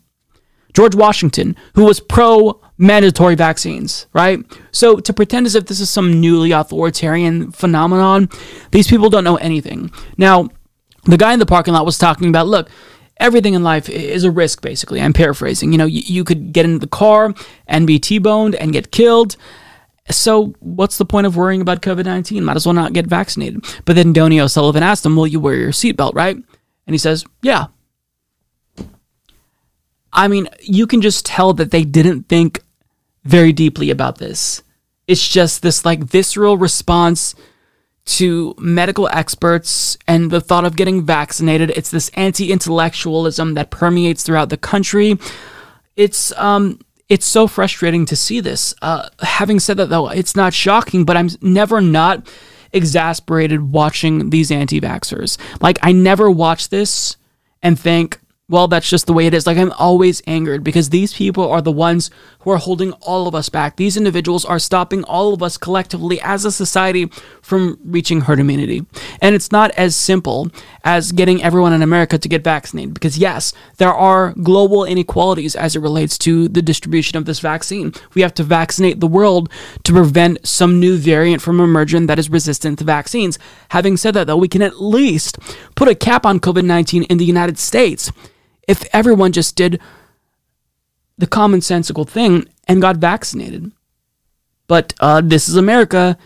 George 0.74 0.96
Washington, 0.96 1.54
who 1.76 1.84
was 1.84 2.00
pro 2.00 2.60
mandatory 2.78 3.36
vaccines, 3.36 4.06
right? 4.12 4.40
So 4.72 4.96
to 4.96 5.12
pretend 5.12 5.46
as 5.46 5.54
if 5.54 5.66
this 5.66 5.78
is 5.78 5.88
some 5.88 6.20
newly 6.20 6.50
authoritarian 6.50 7.52
phenomenon, 7.52 8.28
these 8.72 8.88
people 8.88 9.08
don't 9.08 9.22
know 9.22 9.36
anything. 9.36 9.92
Now, 10.18 10.48
the 11.04 11.16
guy 11.16 11.32
in 11.32 11.38
the 11.38 11.46
parking 11.46 11.74
lot 11.74 11.86
was 11.86 11.98
talking 11.98 12.28
about, 12.28 12.48
look, 12.48 12.68
everything 13.18 13.54
in 13.54 13.62
life 13.62 13.88
is 13.88 14.24
a 14.24 14.30
risk, 14.30 14.60
basically. 14.60 15.00
I'm 15.00 15.12
paraphrasing. 15.12 15.72
You 15.72 15.78
know, 15.78 15.86
you, 15.86 16.02
you 16.04 16.24
could 16.24 16.52
get 16.52 16.64
into 16.64 16.78
the 16.78 16.86
car 16.86 17.34
and 17.66 17.86
be 17.86 17.98
T 17.98 18.18
boned 18.18 18.54
and 18.56 18.72
get 18.72 18.92
killed. 18.92 19.36
So, 20.10 20.54
what's 20.60 20.98
the 20.98 21.06
point 21.06 21.26
of 21.26 21.36
worrying 21.36 21.60
about 21.60 21.82
COVID 21.82 22.04
19? 22.04 22.44
Might 22.44 22.56
as 22.56 22.66
well 22.66 22.74
not 22.74 22.92
get 22.92 23.06
vaccinated. 23.06 23.64
But 23.84 23.96
then 23.96 24.12
Donie 24.12 24.40
O'Sullivan 24.40 24.82
asked 24.82 25.06
him, 25.06 25.16
Will 25.16 25.26
you 25.26 25.40
wear 25.40 25.54
your 25.54 25.70
seatbelt, 25.70 26.14
right? 26.14 26.36
And 26.36 26.94
he 26.94 26.98
says, 26.98 27.24
Yeah. 27.42 27.66
I 30.12 30.28
mean, 30.28 30.48
you 30.60 30.86
can 30.86 31.00
just 31.00 31.26
tell 31.26 31.54
that 31.54 31.70
they 31.70 31.84
didn't 31.84 32.28
think 32.28 32.62
very 33.24 33.52
deeply 33.52 33.90
about 33.90 34.18
this. 34.18 34.62
It's 35.06 35.26
just 35.26 35.62
this 35.62 35.84
like 35.84 36.04
visceral 36.04 36.56
response 36.56 37.34
to 38.07 38.55
medical 38.59 39.09
experts 39.09 39.96
and 40.07 40.30
the 40.30 40.40
thought 40.40 40.64
of 40.64 40.76
getting 40.76 41.05
vaccinated. 41.05 41.70
It's 41.70 41.90
this 41.90 42.11
anti-intellectualism 42.11 43.55
that 43.55 43.70
permeates 43.70 44.22
throughout 44.22 44.50
the 44.50 44.57
country. 44.57 45.18
It's 45.96 46.32
um 46.38 46.80
it's 47.09 47.26
so 47.26 47.46
frustrating 47.46 48.07
to 48.07 48.16
see 48.16 48.40
this. 48.40 48.74
Uh, 48.80 49.09
having 49.20 49.61
said 49.61 49.76
that 49.76 49.90
though, 49.90 50.09
it's 50.09 50.34
not 50.34 50.55
shocking, 50.55 51.05
but 51.05 51.16
I'm 51.16 51.28
never 51.42 51.80
not 51.80 52.26
exasperated 52.72 53.72
watching 53.72 54.30
these 54.30 54.50
anti-vaxxers. 54.50 55.38
Like 55.61 55.78
I 55.82 55.92
never 55.92 56.30
watch 56.30 56.70
this 56.70 57.16
and 57.62 57.78
think, 57.78 58.20
well, 58.47 58.68
that's 58.68 58.90
just 58.90 59.07
the 59.07 59.14
way 59.14 59.26
it 59.26 59.32
is. 59.32 59.47
Like, 59.47 59.57
I'm 59.57 59.72
always 59.72 60.20
angered 60.26 60.62
because 60.62 60.90
these 60.90 61.14
people 61.14 61.51
are 61.51 61.62
the 61.62 61.72
ones 61.72 62.11
who 62.40 62.51
are 62.51 62.59
holding 62.59 62.92
all 63.01 63.26
of 63.26 63.34
us 63.34 63.49
back. 63.49 63.76
These 63.76 63.97
individuals 63.97 64.45
are 64.45 64.59
stopping 64.59 65.03
all 65.05 65.32
of 65.32 65.42
us 65.42 65.57
collectively 65.57 66.20
as 66.20 66.45
a 66.45 66.53
society 66.53 67.07
from 67.40 67.78
reaching 67.82 68.20
herd 68.20 68.38
immunity. 68.38 68.84
And 69.22 69.34
it's 69.34 69.51
not 69.51 69.70
as 69.70 69.97
simple 69.97 70.51
as 70.84 71.12
getting 71.12 71.42
everyone 71.42 71.72
in 71.72 71.80
America 71.80 72.18
to 72.18 72.28
get 72.28 72.45
vaccinated 72.45 72.92
because, 72.92 73.16
yes, 73.16 73.55
there 73.78 73.95
are 73.95 74.34
global 74.34 74.84
inequalities 74.84 75.57
as 75.57 75.74
it 75.74 75.80
relates 75.80 76.18
to 76.18 76.47
the 76.47 76.61
distribution 76.61 77.16
of 77.16 77.24
this 77.24 77.40
vaccine. 77.40 77.95
We 78.12 78.20
have 78.20 78.34
to 78.34 78.42
vaccinate 78.42 79.01
the 79.01 79.07
world 79.07 79.51
to 79.84 79.92
prevent 79.95 80.47
some 80.47 80.78
new 80.78 80.99
variant 80.99 81.40
from 81.40 81.61
emerging 81.61 82.09
that 82.09 82.18
is 82.18 82.28
resistant 82.28 82.78
to 82.80 82.84
vaccines. 82.84 83.38
Having 83.70 83.97
said 83.97 84.12
that, 84.12 84.26
though, 84.26 84.36
we 84.36 84.49
can 84.49 84.61
at 84.61 84.82
least 84.82 85.38
put 85.76 85.88
a 85.88 85.95
cap 85.95 86.26
on 86.26 86.40
COVID 86.40 86.66
19 86.66 87.05
in 87.05 87.16
the 87.16 87.24
United 87.24 87.59
States 87.59 88.12
if 88.68 88.84
everyone 88.92 89.32
just 89.32 89.56
did 89.56 89.80
the 91.18 91.26
commonsensical 91.26 92.08
thing 92.08 92.48
and 92.66 92.80
got 92.80 92.96
vaccinated. 92.96 93.70
But 94.66 94.94
uh, 95.00 95.20
this 95.22 95.48
is 95.48 95.56
America, 95.56 96.16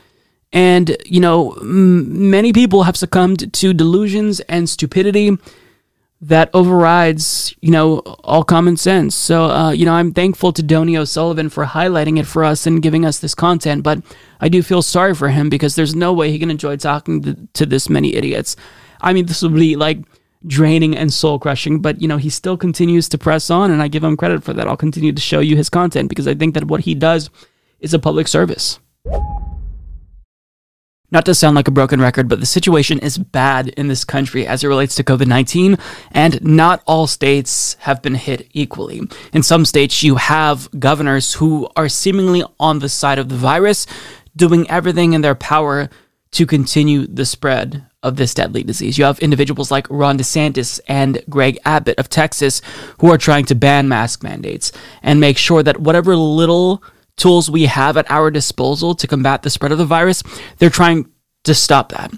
and 0.52 0.96
you 1.04 1.20
know 1.20 1.52
m- 1.60 2.30
many 2.30 2.52
people 2.52 2.84
have 2.84 2.96
succumbed 2.96 3.52
to 3.52 3.74
delusions 3.74 4.40
and 4.40 4.68
stupidity 4.68 5.36
that 6.20 6.50
overrides 6.52 7.54
you 7.60 7.70
know 7.70 7.98
all 8.24 8.44
common 8.44 8.76
sense. 8.76 9.14
So 9.14 9.44
uh, 9.44 9.70
you 9.72 9.84
know 9.84 9.92
I'm 9.94 10.12
thankful 10.12 10.52
to 10.52 10.62
Donie 10.62 10.96
O'Sullivan 10.96 11.48
for 11.48 11.66
highlighting 11.66 12.18
it 12.18 12.26
for 12.26 12.44
us 12.44 12.66
and 12.66 12.82
giving 12.82 13.04
us 13.04 13.18
this 13.18 13.34
content, 13.34 13.82
but 13.82 14.02
I 14.40 14.48
do 14.48 14.62
feel 14.62 14.82
sorry 14.82 15.14
for 15.14 15.28
him 15.28 15.48
because 15.48 15.74
there's 15.74 15.96
no 15.96 16.12
way 16.12 16.30
he 16.30 16.38
can 16.38 16.50
enjoy 16.50 16.76
talking 16.76 17.22
to, 17.22 17.34
to 17.54 17.66
this 17.66 17.88
many 17.88 18.14
idiots. 18.14 18.54
I 19.00 19.12
mean, 19.12 19.26
this 19.26 19.42
would 19.42 19.54
be 19.54 19.76
like 19.76 19.98
draining 20.46 20.96
and 20.96 21.12
soul 21.12 21.38
crushing, 21.38 21.80
but 21.80 22.00
you 22.00 22.08
know, 22.08 22.16
he 22.16 22.30
still 22.30 22.56
continues 22.56 23.08
to 23.08 23.18
press 23.18 23.50
on 23.50 23.70
and 23.70 23.82
I 23.82 23.88
give 23.88 24.04
him 24.04 24.16
credit 24.16 24.44
for 24.44 24.52
that. 24.52 24.68
I'll 24.68 24.76
continue 24.76 25.12
to 25.12 25.20
show 25.20 25.40
you 25.40 25.56
his 25.56 25.70
content 25.70 26.08
because 26.08 26.28
I 26.28 26.34
think 26.34 26.54
that 26.54 26.64
what 26.64 26.80
he 26.80 26.94
does 26.94 27.30
is 27.80 27.94
a 27.94 27.98
public 27.98 28.28
service. 28.28 28.78
Not 31.10 31.24
to 31.24 31.34
sound 31.34 31.56
like 31.56 31.68
a 31.68 31.72
broken 31.72 32.02
record, 32.02 32.28
but 32.28 32.38
the 32.38 32.46
situation 32.46 32.98
is 32.98 33.16
bad 33.16 33.68
in 33.68 33.88
this 33.88 34.04
country 34.04 34.46
as 34.46 34.62
it 34.62 34.68
relates 34.68 34.94
to 34.96 35.04
COVID 35.04 35.26
19, 35.26 35.78
and 36.12 36.42
not 36.44 36.82
all 36.86 37.06
states 37.06 37.78
have 37.80 38.02
been 38.02 38.14
hit 38.14 38.46
equally. 38.52 39.00
In 39.32 39.42
some 39.42 39.64
states, 39.64 40.02
you 40.02 40.16
have 40.16 40.68
governors 40.78 41.32
who 41.34 41.66
are 41.76 41.88
seemingly 41.88 42.44
on 42.60 42.80
the 42.80 42.90
side 42.90 43.18
of 43.18 43.30
the 43.30 43.36
virus, 43.36 43.86
doing 44.36 44.68
everything 44.70 45.14
in 45.14 45.22
their 45.22 45.34
power 45.34 45.88
to 46.32 46.46
continue 46.46 47.06
the 47.06 47.24
spread 47.24 47.86
of 48.02 48.16
this 48.16 48.34
deadly 48.34 48.62
disease. 48.62 48.96
You 48.96 49.04
have 49.04 49.18
individuals 49.18 49.70
like 49.70 49.86
Ron 49.90 50.18
DeSantis 50.18 50.80
and 50.86 51.22
Greg 51.28 51.58
Abbott 51.64 51.98
of 51.98 52.08
Texas 52.08 52.62
who 53.00 53.10
are 53.10 53.18
trying 53.18 53.44
to 53.46 53.54
ban 53.54 53.88
mask 53.88 54.22
mandates 54.22 54.72
and 55.02 55.20
make 55.20 55.38
sure 55.38 55.62
that 55.62 55.80
whatever 55.80 56.14
little 56.16 56.82
tools 57.16 57.50
we 57.50 57.64
have 57.64 57.96
at 57.96 58.10
our 58.10 58.30
disposal 58.30 58.94
to 58.94 59.06
combat 59.06 59.42
the 59.42 59.50
spread 59.50 59.72
of 59.72 59.78
the 59.78 59.84
virus, 59.84 60.22
they're 60.58 60.70
trying 60.70 61.10
to 61.48 61.54
stop 61.54 61.90
that. 61.90 62.12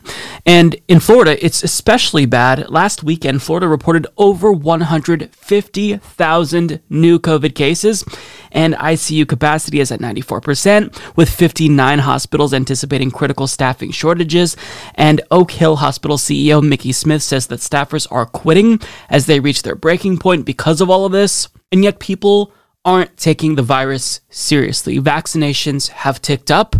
And 0.45 0.77
in 0.89 1.01
Florida, 1.01 1.43
it's 1.45 1.65
especially 1.65 2.27
bad. 2.27 2.69
Last 2.69 3.03
weekend, 3.03 3.43
Florida 3.43 3.67
reported 3.67 4.07
over 4.19 4.53
150,000 4.53 6.81
new 6.91 7.19
COVID 7.19 7.55
cases, 7.55 8.05
and 8.53 8.75
ICU 8.75 9.27
capacity 9.27 9.81
is 9.81 9.91
at 9.91 10.01
94%, 10.01 11.17
with 11.17 11.31
59 11.31 12.01
hospitals 12.01 12.53
anticipating 12.53 13.11
critical 13.11 13.47
staffing 13.47 13.93
shortages. 13.93 14.59
And 14.95 15.23
Oak 15.31 15.53
Hill 15.53 15.77
Hospital 15.77 16.19
CEO 16.19 16.63
Mickey 16.63 16.93
Smith 16.93 17.23
says 17.23 17.47
that 17.47 17.61
staffers 17.61 18.07
are 18.11 18.27
quitting 18.27 18.81
as 19.09 19.25
they 19.27 19.41
reach 19.41 19.63
their 19.63 19.77
breaking 19.77 20.19
point 20.19 20.45
because 20.45 20.81
of 20.81 20.91
all 20.91 21.07
of 21.07 21.13
this. 21.13 21.49
And 21.73 21.85
yet, 21.85 22.01
people 22.01 22.53
aren't 22.85 23.17
taking 23.17 23.55
the 23.55 23.63
virus 23.63 24.21
seriously. 24.31 24.99
Vaccinations 24.99 25.89
have 25.89 26.23
ticked 26.23 26.51
up 26.51 26.77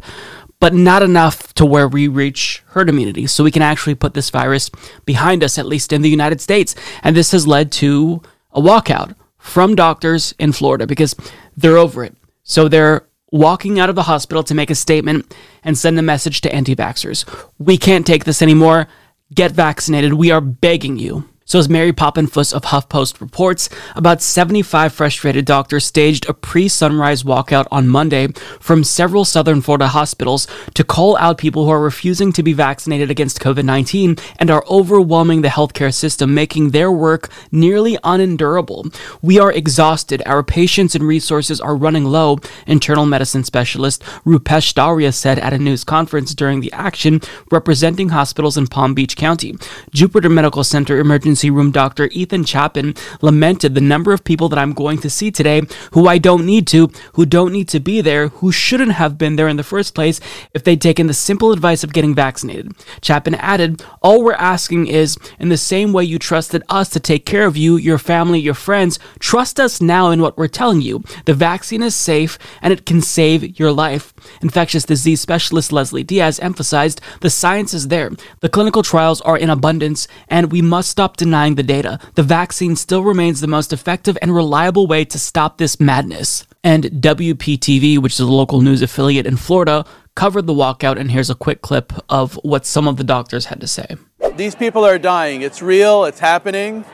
but 0.61 0.75
not 0.75 1.03
enough 1.03 1.53
to 1.55 1.67
where 1.67 1.89
we 1.89 2.07
reach 2.07 2.63
herd 2.69 2.89
immunity. 2.89 3.27
So 3.27 3.43
we 3.43 3.51
can 3.51 3.63
actually 3.63 3.95
put 3.95 4.15
this 4.15 4.31
virus 4.31 4.71
behind 5.05 5.43
us, 5.43 5.59
at 5.59 5.67
least 5.67 5.93
in 5.93 6.03
the 6.03 6.11
United 6.11 6.41
States. 6.41 6.75
And 7.03 7.17
this 7.17 7.33
has 7.33 7.47
led 7.47 7.73
to 7.73 8.23
a 8.53 8.61
walkout 8.61 9.15
from 9.39 9.75
doctors 9.75 10.35
in 10.39 10.53
Florida 10.53 10.87
because 10.87 11.17
they're 11.57 11.79
over 11.79 12.05
it. 12.05 12.15
So 12.43 12.69
they're 12.69 13.07
walking 13.33 13.81
out 13.81 13.89
of 13.89 13.95
the 13.95 14.03
hospital 14.03 14.43
to 14.45 14.55
make 14.55 14.71
a 14.71 14.75
statement 14.75 15.35
and 15.65 15.79
send 15.79 15.99
a 15.99 16.03
message 16.03 16.43
to 16.43 16.55
anti 16.55 16.77
vaxxers. 16.77 17.25
We 17.59 17.79
can't 17.79 18.07
take 18.07 18.25
this 18.25 18.43
anymore. 18.43 18.87
Get 19.35 19.53
vaccinated. 19.53 20.15
We 20.15 20.31
are 20.31 20.41
begging 20.41 20.99
you. 20.99 21.29
So, 21.51 21.59
as 21.59 21.69
Mary 21.69 21.93
Papenfuss 21.93 22.55
of 22.55 22.63
HuffPost 22.63 23.21
reports, 23.21 23.69
about 23.97 24.23
75 24.23 24.93
frustrated 24.93 25.47
doctors 25.47 25.85
staged 25.85 26.29
a 26.29 26.33
pre 26.33 26.69
sunrise 26.69 27.25
walkout 27.25 27.67
on 27.73 27.89
Monday 27.89 28.29
from 28.61 28.85
several 28.85 29.25
southern 29.25 29.61
Florida 29.61 29.89
hospitals 29.89 30.47
to 30.75 30.85
call 30.85 31.17
out 31.17 31.39
people 31.39 31.65
who 31.65 31.73
are 31.73 31.81
refusing 31.81 32.33
to 32.35 32.45
be 32.45 32.53
vaccinated 32.53 33.11
against 33.11 33.41
COVID 33.41 33.65
19 33.65 34.15
and 34.39 34.49
are 34.49 34.65
overwhelming 34.71 35.43
the 35.43 35.49
healthcare 35.49 35.93
system, 35.93 36.35
making 36.35 36.71
their 36.71 36.93
work 36.93 37.29
nearly 37.51 37.99
unendurable. 38.05 38.87
We 39.21 39.41
are 39.41 39.51
exhausted. 39.51 40.23
Our 40.27 40.45
patients 40.45 40.95
and 40.95 41.03
resources 41.03 41.61
are 41.61 41.75
running 41.75 42.05
low, 42.05 42.39
internal 42.69 43.07
medicine 43.07 43.43
specialist 43.43 44.05
Rupesh 44.25 44.73
Dharia 44.73 45.13
said 45.13 45.41
at 45.41 45.53
a 45.53 45.59
news 45.59 45.83
conference 45.83 46.33
during 46.33 46.61
the 46.61 46.73
action 46.73 47.21
representing 47.51 48.11
hospitals 48.11 48.57
in 48.57 48.69
Palm 48.69 48.95
Beach 48.95 49.17
County. 49.17 49.57
Jupiter 49.93 50.29
Medical 50.29 50.63
Center 50.63 51.01
emergency 51.01 51.40
room 51.49 51.71
doctor 51.71 52.09
Ethan 52.13 52.45
Chapin 52.45 52.95
lamented 53.23 53.75
the 53.75 53.81
number 53.81 54.13
of 54.13 54.25
people 54.25 54.51
that 54.51 54.59
I'm 54.59 54.75
going 54.75 54.99
to 54.99 55.09
see 55.09 55.31
today 55.31 55.63
who 55.93 56.07
I 56.07 56.19
don't 56.19 56.45
need 56.45 56.67
to, 56.69 56.91
who 57.15 57.25
don't 57.25 57.53
need 57.53 57.69
to 57.69 57.81
be 57.81 58.03
there, 58.03 58.29
who 58.29 58.53
shouldn't 58.53 58.93
have 58.93 59.17
been 59.17 59.37
there 59.37 59.49
in 59.49 59.57
the 59.57 59.63
first 59.63 59.95
place 59.95 60.21
if 60.53 60.65
they'd 60.65 60.81
taken 60.81 61.07
the 61.07 61.15
simple 61.15 61.53
advice 61.53 61.83
of 61.83 61.95
getting 61.95 62.15
vaccinated. 62.15 62.73
Chapin 63.03 63.37
added, 63.37 63.83
All 64.03 64.23
we're 64.23 64.35
asking 64.35 64.89
is, 64.89 65.17
in 65.39 65.49
the 65.49 65.57
same 65.57 65.93
way 65.93 66.05
you 66.05 66.19
trusted 66.19 66.63
us 66.69 66.91
to 66.91 67.01
take 67.01 67.25
care 67.25 67.47
of 67.47 67.57
you, 67.57 67.77
your 67.77 67.99
family, 67.99 68.41
your 68.41 68.55
friends, 68.55 68.99
trust 69.19 69.59
us 69.59 69.81
now 69.81 70.11
in 70.11 70.21
what 70.21 70.37
we're 70.37 70.49
telling 70.49 70.83
you. 70.83 71.03
The 71.25 71.35
vaccine 71.35 71.83
is 71.83 71.95
safe 71.95 72.39
and 72.61 72.73
it 72.73 72.85
can 72.85 73.01
save 73.01 73.59
your 73.59 73.73
life. 73.73 74.13
Infectious 74.43 74.85
disease 74.85 75.21
specialist 75.21 75.73
Leslie 75.73 76.03
Diaz 76.03 76.41
emphasized 76.41 77.01
the 77.21 77.31
science 77.31 77.73
is 77.73 77.89
there, 77.89 78.11
the 78.41 78.49
clinical 78.49 78.83
trials 78.83 79.21
are 79.23 79.39
in 79.39 79.51
abundance, 79.51 80.09
and 80.29 80.51
we 80.51 80.61
must 80.63 80.91
stop 80.91 81.17
denying 81.17 81.30
the 81.31 81.63
data. 81.63 81.99
The 82.15 82.23
vaccine 82.23 82.77
still 82.77 83.03
remains 83.03 83.41
the 83.41 83.47
most 83.47 83.73
effective 83.73 84.19
and 84.21 84.35
reliable 84.35 84.87
way 84.87 85.05
to 85.05 85.19
stop 85.19 85.59
this 85.59 85.79
madness. 85.79 86.47
And 86.63 86.85
WPTV, 86.85 87.99
which 87.99 88.15
is 88.15 88.21
a 88.21 88.27
local 88.27 88.61
news 88.61 88.83
affiliate 88.83 89.27
in 89.27 89.37
Florida, 89.37 89.85
covered 90.15 90.47
the 90.47 90.53
walkout, 90.53 90.99
and 90.99 91.11
here's 91.11 91.31
a 91.31 91.35
quick 91.35 91.63
clip 91.63 91.93
of 92.09 92.35
what 92.43 92.67
some 92.67 92.87
of 92.87 92.97
the 92.97 93.05
doctors 93.05 93.47
had 93.47 93.61
to 93.61 93.67
say. 93.67 93.97
These 94.37 94.55
people 94.55 94.85
are 94.85 94.99
dying. 94.99 95.43
It's 95.43 95.63
real, 95.63 96.05
it's 96.05 96.21
happening, 96.21 96.85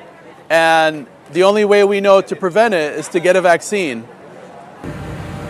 and 0.49 1.07
the 1.33 1.43
only 1.43 1.65
way 1.65 1.83
we 1.83 2.01
know 2.01 2.21
to 2.21 2.37
prevent 2.37 2.75
it 2.75 2.95
is 2.99 3.09
to 3.09 3.21
get 3.21 3.35
a 3.35 3.41
vaccine. 3.41 4.07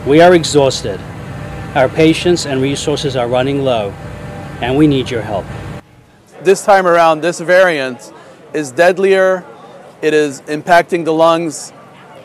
We 0.06 0.20
are 0.20 0.34
exhausted. 0.34 1.00
Our 1.74 1.88
patients 1.88 2.46
and 2.46 2.62
resources 2.62 3.16
are 3.16 3.28
running 3.28 3.62
low, 3.62 3.90
and 4.62 4.78
we 4.78 4.86
need 4.86 5.10
your 5.10 5.20
help. 5.20 5.44
This 6.42 6.64
time 6.64 6.86
around, 6.86 7.20
this 7.20 7.40
variant 7.40 8.12
is 8.56 8.72
deadlier, 8.72 9.44
it 10.00 10.14
is 10.14 10.40
impacting 10.42 11.04
the 11.04 11.12
lungs 11.12 11.74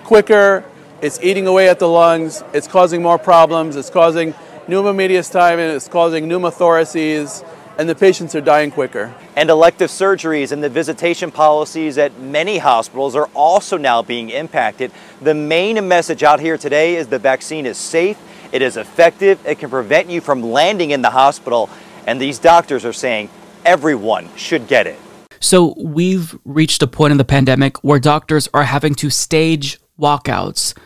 quicker, 0.05 0.63
it's 1.01 1.19
eating 1.21 1.45
away 1.45 1.67
at 1.67 1.77
the 1.77 1.89
lungs, 1.89 2.41
it's 2.53 2.69
causing 2.69 3.01
more 3.01 3.17
problems, 3.17 3.75
it's 3.75 3.89
causing 3.89 4.33
pneumomediastinum, 4.65 5.75
it's 5.75 5.89
causing 5.89 6.29
pneumothoraces, 6.29 7.45
and 7.77 7.89
the 7.89 7.95
patients 7.95 8.33
are 8.33 8.39
dying 8.39 8.71
quicker. 8.71 9.13
And 9.35 9.49
elective 9.49 9.89
surgeries 9.89 10.53
and 10.53 10.63
the 10.63 10.69
visitation 10.69 11.31
policies 11.31 11.97
at 11.97 12.17
many 12.17 12.59
hospitals 12.59 13.13
are 13.13 13.29
also 13.35 13.75
now 13.75 14.01
being 14.01 14.29
impacted. 14.29 14.93
The 15.21 15.33
main 15.33 15.85
message 15.85 16.23
out 16.23 16.39
here 16.39 16.57
today 16.57 16.95
is 16.95 17.07
the 17.07 17.19
vaccine 17.19 17.65
is 17.65 17.77
safe, 17.77 18.17
it 18.53 18.61
is 18.61 18.77
effective, 18.77 19.45
it 19.45 19.59
can 19.59 19.69
prevent 19.69 20.09
you 20.09 20.21
from 20.21 20.41
landing 20.41 20.91
in 20.91 21.01
the 21.01 21.09
hospital, 21.09 21.69
and 22.07 22.21
these 22.21 22.39
doctors 22.39 22.85
are 22.85 22.93
saying 22.93 23.29
everyone 23.65 24.29
should 24.37 24.69
get 24.69 24.87
it. 24.87 24.97
So, 25.41 25.73
we've 25.77 26.37
reached 26.45 26.83
a 26.83 26.87
point 26.87 27.11
in 27.11 27.17
the 27.17 27.25
pandemic 27.25 27.83
where 27.83 27.99
doctors 27.99 28.47
are 28.53 28.63
having 28.63 28.95
to 28.95 29.09
stage 29.09 29.79
walkouts 29.99 30.77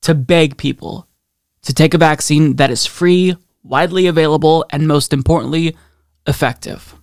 to 0.00 0.14
beg 0.14 0.56
people 0.56 1.06
to 1.62 1.72
take 1.72 1.94
a 1.94 1.98
vaccine 1.98 2.56
that 2.56 2.70
is 2.70 2.86
free, 2.86 3.36
widely 3.62 4.06
available, 4.06 4.64
and 4.70 4.88
most 4.88 5.12
importantly, 5.12 5.76
effective. 6.26 6.94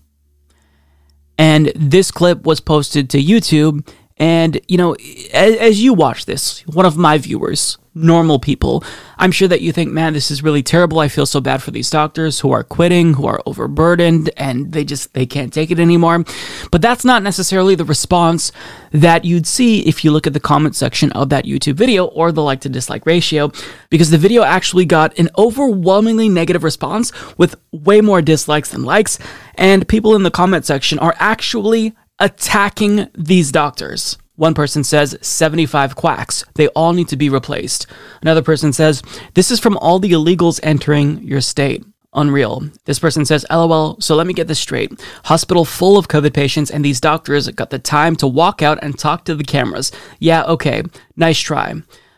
And 1.37 1.71
this 1.75 2.11
clip 2.11 2.43
was 2.43 2.59
posted 2.59 3.09
to 3.11 3.23
YouTube. 3.23 3.87
And, 4.19 4.59
you 4.67 4.77
know, 4.77 4.95
as, 5.33 5.55
as, 5.55 5.81
you 5.81 5.93
watch 5.93 6.25
this, 6.25 6.59
one 6.67 6.85
of 6.85 6.97
my 6.97 7.17
viewers, 7.17 7.77
normal 7.95 8.37
people, 8.37 8.83
I'm 9.17 9.31
sure 9.31 9.47
that 9.47 9.61
you 9.61 9.71
think, 9.71 9.93
man, 9.93 10.11
this 10.11 10.29
is 10.29 10.43
really 10.43 10.61
terrible. 10.61 10.99
I 10.99 11.07
feel 11.07 11.25
so 11.25 11.39
bad 11.39 11.63
for 11.63 11.71
these 11.71 11.89
doctors 11.89 12.41
who 12.41 12.51
are 12.51 12.65
quitting, 12.65 13.13
who 13.13 13.25
are 13.27 13.41
overburdened, 13.45 14.29
and 14.35 14.73
they 14.73 14.83
just, 14.83 15.13
they 15.13 15.25
can't 15.25 15.53
take 15.53 15.71
it 15.71 15.79
anymore. 15.79 16.25
But 16.69 16.81
that's 16.81 17.05
not 17.05 17.23
necessarily 17.23 17.75
the 17.75 17.85
response 17.85 18.51
that 18.91 19.23
you'd 19.23 19.47
see 19.47 19.87
if 19.87 20.03
you 20.03 20.11
look 20.11 20.27
at 20.27 20.33
the 20.33 20.39
comment 20.41 20.75
section 20.75 21.13
of 21.13 21.29
that 21.29 21.45
YouTube 21.45 21.75
video 21.75 22.05
or 22.07 22.33
the 22.33 22.43
like 22.43 22.59
to 22.61 22.69
dislike 22.69 23.05
ratio, 23.05 23.53
because 23.89 24.09
the 24.09 24.17
video 24.17 24.43
actually 24.43 24.85
got 24.85 25.17
an 25.17 25.29
overwhelmingly 25.37 26.27
negative 26.27 26.65
response 26.65 27.13
with 27.37 27.55
way 27.71 28.01
more 28.01 28.21
dislikes 28.21 28.71
than 28.71 28.83
likes. 28.83 29.17
And 29.55 29.87
people 29.87 30.13
in 30.13 30.23
the 30.23 30.31
comment 30.31 30.65
section 30.65 30.99
are 30.99 31.15
actually 31.19 31.95
attacking 32.19 33.07
these 33.15 33.51
doctors. 33.51 34.17
One 34.35 34.53
person 34.53 34.83
says 34.83 35.17
75 35.21 35.95
quacks. 35.95 36.45
They 36.55 36.69
all 36.69 36.93
need 36.93 37.09
to 37.09 37.17
be 37.17 37.29
replaced. 37.29 37.87
Another 38.21 38.41
person 38.41 38.71
says 38.71 39.03
this 39.33 39.51
is 39.51 39.59
from 39.59 39.77
all 39.77 39.99
the 39.99 40.11
illegals 40.11 40.59
entering 40.63 41.21
your 41.23 41.41
state. 41.41 41.83
Unreal. 42.13 42.69
This 42.85 42.97
person 42.99 43.23
says, 43.23 43.45
LOL, 43.51 43.99
so 44.01 44.15
let 44.15 44.25
me 44.25 44.33
get 44.33 44.47
this 44.47 44.59
straight. 44.59 44.91
Hospital 45.25 45.63
full 45.63 45.95
of 45.95 46.07
COVID 46.07 46.33
patients, 46.33 46.71
and 46.71 46.83
these 46.83 46.99
doctors 46.99 47.47
got 47.49 47.69
the 47.69 47.77
time 47.77 48.15
to 48.15 48.27
walk 48.27 48.63
out 48.63 48.79
and 48.81 48.97
talk 48.97 49.25
to 49.25 49.35
the 49.35 49.43
cameras. 49.43 49.91
Yeah, 50.17 50.43
okay, 50.45 50.81
nice 51.15 51.39
try. 51.39 51.75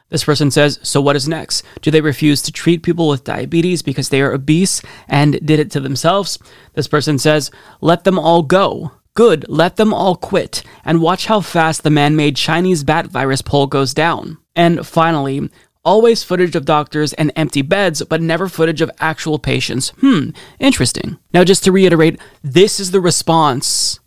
This 0.08 0.24
person 0.24 0.52
says, 0.52 0.80
So 0.84 1.02
what 1.02 1.16
is 1.16 1.28
next? 1.28 1.66
Do 1.82 1.92
they 1.92 2.02
refuse 2.02 2.42
to 2.44 2.52
treat 2.52 2.84
people 2.84 3.10
with 3.10 3.24
diabetes 3.24 3.82
because 3.82 4.10
they 4.10 4.22
are 4.22 4.32
obese 4.32 4.82
and 5.10 5.46
did 5.46 5.60
it 5.60 5.72
to 5.72 5.80
themselves? 5.80 6.38
This 6.74 6.88
person 6.88 7.18
says, 7.18 7.52
Let 7.82 8.04
them 8.04 8.20
all 8.20 8.44
go. 8.44 8.92
Good, 9.14 9.46
let 9.50 9.76
them 9.76 9.94
all 9.94 10.16
quit, 10.16 10.64
and 10.86 11.02
watch 11.02 11.26
how 11.26 11.42
fast 11.42 11.84
the 11.84 11.90
man 11.90 12.16
made 12.16 12.38
Chinese 12.38 12.84
bat 12.84 13.08
virus 13.08 13.42
poll 13.42 13.68
goes 13.68 13.94
down. 13.94 14.38
And 14.56 14.88
finally, 14.88 15.50
always 15.84 16.24
footage 16.24 16.56
of 16.56 16.66
doctors 16.66 17.12
and 17.14 17.32
empty 17.36 17.62
beds, 17.62 18.04
but 18.04 18.22
never 18.22 18.48
footage 18.48 18.82
of 18.82 18.92
actual 19.00 19.38
patients. 19.38 19.90
Hmm, 20.00 20.30
interesting. 20.60 21.18
Now, 21.34 21.44
just 21.44 21.64
to 21.66 21.72
reiterate, 21.72 22.20
this 22.42 22.80
is 22.80 22.92
the 22.92 23.02
response 23.02 24.00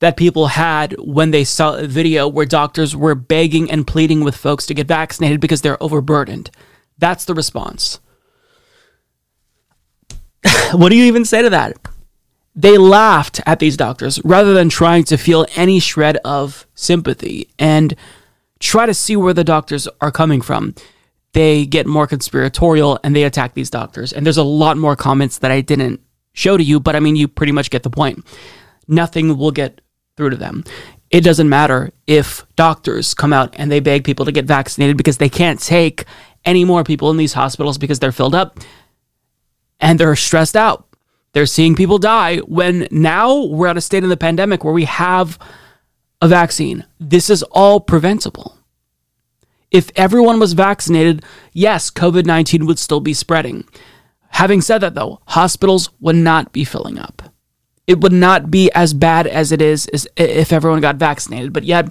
that 0.00 0.16
people 0.16 0.48
had 0.48 0.96
when 0.98 1.30
they 1.30 1.44
saw 1.44 1.76
a 1.76 1.86
video 1.86 2.26
where 2.26 2.46
doctors 2.46 2.96
were 2.96 3.14
begging 3.14 3.70
and 3.70 3.86
pleading 3.86 4.24
with 4.24 4.36
folks 4.36 4.66
to 4.66 4.74
get 4.74 4.88
vaccinated 4.88 5.40
because 5.40 5.62
they're 5.62 5.82
overburdened. 5.82 6.50
That's 6.98 7.24
the 7.24 7.34
response. 7.34 8.00
what 10.72 10.88
do 10.88 10.96
you 10.96 11.04
even 11.04 11.24
say 11.24 11.42
to 11.42 11.50
that? 11.50 11.76
They 12.54 12.78
laughed 12.78 13.40
at 13.46 13.58
these 13.58 13.76
doctors 13.76 14.20
rather 14.24 14.54
than 14.54 14.68
trying 14.68 15.04
to 15.04 15.16
feel 15.16 15.46
any 15.56 15.80
shred 15.80 16.16
of 16.18 16.66
sympathy 16.74 17.48
and 17.58 17.96
try 18.60 18.86
to 18.86 18.94
see 18.94 19.16
where 19.16 19.34
the 19.34 19.44
doctors 19.44 19.88
are 20.00 20.12
coming 20.12 20.40
from. 20.40 20.74
They 21.32 21.66
get 21.66 21.86
more 21.86 22.06
conspiratorial 22.06 23.00
and 23.02 23.14
they 23.14 23.24
attack 23.24 23.54
these 23.54 23.70
doctors. 23.70 24.12
And 24.12 24.24
there's 24.24 24.38
a 24.38 24.44
lot 24.44 24.76
more 24.76 24.94
comments 24.94 25.38
that 25.38 25.50
I 25.50 25.62
didn't 25.62 26.00
show 26.32 26.56
to 26.56 26.62
you, 26.62 26.78
but 26.78 26.94
I 26.94 27.00
mean, 27.00 27.16
you 27.16 27.26
pretty 27.26 27.52
much 27.52 27.70
get 27.70 27.82
the 27.82 27.90
point. 27.90 28.24
Nothing 28.86 29.36
will 29.36 29.50
get 29.50 29.80
through 30.16 30.30
to 30.30 30.36
them. 30.36 30.62
It 31.10 31.22
doesn't 31.22 31.48
matter 31.48 31.92
if 32.06 32.46
doctors 32.54 33.14
come 33.14 33.32
out 33.32 33.54
and 33.58 33.70
they 33.70 33.80
beg 33.80 34.04
people 34.04 34.24
to 34.26 34.32
get 34.32 34.44
vaccinated 34.44 34.96
because 34.96 35.18
they 35.18 35.28
can't 35.28 35.60
take 35.60 36.04
any 36.44 36.64
more 36.64 36.84
people 36.84 37.10
in 37.10 37.16
these 37.16 37.32
hospitals 37.32 37.78
because 37.78 37.98
they're 37.98 38.12
filled 38.12 38.34
up 38.34 38.58
and 39.80 39.98
they're 39.98 40.16
stressed 40.16 40.56
out 40.56 40.86
they're 41.34 41.46
seeing 41.46 41.74
people 41.74 41.98
die 41.98 42.38
when 42.38 42.88
now 42.90 43.44
we're 43.44 43.66
at 43.66 43.76
a 43.76 43.80
state 43.80 44.04
in 44.04 44.08
the 44.08 44.16
pandemic 44.16 44.64
where 44.64 44.72
we 44.72 44.84
have 44.84 45.38
a 46.22 46.28
vaccine. 46.28 46.86
This 46.98 47.28
is 47.28 47.42
all 47.50 47.80
preventable. 47.80 48.56
If 49.70 49.90
everyone 49.96 50.38
was 50.38 50.52
vaccinated, 50.52 51.24
yes, 51.52 51.90
COVID 51.90 52.24
19 52.24 52.66
would 52.66 52.78
still 52.78 53.00
be 53.00 53.12
spreading. 53.12 53.64
Having 54.28 54.62
said 54.62 54.78
that, 54.78 54.94
though, 54.94 55.20
hospitals 55.26 55.90
would 56.00 56.16
not 56.16 56.52
be 56.52 56.64
filling 56.64 56.98
up. 56.98 57.22
It 57.86 58.00
would 58.00 58.12
not 58.12 58.50
be 58.50 58.70
as 58.72 58.94
bad 58.94 59.26
as 59.26 59.52
it 59.52 59.60
is 59.60 59.88
if 60.16 60.52
everyone 60.52 60.80
got 60.80 60.96
vaccinated. 60.96 61.52
But 61.52 61.64
yet, 61.64 61.88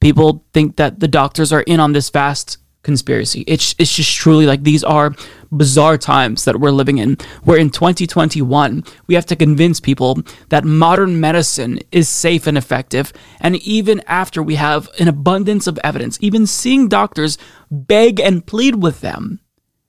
people 0.00 0.44
think 0.52 0.76
that 0.76 1.00
the 1.00 1.08
doctors 1.08 1.52
are 1.52 1.62
in 1.62 1.80
on 1.80 1.92
this 1.92 2.10
vast 2.10 2.58
conspiracy. 2.82 3.44
It's 3.46 3.74
it's 3.78 3.94
just 3.94 4.16
truly 4.16 4.46
like 4.46 4.62
these 4.62 4.84
are 4.84 5.14
bizarre 5.52 5.98
times 5.98 6.44
that 6.44 6.60
we're 6.60 6.70
living 6.70 6.98
in. 6.98 7.16
Where 7.44 7.58
in 7.58 7.70
2021 7.70 8.84
we 9.06 9.14
have 9.14 9.26
to 9.26 9.36
convince 9.36 9.80
people 9.80 10.22
that 10.48 10.64
modern 10.64 11.20
medicine 11.20 11.80
is 11.92 12.08
safe 12.08 12.46
and 12.46 12.56
effective, 12.56 13.12
and 13.40 13.56
even 13.56 14.02
after 14.06 14.42
we 14.42 14.56
have 14.56 14.88
an 14.98 15.08
abundance 15.08 15.66
of 15.66 15.78
evidence, 15.82 16.18
even 16.20 16.46
seeing 16.46 16.88
doctors 16.88 17.38
beg 17.70 18.20
and 18.20 18.46
plead 18.46 18.76
with 18.76 19.00
them, 19.00 19.40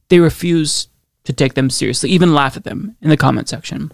they 0.09 0.19
refuse 0.19 0.87
to 1.23 1.33
take 1.33 1.53
them 1.53 1.69
seriously, 1.69 2.09
even 2.09 2.33
laugh 2.33 2.57
at 2.57 2.63
them 2.63 2.95
in 3.01 3.09
the 3.09 3.17
comment 3.17 3.47
section. 3.47 3.91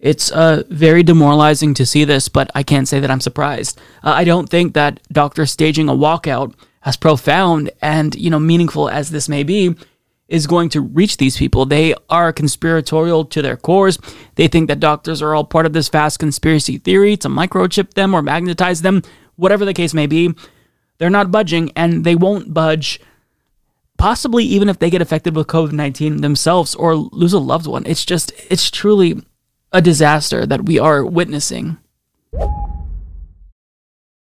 It's 0.00 0.30
uh, 0.30 0.62
very 0.68 1.02
demoralizing 1.02 1.74
to 1.74 1.86
see 1.86 2.04
this, 2.04 2.28
but 2.28 2.50
I 2.54 2.62
can't 2.62 2.86
say 2.86 3.00
that 3.00 3.10
I'm 3.10 3.20
surprised. 3.20 3.80
Uh, 4.02 4.12
I 4.12 4.24
don't 4.24 4.48
think 4.48 4.74
that 4.74 5.00
doctors 5.12 5.50
staging 5.50 5.88
a 5.88 5.92
walkout, 5.92 6.54
as 6.84 6.96
profound 6.96 7.70
and 7.82 8.14
you 8.14 8.30
know 8.30 8.38
meaningful 8.38 8.88
as 8.88 9.10
this 9.10 9.28
may 9.28 9.42
be, 9.42 9.74
is 10.28 10.46
going 10.46 10.68
to 10.68 10.80
reach 10.80 11.16
these 11.16 11.36
people. 11.36 11.64
They 11.64 11.94
are 12.10 12.32
conspiratorial 12.32 13.24
to 13.26 13.42
their 13.42 13.56
cores. 13.56 13.98
They 14.34 14.46
think 14.46 14.68
that 14.68 14.80
doctors 14.80 15.22
are 15.22 15.34
all 15.34 15.44
part 15.44 15.66
of 15.66 15.72
this 15.72 15.88
vast 15.88 16.18
conspiracy 16.18 16.78
theory 16.78 17.16
to 17.18 17.28
microchip 17.28 17.94
them 17.94 18.14
or 18.14 18.22
magnetize 18.22 18.82
them, 18.82 19.02
whatever 19.36 19.64
the 19.64 19.74
case 19.74 19.94
may 19.94 20.06
be. 20.06 20.34
They're 20.98 21.10
not 21.10 21.30
budging, 21.30 21.72
and 21.74 22.04
they 22.04 22.14
won't 22.14 22.52
budge. 22.52 23.00
Possibly 23.96 24.44
even 24.44 24.68
if 24.68 24.78
they 24.78 24.90
get 24.90 25.02
affected 25.02 25.34
with 25.34 25.48
COVID 25.48 25.72
19 25.72 26.20
themselves 26.20 26.74
or 26.74 26.94
lose 26.94 27.32
a 27.32 27.38
loved 27.38 27.66
one. 27.66 27.84
It's 27.86 28.04
just, 28.04 28.32
it's 28.48 28.70
truly 28.70 29.20
a 29.72 29.82
disaster 29.82 30.46
that 30.46 30.66
we 30.66 30.78
are 30.78 31.04
witnessing. 31.04 31.78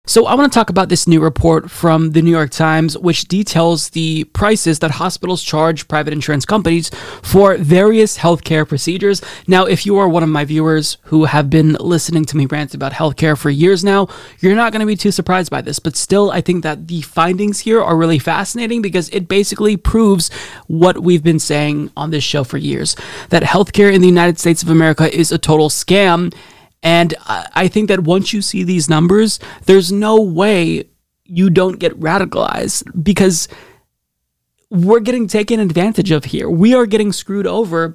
So, 0.06 0.26
I 0.26 0.34
want 0.34 0.50
to 0.50 0.58
talk 0.58 0.70
about 0.70 0.88
this 0.88 1.06
new 1.06 1.20
report 1.20 1.70
from 1.70 2.10
the 2.10 2.20
New 2.20 2.32
York 2.32 2.50
Times, 2.50 2.98
which 2.98 3.28
details 3.28 3.90
the 3.90 4.24
prices 4.24 4.80
that 4.80 4.90
hospitals 4.90 5.40
charge 5.40 5.86
private 5.86 6.12
insurance 6.12 6.44
companies 6.44 6.90
for 7.22 7.56
various 7.58 8.18
healthcare 8.18 8.66
procedures. 8.66 9.22
Now, 9.46 9.66
if 9.66 9.86
you 9.86 9.98
are 9.98 10.08
one 10.08 10.24
of 10.24 10.28
my 10.28 10.44
viewers 10.44 10.96
who 11.04 11.26
have 11.26 11.48
been 11.48 11.74
listening 11.74 12.24
to 12.24 12.36
me 12.36 12.46
rant 12.46 12.74
about 12.74 12.90
healthcare 12.90 13.38
for 13.38 13.50
years 13.50 13.84
now, 13.84 14.08
you're 14.40 14.56
not 14.56 14.72
going 14.72 14.80
to 14.80 14.86
be 14.86 14.96
too 14.96 15.12
surprised 15.12 15.48
by 15.48 15.60
this. 15.60 15.78
But 15.78 15.94
still, 15.94 16.32
I 16.32 16.40
think 16.40 16.64
that 16.64 16.88
the 16.88 17.02
findings 17.02 17.60
here 17.60 17.80
are 17.80 17.96
really 17.96 18.18
fascinating 18.18 18.82
because 18.82 19.10
it 19.10 19.28
basically 19.28 19.76
proves 19.76 20.28
what 20.66 21.04
we've 21.04 21.22
been 21.22 21.38
saying 21.38 21.92
on 21.96 22.10
this 22.10 22.24
show 22.24 22.42
for 22.42 22.58
years 22.58 22.96
that 23.28 23.44
healthcare 23.44 23.94
in 23.94 24.00
the 24.00 24.08
United 24.08 24.40
States 24.40 24.60
of 24.60 24.70
America 24.70 25.14
is 25.14 25.30
a 25.30 25.38
total 25.38 25.68
scam 25.68 26.34
and 26.82 27.14
I 27.26 27.68
think 27.68 27.88
that 27.88 28.00
once 28.00 28.32
you 28.32 28.40
see 28.40 28.62
these 28.62 28.88
numbers, 28.88 29.38
there's 29.66 29.92
no 29.92 30.20
way 30.20 30.84
you 31.24 31.50
don't 31.50 31.78
get 31.78 31.98
radicalized 32.00 33.04
because 33.04 33.48
we're 34.70 35.00
getting 35.00 35.26
taken 35.26 35.60
advantage 35.60 36.10
of 36.10 36.24
here. 36.24 36.48
We 36.48 36.74
are 36.74 36.86
getting 36.86 37.12
screwed 37.12 37.46
over. 37.46 37.94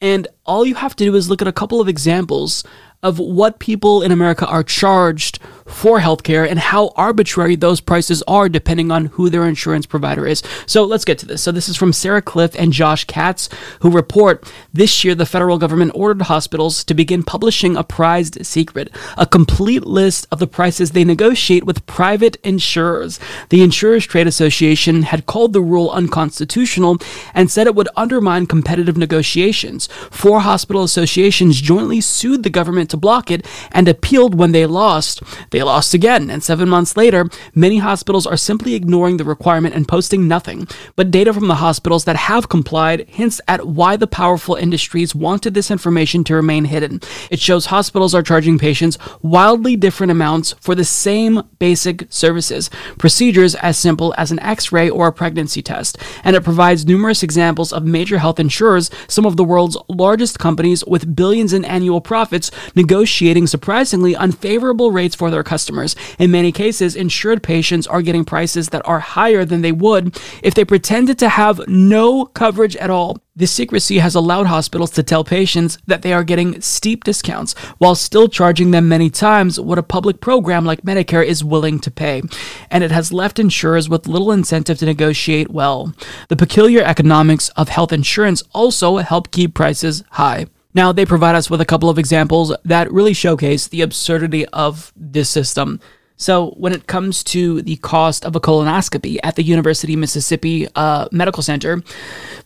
And 0.00 0.28
all 0.44 0.66
you 0.66 0.74
have 0.74 0.94
to 0.96 1.04
do 1.04 1.14
is 1.14 1.30
look 1.30 1.40
at 1.40 1.48
a 1.48 1.52
couple 1.52 1.80
of 1.80 1.88
examples 1.88 2.62
of 3.02 3.18
what 3.18 3.58
people 3.58 4.02
in 4.02 4.12
America 4.12 4.46
are 4.46 4.62
charged 4.62 5.38
for 5.66 6.00
healthcare 6.00 6.48
and 6.48 6.58
how 6.58 6.92
arbitrary 6.96 7.56
those 7.56 7.80
prices 7.80 8.22
are 8.26 8.48
depending 8.48 8.90
on 8.90 9.06
who 9.06 9.28
their 9.28 9.46
insurance 9.46 9.86
provider 9.86 10.26
is. 10.26 10.42
So 10.66 10.84
let's 10.84 11.04
get 11.04 11.18
to 11.18 11.26
this. 11.26 11.42
So 11.42 11.52
this 11.52 11.68
is 11.68 11.76
from 11.76 11.92
Sarah 11.92 12.22
Kliff 12.22 12.54
and 12.58 12.72
Josh 12.72 13.04
Katz, 13.04 13.48
who 13.80 13.90
report 13.90 14.50
this 14.72 15.04
year 15.04 15.14
the 15.14 15.26
federal 15.26 15.58
government 15.58 15.92
ordered 15.94 16.24
hospitals 16.24 16.84
to 16.84 16.94
begin 16.94 17.22
publishing 17.22 17.76
a 17.76 17.84
prized 17.84 18.44
secret, 18.46 18.90
a 19.16 19.26
complete 19.26 19.84
list 19.84 20.26
of 20.30 20.38
the 20.38 20.46
prices 20.46 20.90
they 20.90 21.04
negotiate 21.04 21.64
with 21.64 21.86
private 21.86 22.36
insurers. 22.42 23.18
The 23.50 23.62
Insurers 23.62 24.06
Trade 24.06 24.26
Association 24.26 25.02
had 25.02 25.26
called 25.26 25.52
the 25.52 25.60
rule 25.60 25.90
unconstitutional 25.90 26.98
and 27.34 27.50
said 27.50 27.66
it 27.66 27.74
would 27.74 27.88
undermine 27.96 28.46
competitive 28.46 28.96
negotiations. 28.96 29.88
Four 30.10 30.40
hospital 30.40 30.82
associations 30.82 31.60
jointly 31.60 32.00
sued 32.00 32.42
the 32.42 32.50
government 32.50 32.90
to 32.90 32.96
block 32.96 33.30
it 33.30 33.46
and 33.72 33.88
appealed 33.88 34.34
when 34.34 34.52
they 34.52 34.66
lost. 34.66 35.22
They 35.56 35.62
lost 35.62 35.94
again, 35.94 36.28
and 36.28 36.44
seven 36.44 36.68
months 36.68 36.98
later, 36.98 37.30
many 37.54 37.78
hospitals 37.78 38.26
are 38.26 38.36
simply 38.36 38.74
ignoring 38.74 39.16
the 39.16 39.24
requirement 39.24 39.74
and 39.74 39.88
posting 39.88 40.28
nothing. 40.28 40.68
But 40.96 41.10
data 41.10 41.32
from 41.32 41.48
the 41.48 41.54
hospitals 41.54 42.04
that 42.04 42.16
have 42.16 42.50
complied 42.50 43.08
hints 43.08 43.40
at 43.48 43.66
why 43.66 43.96
the 43.96 44.06
powerful 44.06 44.54
industries 44.54 45.14
wanted 45.14 45.54
this 45.54 45.70
information 45.70 46.24
to 46.24 46.34
remain 46.34 46.66
hidden. 46.66 47.00
It 47.30 47.40
shows 47.40 47.64
hospitals 47.64 48.14
are 48.14 48.22
charging 48.22 48.58
patients 48.58 48.98
wildly 49.22 49.76
different 49.76 50.10
amounts 50.10 50.52
for 50.60 50.74
the 50.74 50.84
same 50.84 51.42
basic 51.58 52.04
services, 52.10 52.68
procedures 52.98 53.54
as 53.54 53.78
simple 53.78 54.14
as 54.18 54.30
an 54.30 54.40
x 54.40 54.72
ray 54.72 54.90
or 54.90 55.06
a 55.06 55.12
pregnancy 55.12 55.62
test, 55.62 55.96
and 56.22 56.36
it 56.36 56.44
provides 56.44 56.84
numerous 56.84 57.22
examples 57.22 57.72
of 57.72 57.86
major 57.86 58.18
health 58.18 58.38
insurers, 58.38 58.90
some 59.08 59.24
of 59.24 59.38
the 59.38 59.44
world's 59.44 59.78
largest 59.88 60.38
companies 60.38 60.84
with 60.84 61.16
billions 61.16 61.54
in 61.54 61.64
annual 61.64 62.02
profits, 62.02 62.50
negotiating 62.74 63.46
surprisingly 63.46 64.14
unfavorable 64.14 64.92
rates 64.92 65.14
for 65.14 65.30
their 65.30 65.45
customers. 65.46 65.96
In 66.18 66.30
many 66.30 66.52
cases, 66.52 66.94
insured 66.94 67.42
patients 67.42 67.86
are 67.86 68.02
getting 68.02 68.26
prices 68.26 68.68
that 68.68 68.86
are 68.86 69.00
higher 69.00 69.46
than 69.46 69.62
they 69.62 69.72
would 69.72 70.20
if 70.42 70.52
they 70.52 70.64
pretended 70.64 71.18
to 71.20 71.30
have 71.30 71.66
no 71.66 72.26
coverage 72.26 72.76
at 72.76 72.90
all. 72.90 73.16
This 73.38 73.52
secrecy 73.52 73.98
has 73.98 74.14
allowed 74.14 74.46
hospitals 74.46 74.90
to 74.92 75.02
tell 75.02 75.22
patients 75.22 75.76
that 75.86 76.00
they 76.00 76.14
are 76.14 76.24
getting 76.24 76.58
steep 76.62 77.04
discounts 77.04 77.52
while 77.76 77.94
still 77.94 78.28
charging 78.28 78.70
them 78.70 78.88
many 78.88 79.10
times 79.10 79.60
what 79.60 79.78
a 79.78 79.82
public 79.82 80.22
program 80.22 80.64
like 80.64 80.80
Medicare 80.82 81.24
is 81.24 81.44
willing 81.44 81.78
to 81.80 81.90
pay. 81.90 82.22
And 82.70 82.82
it 82.82 82.90
has 82.90 83.12
left 83.12 83.38
insurers 83.38 83.90
with 83.90 84.08
little 84.08 84.32
incentive 84.32 84.78
to 84.78 84.86
negotiate 84.86 85.50
well. 85.50 85.92
The 86.28 86.36
peculiar 86.36 86.82
economics 86.82 87.50
of 87.50 87.68
health 87.68 87.92
insurance 87.92 88.42
also 88.54 88.96
help 88.96 89.30
keep 89.30 89.52
prices 89.52 90.02
high. 90.12 90.46
Now, 90.76 90.92
they 90.92 91.06
provide 91.06 91.34
us 91.34 91.48
with 91.48 91.62
a 91.62 91.64
couple 91.64 91.88
of 91.88 91.98
examples 91.98 92.54
that 92.66 92.92
really 92.92 93.14
showcase 93.14 93.66
the 93.66 93.80
absurdity 93.80 94.44
of 94.48 94.92
this 94.94 95.30
system. 95.30 95.80
So, 96.18 96.50
when 96.50 96.74
it 96.74 96.86
comes 96.86 97.24
to 97.24 97.62
the 97.62 97.76
cost 97.76 98.26
of 98.26 98.36
a 98.36 98.40
colonoscopy 98.40 99.16
at 99.24 99.36
the 99.36 99.42
University 99.42 99.94
of 99.94 100.00
Mississippi 100.00 100.68
uh, 100.74 101.08
Medical 101.10 101.42
Center, 101.42 101.82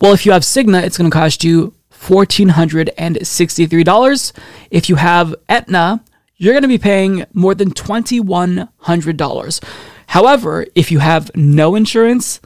well, 0.01 0.13
if 0.13 0.25
you 0.25 0.31
have 0.31 0.43
Cigna, 0.43 0.85
it's 0.85 0.97
going 0.97 1.11
to 1.11 1.15
cost 1.15 1.43
you 1.43 1.75
$1,463. 1.93 4.33
If 4.71 4.89
you 4.89 4.95
have 4.95 5.35
Aetna, 5.49 6.05
you're 6.37 6.55
going 6.55 6.63
to 6.63 6.69
be 6.69 6.79
paying 6.79 7.25
more 7.33 7.57
than 7.57 7.73
$2,100. 7.73 9.65
However, 10.07 10.67
if 10.77 10.93
you 10.93 11.01
have 11.01 11.35
no 11.35 11.75
insurance, 11.75 12.41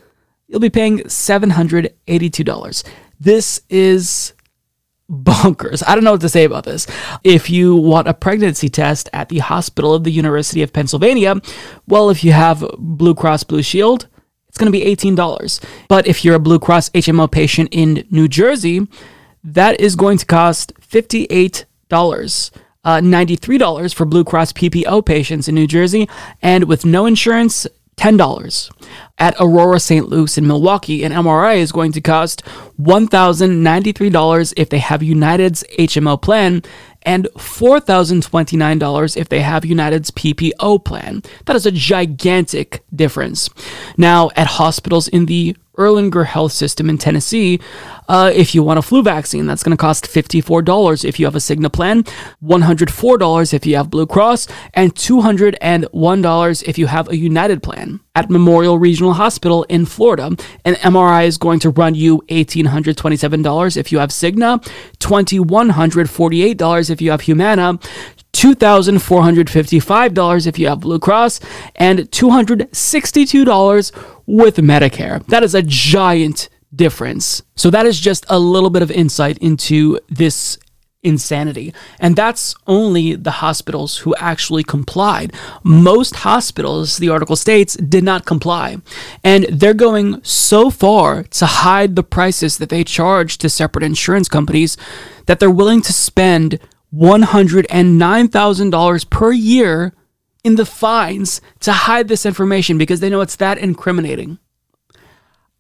you'll 0.48 0.61
be 0.61 0.70
paying 0.70 1.01
$782. 1.01 2.85
This 3.20 3.61
is 3.69 4.32
bonkers. 5.10 5.82
I 5.86 5.94
don't 5.94 6.05
know 6.05 6.12
what 6.12 6.20
to 6.22 6.28
say 6.28 6.44
about 6.44 6.64
this. 6.64 6.86
If 7.22 7.51
you 7.51 7.76
want 7.76 8.09
a 8.09 8.14
pregnancy 8.14 8.68
test 8.68 9.09
at 9.12 9.28
the 9.28 9.39
hospital 9.39 9.94
of 9.94 10.05
the 10.05 10.10
University 10.10 10.62
of 10.62 10.72
Pennsylvania, 10.72 11.36
well, 11.86 12.10
if 12.10 12.24
you 12.24 12.32
have 12.32 12.64
Blue 12.78 13.14
Cross 13.14 13.44
Blue 13.44 13.62
Shield, 13.62 14.09
it's 14.48 14.59
going 14.59 14.72
to 14.72 14.78
be 14.78 14.85
$18. 14.85 15.64
But 15.89 16.06
if 16.06 16.24
you're 16.24 16.36
a 16.36 16.40
Blue 16.40 16.59
Cross 16.59 16.90
HMO 16.90 17.31
patient 17.31 17.68
in 17.72 18.06
New 18.10 18.28
Jersey, 18.28 18.86
that 19.43 19.81
is 19.81 19.97
going 19.97 20.18
to 20.18 20.26
cost 20.26 20.72
$58. 20.81 21.64
Uh, 22.86 23.01
$93 23.01 23.94
for 23.94 24.05
Blue 24.05 24.24
Cross 24.24 24.52
PPO 24.52 25.06
patients 25.06 25.48
in 25.48 25.55
New 25.55 25.66
Jersey, 25.66 26.09
and 26.43 26.64
with 26.64 26.85
no 26.85 27.06
insurance, 27.06 27.66
$10. 27.96 28.70
At 29.18 29.34
Aurora 29.38 29.80
St. 29.80 30.08
Luke's 30.08 30.36
in 30.38 30.46
Milwaukee, 30.46 31.04
an 31.04 31.12
MRI 31.12 31.56
is 31.56 31.72
going 31.72 31.92
to 31.92 32.00
cost 32.00 32.44
$1,093 32.80 34.54
if 34.56 34.68
they 34.68 34.78
have 34.78 35.02
United's 35.02 35.64
HMO 35.78 36.20
plan 36.20 36.62
and 37.02 37.28
$4,029 37.36 39.16
if 39.16 39.28
they 39.28 39.40
have 39.40 39.64
United's 39.64 40.10
PPO 40.10 40.84
plan. 40.84 41.22
That 41.44 41.56
is 41.56 41.66
a 41.66 41.72
gigantic 41.72 42.82
difference. 42.94 43.50
Now, 43.96 44.30
at 44.36 44.46
hospitals 44.46 45.08
in 45.08 45.26
the 45.26 45.56
Erlanger 45.76 46.26
Health 46.26 46.52
System 46.52 46.88
in 46.88 46.98
Tennessee. 46.98 47.60
Uh, 48.09 48.32
if 48.35 48.55
you 48.55 48.62
want 48.62 48.78
a 48.78 48.82
flu 48.82 49.02
vaccine, 49.02 49.47
that's 49.47 49.62
going 49.62 49.76
to 49.76 49.81
cost 49.81 50.06
$54 50.06 51.05
if 51.05 51.18
you 51.18 51.26
have 51.26 51.35
a 51.35 51.39
Cigna 51.39 51.72
plan, 51.72 52.05
$104 52.43 53.55
if 53.55 53.66
you 53.66 53.76
have 53.76 53.90
Blue 53.90 54.06
Cross, 54.06 54.48
and 54.74 54.94
$201 54.94 56.68
if 56.68 56.78
you 56.78 56.86
have 56.86 57.09
a 57.09 57.16
United 57.16 57.62
plan. 57.62 58.01
At 58.16 58.31
Memorial 58.31 58.78
Regional 58.78 59.14
Hospital 59.14 59.64
in 59.64 59.86
Florida, 59.86 60.36
an 60.64 60.74
MRI 60.74 61.26
is 61.26 61.36
going 61.36 61.59
to 61.60 61.70
run 61.70 61.97
you 61.97 62.22
$1,827 62.28 63.76
if 63.76 63.90
you 63.90 63.98
have 63.98 64.10
Cigna, 64.10 64.62
$2,148 64.98 66.90
if 66.90 67.01
you 67.01 67.10
have 67.10 67.22
Humana, 67.22 67.81
$2,455 68.32 70.47
if 70.47 70.56
you 70.59 70.68
have 70.68 70.81
Blue 70.81 70.98
Cross, 70.98 71.40
and 71.76 72.01
$262 72.10 73.93
with 74.26 74.56
Medicare. 74.56 75.24
That 75.26 75.43
is 75.43 75.55
a 75.55 75.62
giant 75.62 76.48
difference. 76.76 77.42
So, 77.56 77.70
that 77.70 77.86
is 77.86 78.01
just 78.01 78.24
a 78.28 78.38
little 78.38 78.70
bit 78.70 78.82
of 78.82 78.90
insight 78.90 79.38
into 79.38 79.98
this 80.09 80.59
insanity. 81.05 81.72
And 82.01 82.16
that's 82.16 82.56
only 82.66 83.14
the 83.14 83.30
hospitals 83.30 83.98
who 83.98 84.16
actually 84.16 84.64
complied. 84.64 85.32
Most 85.62 86.16
hospitals, 86.16 86.96
the 86.96 87.10
article 87.10 87.36
states, 87.36 87.76
did 87.76 88.02
not 88.02 88.24
comply. 88.24 88.78
And 89.22 89.44
they're 89.44 89.74
going 89.74 90.24
so 90.24 90.70
far 90.70 91.22
to 91.24 91.46
hide 91.46 91.94
the 91.94 92.02
prices 92.02 92.59
that 92.59 92.70
they 92.70 92.82
charge 92.82 93.38
to 93.38 93.48
separate 93.48 93.84
insurance 93.84 94.28
companies 94.28 94.76
that 95.26 95.38
they're 95.38 95.48
willing 95.51 95.82
to 95.82 95.92
spend 95.92 96.59
$109,000 96.94 99.10
per 99.10 99.32
year 99.32 99.92
in 100.42 100.56
the 100.56 100.66
fines 100.66 101.40
to 101.60 101.72
hide 101.72 102.09
this 102.09 102.26
information 102.26 102.76
because 102.78 102.98
they 103.01 103.10
know 103.10 103.20
it's 103.20 103.36
that 103.36 103.59
incriminating. 103.59 104.38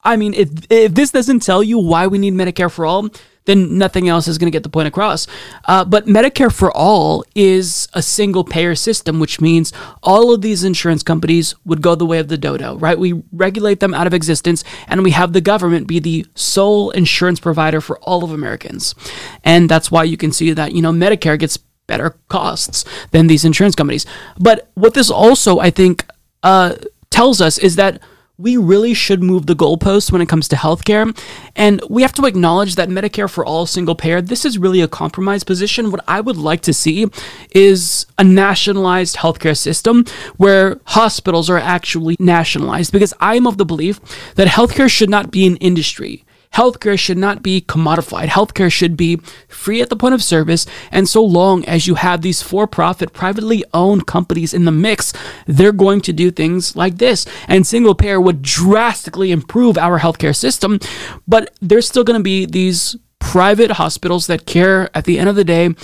I 0.04 0.16
mean, 0.16 0.34
if, 0.34 0.50
if 0.70 0.94
this 0.94 1.10
doesn't 1.10 1.40
tell 1.40 1.62
you 1.62 1.78
why 1.78 2.06
we 2.06 2.18
need 2.18 2.34
Medicare 2.34 2.70
for 2.70 2.84
all, 2.84 3.08
then 3.46 3.76
nothing 3.78 4.08
else 4.08 4.26
is 4.26 4.38
going 4.38 4.50
to 4.50 4.54
get 4.54 4.62
the 4.62 4.68
point 4.68 4.88
across. 4.88 5.26
Uh, 5.66 5.84
but 5.84 6.06
Medicare 6.06 6.52
for 6.52 6.74
All 6.74 7.24
is 7.34 7.88
a 7.92 8.02
single 8.02 8.44
payer 8.44 8.74
system, 8.74 9.20
which 9.20 9.40
means 9.40 9.72
all 10.02 10.32
of 10.32 10.40
these 10.40 10.64
insurance 10.64 11.02
companies 11.02 11.54
would 11.64 11.82
go 11.82 11.94
the 11.94 12.06
way 12.06 12.18
of 12.18 12.28
the 12.28 12.38
dodo, 12.38 12.76
right? 12.76 12.98
We 12.98 13.22
regulate 13.32 13.80
them 13.80 13.94
out 13.94 14.06
of 14.06 14.14
existence 14.14 14.64
and 14.88 15.02
we 15.02 15.10
have 15.10 15.32
the 15.32 15.40
government 15.40 15.86
be 15.86 15.98
the 15.98 16.26
sole 16.34 16.90
insurance 16.90 17.40
provider 17.40 17.80
for 17.80 17.98
all 18.00 18.24
of 18.24 18.32
Americans. 18.32 18.94
And 19.42 19.68
that's 19.68 19.90
why 19.90 20.04
you 20.04 20.16
can 20.16 20.32
see 20.32 20.52
that, 20.52 20.72
you 20.72 20.82
know, 20.82 20.92
Medicare 20.92 21.38
gets 21.38 21.58
better 21.86 22.16
costs 22.28 22.84
than 23.10 23.26
these 23.26 23.44
insurance 23.44 23.74
companies. 23.74 24.06
But 24.38 24.70
what 24.74 24.94
this 24.94 25.10
also, 25.10 25.58
I 25.58 25.70
think, 25.70 26.06
uh, 26.42 26.76
tells 27.10 27.42
us 27.42 27.58
is 27.58 27.76
that 27.76 28.00
we 28.36 28.56
really 28.56 28.94
should 28.94 29.22
move 29.22 29.46
the 29.46 29.54
goalposts 29.54 30.10
when 30.10 30.20
it 30.20 30.28
comes 30.28 30.48
to 30.48 30.56
healthcare. 30.56 31.16
And 31.54 31.80
we 31.88 32.02
have 32.02 32.12
to 32.14 32.26
acknowledge 32.26 32.74
that 32.74 32.88
Medicare 32.88 33.30
for 33.30 33.44
all 33.44 33.64
single 33.64 33.94
payer, 33.94 34.20
this 34.20 34.44
is 34.44 34.58
really 34.58 34.80
a 34.80 34.88
compromise 34.88 35.44
position. 35.44 35.92
What 35.92 36.02
I 36.08 36.20
would 36.20 36.36
like 36.36 36.62
to 36.62 36.74
see 36.74 37.06
is 37.52 38.06
a 38.18 38.24
nationalized 38.24 39.16
healthcare 39.16 39.56
system 39.56 40.04
where 40.36 40.80
hospitals 40.86 41.48
are 41.48 41.58
actually 41.58 42.16
nationalized 42.18 42.90
because 42.90 43.14
I'm 43.20 43.46
of 43.46 43.56
the 43.56 43.64
belief 43.64 44.00
that 44.34 44.48
healthcare 44.48 44.90
should 44.90 45.10
not 45.10 45.30
be 45.30 45.46
an 45.46 45.56
industry. 45.58 46.24
Healthcare 46.54 46.98
should 46.98 47.18
not 47.18 47.42
be 47.42 47.60
commodified. 47.60 48.28
Healthcare 48.28 48.70
should 48.70 48.96
be 48.96 49.16
free 49.48 49.82
at 49.82 49.88
the 49.90 49.96
point 49.96 50.14
of 50.14 50.22
service. 50.22 50.66
And 50.90 51.08
so 51.08 51.22
long 51.22 51.64
as 51.64 51.86
you 51.86 51.96
have 51.96 52.22
these 52.22 52.42
for 52.42 52.66
profit, 52.66 53.12
privately 53.12 53.64
owned 53.72 54.06
companies 54.06 54.54
in 54.54 54.64
the 54.64 54.72
mix, 54.72 55.12
they're 55.46 55.72
going 55.72 56.00
to 56.02 56.12
do 56.12 56.30
things 56.30 56.76
like 56.76 56.98
this. 56.98 57.26
And 57.48 57.66
single 57.66 57.94
payer 57.94 58.20
would 58.20 58.42
drastically 58.42 59.32
improve 59.32 59.76
our 59.76 59.98
healthcare 59.98 60.36
system. 60.36 60.78
But 61.26 61.52
there's 61.60 61.88
still 61.88 62.04
going 62.04 62.20
to 62.20 62.24
be 62.24 62.46
these 62.46 62.96
private 63.18 63.72
hospitals 63.72 64.26
that 64.28 64.46
care 64.46 64.90
at 64.96 65.04
the 65.04 65.18
end 65.18 65.28
of 65.28 65.36
the 65.36 65.44
day 65.44 65.74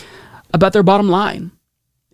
about 0.52 0.72
their 0.72 0.82
bottom 0.82 1.09
line 1.09 1.52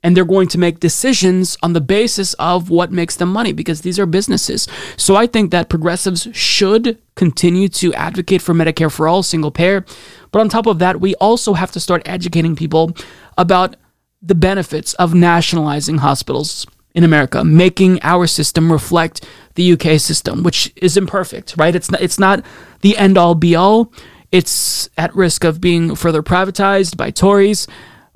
and 0.07 0.17
they're 0.17 0.25
going 0.25 0.47
to 0.47 0.57
make 0.57 0.79
decisions 0.79 1.59
on 1.65 1.73
the 1.73 1.81
basis 1.81 2.33
of 2.35 2.71
what 2.71 2.93
makes 2.93 3.17
them 3.17 3.29
money 3.29 3.53
because 3.53 3.81
these 3.81 3.99
are 3.99 4.07
businesses. 4.07 4.69
So 4.97 5.17
I 5.17 5.27
think 5.27 5.51
that 5.51 5.69
progressives 5.69 6.29
should 6.33 7.03
continue 7.17 7.69
to 7.71 7.93
advocate 7.95 8.41
for 8.41 8.55
Medicare 8.55 8.91
for 8.91 9.09
all, 9.09 9.25
single 9.25 9.51
payer. 9.51 9.85
But 10.31 10.43
on 10.43 10.49
top 10.49 10.67
of 10.67 10.79
that, 10.79 11.01
we 11.01 11.17
also 11.17 11.55
have 11.55 11.73
to 11.73 11.81
start 11.81 12.03
educating 12.07 12.55
people 12.55 12.97
about 13.37 13.75
the 14.23 14.37
benefits 14.37 14.95
of 14.95 15.13
nationalizing 15.13 15.99
hospitals 15.99 16.69
in 16.95 17.03
America, 17.03 17.43
making 17.43 17.99
our 18.05 18.29
system 18.29 18.71
reflect 18.71 19.27
the 19.57 19.73
UK 19.73 19.99
system, 19.99 20.45
which 20.45 20.73
is 20.77 20.97
imperfect, 20.97 21.57
right? 21.59 21.75
It's 21.75 21.91
not, 21.91 22.01
it's 22.01 22.21
not 22.21 22.47
the 22.83 22.97
end 22.97 23.19
all 23.19 23.35
be 23.35 23.57
all. 23.57 23.93
It's 24.31 24.89
at 24.97 25.13
risk 25.17 25.43
of 25.43 25.61
being 25.61 25.97
further 25.97 26.23
privatized 26.23 26.97
by 26.97 27.11
Tories, 27.11 27.67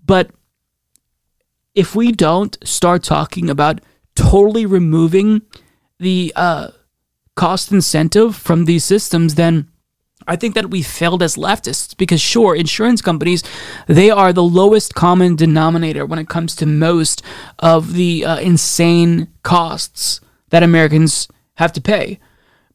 but 0.06 0.30
if 1.74 1.94
we 1.94 2.12
don't 2.12 2.56
start 2.64 3.02
talking 3.02 3.48
about 3.48 3.80
totally 4.14 4.66
removing 4.66 5.42
the 5.98 6.32
uh, 6.34 6.68
cost 7.36 7.70
incentive 7.72 8.34
from 8.36 8.64
these 8.64 8.84
systems, 8.84 9.34
then 9.36 9.68
I 10.26 10.36
think 10.36 10.54
that 10.54 10.70
we 10.70 10.82
failed 10.82 11.22
as 11.22 11.36
leftists 11.36 11.96
because, 11.96 12.20
sure, 12.20 12.54
insurance 12.54 13.00
companies, 13.00 13.42
they 13.86 14.10
are 14.10 14.32
the 14.32 14.42
lowest 14.42 14.94
common 14.94 15.36
denominator 15.36 16.04
when 16.04 16.18
it 16.18 16.28
comes 16.28 16.54
to 16.56 16.66
most 16.66 17.22
of 17.58 17.94
the 17.94 18.24
uh, 18.24 18.38
insane 18.38 19.28
costs 19.42 20.20
that 20.50 20.62
Americans 20.62 21.28
have 21.54 21.72
to 21.72 21.80
pay. 21.80 22.18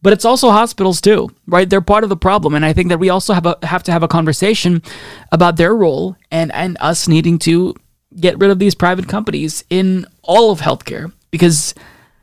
But 0.01 0.13
it's 0.13 0.26
also 0.26 0.51
hospitals 0.51 1.01
too, 1.01 1.30
right? 1.47 1.69
They're 1.69 1.81
part 1.81 2.03
of 2.03 2.09
the 2.09 2.17
problem, 2.17 2.53
and 2.53 2.65
I 2.65 2.73
think 2.73 2.89
that 2.89 2.99
we 2.99 3.09
also 3.09 3.34
have 3.34 3.45
a, 3.45 3.57
have 3.63 3.84
to 3.84 3.91
have 3.91 4.03
a 4.03 4.07
conversation 4.07 4.84
about 5.31 5.57
their 5.57 5.76
role 5.76 6.15
and 6.30 6.51
and 6.53 6.77
us 6.80 7.07
needing 7.07 7.39
to 7.39 7.76
get 8.19 8.39
rid 8.39 8.51
of 8.51 8.59
these 8.59 8.75
private 8.75 9.07
companies 9.07 9.63
in 9.69 10.05
all 10.21 10.51
of 10.51 10.61
healthcare 10.61 11.11
because 11.31 11.73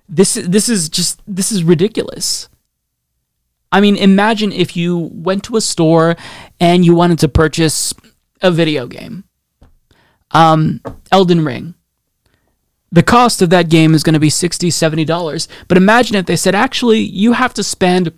this 0.08 0.34
this 0.34 0.68
is 0.68 0.88
just 0.88 1.20
this 1.26 1.52
is 1.52 1.64
ridiculous. 1.64 2.48
I 3.70 3.80
mean, 3.80 3.96
imagine 3.96 4.52
if 4.52 4.76
you 4.76 5.10
went 5.12 5.44
to 5.44 5.56
a 5.56 5.60
store 5.60 6.16
and 6.60 6.84
you 6.84 6.94
wanted 6.94 7.18
to 7.20 7.28
purchase 7.28 7.94
a 8.42 8.50
video 8.50 8.86
game. 8.86 9.24
Um, 10.32 10.82
Elden 11.10 11.44
Ring. 11.44 11.74
The 12.90 13.02
cost 13.02 13.40
of 13.40 13.48
that 13.50 13.70
game 13.70 13.94
is 13.94 14.02
going 14.02 14.12
to 14.12 14.20
be 14.20 14.28
$60, 14.28 14.68
$70. 14.68 15.48
But 15.66 15.78
imagine 15.78 16.16
if 16.16 16.26
they 16.26 16.36
said, 16.36 16.54
actually, 16.54 17.00
you 17.00 17.32
have 17.32 17.54
to 17.54 17.64
spend 17.64 18.12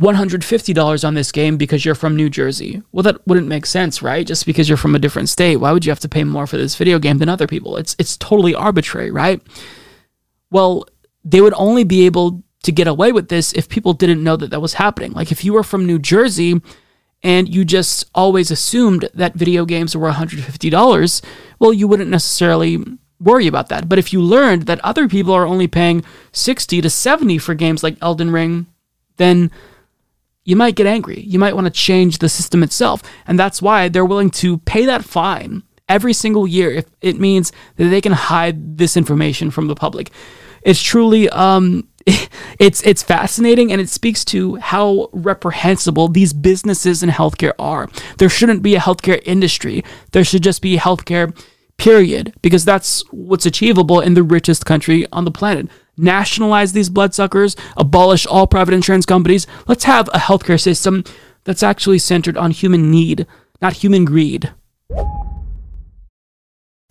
$150 0.00 1.06
on 1.06 1.14
this 1.14 1.30
game 1.30 1.56
because 1.56 1.84
you're 1.84 1.94
from 1.94 2.16
New 2.16 2.28
Jersey. 2.28 2.82
Well, 2.92 3.04
that 3.04 3.26
wouldn't 3.26 3.46
make 3.46 3.64
sense, 3.64 4.02
right? 4.02 4.26
Just 4.26 4.44
because 4.44 4.68
you're 4.68 4.76
from 4.76 4.94
a 4.94 4.98
different 4.98 5.28
state, 5.28 5.56
why 5.56 5.72
would 5.72 5.84
you 5.84 5.90
have 5.90 6.00
to 6.00 6.08
pay 6.08 6.24
more 6.24 6.46
for 6.46 6.56
this 6.56 6.74
video 6.74 6.98
game 6.98 7.18
than 7.18 7.28
other 7.28 7.46
people? 7.46 7.76
It's 7.76 7.94
it's 7.98 8.16
totally 8.16 8.54
arbitrary, 8.54 9.10
right? 9.10 9.40
Well, 10.50 10.86
they 11.24 11.40
would 11.40 11.54
only 11.56 11.84
be 11.84 12.06
able 12.06 12.42
to 12.64 12.72
get 12.72 12.88
away 12.88 13.12
with 13.12 13.28
this 13.28 13.52
if 13.52 13.68
people 13.68 13.92
didn't 13.92 14.24
know 14.24 14.36
that 14.36 14.50
that 14.50 14.60
was 14.60 14.74
happening. 14.74 15.12
Like 15.12 15.30
if 15.30 15.44
you 15.44 15.52
were 15.52 15.62
from 15.62 15.86
New 15.86 15.98
Jersey 15.98 16.60
and 17.22 17.52
you 17.52 17.64
just 17.64 18.10
always 18.14 18.50
assumed 18.50 19.08
that 19.14 19.34
video 19.34 19.64
games 19.64 19.96
were 19.96 20.10
$150, 20.10 21.22
well, 21.58 21.72
you 21.72 21.86
wouldn't 21.86 22.10
necessarily 22.10 22.82
worry 23.20 23.46
about 23.46 23.68
that. 23.68 23.88
But 23.88 23.98
if 23.98 24.12
you 24.12 24.20
learned 24.20 24.62
that 24.62 24.80
other 24.84 25.08
people 25.08 25.32
are 25.34 25.46
only 25.46 25.68
paying 25.68 26.04
60 26.32 26.80
to 26.80 26.90
70 26.90 27.38
for 27.38 27.54
games 27.54 27.82
like 27.82 27.96
Elden 28.02 28.30
Ring, 28.30 28.66
then 29.16 29.50
you 30.44 30.56
might 30.56 30.76
get 30.76 30.86
angry. 30.86 31.20
You 31.20 31.38
might 31.38 31.54
want 31.54 31.66
to 31.66 31.70
change 31.70 32.18
the 32.18 32.28
system 32.28 32.62
itself. 32.62 33.02
And 33.26 33.38
that's 33.38 33.62
why 33.62 33.88
they're 33.88 34.04
willing 34.04 34.30
to 34.32 34.58
pay 34.58 34.84
that 34.86 35.04
fine 35.04 35.62
every 35.88 36.12
single 36.12 36.46
year 36.46 36.70
if 36.70 36.86
it 37.00 37.18
means 37.18 37.52
that 37.76 37.88
they 37.88 38.00
can 38.00 38.12
hide 38.12 38.78
this 38.78 38.96
information 38.96 39.50
from 39.50 39.66
the 39.66 39.74
public. 39.74 40.10
It's 40.62 40.82
truly 40.82 41.28
um 41.30 41.88
it's 42.58 42.82
it's 42.82 43.02
fascinating 43.02 43.72
and 43.72 43.80
it 43.80 43.88
speaks 43.88 44.24
to 44.26 44.56
how 44.56 45.08
reprehensible 45.12 46.08
these 46.08 46.32
businesses 46.32 47.02
in 47.02 47.08
healthcare 47.08 47.54
are. 47.58 47.88
There 48.18 48.28
shouldn't 48.28 48.62
be 48.62 48.74
a 48.74 48.80
healthcare 48.80 49.22
industry. 49.24 49.84
There 50.12 50.24
should 50.24 50.42
just 50.42 50.62
be 50.62 50.76
healthcare 50.76 51.36
period 51.76 52.34
because 52.40 52.64
that's 52.64 53.02
what's 53.10 53.46
achievable 53.46 54.00
in 54.00 54.14
the 54.14 54.22
richest 54.22 54.64
country 54.64 55.06
on 55.12 55.24
the 55.24 55.30
planet 55.30 55.68
nationalize 55.96 56.72
these 56.72 56.88
bloodsuckers, 56.88 57.56
abolish 57.76 58.26
all 58.26 58.46
private 58.46 58.74
insurance 58.74 59.06
companies. 59.06 59.46
Let's 59.66 59.84
have 59.84 60.08
a 60.08 60.18
healthcare 60.18 60.60
system 60.60 61.04
that's 61.44 61.62
actually 61.62 61.98
centered 61.98 62.36
on 62.36 62.50
human 62.50 62.90
need, 62.90 63.26
not 63.60 63.74
human 63.74 64.04
greed. 64.04 64.52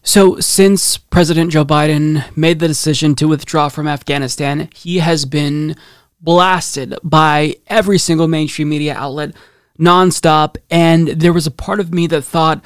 So, 0.05 0.39
since 0.39 0.97
President 0.97 1.51
Joe 1.51 1.63
Biden 1.63 2.25
made 2.35 2.59
the 2.59 2.67
decision 2.67 3.15
to 3.15 3.27
withdraw 3.27 3.69
from 3.69 3.87
Afghanistan, 3.87 4.67
he 4.75 4.99
has 4.99 5.23
been 5.23 5.77
blasted 6.19 6.95
by 7.03 7.55
every 7.67 7.97
single 7.97 8.27
mainstream 8.27 8.69
media 8.69 8.95
outlet 8.95 9.33
nonstop. 9.79 10.57
And 10.69 11.07
there 11.07 11.33
was 11.33 11.47
a 11.47 11.51
part 11.51 11.79
of 11.79 11.93
me 11.93 12.07
that 12.07 12.23
thought, 12.23 12.65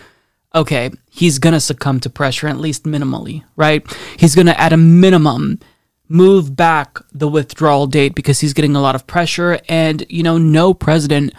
okay, 0.55 0.89
he's 1.11 1.37
going 1.37 1.53
to 1.53 1.59
succumb 1.59 1.99
to 2.01 2.09
pressure, 2.09 2.47
at 2.47 2.57
least 2.57 2.85
minimally, 2.85 3.43
right? 3.55 3.85
He's 4.17 4.33
going 4.33 4.47
to, 4.47 4.59
at 4.59 4.73
a 4.73 4.77
minimum, 4.77 5.59
move 6.09 6.55
back 6.55 6.99
the 7.11 7.27
withdrawal 7.27 7.87
date 7.87 8.15
because 8.15 8.39
he's 8.39 8.53
getting 8.53 8.75
a 8.75 8.81
lot 8.81 8.95
of 8.95 9.07
pressure. 9.07 9.59
And, 9.67 10.05
you 10.09 10.23
know, 10.23 10.37
no 10.37 10.73
president 10.73 11.33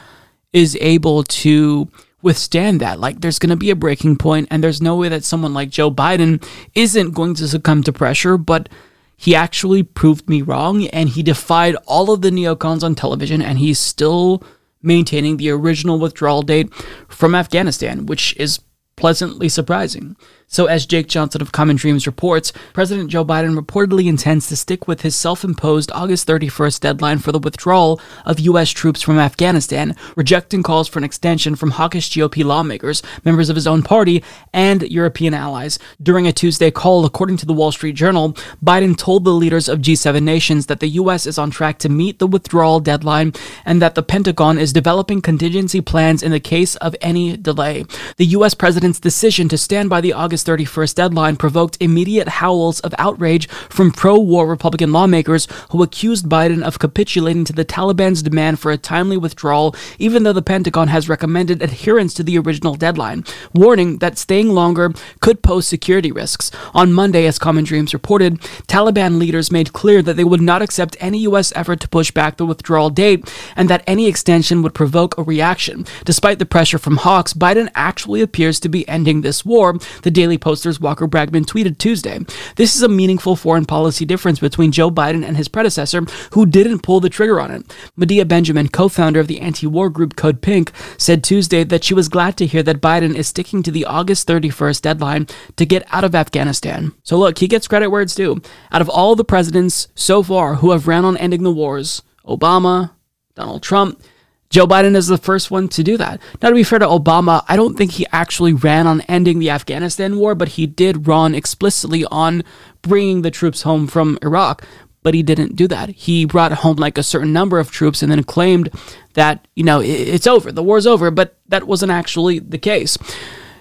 is 0.52 0.76
able 0.80 1.22
to 1.24 1.88
withstand 2.22 2.80
that. 2.80 2.98
Like, 3.00 3.20
there's 3.20 3.38
going 3.38 3.50
to 3.50 3.56
be 3.56 3.70
a 3.70 3.76
breaking 3.76 4.16
point, 4.16 4.48
and 4.50 4.62
there's 4.62 4.82
no 4.82 4.96
way 4.96 5.08
that 5.08 5.24
someone 5.24 5.54
like 5.54 5.70
Joe 5.70 5.90
Biden 5.90 6.44
isn't 6.74 7.12
going 7.12 7.34
to 7.36 7.48
succumb 7.48 7.82
to 7.84 7.92
pressure. 7.92 8.36
But 8.36 8.68
he 9.16 9.34
actually 9.34 9.82
proved 9.82 10.28
me 10.28 10.42
wrong, 10.42 10.86
and 10.88 11.08
he 11.08 11.22
defied 11.22 11.76
all 11.86 12.10
of 12.10 12.22
the 12.22 12.30
neocons 12.30 12.82
on 12.82 12.94
television, 12.94 13.42
and 13.42 13.58
he's 13.58 13.78
still 13.78 14.42
maintaining 14.82 15.36
the 15.36 15.50
original 15.50 15.98
withdrawal 15.98 16.42
date 16.42 16.72
from 17.08 17.34
Afghanistan, 17.34 18.06
which 18.06 18.36
is 18.36 18.60
pleasantly 18.96 19.48
surprising. 19.48 20.16
So, 20.50 20.64
as 20.64 20.86
Jake 20.86 21.08
Johnson 21.08 21.42
of 21.42 21.52
Common 21.52 21.76
Dreams 21.76 22.06
reports, 22.06 22.54
President 22.72 23.10
Joe 23.10 23.22
Biden 23.22 23.54
reportedly 23.54 24.06
intends 24.06 24.48
to 24.48 24.56
stick 24.56 24.88
with 24.88 25.02
his 25.02 25.14
self 25.14 25.44
imposed 25.44 25.92
August 25.92 26.26
31st 26.26 26.80
deadline 26.80 27.18
for 27.18 27.32
the 27.32 27.38
withdrawal 27.38 28.00
of 28.24 28.40
U.S. 28.40 28.70
troops 28.70 29.02
from 29.02 29.18
Afghanistan, 29.18 29.94
rejecting 30.16 30.62
calls 30.62 30.88
for 30.88 30.98
an 30.98 31.04
extension 31.04 31.54
from 31.54 31.72
hawkish 31.72 32.08
GOP 32.10 32.42
lawmakers, 32.42 33.02
members 33.26 33.50
of 33.50 33.56
his 33.56 33.66
own 33.66 33.82
party, 33.82 34.24
and 34.54 34.80
European 34.90 35.34
allies. 35.34 35.78
During 36.02 36.26
a 36.26 36.32
Tuesday 36.32 36.70
call, 36.70 37.04
according 37.04 37.36
to 37.38 37.46
the 37.46 37.52
Wall 37.52 37.70
Street 37.70 37.94
Journal, 37.94 38.32
Biden 38.64 38.96
told 38.96 39.24
the 39.24 39.32
leaders 39.32 39.68
of 39.68 39.80
G7 39.80 40.22
nations 40.22 40.64
that 40.66 40.80
the 40.80 40.88
U.S. 40.88 41.26
is 41.26 41.36
on 41.36 41.50
track 41.50 41.78
to 41.80 41.90
meet 41.90 42.20
the 42.20 42.26
withdrawal 42.26 42.80
deadline 42.80 43.34
and 43.66 43.82
that 43.82 43.96
the 43.96 44.02
Pentagon 44.02 44.56
is 44.56 44.72
developing 44.72 45.20
contingency 45.20 45.82
plans 45.82 46.22
in 46.22 46.30
the 46.30 46.40
case 46.40 46.74
of 46.76 46.96
any 47.02 47.36
delay. 47.36 47.84
The 48.16 48.26
U.S. 48.26 48.54
president's 48.54 48.98
decision 48.98 49.50
to 49.50 49.58
stand 49.58 49.90
by 49.90 50.00
the 50.00 50.14
August 50.14 50.37
August 50.38 50.46
31st 50.46 50.94
deadline 50.94 51.36
provoked 51.36 51.76
immediate 51.80 52.28
howls 52.28 52.78
of 52.80 52.94
outrage 52.96 53.48
from 53.48 53.90
pro 53.90 54.16
war 54.16 54.46
Republican 54.46 54.92
lawmakers 54.92 55.48
who 55.70 55.82
accused 55.82 56.28
Biden 56.28 56.62
of 56.62 56.78
capitulating 56.78 57.44
to 57.44 57.52
the 57.52 57.64
Taliban's 57.64 58.22
demand 58.22 58.60
for 58.60 58.70
a 58.70 58.78
timely 58.78 59.16
withdrawal, 59.16 59.74
even 59.98 60.22
though 60.22 60.32
the 60.32 60.40
Pentagon 60.40 60.86
has 60.88 61.08
recommended 61.08 61.60
adherence 61.60 62.14
to 62.14 62.22
the 62.22 62.38
original 62.38 62.76
deadline, 62.76 63.24
warning 63.52 63.98
that 63.98 64.16
staying 64.16 64.50
longer 64.50 64.92
could 65.18 65.42
pose 65.42 65.66
security 65.66 66.12
risks. 66.12 66.52
On 66.72 66.92
Monday, 66.92 67.26
as 67.26 67.36
Common 67.36 67.64
Dreams 67.64 67.92
reported, 67.92 68.38
Taliban 68.68 69.18
leaders 69.18 69.50
made 69.50 69.72
clear 69.72 70.02
that 70.02 70.16
they 70.16 70.22
would 70.22 70.40
not 70.40 70.62
accept 70.62 70.96
any 71.00 71.18
U.S. 71.20 71.52
effort 71.56 71.80
to 71.80 71.88
push 71.88 72.12
back 72.12 72.36
the 72.36 72.46
withdrawal 72.46 72.90
date 72.90 73.28
and 73.56 73.68
that 73.68 73.82
any 73.88 74.06
extension 74.06 74.62
would 74.62 74.74
provoke 74.74 75.18
a 75.18 75.22
reaction. 75.24 75.84
Despite 76.04 76.38
the 76.38 76.46
pressure 76.46 76.78
from 76.78 76.98
hawks, 76.98 77.32
Biden 77.34 77.70
actually 77.74 78.22
appears 78.22 78.60
to 78.60 78.68
be 78.68 78.88
ending 78.88 79.22
this 79.22 79.44
war, 79.44 79.76
the 80.02 80.12
Daily 80.12 80.27
Poster's 80.36 80.80
Walker 80.80 81.08
Bragman 81.08 81.46
tweeted 81.46 81.78
Tuesday. 81.78 82.18
This 82.56 82.76
is 82.76 82.82
a 82.82 82.88
meaningful 82.88 83.36
foreign 83.36 83.64
policy 83.64 84.04
difference 84.04 84.40
between 84.40 84.72
Joe 84.72 84.90
Biden 84.90 85.24
and 85.24 85.36
his 85.36 85.48
predecessor, 85.48 86.02
who 86.32 86.44
didn't 86.44 86.82
pull 86.82 87.00
the 87.00 87.08
trigger 87.08 87.40
on 87.40 87.50
it. 87.50 87.74
Medea 87.96 88.24
Benjamin, 88.24 88.68
co 88.68 88.88
founder 88.88 89.20
of 89.20 89.28
the 89.28 89.40
anti 89.40 89.66
war 89.66 89.88
group 89.88 90.16
Code 90.16 90.42
Pink, 90.42 90.72
said 90.98 91.24
Tuesday 91.24 91.64
that 91.64 91.84
she 91.84 91.94
was 91.94 92.08
glad 92.08 92.36
to 92.36 92.46
hear 92.46 92.62
that 92.64 92.82
Biden 92.82 93.14
is 93.14 93.28
sticking 93.28 93.62
to 93.62 93.70
the 93.70 93.84
August 93.84 94.28
31st 94.28 94.82
deadline 94.82 95.26
to 95.56 95.64
get 95.64 95.86
out 95.92 96.04
of 96.04 96.14
Afghanistan. 96.14 96.92
So 97.04 97.16
look, 97.16 97.38
he 97.38 97.48
gets 97.48 97.68
credit 97.68 97.90
where 97.90 98.02
it's 98.02 98.14
due. 98.14 98.42
Out 98.72 98.82
of 98.82 98.88
all 98.88 99.14
the 99.14 99.24
presidents 99.24 99.88
so 99.94 100.22
far 100.22 100.56
who 100.56 100.72
have 100.72 100.88
ran 100.88 101.04
on 101.04 101.16
ending 101.16 101.44
the 101.44 101.52
wars, 101.52 102.02
Obama, 102.26 102.90
Donald 103.34 103.62
Trump, 103.62 104.02
Joe 104.50 104.66
Biden 104.66 104.96
is 104.96 105.08
the 105.08 105.18
first 105.18 105.50
one 105.50 105.68
to 105.68 105.82
do 105.82 105.96
that. 105.98 106.20
Now, 106.40 106.48
to 106.48 106.54
be 106.54 106.62
fair 106.62 106.78
to 106.78 106.86
Obama, 106.86 107.44
I 107.48 107.56
don't 107.56 107.76
think 107.76 107.92
he 107.92 108.06
actually 108.12 108.52
ran 108.54 108.86
on 108.86 109.02
ending 109.02 109.38
the 109.38 109.50
Afghanistan 109.50 110.16
war, 110.18 110.34
but 110.34 110.48
he 110.48 110.66
did 110.66 111.06
run 111.06 111.34
explicitly 111.34 112.04
on 112.06 112.42
bringing 112.80 113.22
the 113.22 113.30
troops 113.30 113.62
home 113.62 113.86
from 113.86 114.18
Iraq. 114.22 114.64
But 115.02 115.14
he 115.14 115.22
didn't 115.22 115.54
do 115.54 115.68
that. 115.68 115.90
He 115.90 116.24
brought 116.24 116.52
home 116.52 116.76
like 116.76 116.98
a 116.98 117.02
certain 117.02 117.32
number 117.32 117.58
of 117.58 117.70
troops 117.70 118.02
and 118.02 118.10
then 118.10 118.24
claimed 118.24 118.70
that, 119.14 119.46
you 119.54 119.64
know, 119.64 119.80
it's 119.80 120.26
over, 120.26 120.50
the 120.50 120.62
war's 120.62 120.86
over, 120.86 121.10
but 121.10 121.38
that 121.48 121.66
wasn't 121.66 121.92
actually 121.92 122.40
the 122.40 122.58
case. 122.58 122.98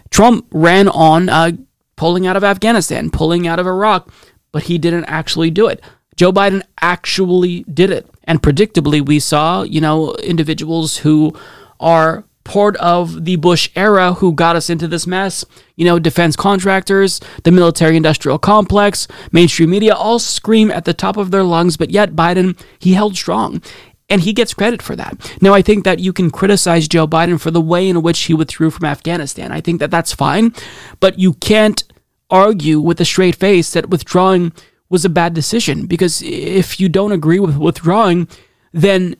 Trump 0.09 0.47
ran 0.51 0.87
on 0.87 1.29
uh, 1.29 1.51
pulling 1.95 2.25
out 2.25 2.37
of 2.37 2.43
Afghanistan, 2.43 3.09
pulling 3.11 3.47
out 3.47 3.59
of 3.59 3.67
Iraq, 3.67 4.11
but 4.51 4.63
he 4.63 4.77
didn't 4.77 5.05
actually 5.05 5.51
do 5.51 5.67
it. 5.67 5.81
Joe 6.17 6.33
Biden 6.33 6.63
actually 6.81 7.63
did 7.63 7.89
it. 7.89 8.09
And 8.25 8.41
predictably, 8.41 9.05
we 9.05 9.19
saw, 9.19 9.63
you 9.63 9.79
know, 9.79 10.15
individuals 10.15 10.97
who 10.97 11.33
are 11.79 12.25
part 12.43 12.77
of 12.77 13.25
the 13.25 13.35
Bush 13.35 13.69
era 13.75 14.13
who 14.13 14.33
got 14.33 14.55
us 14.55 14.69
into 14.69 14.87
this 14.87 15.05
mess. 15.05 15.45
You 15.75 15.85
know, 15.85 15.99
defense 15.99 16.35
contractors, 16.35 17.19
the 17.43 17.51
military 17.51 17.95
industrial 17.95 18.39
complex, 18.39 19.07
mainstream 19.31 19.69
media 19.69 19.93
all 19.93 20.17
scream 20.17 20.71
at 20.71 20.85
the 20.85 20.93
top 20.93 21.17
of 21.17 21.31
their 21.31 21.43
lungs, 21.43 21.77
but 21.77 21.91
yet 21.91 22.13
Biden, 22.13 22.59
he 22.79 22.93
held 22.93 23.15
strong. 23.15 23.61
And 24.09 24.21
he 24.21 24.31
gets 24.31 24.53
credit 24.53 24.81
for 24.81 24.95
that. 24.95 25.37
Now, 25.41 25.53
I 25.53 25.61
think 25.61 25.83
that 25.83 25.99
you 25.99 26.13
can 26.13 26.31
criticize 26.31 26.87
Joe 26.87 27.05
Biden 27.05 27.39
for 27.39 27.51
the 27.51 27.59
way 27.59 27.89
in 27.89 28.01
which 28.01 28.21
he 28.21 28.33
withdrew 28.33 28.71
from 28.71 28.85
Afghanistan. 28.85 29.51
I 29.51 29.59
think 29.59 29.81
that 29.81 29.91
that's 29.91 30.13
fine, 30.13 30.53
but 31.01 31.19
you 31.19 31.33
can't 31.33 31.83
argue 32.29 32.79
with 32.79 33.01
a 33.01 33.05
straight 33.05 33.35
face 33.35 33.71
that 33.71 33.89
withdrawing 33.89 34.53
was 34.89 35.05
a 35.05 35.09
bad 35.09 35.33
decision 35.33 35.85
because 35.85 36.21
if 36.23 36.79
you 36.79 36.89
don't 36.89 37.11
agree 37.11 37.39
with 37.39 37.57
withdrawing, 37.57 38.27
then 38.71 39.15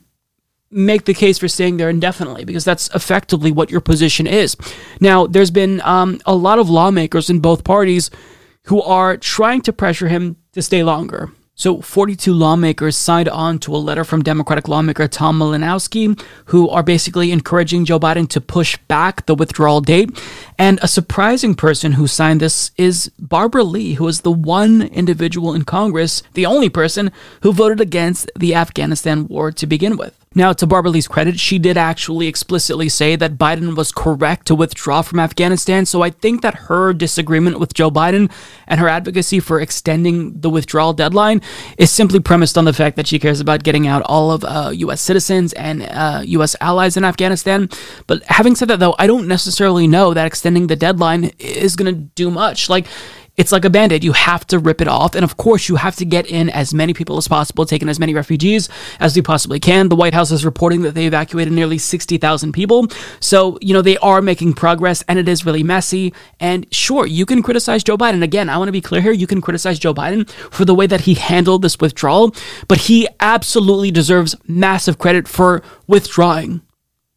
make 0.70 1.04
the 1.04 1.14
case 1.14 1.38
for 1.38 1.48
staying 1.48 1.78
there 1.78 1.88
indefinitely 1.88 2.44
because 2.44 2.64
that's 2.64 2.88
effectively 2.94 3.50
what 3.50 3.70
your 3.70 3.80
position 3.80 4.26
is. 4.26 4.56
Now, 5.00 5.26
there's 5.26 5.50
been 5.50 5.80
um, 5.82 6.20
a 6.26 6.34
lot 6.34 6.58
of 6.58 6.68
lawmakers 6.68 7.30
in 7.30 7.40
both 7.40 7.64
parties 7.64 8.10
who 8.64 8.82
are 8.82 9.16
trying 9.16 9.62
to 9.62 9.72
pressure 9.72 10.08
him 10.08 10.36
to 10.52 10.62
stay 10.62 10.82
longer. 10.82 11.32
So, 11.54 11.80
42 11.80 12.32
lawmakers 12.32 12.96
signed 12.96 13.28
on 13.28 13.58
to 13.60 13.74
a 13.74 13.78
letter 13.78 14.04
from 14.04 14.22
Democratic 14.22 14.68
lawmaker 14.68 15.08
Tom 15.08 15.40
Malinowski, 15.40 16.20
who 16.44 16.68
are 16.68 16.84
basically 16.84 17.32
encouraging 17.32 17.84
Joe 17.84 17.98
Biden 17.98 18.28
to 18.28 18.40
push 18.40 18.76
back 18.86 19.26
the 19.26 19.34
withdrawal 19.34 19.80
date. 19.80 20.16
And 20.58 20.80
a 20.82 20.88
surprising 20.88 21.54
person 21.54 21.92
who 21.92 22.08
signed 22.08 22.40
this 22.40 22.72
is 22.76 23.12
Barbara 23.18 23.62
Lee, 23.62 23.94
who 23.94 24.08
is 24.08 24.22
the 24.22 24.32
one 24.32 24.82
individual 24.82 25.54
in 25.54 25.64
Congress, 25.64 26.22
the 26.34 26.46
only 26.46 26.68
person 26.68 27.12
who 27.42 27.52
voted 27.52 27.80
against 27.80 28.30
the 28.36 28.56
Afghanistan 28.56 29.28
war 29.28 29.52
to 29.52 29.66
begin 29.66 29.96
with. 29.96 30.18
Now, 30.34 30.52
to 30.52 30.66
Barbara 30.66 30.92
Lee's 30.92 31.08
credit, 31.08 31.40
she 31.40 31.58
did 31.58 31.76
actually 31.76 32.28
explicitly 32.28 32.88
say 32.88 33.16
that 33.16 33.38
Biden 33.38 33.76
was 33.76 33.90
correct 33.90 34.46
to 34.46 34.54
withdraw 34.54 35.02
from 35.02 35.18
Afghanistan. 35.18 35.84
So 35.84 36.02
I 36.02 36.10
think 36.10 36.42
that 36.42 36.54
her 36.54 36.92
disagreement 36.92 37.58
with 37.58 37.74
Joe 37.74 37.90
Biden 37.90 38.30
and 38.66 38.78
her 38.78 38.88
advocacy 38.88 39.40
for 39.40 39.58
extending 39.58 40.38
the 40.40 40.48
withdrawal 40.48 40.92
deadline 40.92 41.40
is 41.76 41.90
simply 41.90 42.20
premised 42.20 42.56
on 42.56 42.66
the 42.66 42.72
fact 42.72 42.94
that 42.96 43.08
she 43.08 43.18
cares 43.18 43.40
about 43.40 43.64
getting 43.64 43.88
out 43.88 44.02
all 44.02 44.30
of 44.30 44.44
uh, 44.44 44.70
U.S. 44.74 45.00
citizens 45.00 45.54
and 45.54 45.82
uh, 45.82 46.22
U.S. 46.24 46.54
allies 46.60 46.96
in 46.96 47.04
Afghanistan. 47.04 47.68
But 48.06 48.22
having 48.24 48.54
said 48.54 48.68
that, 48.68 48.78
though, 48.80 48.94
I 48.98 49.06
don't 49.06 49.26
necessarily 49.26 49.88
know 49.88 50.14
that 50.14 50.26
extending 50.26 50.47
the 50.54 50.76
deadline 50.76 51.32
is 51.38 51.76
going 51.76 51.94
to 51.94 52.00
do 52.00 52.30
much. 52.30 52.68
Like, 52.68 52.86
it's 53.38 53.52
like 53.52 53.64
a 53.64 53.70
band 53.70 53.92
aid. 53.92 54.02
You 54.02 54.12
have 54.12 54.44
to 54.48 54.58
rip 54.58 54.80
it 54.80 54.88
off. 54.88 55.14
And 55.14 55.24
of 55.24 55.36
course, 55.36 55.68
you 55.68 55.76
have 55.76 55.94
to 55.96 56.04
get 56.04 56.26
in 56.26 56.50
as 56.50 56.74
many 56.74 56.92
people 56.92 57.16
as 57.16 57.28
possible, 57.28 57.64
taking 57.64 57.88
as 57.88 58.00
many 58.00 58.12
refugees 58.12 58.68
as 58.98 59.16
you 59.16 59.22
possibly 59.22 59.60
can. 59.60 59.88
The 59.88 59.96
White 59.96 60.12
House 60.12 60.32
is 60.32 60.44
reporting 60.44 60.82
that 60.82 60.94
they 60.94 61.06
evacuated 61.06 61.52
nearly 61.52 61.78
60,000 61.78 62.52
people. 62.52 62.88
So, 63.20 63.56
you 63.62 63.72
know, 63.72 63.80
they 63.80 63.96
are 63.98 64.20
making 64.20 64.54
progress 64.54 65.04
and 65.06 65.20
it 65.20 65.28
is 65.28 65.46
really 65.46 65.62
messy. 65.62 66.12
And 66.40 66.66
sure, 66.74 67.06
you 67.06 67.24
can 67.24 67.42
criticize 67.42 67.84
Joe 67.84 67.96
Biden. 67.96 68.24
Again, 68.24 68.48
I 68.48 68.58
want 68.58 68.68
to 68.68 68.72
be 68.72 68.80
clear 68.80 69.00
here. 69.00 69.12
You 69.12 69.28
can 69.28 69.40
criticize 69.40 69.78
Joe 69.78 69.94
Biden 69.94 70.28
for 70.28 70.64
the 70.64 70.74
way 70.74 70.88
that 70.88 71.02
he 71.02 71.14
handled 71.14 71.62
this 71.62 71.78
withdrawal, 71.78 72.34
but 72.66 72.78
he 72.78 73.06
absolutely 73.20 73.92
deserves 73.92 74.34
massive 74.48 74.98
credit 74.98 75.28
for 75.28 75.62
withdrawing. 75.86 76.60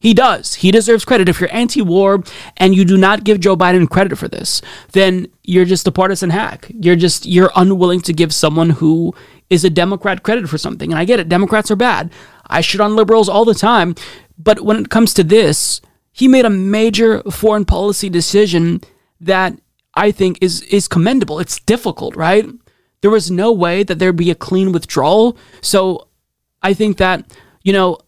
He 0.01 0.15
does. 0.15 0.55
He 0.55 0.71
deserves 0.71 1.05
credit. 1.05 1.29
If 1.29 1.39
you're 1.39 1.53
anti 1.53 1.83
war 1.83 2.23
and 2.57 2.75
you 2.75 2.83
do 2.85 2.97
not 2.97 3.23
give 3.23 3.39
Joe 3.39 3.55
Biden 3.55 3.87
credit 3.87 4.17
for 4.17 4.27
this, 4.27 4.59
then 4.93 5.27
you're 5.43 5.63
just 5.63 5.87
a 5.87 5.91
partisan 5.91 6.31
hack. 6.31 6.71
You're 6.73 6.95
just, 6.95 7.27
you're 7.27 7.51
unwilling 7.55 8.01
to 8.01 8.13
give 8.13 8.33
someone 8.33 8.71
who 8.71 9.13
is 9.51 9.63
a 9.63 9.69
Democrat 9.69 10.23
credit 10.23 10.49
for 10.49 10.57
something. 10.57 10.91
And 10.91 10.97
I 10.97 11.05
get 11.05 11.19
it. 11.19 11.29
Democrats 11.29 11.69
are 11.69 11.75
bad. 11.75 12.11
I 12.47 12.61
shit 12.61 12.81
on 12.81 12.95
liberals 12.95 13.29
all 13.29 13.45
the 13.45 13.53
time. 13.53 13.93
But 14.39 14.61
when 14.61 14.77
it 14.77 14.89
comes 14.89 15.13
to 15.13 15.23
this, 15.23 15.81
he 16.11 16.27
made 16.27 16.45
a 16.45 16.49
major 16.49 17.21
foreign 17.29 17.65
policy 17.65 18.09
decision 18.09 18.81
that 19.19 19.53
I 19.93 20.09
think 20.11 20.39
is, 20.41 20.63
is 20.63 20.87
commendable. 20.87 21.39
It's 21.39 21.59
difficult, 21.59 22.15
right? 22.15 22.47
There 23.01 23.11
was 23.11 23.29
no 23.29 23.51
way 23.51 23.83
that 23.83 23.99
there'd 23.99 24.15
be 24.15 24.31
a 24.31 24.35
clean 24.35 24.71
withdrawal. 24.71 25.37
So 25.61 26.07
I 26.63 26.73
think 26.73 26.97
that, 26.97 27.37
you 27.61 27.71
know, 27.71 27.99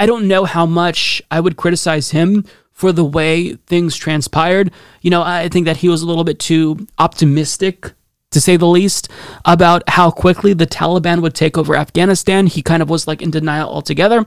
I 0.00 0.06
don't 0.06 0.26
know 0.26 0.46
how 0.46 0.64
much 0.64 1.20
I 1.30 1.40
would 1.40 1.58
criticize 1.58 2.10
him 2.10 2.46
for 2.72 2.90
the 2.90 3.04
way 3.04 3.56
things 3.66 3.94
transpired. 3.94 4.72
You 5.02 5.10
know, 5.10 5.22
I 5.22 5.50
think 5.50 5.66
that 5.66 5.76
he 5.76 5.90
was 5.90 6.00
a 6.00 6.06
little 6.06 6.24
bit 6.24 6.38
too 6.38 6.86
optimistic, 6.98 7.92
to 8.30 8.40
say 8.40 8.56
the 8.56 8.66
least, 8.66 9.10
about 9.44 9.82
how 9.90 10.10
quickly 10.10 10.54
the 10.54 10.66
Taliban 10.66 11.20
would 11.20 11.34
take 11.34 11.58
over 11.58 11.76
Afghanistan. 11.76 12.46
He 12.46 12.62
kind 12.62 12.82
of 12.82 12.88
was 12.88 13.06
like 13.06 13.20
in 13.20 13.30
denial 13.30 13.68
altogether. 13.68 14.24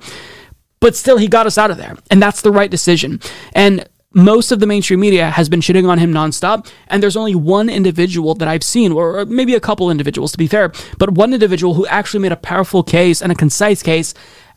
But 0.80 0.96
still, 0.96 1.18
he 1.18 1.28
got 1.28 1.48
us 1.48 1.58
out 1.58 1.72
of 1.72 1.78
there. 1.78 1.98
And 2.12 2.22
that's 2.22 2.44
the 2.44 2.52
right 2.52 2.70
decision. 2.70 3.20
And 3.54 3.90
most 4.14 4.52
of 4.52 4.60
the 4.60 4.68
mainstream 4.68 5.00
media 5.00 5.32
has 5.32 5.50
been 5.50 5.62
shitting 5.62 5.90
on 5.90 5.98
him 5.98 6.14
nonstop. 6.14 6.72
And 6.88 7.02
there's 7.02 7.18
only 7.18 7.34
one 7.34 7.68
individual 7.68 8.36
that 8.36 8.48
I've 8.48 8.64
seen, 8.64 8.92
or 8.92 9.26
maybe 9.26 9.56
a 9.56 9.60
couple 9.60 9.90
individuals 9.90 10.34
to 10.34 10.38
be 10.38 10.46
fair, 10.46 10.72
but 11.00 11.14
one 11.16 11.34
individual 11.34 11.74
who 11.74 11.88
actually 11.88 12.20
made 12.20 12.32
a 12.32 12.36
powerful 12.38 12.84
case 12.84 13.24
and 13.24 13.32
a 13.32 13.36
concise 13.36 13.82
case 13.82 14.14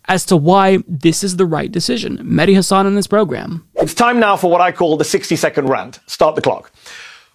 as 0.09 0.25
to 0.27 0.37
why 0.37 0.79
this 0.87 1.25
is 1.25 1.37
the 1.37 1.47
right 1.47 1.71
decision. 1.71 2.19
Mehdi 2.19 2.55
Hasan 2.55 2.87
in 2.87 2.95
this 2.95 3.07
program. 3.07 3.67
It's 3.75 3.95
time 3.95 4.21
now 4.21 4.37
for 4.37 4.51
what 4.51 4.61
I 4.61 4.73
call 4.73 4.97
the 4.97 5.05
60 5.05 5.37
second 5.37 5.69
rant. 5.69 6.01
Start 6.07 6.35
the 6.35 6.43
clock. 6.43 6.73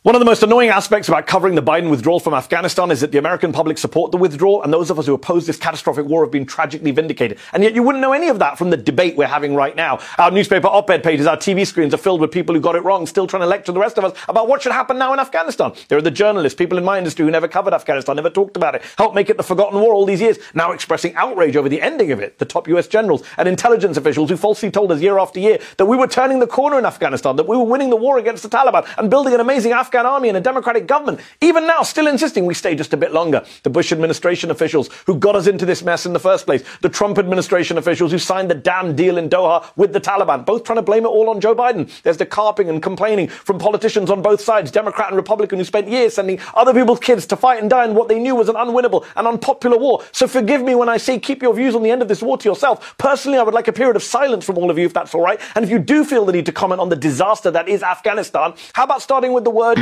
One 0.03 0.15
of 0.15 0.19
the 0.19 0.25
most 0.25 0.41
annoying 0.41 0.69
aspects 0.69 1.09
about 1.09 1.27
covering 1.27 1.53
the 1.53 1.61
Biden 1.61 1.91
withdrawal 1.91 2.19
from 2.19 2.33
Afghanistan 2.33 2.89
is 2.89 3.01
that 3.01 3.11
the 3.11 3.19
American 3.19 3.53
public 3.53 3.77
support 3.77 4.11
the 4.11 4.17
withdrawal, 4.17 4.63
and 4.63 4.73
those 4.73 4.89
of 4.89 4.97
us 4.97 5.05
who 5.05 5.13
oppose 5.13 5.45
this 5.45 5.57
catastrophic 5.57 6.07
war 6.07 6.25
have 6.25 6.31
been 6.31 6.43
tragically 6.43 6.89
vindicated. 6.89 7.37
And 7.53 7.61
yet 7.61 7.75
you 7.75 7.83
wouldn't 7.83 8.01
know 8.01 8.11
any 8.11 8.27
of 8.27 8.39
that 8.39 8.57
from 8.57 8.71
the 8.71 8.77
debate 8.77 9.15
we're 9.15 9.27
having 9.27 9.53
right 9.53 9.75
now. 9.75 9.99
Our 10.17 10.31
newspaper 10.31 10.65
op-ed 10.65 11.03
pages, 11.03 11.27
our 11.27 11.37
TV 11.37 11.67
screens 11.67 11.93
are 11.93 11.97
filled 11.97 12.19
with 12.19 12.31
people 12.31 12.55
who 12.55 12.59
got 12.59 12.75
it 12.75 12.83
wrong, 12.83 13.05
still 13.05 13.27
trying 13.27 13.43
to 13.43 13.45
lecture 13.45 13.73
the 13.73 13.79
rest 13.79 13.99
of 13.99 14.03
us 14.03 14.17
about 14.27 14.47
what 14.47 14.63
should 14.63 14.71
happen 14.71 14.97
now 14.97 15.13
in 15.13 15.19
Afghanistan. 15.19 15.71
There 15.87 15.99
are 15.99 16.01
the 16.01 16.09
journalists, 16.09 16.57
people 16.57 16.79
in 16.79 16.83
my 16.83 16.97
industry 16.97 17.23
who 17.23 17.29
never 17.29 17.47
covered 17.47 17.75
Afghanistan, 17.75 18.15
never 18.15 18.31
talked 18.31 18.57
about 18.57 18.73
it, 18.73 18.81
helped 18.97 19.13
make 19.13 19.29
it 19.29 19.37
the 19.37 19.43
forgotten 19.43 19.79
war 19.79 19.93
all 19.93 20.07
these 20.07 20.19
years, 20.19 20.39
now 20.55 20.71
expressing 20.71 21.13
outrage 21.13 21.55
over 21.55 21.69
the 21.69 21.79
ending 21.79 22.11
of 22.11 22.19
it. 22.19 22.39
The 22.39 22.45
top 22.45 22.67
US 22.69 22.87
generals 22.87 23.21
and 23.37 23.47
intelligence 23.47 23.97
officials 23.97 24.31
who 24.31 24.35
falsely 24.37 24.71
told 24.71 24.91
us 24.91 24.99
year 24.99 25.19
after 25.19 25.39
year 25.39 25.59
that 25.77 25.85
we 25.85 25.95
were 25.95 26.07
turning 26.07 26.39
the 26.39 26.47
corner 26.47 26.79
in 26.79 26.87
Afghanistan, 26.87 27.35
that 27.35 27.47
we 27.47 27.55
were 27.55 27.65
winning 27.65 27.91
the 27.91 27.95
war 27.95 28.17
against 28.17 28.41
the 28.41 28.49
Taliban 28.49 28.91
and 28.97 29.07
building 29.07 29.35
an 29.35 29.39
amazing 29.39 29.73
Afghan 29.73 29.90
Afghan 29.91 30.05
army 30.05 30.29
and 30.29 30.37
a 30.37 30.41
democratic 30.41 30.87
government, 30.87 31.19
even 31.41 31.67
now 31.67 31.81
still 31.81 32.07
insisting 32.07 32.45
we 32.45 32.53
stay 32.53 32.75
just 32.75 32.93
a 32.93 32.97
bit 32.97 33.11
longer. 33.11 33.43
The 33.63 33.69
Bush 33.69 33.91
administration 33.91 34.49
officials 34.49 34.89
who 35.05 35.17
got 35.17 35.35
us 35.35 35.47
into 35.47 35.65
this 35.65 35.83
mess 35.83 36.05
in 36.05 36.13
the 36.13 36.19
first 36.19 36.45
place, 36.45 36.63
the 36.79 36.87
Trump 36.87 37.17
administration 37.17 37.77
officials 37.77 38.13
who 38.13 38.17
signed 38.17 38.49
the 38.49 38.55
damn 38.55 38.95
deal 38.95 39.17
in 39.17 39.29
Doha 39.29 39.69
with 39.75 39.91
the 39.91 39.99
Taliban, 39.99 40.45
both 40.45 40.63
trying 40.63 40.77
to 40.77 40.81
blame 40.81 41.03
it 41.03 41.09
all 41.09 41.29
on 41.29 41.41
Joe 41.41 41.53
Biden. 41.53 41.91
There's 42.03 42.15
the 42.15 42.25
carping 42.25 42.69
and 42.69 42.81
complaining 42.81 43.27
from 43.27 43.59
politicians 43.59 44.09
on 44.09 44.21
both 44.21 44.39
sides, 44.39 44.71
Democrat 44.71 45.09
and 45.09 45.17
Republican, 45.17 45.59
who 45.59 45.65
spent 45.65 45.89
years 45.89 46.13
sending 46.13 46.39
other 46.55 46.73
people's 46.73 47.01
kids 47.01 47.25
to 47.25 47.35
fight 47.35 47.59
and 47.59 47.69
die 47.69 47.83
in 47.83 47.93
what 47.93 48.07
they 48.07 48.17
knew 48.17 48.35
was 48.35 48.47
an 48.47 48.55
unwinnable 48.55 49.05
and 49.17 49.27
unpopular 49.27 49.77
war. 49.77 50.05
So 50.13 50.25
forgive 50.25 50.61
me 50.61 50.73
when 50.73 50.87
I 50.87 50.95
say 50.95 51.19
keep 51.19 51.41
your 51.41 51.53
views 51.53 51.75
on 51.75 51.83
the 51.83 51.91
end 51.91 52.01
of 52.01 52.07
this 52.07 52.21
war 52.21 52.37
to 52.37 52.47
yourself. 52.47 52.97
Personally, 52.97 53.39
I 53.39 53.43
would 53.43 53.53
like 53.53 53.67
a 53.67 53.73
period 53.73 53.97
of 53.97 54.03
silence 54.03 54.45
from 54.45 54.57
all 54.57 54.71
of 54.71 54.77
you 54.77 54.85
if 54.85 54.93
that's 54.93 55.13
all 55.13 55.21
right. 55.21 55.41
And 55.53 55.65
if 55.65 55.69
you 55.69 55.79
do 55.79 56.05
feel 56.05 56.23
the 56.23 56.31
need 56.31 56.45
to 56.45 56.53
comment 56.53 56.79
on 56.79 56.87
the 56.87 56.95
disaster 56.95 57.51
that 57.51 57.67
is 57.67 57.83
Afghanistan, 57.83 58.53
how 58.71 58.85
about 58.85 59.01
starting 59.01 59.33
with 59.33 59.43
the 59.43 59.49
word 59.49 59.80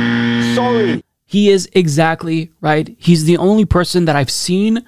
sorry? 0.54 1.04
He 1.26 1.50
is 1.50 1.68
exactly 1.72 2.50
right. 2.60 2.94
He's 2.98 3.24
the 3.24 3.36
only 3.36 3.64
person 3.64 4.04
that 4.06 4.16
I've 4.16 4.30
seen 4.30 4.84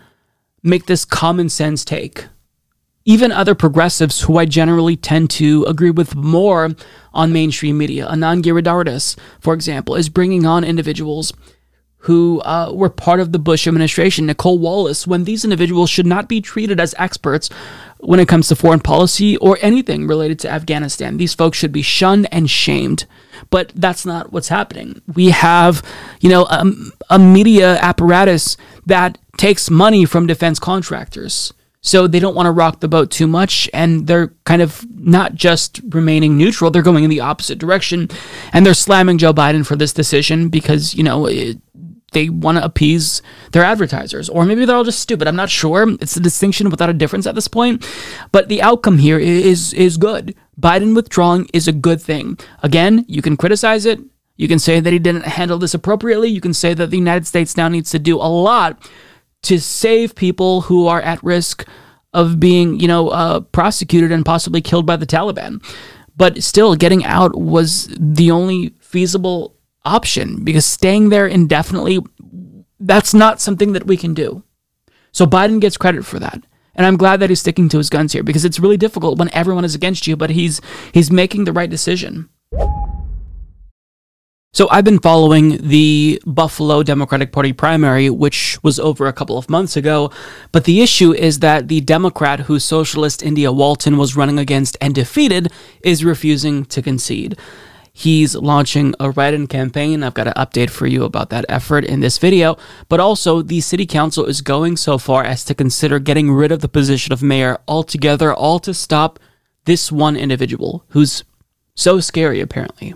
make 0.62 0.86
this 0.86 1.04
common 1.04 1.48
sense 1.48 1.84
take. 1.84 2.26
Even 3.04 3.32
other 3.32 3.54
progressives 3.54 4.22
who 4.22 4.38
I 4.38 4.44
generally 4.44 4.96
tend 4.96 5.30
to 5.30 5.64
agree 5.64 5.90
with 5.90 6.14
more 6.14 6.70
on 7.12 7.32
mainstream 7.32 7.76
media, 7.76 8.06
Anand 8.06 8.42
Giridharadas, 8.42 9.16
for 9.40 9.54
example, 9.54 9.96
is 9.96 10.08
bringing 10.08 10.46
on 10.46 10.62
individuals 10.62 11.32
who 12.02 12.40
uh, 12.40 12.72
were 12.74 12.90
part 12.90 13.20
of 13.20 13.30
the 13.30 13.38
Bush 13.38 13.66
administration, 13.68 14.26
Nicolle 14.26 14.58
Wallace, 14.58 15.06
when 15.06 15.24
these 15.24 15.44
individuals 15.44 15.88
should 15.88 16.06
not 16.06 16.28
be 16.28 16.40
treated 16.40 16.80
as 16.80 16.96
experts 16.98 17.48
when 17.98 18.18
it 18.18 18.26
comes 18.26 18.48
to 18.48 18.56
foreign 18.56 18.80
policy 18.80 19.36
or 19.36 19.56
anything 19.62 20.08
related 20.08 20.40
to 20.40 20.50
Afghanistan. 20.50 21.16
These 21.16 21.34
folks 21.34 21.58
should 21.58 21.70
be 21.70 21.82
shunned 21.82 22.26
and 22.32 22.50
shamed. 22.50 23.06
But 23.50 23.72
that's 23.76 24.04
not 24.04 24.32
what's 24.32 24.48
happening. 24.48 25.00
We 25.14 25.30
have, 25.30 25.82
you 26.20 26.28
know, 26.28 26.44
a, 26.46 26.64
a 27.10 27.18
media 27.20 27.76
apparatus 27.78 28.56
that 28.86 29.18
takes 29.36 29.70
money 29.70 30.04
from 30.04 30.26
defense 30.26 30.58
contractors. 30.58 31.52
So 31.84 32.06
they 32.06 32.20
don't 32.20 32.36
want 32.36 32.46
to 32.46 32.52
rock 32.52 32.78
the 32.78 32.86
boat 32.86 33.10
too 33.10 33.26
much, 33.26 33.68
and 33.74 34.06
they're 34.06 34.28
kind 34.44 34.62
of 34.62 34.86
not 34.94 35.34
just 35.34 35.80
remaining 35.90 36.38
neutral, 36.38 36.70
they're 36.70 36.80
going 36.80 37.02
in 37.02 37.10
the 37.10 37.20
opposite 37.20 37.58
direction. 37.58 38.08
And 38.52 38.64
they're 38.64 38.74
slamming 38.74 39.18
Joe 39.18 39.32
Biden 39.32 39.66
for 39.66 39.74
this 39.74 39.92
decision 39.92 40.48
because, 40.48 40.94
you 40.94 41.02
know, 41.02 41.26
it, 41.26 41.58
they 42.12 42.28
want 42.28 42.58
to 42.58 42.64
appease 42.64 43.22
their 43.52 43.64
advertisers. 43.64 44.28
Or 44.28 44.44
maybe 44.44 44.64
they're 44.64 44.76
all 44.76 44.84
just 44.84 45.00
stupid. 45.00 45.28
I'm 45.28 45.36
not 45.36 45.50
sure. 45.50 45.88
It's 46.00 46.16
a 46.16 46.20
distinction 46.20 46.70
without 46.70 46.90
a 46.90 46.94
difference 46.94 47.26
at 47.26 47.34
this 47.34 47.48
point. 47.48 47.86
But 48.30 48.48
the 48.48 48.62
outcome 48.62 48.98
here 48.98 49.18
is 49.18 49.72
is 49.74 49.96
good. 49.96 50.34
Biden 50.60 50.94
withdrawing 50.94 51.48
is 51.52 51.66
a 51.68 51.72
good 51.72 52.00
thing. 52.00 52.38
Again, 52.62 53.04
you 53.08 53.22
can 53.22 53.36
criticize 53.36 53.86
it. 53.86 54.00
You 54.36 54.48
can 54.48 54.58
say 54.58 54.80
that 54.80 54.92
he 54.92 54.98
didn't 54.98 55.24
handle 55.24 55.58
this 55.58 55.74
appropriately. 55.74 56.28
You 56.28 56.40
can 56.40 56.54
say 56.54 56.74
that 56.74 56.90
the 56.90 56.96
United 56.96 57.26
States 57.26 57.56
now 57.56 57.68
needs 57.68 57.90
to 57.90 57.98
do 57.98 58.16
a 58.16 58.28
lot 58.28 58.90
to 59.42 59.60
save 59.60 60.14
people 60.14 60.62
who 60.62 60.86
are 60.86 61.00
at 61.00 61.22
risk 61.22 61.66
of 62.12 62.38
being, 62.38 62.78
you 62.78 62.88
know, 62.88 63.08
uh, 63.08 63.40
prosecuted 63.40 64.12
and 64.12 64.24
possibly 64.24 64.60
killed 64.60 64.86
by 64.86 64.96
the 64.96 65.06
Taliban. 65.06 65.62
But 66.16 66.42
still, 66.42 66.74
getting 66.76 67.04
out 67.04 67.38
was 67.38 67.88
the 67.98 68.30
only 68.30 68.74
feasible 68.80 69.56
option 69.84 70.44
because 70.44 70.66
staying 70.66 71.08
there 71.08 71.26
indefinitely, 71.26 72.00
that's 72.80 73.14
not 73.14 73.40
something 73.40 73.72
that 73.72 73.86
we 73.86 73.96
can 73.96 74.14
do. 74.14 74.42
So 75.12 75.26
Biden 75.26 75.60
gets 75.60 75.76
credit 75.76 76.04
for 76.04 76.18
that. 76.18 76.42
And 76.74 76.86
I'm 76.86 76.96
glad 76.96 77.20
that 77.20 77.28
he's 77.28 77.40
sticking 77.40 77.68
to 77.68 77.78
his 77.78 77.90
guns 77.90 78.12
here 78.12 78.22
because 78.22 78.44
it's 78.44 78.58
really 78.58 78.78
difficult 78.78 79.18
when 79.18 79.32
everyone 79.34 79.64
is 79.64 79.74
against 79.74 80.06
you, 80.06 80.16
but 80.16 80.30
he's 80.30 80.60
he's 80.92 81.10
making 81.10 81.44
the 81.44 81.52
right 81.52 81.68
decision. 81.68 82.30
So 84.54 84.68
I've 84.70 84.84
been 84.84 84.98
following 84.98 85.66
the 85.66 86.20
Buffalo 86.26 86.82
Democratic 86.82 87.32
Party 87.32 87.54
primary, 87.54 88.10
which 88.10 88.58
was 88.62 88.78
over 88.78 89.06
a 89.06 89.12
couple 89.12 89.38
of 89.38 89.48
months 89.48 89.78
ago. 89.78 90.10
But 90.50 90.64
the 90.64 90.82
issue 90.82 91.14
is 91.14 91.38
that 91.38 91.68
the 91.68 91.80
Democrat 91.80 92.40
who 92.40 92.58
socialist 92.58 93.22
India 93.22 93.50
Walton 93.50 93.96
was 93.96 94.14
running 94.14 94.38
against 94.38 94.76
and 94.78 94.94
defeated 94.94 95.50
is 95.82 96.04
refusing 96.04 96.66
to 96.66 96.82
concede. 96.82 97.38
He's 97.92 98.34
launching 98.34 98.94
a 98.98 99.10
write 99.10 99.34
in 99.34 99.46
campaign. 99.46 100.02
I've 100.02 100.14
got 100.14 100.26
an 100.26 100.32
update 100.34 100.70
for 100.70 100.86
you 100.86 101.04
about 101.04 101.28
that 101.30 101.44
effort 101.48 101.84
in 101.84 102.00
this 102.00 102.16
video. 102.16 102.56
But 102.88 103.00
also, 103.00 103.42
the 103.42 103.60
city 103.60 103.84
council 103.84 104.24
is 104.24 104.40
going 104.40 104.78
so 104.78 104.96
far 104.96 105.24
as 105.24 105.44
to 105.44 105.54
consider 105.54 105.98
getting 105.98 106.32
rid 106.32 106.52
of 106.52 106.60
the 106.60 106.68
position 106.68 107.12
of 107.12 107.22
mayor 107.22 107.58
altogether, 107.68 108.32
all 108.32 108.58
to 108.60 108.72
stop 108.72 109.18
this 109.66 109.92
one 109.92 110.16
individual 110.16 110.84
who's 110.88 111.22
so 111.74 112.00
scary, 112.00 112.40
apparently. 112.40 112.94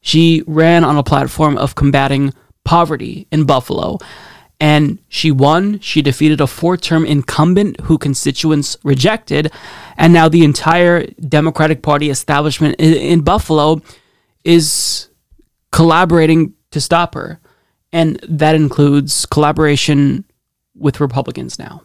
She 0.00 0.42
ran 0.46 0.84
on 0.84 0.96
a 0.96 1.02
platform 1.02 1.56
of 1.56 1.74
combating 1.74 2.34
poverty 2.64 3.26
in 3.30 3.44
Buffalo. 3.44 3.98
And 4.60 4.98
she 5.08 5.30
won. 5.30 5.78
She 5.80 6.02
defeated 6.02 6.40
a 6.40 6.46
four 6.46 6.76
term 6.76 7.04
incumbent 7.04 7.80
who 7.82 7.96
constituents 7.96 8.76
rejected. 8.82 9.52
And 9.96 10.12
now 10.12 10.28
the 10.28 10.44
entire 10.44 11.06
Democratic 11.28 11.82
Party 11.82 12.10
establishment 12.10 12.74
in, 12.78 12.94
in 12.94 13.20
Buffalo 13.20 13.80
is 14.44 15.08
collaborating 15.70 16.54
to 16.72 16.80
stop 16.80 17.14
her. 17.14 17.40
And 17.92 18.18
that 18.28 18.54
includes 18.54 19.26
collaboration 19.26 20.24
with 20.74 21.00
Republicans 21.00 21.58
now. 21.58 21.82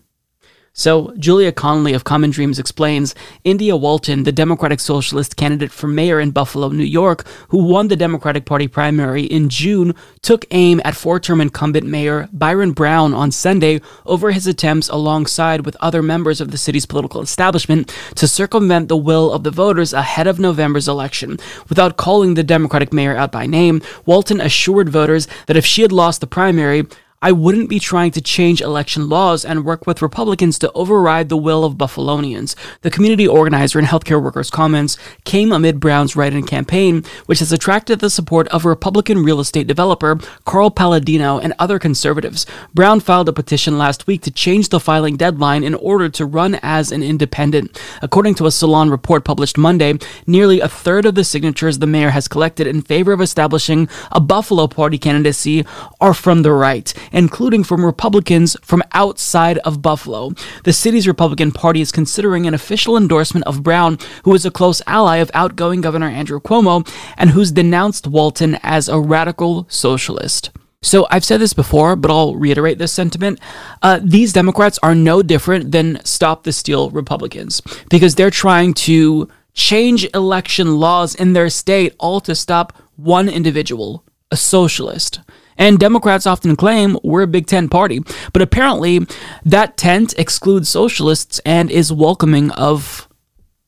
So, 0.75 1.13
Julia 1.19 1.51
Conley 1.51 1.93
of 1.93 2.03
Common 2.03 2.31
Dreams 2.31 2.57
explains 2.57 3.13
India 3.43 3.77
Walton, 3.77 4.23
the 4.23 4.31
Democratic 4.31 4.79
Socialist 4.79 5.35
candidate 5.35 5.71
for 5.71 5.85
mayor 5.85 6.19
in 6.19 6.31
Buffalo, 6.31 6.69
New 6.69 6.83
York, 6.83 7.27
who 7.49 7.63
won 7.63 7.89
the 7.89 7.95
Democratic 7.95 8.45
Party 8.45 8.67
primary 8.67 9.21
in 9.21 9.49
June, 9.49 9.93
took 10.23 10.45
aim 10.49 10.81
at 10.83 10.95
four 10.95 11.19
term 11.19 11.41
incumbent 11.41 11.85
Mayor 11.85 12.27
Byron 12.33 12.71
Brown 12.71 13.13
on 13.13 13.29
Sunday 13.29 13.81
over 14.07 14.31
his 14.31 14.47
attempts, 14.47 14.89
alongside 14.89 15.63
with 15.63 15.77
other 15.79 16.01
members 16.01 16.41
of 16.41 16.49
the 16.49 16.57
city's 16.57 16.87
political 16.87 17.21
establishment, 17.21 17.95
to 18.15 18.27
circumvent 18.27 18.87
the 18.87 18.97
will 18.97 19.31
of 19.31 19.43
the 19.43 19.51
voters 19.51 19.93
ahead 19.93 20.25
of 20.25 20.39
November's 20.39 20.87
election. 20.87 21.37
Without 21.69 21.97
calling 21.97 22.33
the 22.33 22.41
Democratic 22.41 22.91
mayor 22.91 23.15
out 23.15 23.31
by 23.31 23.45
name, 23.45 23.83
Walton 24.07 24.41
assured 24.41 24.89
voters 24.89 25.27
that 25.45 25.55
if 25.55 25.67
she 25.67 25.83
had 25.83 25.91
lost 25.91 26.19
the 26.19 26.25
primary, 26.25 26.87
I 27.23 27.31
wouldn't 27.31 27.69
be 27.69 27.79
trying 27.79 28.11
to 28.11 28.21
change 28.21 28.59
election 28.59 29.07
laws 29.07 29.45
and 29.45 29.63
work 29.63 29.87
with 29.87 30.01
Republicans 30.01 30.59
to 30.59 30.69
override 30.73 31.29
the 31.29 31.37
will 31.37 31.63
of 31.63 31.75
Buffalonians. 31.75 32.53
The 32.81 32.91
community 32.91 33.25
organizer 33.25 33.79
and 33.79 33.87
healthcare 33.87 34.21
workers' 34.21 34.49
comments 34.49 34.97
came 35.23 35.53
amid 35.53 35.79
Brown's 35.79 36.17
write 36.17 36.33
in 36.33 36.45
campaign, 36.45 37.05
which 37.25 37.39
has 37.39 37.53
attracted 37.53 38.01
the 38.01 38.09
support 38.09 38.49
of 38.49 38.65
Republican 38.65 39.23
real 39.23 39.39
estate 39.39 39.67
developer 39.67 40.19
Carl 40.43 40.69
Paladino 40.69 41.39
and 41.39 41.53
other 41.59 41.79
conservatives. 41.79 42.45
Brown 42.73 42.99
filed 42.99 43.29
a 43.29 43.33
petition 43.33 43.77
last 43.77 44.05
week 44.05 44.21
to 44.23 44.29
change 44.29 44.67
the 44.67 44.81
filing 44.81 45.15
deadline 45.15 45.63
in 45.63 45.75
order 45.75 46.09
to 46.09 46.25
run 46.25 46.59
as 46.61 46.91
an 46.91 47.03
independent. 47.03 47.79
According 48.01 48.35
to 48.35 48.47
a 48.47 48.51
Salon 48.51 48.89
report 48.89 49.23
published 49.23 49.57
Monday, 49.57 49.97
nearly 50.27 50.59
a 50.59 50.67
third 50.67 51.05
of 51.05 51.15
the 51.15 51.23
signatures 51.23 51.79
the 51.79 51.87
mayor 51.87 52.09
has 52.09 52.27
collected 52.27 52.67
in 52.67 52.81
favor 52.81 53.13
of 53.13 53.21
establishing 53.21 53.87
a 54.11 54.19
Buffalo 54.19 54.67
Party 54.67 54.97
candidacy 54.97 55.65
are 56.01 56.13
from 56.13 56.41
the 56.41 56.51
right 56.51 56.93
including 57.13 57.63
from 57.63 57.85
Republicans 57.85 58.57
from 58.61 58.83
outside 58.91 59.57
of 59.59 59.81
Buffalo. 59.81 60.33
The 60.65 60.73
city's 60.73 61.07
Republican 61.07 61.51
Party 61.51 61.79
is 61.79 61.91
considering 61.91 62.45
an 62.45 62.53
official 62.53 62.97
endorsement 62.97 63.45
of 63.45 63.63
Brown, 63.63 63.97
who 64.25 64.33
is 64.33 64.45
a 64.45 64.51
close 64.51 64.81
ally 64.85 65.17
of 65.17 65.31
outgoing 65.33 65.79
Governor 65.79 66.09
Andrew 66.09 66.41
Cuomo 66.41 66.85
and 67.17 67.29
who's 67.29 67.51
denounced 67.51 68.07
Walton 68.07 68.59
as 68.61 68.89
a 68.89 68.99
radical 68.99 69.65
socialist. 69.69 70.49
So 70.81 71.07
I've 71.09 71.23
said 71.23 71.39
this 71.39 71.53
before, 71.53 71.95
but 71.95 72.11
I'll 72.11 72.35
reiterate 72.35 72.77
this 72.77 72.91
sentiment. 72.91 73.39
Uh, 73.81 74.01
these 74.03 74.33
Democrats 74.33 74.77
are 74.83 74.93
no 74.93 75.23
different 75.23 75.71
than 75.71 76.03
Stop 76.03 76.43
the 76.43 76.51
Steal 76.51 76.89
Republicans 76.89 77.61
because 77.89 78.15
they're 78.15 78.29
trying 78.29 78.73
to 78.73 79.29
change 79.53 80.05
election 80.13 80.75
laws 80.79 81.15
in 81.15 81.33
their 81.33 81.49
state 81.49 81.95
all 81.99 82.19
to 82.19 82.35
stop 82.35 82.73
one 82.97 83.29
individual, 83.29 84.03
a 84.29 84.35
socialist. 84.35 85.21
And 85.57 85.79
Democrats 85.79 86.25
often 86.25 86.55
claim 86.55 86.97
we're 87.03 87.23
a 87.23 87.27
Big 87.27 87.47
Tent 87.47 87.71
party, 87.71 88.01
but 88.31 88.41
apparently 88.41 89.05
that 89.45 89.77
tent 89.77 90.13
excludes 90.17 90.69
socialists 90.69 91.39
and 91.45 91.69
is 91.69 91.91
welcoming 91.93 92.51
of 92.51 93.07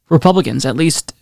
Republicans, 0.10 0.66
at 0.66 0.76
least 0.76 1.14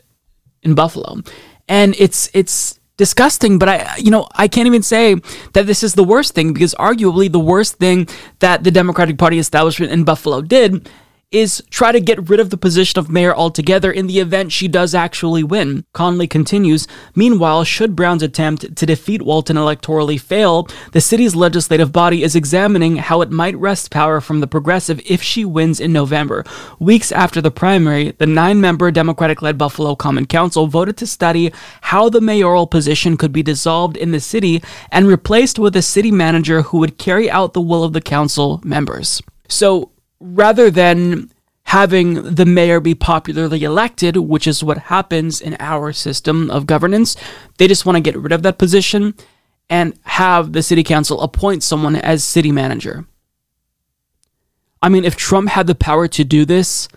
in 0.62 0.76
Buffalo. 0.76 1.22
And 1.68 1.96
it's 1.98 2.30
it's 2.34 2.80
disgusting, 2.98 3.58
but 3.58 3.70
I 3.70 3.96
you 3.98 4.12
know, 4.12 4.28
I 4.34 4.48
can't 4.48 4.68
even 4.68 4.84
say 4.84 5.16
that 5.54 5.66
this 5.68 5.84
is 5.84 5.94
the 5.94 6.04
worst 6.04 6.34
thing 6.36 6.54
because 6.54 6.76
arguably 6.76 7.32
the 7.32 7.40
worst 7.40 7.78
thing 7.78 8.08
that 8.40 8.64
the 8.64 8.72
Democratic 8.72 9.18
Party 9.18 9.40
establishment 9.40 9.92
in 9.92 10.04
Buffalo 10.04 10.42
did 10.42 10.90
is 11.34 11.62
try 11.70 11.92
to 11.92 12.00
get 12.00 12.30
rid 12.30 12.40
of 12.40 12.52
the 12.52 12.58
position 12.58 13.00
of 13.00 13.10
mayor 13.10 13.36
altogether 13.36 13.92
in 13.92 14.08
the 14.08 14.20
event 14.20 14.52
she 14.52 14.68
does 14.68 14.94
actually 14.94 15.44
win. 15.44 15.84
Conley 15.94 16.28
continues 16.28 16.88
Meanwhile, 17.16 17.64
should 17.64 17.96
Brown's 17.96 18.24
attempt 18.24 18.76
to 18.76 18.86
defeat 18.86 19.22
Walton 19.22 19.58
electorally 19.58 20.20
fail, 20.20 20.68
the 20.92 21.02
city's 21.02 21.36
legislative 21.36 21.92
body 21.92 22.24
is 22.24 22.36
examining 22.36 22.98
how 22.98 23.22
it 23.22 23.32
might 23.32 23.58
wrest 23.58 23.92
power 23.92 24.22
from 24.22 24.40
the 24.40 24.48
progressive 24.48 25.02
if 25.06 25.22
she 25.22 25.44
wins 25.44 25.80
in 25.80 25.92
November. 25.92 26.44
Weeks 26.80 27.12
after 27.12 27.42
the 27.42 27.52
primary, 27.52 28.12
the 28.12 28.28
nine 28.28 28.62
member 28.62 28.92
Democratic 28.92 29.42
led 29.42 29.58
Buffalo 29.58 29.96
Common 29.96 30.26
Council 30.26 30.68
voted 30.68 30.98
to 30.98 31.08
study 31.08 31.52
how 31.82 32.10
the 32.10 32.22
mayoral 32.22 32.68
position 32.68 33.18
could 33.18 33.32
be 33.32 33.44
dissolved 33.44 33.98
in 33.98 34.12
the 34.12 34.20
city 34.20 34.62
and 34.92 35.08
replaced 35.08 35.58
with 35.58 35.76
a 35.76 35.82
city 35.82 36.12
manager 36.12 36.62
who 36.62 36.78
would 36.78 36.98
carry 36.98 37.30
out 37.30 37.54
the 37.54 37.62
will 37.62 37.84
of 37.84 37.94
the 37.94 38.02
council 38.02 38.62
members. 38.64 39.22
So, 39.48 39.92
rather 40.24 40.72
than 40.72 41.30
having 41.66 42.36
the 42.36 42.46
mayor 42.46 42.80
be 42.80 42.96
popularly 42.96 43.64
elected, 43.64 44.16
which 44.18 44.48
is 44.48 44.64
what 44.64 44.78
happens 44.78 45.42
in 45.42 45.56
our 45.60 45.92
system 45.92 46.50
of 46.50 46.66
governance, 46.66 47.16
they 47.58 47.68
just 47.68 47.86
want 47.86 47.96
to 47.96 48.02
get 48.02 48.18
rid 48.18 48.32
of 48.32 48.44
that 48.44 48.58
position 48.58 49.14
and 49.70 49.98
have 50.04 50.54
the 50.54 50.64
city 50.64 50.84
council 50.84 51.22
appoint 51.22 51.64
someone 51.64 51.96
as 51.96 52.24
city 52.24 52.52
manager. 52.52 53.06
I 54.82 54.90
mean, 54.90 55.06
if 55.06 55.16
Trump 55.16 55.50
had 55.50 55.68
the 55.68 55.76
power 55.76 56.08
to 56.10 56.24
do 56.24 56.46
this 56.46 56.88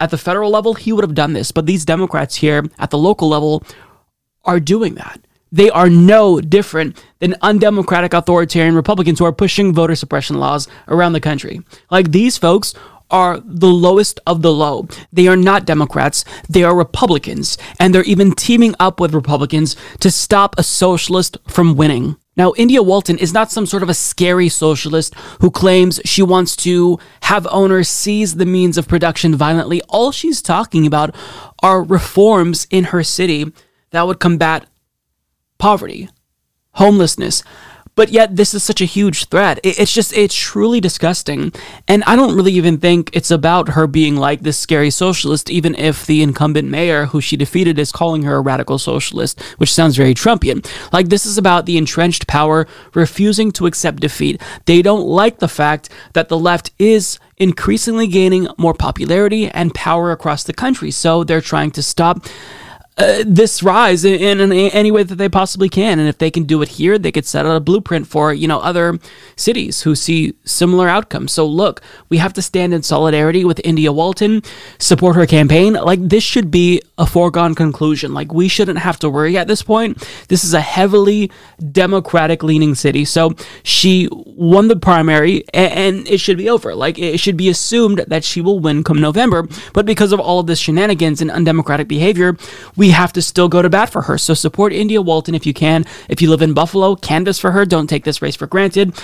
at 0.00 0.10
the 0.10 0.18
federal 0.18 0.50
level, 0.50 0.74
he 0.74 0.92
would 0.92 1.04
have 1.04 1.14
done 1.14 1.32
this. 1.32 1.52
But 1.52 1.66
these 1.66 1.84
Democrats 1.84 2.36
here 2.36 2.64
at 2.78 2.90
the 2.90 2.98
local 2.98 3.28
level 3.28 3.62
are 4.44 4.60
doing 4.60 4.94
that. 4.94 5.25
They 5.56 5.70
are 5.70 5.88
no 5.88 6.38
different 6.38 7.02
than 7.18 7.34
undemocratic 7.40 8.12
authoritarian 8.12 8.74
Republicans 8.74 9.18
who 9.18 9.24
are 9.24 9.32
pushing 9.32 9.72
voter 9.72 9.94
suppression 9.94 10.38
laws 10.38 10.68
around 10.86 11.14
the 11.14 11.20
country. 11.20 11.62
Like 11.90 12.12
these 12.12 12.36
folks 12.36 12.74
are 13.10 13.40
the 13.42 13.70
lowest 13.70 14.20
of 14.26 14.42
the 14.42 14.52
low. 14.52 14.86
They 15.14 15.28
are 15.28 15.36
not 15.36 15.64
Democrats, 15.64 16.26
they 16.50 16.62
are 16.62 16.76
Republicans, 16.76 17.56
and 17.80 17.94
they're 17.94 18.02
even 18.02 18.32
teaming 18.32 18.74
up 18.78 19.00
with 19.00 19.14
Republicans 19.14 19.76
to 20.00 20.10
stop 20.10 20.54
a 20.58 20.62
socialist 20.62 21.38
from 21.48 21.74
winning. 21.74 22.16
Now, 22.36 22.52
India 22.58 22.82
Walton 22.82 23.16
is 23.16 23.32
not 23.32 23.50
some 23.50 23.64
sort 23.64 23.82
of 23.82 23.88
a 23.88 23.94
scary 23.94 24.50
socialist 24.50 25.14
who 25.40 25.50
claims 25.50 26.02
she 26.04 26.22
wants 26.22 26.54
to 26.56 26.98
have 27.22 27.46
owners 27.50 27.88
seize 27.88 28.34
the 28.34 28.44
means 28.44 28.76
of 28.76 28.88
production 28.88 29.34
violently. 29.34 29.80
All 29.88 30.12
she's 30.12 30.42
talking 30.42 30.86
about 30.86 31.14
are 31.62 31.82
reforms 31.82 32.66
in 32.68 32.84
her 32.84 33.02
city 33.02 33.54
that 33.92 34.06
would 34.06 34.20
combat 34.20 34.66
poverty, 35.58 36.08
homelessness. 36.72 37.42
But 37.94 38.10
yet, 38.10 38.36
this 38.36 38.52
is 38.52 38.62
such 38.62 38.82
a 38.82 38.84
huge 38.84 39.24
threat. 39.30 39.58
It's 39.64 39.90
just, 39.90 40.12
it's 40.12 40.34
truly 40.34 40.82
disgusting. 40.82 41.50
And 41.88 42.04
I 42.04 42.14
don't 42.14 42.36
really 42.36 42.52
even 42.52 42.76
think 42.76 43.08
it's 43.14 43.30
about 43.30 43.70
her 43.70 43.86
being 43.86 44.16
like 44.16 44.42
this 44.42 44.58
scary 44.58 44.90
socialist, 44.90 45.48
even 45.48 45.74
if 45.76 46.04
the 46.04 46.22
incumbent 46.22 46.68
mayor 46.68 47.06
who 47.06 47.22
she 47.22 47.38
defeated 47.38 47.78
is 47.78 47.90
calling 47.90 48.24
her 48.24 48.36
a 48.36 48.42
radical 48.42 48.78
socialist, 48.78 49.42
which 49.56 49.72
sounds 49.72 49.96
very 49.96 50.12
Trumpian. 50.12 50.70
Like, 50.92 51.08
this 51.08 51.24
is 51.24 51.38
about 51.38 51.64
the 51.64 51.78
entrenched 51.78 52.26
power 52.26 52.66
refusing 52.92 53.50
to 53.52 53.64
accept 53.64 54.00
defeat. 54.00 54.42
They 54.66 54.82
don't 54.82 55.06
like 55.06 55.38
the 55.38 55.48
fact 55.48 55.88
that 56.12 56.28
the 56.28 56.38
left 56.38 56.72
is 56.78 57.18
increasingly 57.38 58.08
gaining 58.08 58.46
more 58.58 58.74
popularity 58.74 59.48
and 59.48 59.74
power 59.74 60.12
across 60.12 60.44
the 60.44 60.52
country. 60.52 60.90
So 60.90 61.24
they're 61.24 61.40
trying 61.40 61.70
to 61.70 61.82
stop 61.82 62.26
uh, 62.98 63.22
this 63.26 63.62
rise 63.62 64.06
in, 64.06 64.40
in, 64.40 64.52
any 64.52 64.90
way 64.90 65.02
that 65.02 65.16
they 65.16 65.28
possibly 65.28 65.68
can. 65.68 65.98
And 65.98 66.08
if 66.08 66.16
they 66.16 66.30
can 66.30 66.44
do 66.44 66.62
it 66.62 66.68
here, 66.68 66.98
they 66.98 67.12
could 67.12 67.26
set 67.26 67.44
out 67.44 67.54
a 67.54 67.60
blueprint 67.60 68.06
for, 68.06 68.32
you 68.32 68.48
know, 68.48 68.58
other 68.60 68.98
cities 69.36 69.82
who 69.82 69.94
see 69.94 70.32
similar 70.44 70.88
outcomes. 70.88 71.32
So 71.32 71.44
look, 71.44 71.82
we 72.08 72.16
have 72.16 72.32
to 72.34 72.42
stand 72.42 72.72
in 72.72 72.82
solidarity 72.82 73.44
with 73.44 73.60
India 73.64 73.92
Walton, 73.92 74.42
support 74.78 75.14
her 75.14 75.26
campaign. 75.26 75.74
Like 75.74 76.08
this 76.08 76.24
should 76.24 76.50
be 76.50 76.80
a 76.96 77.06
foregone 77.06 77.54
conclusion. 77.54 78.14
Like 78.14 78.32
we 78.32 78.48
shouldn't 78.48 78.78
have 78.78 78.98
to 79.00 79.10
worry 79.10 79.36
at 79.36 79.46
this 79.46 79.62
point. 79.62 79.98
This 80.28 80.42
is 80.42 80.54
a 80.54 80.60
heavily 80.60 81.30
democratic 81.72 82.42
leaning 82.42 82.74
city. 82.74 83.04
So 83.04 83.34
she 83.62 84.08
won 84.12 84.68
the 84.68 84.76
primary 84.76 85.44
and, 85.52 85.72
and 85.72 86.08
it 86.08 86.18
should 86.18 86.38
be 86.38 86.48
over. 86.48 86.74
Like 86.74 86.98
it 86.98 87.20
should 87.20 87.36
be 87.36 87.50
assumed 87.50 88.04
that 88.08 88.24
she 88.24 88.40
will 88.40 88.58
win 88.58 88.82
come 88.84 89.02
November. 89.02 89.46
But 89.74 89.84
because 89.84 90.12
of 90.12 90.20
all 90.20 90.40
of 90.40 90.46
this 90.46 90.58
shenanigans 90.58 91.20
and 91.20 91.30
undemocratic 91.30 91.88
behavior, 91.88 92.38
we 92.74 92.85
we 92.86 92.92
have 92.92 93.12
to 93.12 93.20
still 93.20 93.48
go 93.48 93.62
to 93.62 93.68
bat 93.68 93.90
for 93.90 94.02
her. 94.02 94.16
So 94.16 94.32
support 94.32 94.72
India 94.72 95.02
Walton 95.02 95.34
if 95.34 95.44
you 95.44 95.52
can. 95.52 95.84
If 96.08 96.22
you 96.22 96.30
live 96.30 96.40
in 96.40 96.54
Buffalo, 96.54 96.94
canvass 96.94 97.36
for 97.36 97.50
her. 97.50 97.66
Don't 97.66 97.88
take 97.88 98.04
this 98.04 98.22
race 98.22 98.36
for 98.36 98.46
granted. 98.46 98.94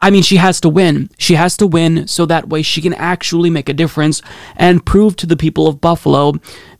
I 0.00 0.10
mean, 0.10 0.24
she 0.24 0.34
has 0.34 0.60
to 0.62 0.68
win. 0.68 1.08
She 1.16 1.36
has 1.36 1.56
to 1.58 1.66
win 1.68 2.08
so 2.08 2.26
that 2.26 2.48
way 2.48 2.62
she 2.62 2.82
can 2.82 2.94
actually 2.94 3.50
make 3.50 3.68
a 3.68 3.72
difference 3.72 4.20
and 4.56 4.84
prove 4.84 5.14
to 5.16 5.26
the 5.26 5.36
people 5.36 5.68
of 5.68 5.80
Buffalo 5.80 6.32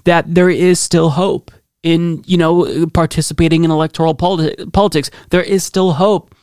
that 0.07 0.35
there 0.35 0.51
is 0.51 0.81
still 0.81 1.11
hope 1.11 1.53
in, 1.85 2.25
you 2.27 2.37
know, 2.37 2.87
participating 2.89 3.63
in 3.63 3.71
electoral 3.71 4.17
politi- 4.17 4.73
politics. 4.73 5.13
There 5.31 5.43
is 5.43 5.63
still 5.63 5.93
hope 5.93 6.35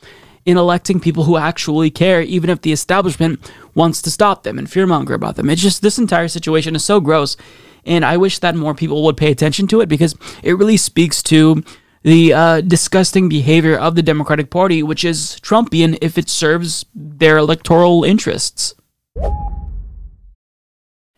in 0.46 0.56
electing 0.56 1.02
people 1.02 1.26
who 1.26 1.36
actually 1.36 1.90
care, 1.92 2.22
even 2.22 2.50
if 2.50 2.62
the 2.62 2.72
establishment 2.72 3.52
wants 3.74 4.02
to 4.04 4.10
stop 4.10 4.44
them 4.44 4.58
and 4.58 4.70
fearmonger 4.70 5.16
about 5.16 5.36
them. 5.36 5.50
It's 5.50 5.62
just 5.62 5.82
this 5.82 5.98
entire 5.98 6.30
situation 6.30 6.78
is 6.78 6.86
so 6.86 7.02
gross. 7.02 7.36
And 7.86 8.06
I 8.06 8.18
wish 8.18 8.40
that 8.40 8.56
more 8.56 8.74
people 8.74 9.04
would 9.04 9.18
pay 9.18 9.32
attention 9.32 9.68
to 9.68 9.82
it 9.82 9.90
because 9.90 10.16
it 10.44 10.54
really 10.54 10.78
speaks 10.78 11.22
to 11.24 11.64
the 12.04 12.34
uh, 12.34 12.62
disgusting 12.62 13.28
behavior 13.28 13.76
of 13.76 13.96
the 13.96 14.04
Democratic 14.04 14.52
Party, 14.52 14.84
which 14.84 15.04
is 15.04 15.40
Trumpian 15.42 15.98
if 16.02 16.20
it 16.20 16.30
serves 16.30 16.86
their 16.94 17.38
electoral 17.38 18.04
interests. 18.04 18.75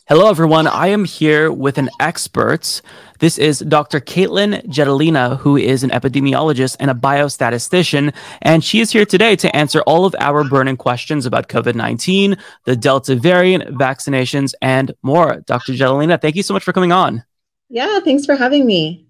Hello, 0.10 0.30
everyone. 0.30 0.68
I 0.68 0.88
am 0.88 1.04
here 1.04 1.52
with 1.52 1.78
an 1.78 1.90
expert 2.00 2.82
this 3.20 3.38
is 3.38 3.60
Dr. 3.60 4.00
Katelyn 4.00 4.64
Jetelina, 4.68 5.38
who 5.40 5.58
is 5.58 5.84
an 5.84 5.90
epidemiologist 5.90 6.78
and 6.80 6.92
a 6.92 6.94
biostatistician, 6.94 8.14
and 8.42 8.64
she 8.64 8.80
is 8.80 8.92
here 8.92 9.06
today 9.06 9.36
to 9.36 9.54
answer 9.56 9.82
all 9.82 10.06
of 10.06 10.16
our 10.20 10.44
burning 10.44 10.78
questions 10.78 11.26
about 11.26 11.50
COVID 11.50 11.76
19, 11.76 12.38
the 12.66 12.76
Delta 12.76 13.16
variant, 13.16 13.76
vaccinations, 13.76 14.54
and 14.62 14.94
more. 15.02 15.42
Dr. 15.46 15.74
Jetelina, 15.74 16.22
thank 16.22 16.36
you 16.36 16.44
so 16.44 16.54
much 16.54 16.64
for 16.64 16.74
coming 16.74 16.92
on. 16.92 17.24
Yeah, 17.70 18.00
thanks 18.00 18.26
for 18.26 18.36
having 18.36 18.66
me. 18.66 19.07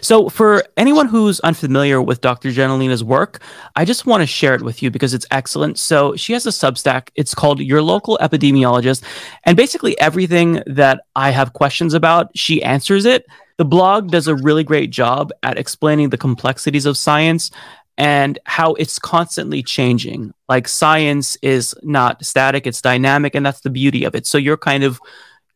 So, 0.00 0.28
for 0.28 0.64
anyone 0.76 1.06
who's 1.06 1.40
unfamiliar 1.40 2.00
with 2.00 2.20
Dr. 2.20 2.50
Jetelina's 2.50 3.04
work, 3.04 3.40
I 3.76 3.84
just 3.84 4.06
want 4.06 4.22
to 4.22 4.26
share 4.26 4.54
it 4.54 4.62
with 4.62 4.82
you 4.82 4.90
because 4.90 5.14
it's 5.14 5.26
excellent. 5.30 5.78
So, 5.78 6.16
she 6.16 6.32
has 6.32 6.46
a 6.46 6.50
Substack. 6.50 7.10
It's 7.14 7.34
called 7.34 7.60
Your 7.60 7.82
Local 7.82 8.18
Epidemiologist. 8.20 9.02
And 9.44 9.56
basically, 9.56 9.98
everything 10.00 10.62
that 10.66 11.02
I 11.14 11.30
have 11.30 11.52
questions 11.52 11.94
about, 11.94 12.36
she 12.36 12.62
answers 12.62 13.04
it. 13.04 13.26
The 13.58 13.64
blog 13.64 14.10
does 14.10 14.28
a 14.28 14.34
really 14.34 14.64
great 14.64 14.90
job 14.90 15.32
at 15.42 15.58
explaining 15.58 16.10
the 16.10 16.18
complexities 16.18 16.86
of 16.86 16.96
science 16.96 17.50
and 17.98 18.38
how 18.44 18.74
it's 18.74 18.98
constantly 18.98 19.62
changing. 19.62 20.34
Like, 20.48 20.68
science 20.68 21.36
is 21.42 21.74
not 21.82 22.24
static, 22.24 22.66
it's 22.66 22.82
dynamic, 22.82 23.34
and 23.34 23.44
that's 23.44 23.60
the 23.60 23.70
beauty 23.70 24.04
of 24.04 24.14
it. 24.14 24.26
So, 24.26 24.38
you're 24.38 24.56
kind 24.56 24.84
of 24.84 25.00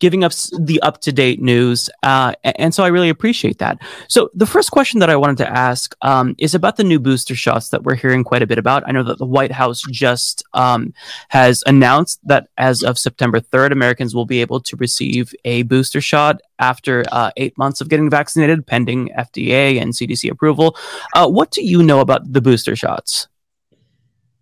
giving 0.01 0.25
us 0.25 0.51
the 0.59 0.81
up 0.83 1.01
to 1.03 1.13
date 1.13 1.41
news. 1.41 1.89
Uh, 2.03 2.35
and 2.43 2.75
so 2.75 2.83
I 2.83 2.89
really 2.89 3.09
appreciate 3.09 3.59
that. 3.59 3.79
So, 4.09 4.31
the 4.35 4.47
first 4.47 4.71
question 4.73 4.99
that 5.01 5.11
I 5.11 5.17
wanted 5.17 5.37
to 5.39 5.49
ask 5.49 5.95
um, 6.03 6.35
is 6.39 6.55
about 6.55 6.77
the 6.77 6.85
new 6.85 6.99
booster 6.99 7.37
shots 7.37 7.69
that 7.69 7.85
we're 7.85 7.95
hearing 7.95 8.25
quite 8.25 8.43
a 8.43 8.47
bit 8.47 8.59
about. 8.59 8.83
I 8.87 8.93
know 8.93 9.05
that 9.05 9.19
the 9.19 9.27
White 9.27 9.53
House 9.53 9.83
just 9.91 10.43
um, 10.55 10.93
has 11.29 11.63
announced 11.67 12.21
that 12.25 12.49
as 12.59 12.83
of 12.83 12.99
September 12.99 13.41
3rd, 13.41 13.73
Americans 13.73 14.15
will 14.15 14.27
be 14.27 14.41
able 14.41 14.61
to 14.61 14.77
receive 14.77 15.33
a 15.45 15.63
booster 15.63 16.01
shot 16.01 16.41
after 16.59 17.05
uh, 17.13 17.31
eight 17.37 17.57
months 17.57 17.81
of 17.81 17.89
getting 17.89 18.11
vaccinated, 18.11 18.67
pending 18.67 19.09
FDA 19.19 19.81
and 19.81 19.93
CDC 19.93 20.31
approval. 20.31 20.77
Uh, 21.15 21.29
what 21.29 21.51
do 21.51 21.63
you 21.63 21.83
know 21.83 22.01
about 22.01 22.33
the 22.33 22.41
booster 22.41 22.75
shots? 22.75 23.29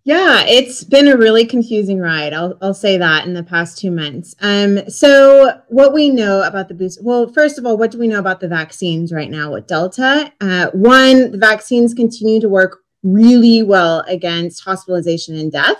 Yeah, 0.09 0.43
it's 0.47 0.83
been 0.83 1.07
a 1.07 1.15
really 1.15 1.45
confusing 1.45 1.99
ride. 1.99 2.33
I'll, 2.33 2.57
I'll 2.63 2.73
say 2.73 2.97
that 2.97 3.27
in 3.27 3.35
the 3.35 3.43
past 3.43 3.77
two 3.77 3.91
months. 3.91 4.35
Um, 4.41 4.89
so, 4.89 5.61
what 5.67 5.93
we 5.93 6.09
know 6.09 6.41
about 6.41 6.67
the 6.67 6.73
boost, 6.73 7.03
well, 7.03 7.31
first 7.31 7.59
of 7.59 7.65
all, 7.67 7.77
what 7.77 7.91
do 7.91 7.99
we 7.99 8.07
know 8.07 8.17
about 8.17 8.39
the 8.39 8.47
vaccines 8.47 9.11
right 9.13 9.29
now 9.29 9.53
with 9.53 9.67
Delta? 9.67 10.33
Uh, 10.41 10.71
one, 10.71 11.29
the 11.29 11.37
vaccines 11.37 11.93
continue 11.93 12.41
to 12.41 12.49
work 12.49 12.79
really 13.03 13.61
well 13.61 13.99
against 14.07 14.63
hospitalization 14.63 15.35
and 15.35 15.51
death. 15.51 15.77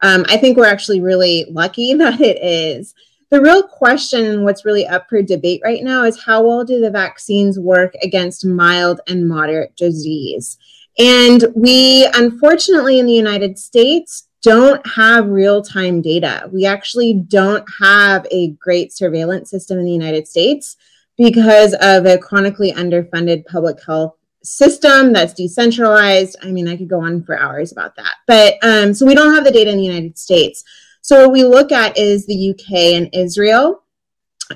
Um, 0.00 0.24
I 0.28 0.36
think 0.36 0.56
we're 0.56 0.66
actually 0.66 1.00
really 1.00 1.46
lucky 1.48 1.94
that 1.98 2.20
it 2.20 2.42
is. 2.42 2.92
The 3.30 3.40
real 3.40 3.62
question, 3.62 4.42
what's 4.42 4.64
really 4.64 4.88
up 4.88 5.08
for 5.08 5.22
debate 5.22 5.60
right 5.62 5.84
now, 5.84 6.02
is 6.02 6.20
how 6.20 6.42
well 6.42 6.64
do 6.64 6.80
the 6.80 6.90
vaccines 6.90 7.56
work 7.56 7.94
against 8.02 8.44
mild 8.44 9.00
and 9.06 9.28
moderate 9.28 9.76
disease? 9.76 10.58
And 10.98 11.44
we, 11.54 12.06
unfortunately, 12.14 12.98
in 12.98 13.06
the 13.06 13.12
United 13.12 13.58
States, 13.58 14.28
don't 14.42 14.84
have 14.86 15.28
real 15.28 15.62
time 15.62 16.00
data. 16.00 16.48
We 16.52 16.66
actually 16.66 17.14
don't 17.14 17.64
have 17.80 18.26
a 18.30 18.52
great 18.52 18.92
surveillance 18.92 19.50
system 19.50 19.78
in 19.78 19.84
the 19.84 19.92
United 19.92 20.26
States 20.26 20.76
because 21.16 21.74
of 21.74 22.06
a 22.06 22.18
chronically 22.18 22.72
underfunded 22.72 23.44
public 23.46 23.84
health 23.84 24.16
system 24.42 25.12
that's 25.12 25.34
decentralized. 25.34 26.36
I 26.42 26.50
mean, 26.50 26.66
I 26.66 26.76
could 26.76 26.88
go 26.88 27.02
on 27.02 27.22
for 27.22 27.38
hours 27.38 27.72
about 27.72 27.96
that. 27.96 28.14
But 28.26 28.54
um, 28.62 28.94
so 28.94 29.04
we 29.04 29.14
don't 29.14 29.34
have 29.34 29.44
the 29.44 29.50
data 29.50 29.70
in 29.70 29.76
the 29.76 29.84
United 29.84 30.18
States. 30.18 30.64
So 31.02 31.22
what 31.22 31.32
we 31.32 31.44
look 31.44 31.72
at 31.72 31.98
is 31.98 32.26
the 32.26 32.50
UK 32.50 32.72
and 32.94 33.10
Israel. 33.12 33.82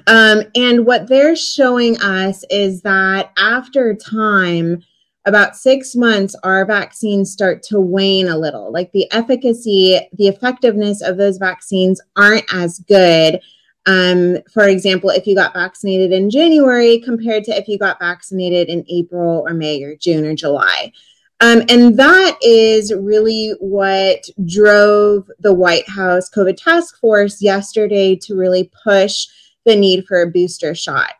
Um, 0.06 0.44
and 0.55 0.86
what 0.86 1.06
they're 1.06 1.36
showing 1.36 2.01
us 2.01 2.44
is 2.51 2.82
that 2.82 3.32
after 3.36 3.94
time, 3.94 4.82
about 5.27 5.57
six 5.57 5.95
months, 5.95 6.37
our 6.43 6.67
vaccines 6.67 7.33
start 7.33 7.63
to 7.65 7.81
wane 7.81 8.29
a 8.29 8.37
little. 8.37 8.71
Like 8.71 8.93
the 8.93 9.11
efficacy, 9.13 9.99
the 10.13 10.29
effectiveness 10.29 11.01
of 11.03 11.17
those 11.17 11.39
vaccines 11.39 12.01
aren't 12.17 12.53
as 12.53 12.79
good. 12.81 13.41
Um, 13.87 14.39
for 14.53 14.67
example, 14.67 15.11
if 15.11 15.27
you 15.27 15.35
got 15.35 15.55
vaccinated 15.55 16.13
in 16.13 16.31
January 16.31 16.99
compared 16.99 17.45
to 17.45 17.57
if 17.57 17.69
you 17.69 17.79
got 17.79 17.99
vaccinated 17.99 18.69
in 18.69 18.85
April 18.89 19.45
or 19.47 19.55
May 19.55 19.83
or 19.83 19.97
June 19.97 20.25
or 20.25 20.35
July. 20.35 20.93
Um, 21.41 21.63
and 21.69 21.97
that 21.99 22.39
is 22.43 22.93
really 22.95 23.55
what 23.61 24.25
drove 24.47 25.31
the 25.41 25.53
White 25.53 25.89
House 25.89 26.31
COVID 26.31 26.57
task 26.57 26.99
force 26.99 27.43
yesterday 27.43 28.17
to 28.23 28.37
really 28.37 28.71
push 28.85 29.27
the 29.65 29.77
need 29.77 30.07
for 30.07 30.23
a 30.23 30.31
booster 30.31 30.75
shot. 30.75 31.13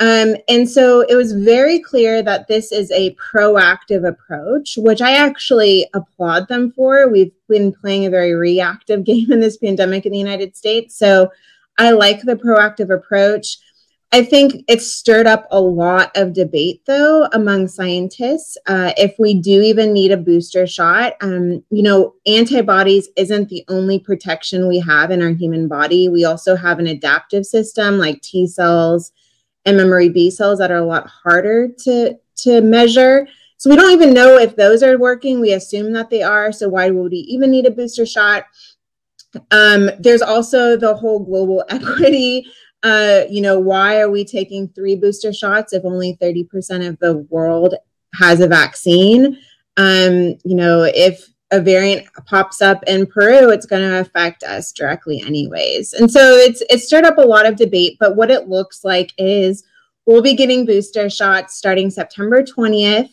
Um, 0.00 0.34
and 0.48 0.68
so 0.68 1.02
it 1.02 1.14
was 1.14 1.32
very 1.32 1.78
clear 1.78 2.22
that 2.22 2.48
this 2.48 2.72
is 2.72 2.90
a 2.90 3.14
proactive 3.14 4.06
approach, 4.06 4.76
which 4.76 5.00
I 5.00 5.12
actually 5.12 5.86
applaud 5.94 6.48
them 6.48 6.72
for. 6.72 7.08
We've 7.08 7.32
been 7.48 7.72
playing 7.72 8.06
a 8.06 8.10
very 8.10 8.32
reactive 8.32 9.04
game 9.04 9.30
in 9.30 9.40
this 9.40 9.58
pandemic 9.58 10.06
in 10.06 10.12
the 10.12 10.18
United 10.18 10.56
States. 10.56 10.96
So 10.96 11.30
I 11.78 11.90
like 11.90 12.22
the 12.22 12.36
proactive 12.36 12.92
approach. 12.94 13.58
I 14.14 14.22
think 14.22 14.64
it's 14.68 14.92
stirred 14.92 15.26
up 15.26 15.46
a 15.50 15.60
lot 15.60 16.14
of 16.16 16.34
debate, 16.34 16.82
though, 16.86 17.28
among 17.32 17.66
scientists. 17.68 18.58
Uh, 18.66 18.92
if 18.98 19.14
we 19.18 19.32
do 19.32 19.62
even 19.62 19.94
need 19.94 20.12
a 20.12 20.18
booster 20.18 20.66
shot, 20.66 21.14
um, 21.22 21.64
you 21.70 21.82
know, 21.82 22.14
antibodies 22.26 23.08
isn't 23.16 23.48
the 23.48 23.64
only 23.68 23.98
protection 23.98 24.68
we 24.68 24.80
have 24.80 25.10
in 25.10 25.22
our 25.22 25.30
human 25.30 25.66
body. 25.66 26.10
We 26.10 26.26
also 26.26 26.56
have 26.56 26.78
an 26.78 26.88
adaptive 26.88 27.46
system 27.46 27.96
like 27.96 28.20
T 28.20 28.46
cells 28.46 29.12
and 29.64 29.76
memory 29.76 30.08
B 30.08 30.30
cells 30.30 30.58
that 30.58 30.70
are 30.70 30.76
a 30.76 30.86
lot 30.86 31.08
harder 31.08 31.68
to 31.84 32.18
to 32.38 32.60
measure. 32.60 33.28
So 33.56 33.70
we 33.70 33.76
don't 33.76 33.92
even 33.92 34.12
know 34.12 34.38
if 34.38 34.56
those 34.56 34.82
are 34.82 34.98
working. 34.98 35.40
We 35.40 35.52
assume 35.52 35.92
that 35.92 36.10
they 36.10 36.22
are. 36.22 36.50
So 36.50 36.68
why 36.68 36.90
would 36.90 37.12
we 37.12 37.18
even 37.18 37.50
need 37.50 37.66
a 37.66 37.70
booster 37.70 38.04
shot? 38.04 38.44
Um, 39.50 39.90
there's 40.00 40.22
also 40.22 40.76
the 40.76 40.94
whole 40.94 41.20
global 41.20 41.64
equity 41.68 42.46
uh, 42.82 43.22
you 43.30 43.40
know, 43.40 43.58
why 43.58 44.00
are 44.00 44.10
we 44.10 44.24
taking 44.24 44.68
three 44.68 44.96
booster 44.96 45.32
shots 45.32 45.72
if 45.72 45.84
only 45.84 46.16
30% 46.20 46.88
of 46.88 46.98
the 46.98 47.18
world 47.30 47.74
has 48.14 48.40
a 48.40 48.48
vaccine? 48.48 49.38
Um, 49.76 50.36
you 50.44 50.56
know, 50.56 50.82
if 50.82 51.28
a 51.52 51.60
variant 51.60 52.06
pops 52.26 52.60
up 52.60 52.82
in 52.86 53.06
Peru, 53.06 53.50
it's 53.50 53.66
going 53.66 53.82
to 53.82 54.00
affect 54.00 54.42
us 54.42 54.72
directly 54.72 55.20
anyways. 55.20 55.92
And 55.92 56.10
so 56.10 56.34
it's 56.36 56.62
it's 56.68 56.86
stirred 56.86 57.04
up 57.04 57.18
a 57.18 57.22
lot 57.22 57.46
of 57.46 57.56
debate, 57.56 57.98
but 58.00 58.16
what 58.16 58.30
it 58.30 58.48
looks 58.48 58.84
like 58.84 59.12
is 59.18 59.62
we'll 60.06 60.22
be 60.22 60.34
getting 60.34 60.66
booster 60.66 61.08
shots 61.08 61.54
starting 61.54 61.90
September 61.90 62.42
20th 62.42 63.10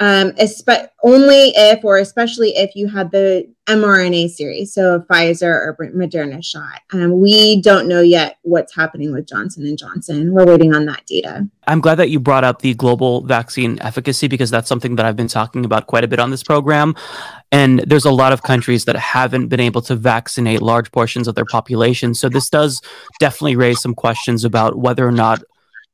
um, 0.00 0.30
espe- 0.32 0.88
only 1.02 1.52
if 1.56 1.84
or 1.84 1.98
especially 1.98 2.50
if 2.50 2.76
you 2.76 2.86
had 2.86 3.10
the 3.10 3.52
mRNA 3.66 4.30
series, 4.30 4.72
so 4.72 5.00
Pfizer 5.00 5.48
or 5.48 5.76
Moderna 5.94 6.42
shot. 6.42 6.80
Um, 6.92 7.20
we 7.20 7.60
don't 7.60 7.88
know 7.88 8.00
yet 8.00 8.38
what's 8.42 8.74
happening 8.74 9.12
with 9.12 9.26
Johnson 9.26 9.66
and 9.66 9.76
Johnson. 9.76 10.32
We're 10.32 10.46
waiting 10.46 10.72
on 10.72 10.86
that 10.86 11.04
data. 11.06 11.48
I'm 11.66 11.80
glad 11.80 11.96
that 11.96 12.10
you 12.10 12.20
brought 12.20 12.44
up 12.44 12.62
the 12.62 12.74
global 12.74 13.22
vaccine 13.22 13.78
efficacy 13.82 14.28
because 14.28 14.50
that's 14.50 14.68
something 14.68 14.96
that 14.96 15.04
I've 15.04 15.16
been 15.16 15.28
talking 15.28 15.64
about 15.64 15.88
quite 15.88 16.04
a 16.04 16.08
bit 16.08 16.20
on 16.20 16.30
this 16.30 16.44
program. 16.44 16.94
And 17.50 17.80
there's 17.80 18.04
a 18.04 18.10
lot 18.10 18.32
of 18.32 18.42
countries 18.42 18.84
that 18.84 18.96
haven't 18.96 19.48
been 19.48 19.60
able 19.60 19.80
to 19.82 19.94
vaccinate 19.94 20.60
large 20.60 20.92
portions 20.92 21.26
of 21.28 21.34
their 21.34 21.46
population. 21.46 22.14
So 22.14 22.28
this 22.28 22.50
does 22.50 22.82
definitely 23.20 23.56
raise 23.56 23.80
some 23.80 23.94
questions 23.94 24.44
about 24.44 24.78
whether 24.78 25.06
or 25.06 25.12
not 25.12 25.42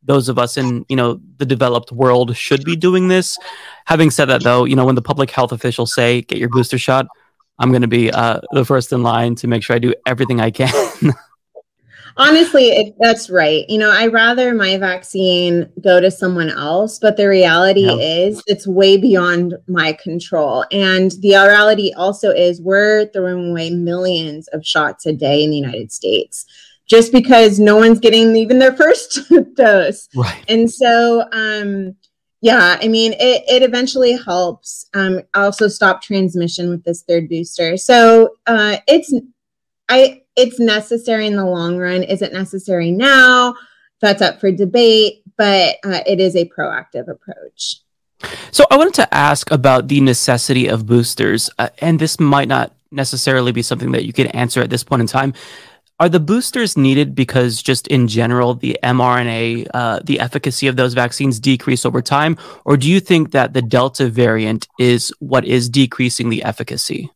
those 0.03 0.29
of 0.29 0.39
us 0.39 0.57
in 0.57 0.85
you 0.89 0.97
know 0.97 1.21
the 1.39 1.47
developed 1.47 1.91
world 1.91 2.37
should 2.37 2.65
be 2.65 2.77
doing 2.77 3.09
this. 3.09 3.39
Having 3.87 4.11
said 4.11 4.27
that, 4.27 4.43
though, 4.43 4.65
you 4.65 4.77
know 4.77 4.85
when 4.85 4.97
the 4.97 5.03
public 5.03 5.31
health 5.31 5.53
officials 5.53 5.95
say 5.95 6.23
get 6.23 6.39
your 6.39 6.51
booster 6.51 6.79
shot, 6.79 7.07
I'm 7.59 7.71
going 7.71 7.83
to 7.83 7.89
be 7.89 8.11
uh, 8.11 8.41
the 8.53 8.65
first 8.65 8.93
in 8.93 9.03
line 9.03 9.35
to 9.37 9.47
make 9.47 9.63
sure 9.63 9.77
I 9.77 9.79
do 9.79 9.95
everything 10.07 10.41
I 10.41 10.51
can. 10.51 10.71
Honestly, 12.17 12.69
it, 12.69 12.95
that's 13.01 13.29
right. 13.29 13.65
You 13.69 13.79
know, 13.79 13.91
I 13.91 14.07
rather 14.07 14.55
my 14.55 14.79
vaccine 14.79 15.69
go 15.81 16.01
to 16.01 16.11
someone 16.11 16.49
else, 16.49 16.99
but 16.99 17.17
the 17.17 17.29
reality 17.29 17.87
yep. 17.87 17.99
is 18.01 18.43
it's 18.47 18.67
way 18.67 18.97
beyond 18.97 19.55
my 19.67 19.93
control. 19.95 20.65
And 20.71 21.11
the 21.21 21.31
reality 21.31 21.93
also 21.97 22.31
is 22.31 22.61
we're 22.61 23.07
throwing 23.07 23.51
away 23.51 23.71
millions 23.71 24.47
of 24.49 24.65
shots 24.65 25.07
a 25.07 25.13
day 25.13 25.43
in 25.43 25.51
the 25.51 25.57
United 25.57 25.91
States 25.91 26.47
just 26.87 27.13
because 27.13 27.59
no 27.59 27.77
one's 27.77 27.99
getting 27.99 28.37
even 28.37 28.59
their 28.59 28.77
first 28.77 29.21
dose. 29.55 30.09
Right. 30.15 30.45
And 30.49 30.71
so, 30.71 31.25
um, 31.33 31.97
yeah, 32.43 32.79
I 32.81 32.89
mean, 32.89 33.15
it, 33.15 33.43
it 33.49 33.63
eventually 33.63 34.19
helps 34.23 34.87
um, 34.95 35.23
also 35.35 35.67
stop 35.67 36.03
transmission 36.03 36.69
with 36.69 36.85
this 36.85 37.03
third 37.03 37.29
booster. 37.29 37.77
So 37.79 38.37
uh, 38.47 38.77
it's, 38.87 39.13
I, 39.89 40.24
it's 40.37 40.59
necessary 40.59 41.27
in 41.27 41.37
the 41.37 41.45
long 41.45 41.77
run. 41.77 42.03
Is 42.03 42.23
it 42.23 42.33
necessary 42.33 42.91
now? 42.91 43.55
That's 44.01 44.23
up 44.23 44.41
for 44.41 44.51
debate, 44.51 45.23
but 45.37 45.77
uh, 45.85 46.01
it 46.07 46.21
is 46.21 46.37
a 46.37 46.49
proactive 46.49 47.09
approach. 47.09 47.81
So 48.51 48.65
I 48.71 48.77
wanted 48.77 48.95
to 48.95 49.15
ask 49.15 49.51
about 49.51 49.89
the 49.89 50.01
necessity 50.01 50.69
of 50.69 50.87
boosters, 50.87 51.51
uh, 51.59 51.69
and 51.79 51.99
this 51.99 52.19
might 52.19 52.49
not 52.49 52.73
necessarily 52.91 53.53
be 53.53 53.63
something 53.63 53.93
that 53.93 54.05
you 54.05 54.13
can 54.13 54.29
answer 54.29 54.61
at 54.61 54.71
this 54.71 54.85
point 54.85 55.01
in 55.01 55.07
time. 55.07 55.35
Are 56.01 56.09
the 56.09 56.21
boosters 56.21 56.77
needed 56.77 57.15
because 57.15 57.63
just 57.63 57.87
in 57.87 58.09
general 58.09 58.55
the 58.55 58.77
mRNA, 58.83 59.69
uh, 59.73 60.01
the 60.03 60.19
efficacy 60.19 60.67
of 60.67 60.75
those 60.75 60.93
vaccines 60.93 61.39
decrease 61.39 61.87
over 61.87 62.03
time, 62.03 62.37
or 62.65 62.77
do 62.77 62.91
you 62.91 62.99
think 62.99 63.31
that 63.31 63.53
the 63.53 63.63
Delta 63.63 64.09
variant 64.09 64.67
is 64.79 65.13
what 65.21 65.45
is 65.45 65.69
decreasing 65.69 66.31
the 66.31 66.43
efficacy? 66.43 67.11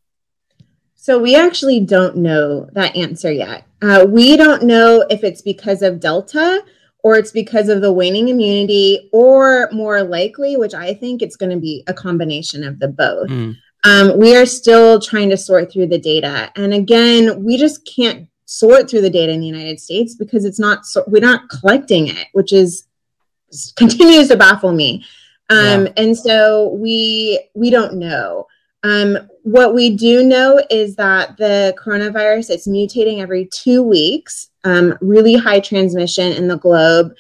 So 1.09 1.19
we 1.19 1.35
actually 1.35 1.81
don't 1.81 2.19
know 2.19 2.69
that 2.75 2.95
answer 2.95 3.33
yet. 3.33 3.65
Uh, 3.81 4.05
we 4.07 4.37
don't 4.37 4.65
know 4.65 5.07
if 5.09 5.25
it's 5.25 5.41
because 5.41 5.81
of 5.81 6.01
Delta 6.01 6.63
or 7.03 7.17
it's 7.17 7.31
because 7.31 7.71
of 7.71 7.81
the 7.81 7.91
waning 7.91 8.29
immunity, 8.29 9.09
or 9.11 9.71
more 9.73 10.03
likely, 10.03 10.59
which 10.59 10.75
I 10.75 10.93
think 10.93 11.23
it's 11.23 11.35
going 11.37 11.49
to 11.49 11.57
be 11.57 11.83
a 11.87 11.95
combination 11.95 12.63
of 12.63 12.79
the 12.79 12.89
both. 12.89 13.31
Mm. 13.31 13.57
Um, 13.85 14.19
we 14.19 14.37
are 14.37 14.45
still 14.45 15.01
trying 15.01 15.31
to 15.31 15.39
sort 15.39 15.73
through 15.73 15.87
the 15.87 15.99
data. 15.99 16.53
And 16.57 16.75
again, 16.75 17.43
we 17.43 17.57
just 17.57 17.87
can't 17.87 18.29
sort 18.45 18.91
through 18.91 19.01
the 19.01 19.09
data 19.09 19.33
in 19.33 19.41
the 19.41 19.47
United 19.47 19.81
States 19.81 20.15
because 20.15 20.45
it's 20.45 20.61
not 20.61 20.85
so, 20.85 21.05
we're 21.07 21.23
not 21.23 21.49
collecting 21.49 22.09
it, 22.09 22.27
which 22.33 22.53
is 22.53 22.85
continues 23.77 24.29
to 24.29 24.37
baffle 24.37 24.75
me. 24.75 25.07
Um, 25.49 25.87
yeah. 25.87 25.93
And 25.97 26.19
so 26.19 26.75
we 26.75 27.49
we 27.55 27.71
don't 27.71 27.95
know. 27.95 28.47
Um, 28.83 29.19
what 29.43 29.75
we 29.75 29.97
do 29.97 30.23
know 30.23 30.63
is 30.71 30.95
that 30.97 31.37
the 31.37 31.75
coronavirus 31.83 32.51
it's 32.51 32.69
mutating 32.69 33.21
every 33.21 33.47
two 33.47 33.83
weeks. 33.83 34.51
Um, 34.65 34.97
really 35.01 35.35
high 35.35 35.61
transmission 35.61 36.33
in 36.33 36.49
the 36.49 36.59
globe. 36.59 37.15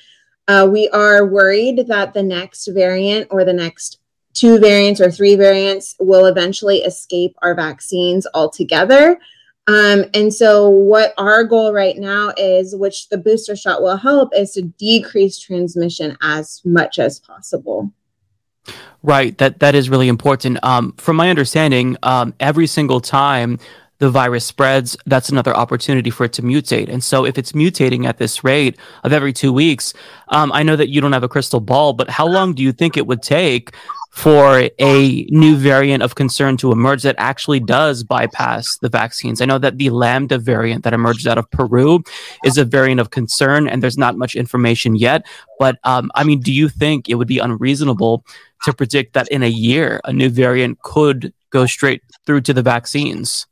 Uh, 0.46 0.68
we 0.70 0.88
are 0.90 1.26
worried 1.26 1.86
that 1.88 2.14
the 2.14 2.22
next 2.22 2.66
variant 2.68 3.28
or 3.30 3.44
the 3.44 3.52
next 3.52 4.00
two 4.34 4.58
variants 4.58 5.00
or 5.00 5.10
three 5.10 5.34
variants 5.34 5.96
will 5.98 6.26
eventually 6.26 6.78
escape 6.78 7.34
our 7.42 7.54
vaccines 7.54 8.26
altogether. 8.34 9.18
Um, 9.66 10.04
and 10.14 10.32
so, 10.32 10.70
what 10.70 11.12
our 11.18 11.44
goal 11.44 11.74
right 11.74 11.96
now 11.98 12.32
is, 12.38 12.74
which 12.74 13.10
the 13.10 13.18
booster 13.18 13.54
shot 13.54 13.82
will 13.82 13.98
help, 13.98 14.30
is 14.34 14.52
to 14.52 14.62
decrease 14.62 15.38
transmission 15.38 16.16
as 16.22 16.62
much 16.64 16.98
as 16.98 17.18
possible. 17.18 17.92
Right. 19.02 19.36
That 19.38 19.60
that 19.60 19.74
is 19.74 19.88
really 19.88 20.08
important. 20.08 20.58
Um, 20.64 20.92
from 20.96 21.16
my 21.16 21.30
understanding, 21.30 21.96
um, 22.02 22.34
every 22.40 22.66
single 22.66 23.00
time 23.00 23.58
the 23.98 24.10
virus 24.10 24.44
spreads, 24.44 24.96
that's 25.06 25.28
another 25.28 25.56
opportunity 25.56 26.10
for 26.10 26.24
it 26.24 26.32
to 26.34 26.42
mutate. 26.42 26.88
And 26.88 27.02
so, 27.02 27.24
if 27.24 27.38
it's 27.38 27.52
mutating 27.52 28.06
at 28.06 28.18
this 28.18 28.42
rate 28.42 28.76
of 29.04 29.12
every 29.12 29.32
two 29.32 29.52
weeks, 29.52 29.94
um, 30.28 30.52
I 30.52 30.62
know 30.62 30.76
that 30.76 30.88
you 30.88 31.00
don't 31.00 31.12
have 31.12 31.22
a 31.22 31.28
crystal 31.28 31.60
ball, 31.60 31.92
but 31.92 32.10
how 32.10 32.26
long 32.26 32.54
do 32.54 32.62
you 32.62 32.72
think 32.72 32.96
it 32.96 33.06
would 33.06 33.22
take 33.22 33.72
for 34.10 34.68
a 34.78 35.26
new 35.30 35.56
variant 35.56 36.02
of 36.02 36.14
concern 36.14 36.56
to 36.56 36.72
emerge 36.72 37.02
that 37.02 37.14
actually 37.18 37.60
does 37.60 38.02
bypass 38.02 38.78
the 38.78 38.88
vaccines. 38.88 39.40
I 39.40 39.44
know 39.44 39.58
that 39.58 39.78
the 39.78 39.90
Lambda 39.90 40.38
variant 40.38 40.84
that 40.84 40.94
emerged 40.94 41.26
out 41.26 41.38
of 41.38 41.50
Peru 41.50 42.02
is 42.44 42.58
a 42.58 42.64
variant 42.64 43.00
of 43.00 43.10
concern, 43.10 43.68
and 43.68 43.82
there's 43.82 43.98
not 43.98 44.16
much 44.16 44.34
information 44.34 44.96
yet. 44.96 45.26
But 45.58 45.78
um, 45.84 46.10
I 46.14 46.24
mean, 46.24 46.40
do 46.40 46.52
you 46.52 46.68
think 46.68 47.08
it 47.08 47.14
would 47.14 47.28
be 47.28 47.38
unreasonable 47.38 48.24
to 48.64 48.72
predict 48.72 49.12
that 49.12 49.28
in 49.28 49.42
a 49.42 49.48
year 49.48 50.00
a 50.04 50.12
new 50.12 50.30
variant 50.30 50.80
could 50.82 51.32
go 51.50 51.66
straight 51.66 52.02
through 52.26 52.40
to 52.42 52.52
the 52.52 52.62
vaccines? 52.62 53.46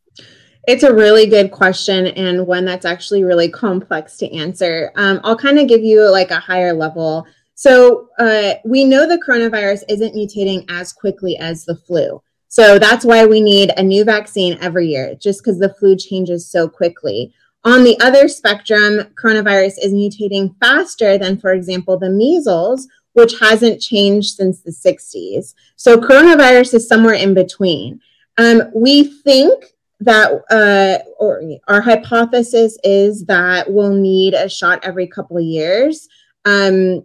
It's 0.67 0.83
a 0.83 0.93
really 0.93 1.27
good 1.27 1.53
question 1.53 2.09
and 2.09 2.45
one 2.45 2.65
that's 2.65 2.85
actually 2.85 3.23
really 3.23 3.49
complex 3.49 4.17
to 4.17 4.33
answer. 4.35 4.91
Um, 4.97 5.21
I'll 5.23 5.39
kind 5.39 5.61
of 5.61 5.69
give 5.69 5.83
you 5.83 6.11
like 6.11 6.33
a 6.33 6.41
higher 6.41 6.73
level 6.73 7.25
so 7.57 8.11
uh, 8.19 8.55
we 8.67 8.85
know 8.85 9.09
the 9.09 9.23
coronavirus 9.27 9.83
isn't 9.89 10.15
mutating 10.15 10.67
as 10.69 10.93
quickly 10.93 11.39
as 11.39 11.65
the 11.65 11.75
flu. 11.75 12.23
So 12.49 12.79
that's 12.79 13.05
why 13.05 13.25
we 13.25 13.41
need 13.41 13.73
a 13.77 13.83
new 13.83 14.05
vaccine 14.05 14.59
every 14.61 14.89
year, 14.89 15.15
just 15.15 15.43
because 15.43 15.59
the 15.59 15.75
flu 15.75 15.97
changes 15.97 16.49
so 16.49 16.69
quickly. 16.69 17.33
On 17.65 17.83
the 17.83 17.99
other 18.01 18.29
spectrum, 18.29 19.07
coronavirus 19.21 19.79
is 19.83 19.95
mutating 19.95 20.55
faster 20.61 21.17
than, 21.17 21.39
for 21.39 21.53
example, 21.53 21.99
the 21.99 22.11
measles, 22.11 22.87
which 23.15 23.41
hasn't 23.41 23.81
changed 23.81 24.37
since 24.37 24.61
the 24.61 24.71
60s. 24.71 25.55
So 25.77 25.97
coronavirus 25.97 26.75
is 26.75 26.87
somewhere 26.87 27.15
in 27.15 27.33
between. 27.33 28.01
Um, 28.37 28.65
we 28.75 29.05
think 29.05 29.65
that, 30.01 30.31
uh, 30.51 31.11
or 31.19 31.43
our 31.69 31.81
hypothesis 31.81 32.77
is 32.85 33.25
that 33.25 33.73
we'll 33.73 33.95
need 33.95 34.35
a 34.35 34.47
shot 34.47 34.81
every 34.85 35.07
couple 35.07 35.39
of 35.39 35.43
years. 35.43 36.07
Um, 36.45 37.03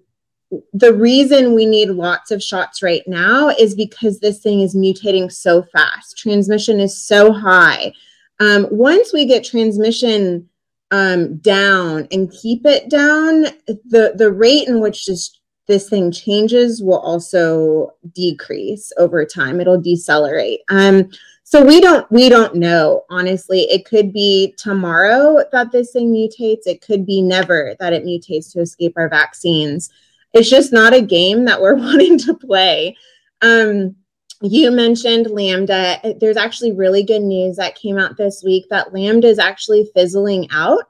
the 0.73 0.94
reason 0.94 1.53
we 1.53 1.65
need 1.65 1.90
lots 1.90 2.32
of 2.32 2.44
shots 2.44 2.82
right 2.82 3.03
now 3.07 3.49
is 3.49 3.73
because 3.76 4.19
this 4.19 4.40
thing 4.40 4.61
is 4.61 4.76
mutating 4.76 5.32
so 5.32 5.64
fast. 5.64 6.18
Transmission 6.18 6.80
is 6.80 7.02
so 7.02 7.32
high. 7.32 7.94
Um, 8.40 8.68
once 8.72 9.14
we 9.14 9.26
get 9.26 9.44
transmission 9.44 10.49
um, 10.91 11.38
down 11.38 12.07
and 12.11 12.32
keep 12.32 12.65
it 12.65 12.90
down, 12.90 13.44
the 13.68 14.14
the 14.15 14.32
rate 14.32 14.68
in 14.68 14.82
which 14.82 15.06
this 15.06 15.40
this 15.68 15.88
thing 15.88 16.11
changes 16.11 16.82
will 16.82 16.99
also 16.99 17.94
decrease 18.14 18.91
over 18.98 19.26
time. 19.26 19.61
It'll 19.61 19.80
decelerate. 19.80 20.61
Um, 20.69 21.10
so 21.44 21.64
we 21.64 21.80
don't 21.80 22.10
we 22.11 22.30
don't 22.30 22.56
know 22.56 23.03
honestly. 23.10 23.61
It 23.64 23.86
could 23.86 24.11
be 24.11 24.53
tomorrow 24.57 25.44
that 25.52 25.72
this 25.72 25.91
thing 25.91 26.11
mutates. 26.11 26.65
It 26.65 26.82
could 26.82 27.06
be 27.06 27.22
never 27.22 27.76
that 27.80 27.94
it 27.94 28.03
mutates 28.03 28.52
to 28.53 28.60
escape 28.60 28.94
our 28.98 29.07
vaccines. 29.07 29.90
It's 30.34 30.49
just 30.49 30.72
not 30.72 30.94
a 30.94 31.02
game 31.02 31.45
that 31.45 31.62
we're 31.62 31.76
wanting 31.78 32.18
to 32.20 32.34
play. 32.34 32.95
Um, 33.41 33.95
you 34.41 34.72
mentioned 34.72 35.30
Lambda. 35.30 36.16
There's 36.20 36.38
actually 36.38 36.72
really 36.72 37.03
good 37.03 37.22
news 37.22 37.58
that 37.58 37.76
came 37.76 37.98
out 37.98 38.18
this 38.18 38.41
week 38.44 38.66
that 38.70 38.94
Lambda 38.94 39.28
is 39.28 39.40
actually 39.40 39.90
fizzling 39.94 40.48
out. 40.52 40.84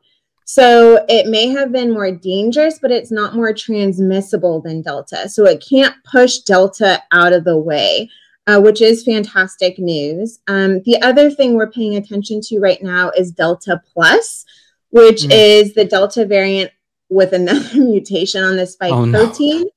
So 0.45 1.05
it 1.07 1.27
may 1.27 1.47
have 1.47 1.71
been 1.71 1.93
more 1.93 2.11
dangerous, 2.11 2.79
but 2.79 2.91
it's 2.91 3.11
not 3.11 3.35
more 3.35 3.53
transmissible 3.53 4.61
than 4.61 4.81
Delta. 4.81 5.29
So 5.29 5.45
it 5.45 5.65
can't 5.67 5.95
push 6.03 6.39
Delta 6.39 7.01
out 7.11 7.33
of 7.33 7.43
the 7.43 7.57
way, 7.57 8.09
uh, 8.47 8.59
which 8.59 8.81
is 8.81 9.03
fantastic 9.03 9.79
news. 9.79 10.39
Um, 10.47 10.81
the 10.83 11.01
other 11.01 11.29
thing 11.29 11.53
we're 11.53 11.71
paying 11.71 11.95
attention 11.95 12.41
to 12.45 12.59
right 12.59 12.81
now 12.81 13.11
is 13.17 13.31
Delta 13.31 13.81
Plus, 13.93 14.45
which 14.89 15.21
mm. 15.21 15.31
is 15.31 15.73
the 15.73 15.85
Delta 15.85 16.25
variant 16.25 16.71
with 17.11 17.33
another 17.33 17.69
mutation 17.75 18.43
on 18.43 18.55
the 18.55 18.65
spike 18.65 18.93
oh, 18.93 19.11
protein. 19.11 19.63
No. 19.63 19.69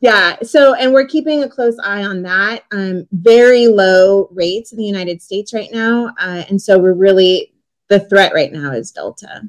Yeah. 0.00 0.36
So, 0.42 0.74
and 0.74 0.92
we're 0.92 1.06
keeping 1.06 1.42
a 1.42 1.48
close 1.48 1.76
eye 1.82 2.04
on 2.04 2.22
that. 2.22 2.64
Um, 2.70 3.08
very 3.10 3.68
low 3.68 4.28
rates 4.32 4.70
in 4.70 4.78
the 4.78 4.84
United 4.84 5.22
States 5.22 5.54
right 5.54 5.70
now. 5.72 6.14
Uh, 6.20 6.44
and 6.48 6.60
so 6.60 6.78
we're 6.78 6.92
really, 6.92 7.54
the 7.88 8.00
threat 8.00 8.34
right 8.34 8.52
now 8.52 8.72
is 8.72 8.90
Delta. 8.90 9.48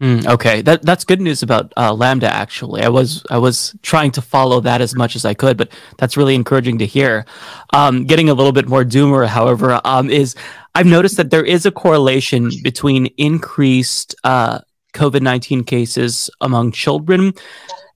Mm, 0.00 0.26
okay, 0.26 0.62
that 0.62 0.82
that's 0.82 1.04
good 1.04 1.20
news 1.20 1.44
about 1.44 1.72
uh, 1.76 1.94
Lambda. 1.94 2.26
Actually, 2.26 2.82
I 2.82 2.88
was 2.88 3.24
I 3.30 3.38
was 3.38 3.76
trying 3.82 4.10
to 4.12 4.20
follow 4.20 4.58
that 4.58 4.80
as 4.80 4.96
much 4.96 5.14
as 5.14 5.24
I 5.24 5.32
could, 5.32 5.56
but 5.56 5.70
that's 5.96 6.16
really 6.16 6.34
encouraging 6.34 6.78
to 6.78 6.86
hear. 6.86 7.24
Um, 7.72 8.04
getting 8.04 8.28
a 8.28 8.34
little 8.34 8.50
bit 8.50 8.68
more 8.68 8.84
doomer, 8.84 9.28
however, 9.28 9.80
um, 9.84 10.10
is 10.10 10.34
I've 10.74 10.86
noticed 10.86 11.18
that 11.18 11.30
there 11.30 11.44
is 11.44 11.66
a 11.66 11.70
correlation 11.70 12.50
between 12.64 13.06
increased 13.16 14.16
uh, 14.24 14.58
COVID 14.92 15.22
nineteen 15.22 15.64
cases 15.64 16.30
among 16.40 16.72
children 16.72 17.34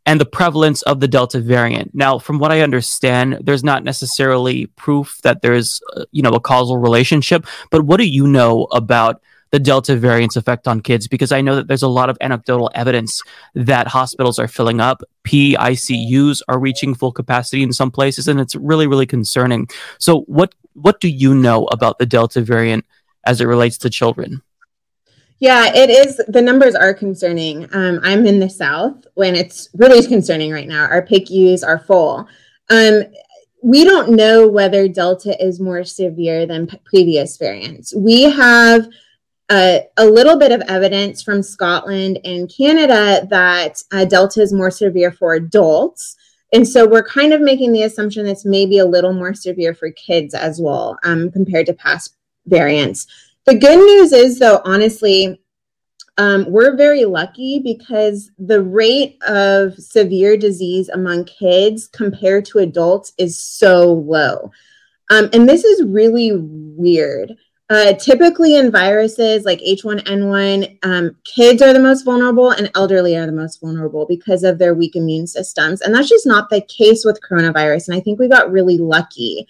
and 0.06 0.20
the 0.20 0.26
prevalence 0.26 0.82
of 0.82 1.00
the 1.00 1.08
Delta 1.08 1.40
variant. 1.40 1.92
Now, 1.92 2.18
from 2.18 2.38
what 2.38 2.52
I 2.52 2.60
understand, 2.60 3.40
there's 3.42 3.64
not 3.64 3.82
necessarily 3.82 4.66
proof 4.76 5.18
that 5.22 5.42
there's, 5.42 5.82
uh, 5.96 6.04
you 6.12 6.22
know, 6.22 6.30
a 6.30 6.40
causal 6.40 6.78
relationship. 6.78 7.44
But 7.72 7.82
what 7.82 7.98
do 7.98 8.06
you 8.06 8.26
know 8.26 8.68
about 8.70 9.20
the 9.50 9.58
Delta 9.58 9.96
variant's 9.96 10.36
effect 10.36 10.68
on 10.68 10.80
kids? 10.80 11.08
Because 11.08 11.32
I 11.32 11.40
know 11.40 11.56
that 11.56 11.66
there's 11.66 11.82
a 11.82 11.88
lot 11.88 12.08
of 12.08 12.16
anecdotal 12.20 12.70
evidence 12.74 13.20
that 13.54 13.88
hospitals 13.88 14.38
are 14.38 14.48
filling 14.48 14.80
up, 14.80 15.02
PICUs 15.24 16.40
are 16.46 16.58
reaching 16.58 16.94
full 16.94 17.12
capacity 17.12 17.64
in 17.64 17.72
some 17.72 17.90
places, 17.90 18.28
and 18.28 18.40
it's 18.40 18.54
really, 18.54 18.86
really 18.86 19.06
concerning. 19.06 19.68
So, 19.98 20.20
what 20.22 20.54
what 20.74 21.00
do 21.00 21.08
you 21.08 21.34
know 21.34 21.64
about 21.66 21.98
the 21.98 22.06
Delta 22.06 22.42
variant 22.42 22.84
as 23.24 23.40
it 23.40 23.46
relates 23.46 23.78
to 23.78 23.90
children? 23.90 24.42
Yeah, 25.38 25.70
it 25.74 25.90
is. 25.90 26.20
The 26.28 26.40
numbers 26.40 26.74
are 26.74 26.94
concerning. 26.94 27.68
Um, 27.74 28.00
I'm 28.02 28.26
in 28.26 28.40
the 28.40 28.48
South 28.48 29.06
when 29.14 29.34
it's 29.34 29.68
really 29.74 30.06
concerning 30.06 30.50
right 30.50 30.68
now. 30.68 30.86
Our 30.86 31.04
PICUs 31.04 31.66
are 31.66 31.78
full. 31.78 32.26
Um, 32.70 33.02
we 33.62 33.84
don't 33.84 34.10
know 34.16 34.48
whether 34.48 34.88
Delta 34.88 35.36
is 35.44 35.60
more 35.60 35.84
severe 35.84 36.46
than 36.46 36.66
p- 36.66 36.80
previous 36.84 37.36
variants. 37.36 37.94
We 37.94 38.22
have 38.22 38.88
uh, 39.48 39.80
a 39.96 40.06
little 40.06 40.38
bit 40.38 40.52
of 40.52 40.62
evidence 40.68 41.22
from 41.22 41.42
Scotland 41.42 42.18
and 42.24 42.52
Canada 42.54 43.26
that 43.30 43.82
uh, 43.92 44.04
Delta 44.04 44.40
is 44.40 44.52
more 44.52 44.70
severe 44.70 45.12
for 45.12 45.34
adults. 45.34 46.16
And 46.52 46.66
so 46.66 46.88
we're 46.88 47.06
kind 47.06 47.32
of 47.32 47.40
making 47.40 47.72
the 47.72 47.82
assumption 47.82 48.24
that's 48.24 48.44
maybe 48.44 48.78
a 48.78 48.86
little 48.86 49.12
more 49.12 49.34
severe 49.34 49.74
for 49.74 49.90
kids 49.90 50.32
as 50.32 50.60
well 50.60 50.98
um, 51.04 51.30
compared 51.30 51.66
to 51.66 51.74
past 51.74 52.16
variants. 52.46 53.06
The 53.46 53.54
good 53.54 53.78
news 53.78 54.12
is, 54.12 54.40
though, 54.40 54.60
honestly, 54.64 55.40
um, 56.18 56.50
we're 56.50 56.76
very 56.76 57.04
lucky 57.04 57.60
because 57.60 58.32
the 58.38 58.60
rate 58.60 59.22
of 59.22 59.74
severe 59.78 60.36
disease 60.36 60.88
among 60.88 61.26
kids 61.26 61.86
compared 61.86 62.44
to 62.46 62.58
adults 62.58 63.12
is 63.18 63.38
so 63.38 63.92
low. 63.92 64.50
Um, 65.10 65.30
and 65.32 65.48
this 65.48 65.62
is 65.62 65.84
really 65.84 66.32
weird. 66.34 67.36
Uh, 67.70 67.92
typically, 67.92 68.56
in 68.56 68.72
viruses 68.72 69.44
like 69.44 69.60
H1N1, 69.60 70.78
um, 70.82 71.16
kids 71.22 71.62
are 71.62 71.72
the 71.72 71.78
most 71.78 72.02
vulnerable 72.02 72.50
and 72.50 72.68
elderly 72.74 73.16
are 73.16 73.26
the 73.26 73.32
most 73.32 73.60
vulnerable 73.60 74.06
because 74.06 74.42
of 74.42 74.58
their 74.58 74.74
weak 74.74 74.96
immune 74.96 75.28
systems. 75.28 75.82
And 75.82 75.94
that's 75.94 76.08
just 76.08 76.26
not 76.26 76.50
the 76.50 76.62
case 76.62 77.04
with 77.04 77.20
coronavirus. 77.22 77.88
And 77.88 77.96
I 77.96 78.00
think 78.00 78.18
we 78.18 78.28
got 78.28 78.50
really 78.50 78.78
lucky. 78.78 79.46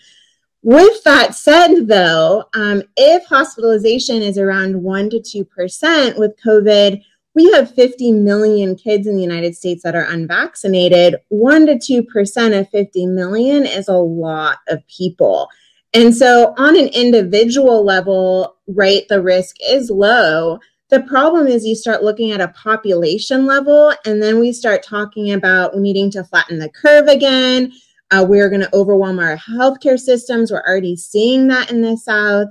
With 0.67 1.05
that 1.05 1.37
said, 1.37 1.87
though, 1.87 2.43
um, 2.55 2.83
if 2.97 3.25
hospitalization 3.27 4.21
is 4.21 4.37
around 4.37 4.75
1% 4.75 5.11
to 5.11 5.45
2% 5.45 6.19
with 6.19 6.33
COVID, 6.45 7.01
we 7.37 7.53
have 7.53 7.73
50 7.73 8.11
million 8.11 8.75
kids 8.75 9.07
in 9.07 9.15
the 9.15 9.23
United 9.23 9.55
States 9.55 9.85
that 9.85 9.95
are 9.95 10.11
unvaccinated. 10.11 11.19
1% 11.33 11.81
to 11.87 12.03
2% 12.03 12.59
of 12.59 12.69
50 12.71 13.07
million 13.07 13.65
is 13.65 13.87
a 13.87 13.97
lot 13.97 14.59
of 14.67 14.85
people. 14.89 15.49
And 15.95 16.13
so, 16.13 16.53
on 16.59 16.77
an 16.77 16.89
individual 16.89 17.85
level, 17.85 18.57
right, 18.67 19.05
the 19.09 19.23
risk 19.23 19.55
is 19.71 19.89
low. 19.89 20.59
The 20.91 21.03
problem 21.03 21.47
is 21.47 21.65
you 21.65 21.77
start 21.77 22.03
looking 22.03 22.33
at 22.33 22.41
a 22.41 22.49
population 22.49 23.47
level, 23.47 23.95
and 24.05 24.21
then 24.21 24.41
we 24.41 24.53
start 24.53 24.83
talking 24.83 25.33
about 25.33 25.77
needing 25.77 26.11
to 26.11 26.25
flatten 26.25 26.59
the 26.59 26.71
curve 26.71 27.07
again 27.07 27.73
uh, 28.11 28.25
we're 28.29 28.49
going 28.49 28.61
to 28.61 28.75
overwhelm 28.75 29.19
our 29.19 29.37
healthcare 29.37 29.99
systems. 29.99 30.51
We're 30.51 30.63
already 30.67 30.97
seeing 30.97 31.49
that 31.49 31.71
in 31.71 31.83
the 31.83 31.97
South. 31.97 32.49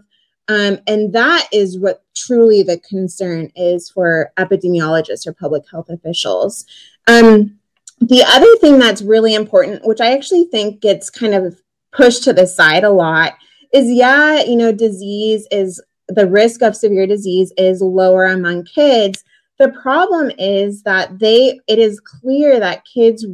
Um, 0.47 0.79
and 0.85 1.13
that 1.13 1.47
is 1.51 1.79
what 1.79 2.03
truly 2.15 2.61
the 2.61 2.79
concern 2.79 3.51
is 3.55 3.89
for 3.89 4.31
epidemiologists 4.37 5.25
or 5.25 5.33
public 5.33 5.63
health 5.71 5.89
officials. 5.89 6.65
Um, 7.07 7.59
the 7.99 8.23
other 8.23 8.55
thing 8.57 8.77
that's 8.77 9.01
really 9.01 9.33
important, 9.33 9.85
which 9.85 10.01
I 10.01 10.13
actually 10.13 10.45
think 10.45 10.81
gets 10.81 11.09
kind 11.09 11.33
of 11.33 11.59
pushed 11.91 12.23
to 12.25 12.33
the 12.33 12.45
side 12.45 12.83
a 12.83 12.89
lot, 12.89 13.33
is 13.73 13.89
yeah, 13.89 14.43
you 14.43 14.55
know, 14.55 14.71
disease 14.71 15.47
is 15.51 15.81
the 16.07 16.27
risk 16.27 16.61
of 16.61 16.75
severe 16.75 17.07
disease 17.07 17.51
is 17.57 17.81
lower 17.81 18.25
among 18.25 18.65
kids. 18.65 19.23
The 19.57 19.69
problem 19.69 20.31
is 20.37 20.83
that 20.83 21.17
they, 21.17 21.59
it 21.67 21.79
is 21.79 21.99
clear 21.99 22.59
that 22.59 22.85
kids 22.85 23.25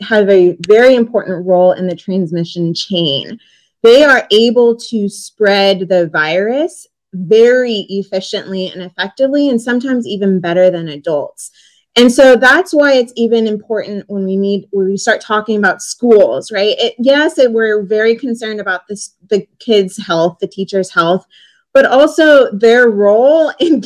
have 0.00 0.28
a 0.28 0.56
very 0.66 0.94
important 0.94 1.46
role 1.46 1.72
in 1.72 1.86
the 1.86 1.96
transmission 1.96 2.74
chain. 2.74 3.38
They 3.82 4.04
are 4.04 4.26
able 4.30 4.76
to 4.76 5.08
spread 5.08 5.88
the 5.88 6.08
virus 6.08 6.86
very 7.12 7.86
efficiently 7.88 8.70
and 8.70 8.82
effectively, 8.82 9.48
and 9.48 9.60
sometimes 9.60 10.06
even 10.06 10.40
better 10.40 10.70
than 10.70 10.88
adults. 10.88 11.50
And 11.96 12.12
so 12.12 12.36
that's 12.36 12.72
why 12.72 12.92
it's 12.92 13.12
even 13.16 13.48
important 13.48 14.04
when 14.08 14.24
we 14.24 14.36
need 14.36 14.68
when 14.70 14.86
we 14.86 14.96
start 14.96 15.20
talking 15.20 15.58
about 15.58 15.82
schools, 15.82 16.52
right? 16.52 16.76
It, 16.78 16.94
yes, 16.98 17.38
it, 17.38 17.52
we're 17.52 17.82
very 17.82 18.14
concerned 18.14 18.60
about 18.60 18.86
this 18.86 19.14
the 19.30 19.46
kids' 19.58 19.96
health, 19.96 20.38
the 20.40 20.46
teachers' 20.46 20.92
health, 20.92 21.26
but 21.74 21.86
also 21.86 22.52
their 22.52 22.88
role 22.90 23.52
in 23.58 23.82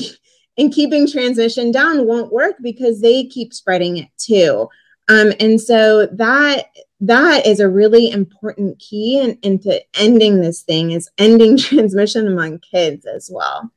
in 0.58 0.70
keeping 0.70 1.08
transmission 1.08 1.70
down 1.70 2.06
won't 2.06 2.32
work 2.32 2.56
because 2.60 3.00
they 3.00 3.24
keep 3.24 3.54
spreading 3.54 3.96
it 3.96 4.08
too. 4.18 4.68
Um, 5.12 5.32
and 5.40 5.60
so 5.60 6.06
that 6.06 6.68
that 7.00 7.46
is 7.46 7.60
a 7.60 7.68
really 7.68 8.10
important 8.10 8.78
key 8.78 9.20
in, 9.20 9.38
into 9.42 9.82
ending 9.94 10.40
this 10.40 10.62
thing 10.62 10.92
is 10.92 11.10
ending 11.18 11.56
transmission 11.58 12.26
among 12.26 12.60
kids 12.60 13.04
as 13.04 13.30
well. 13.32 13.70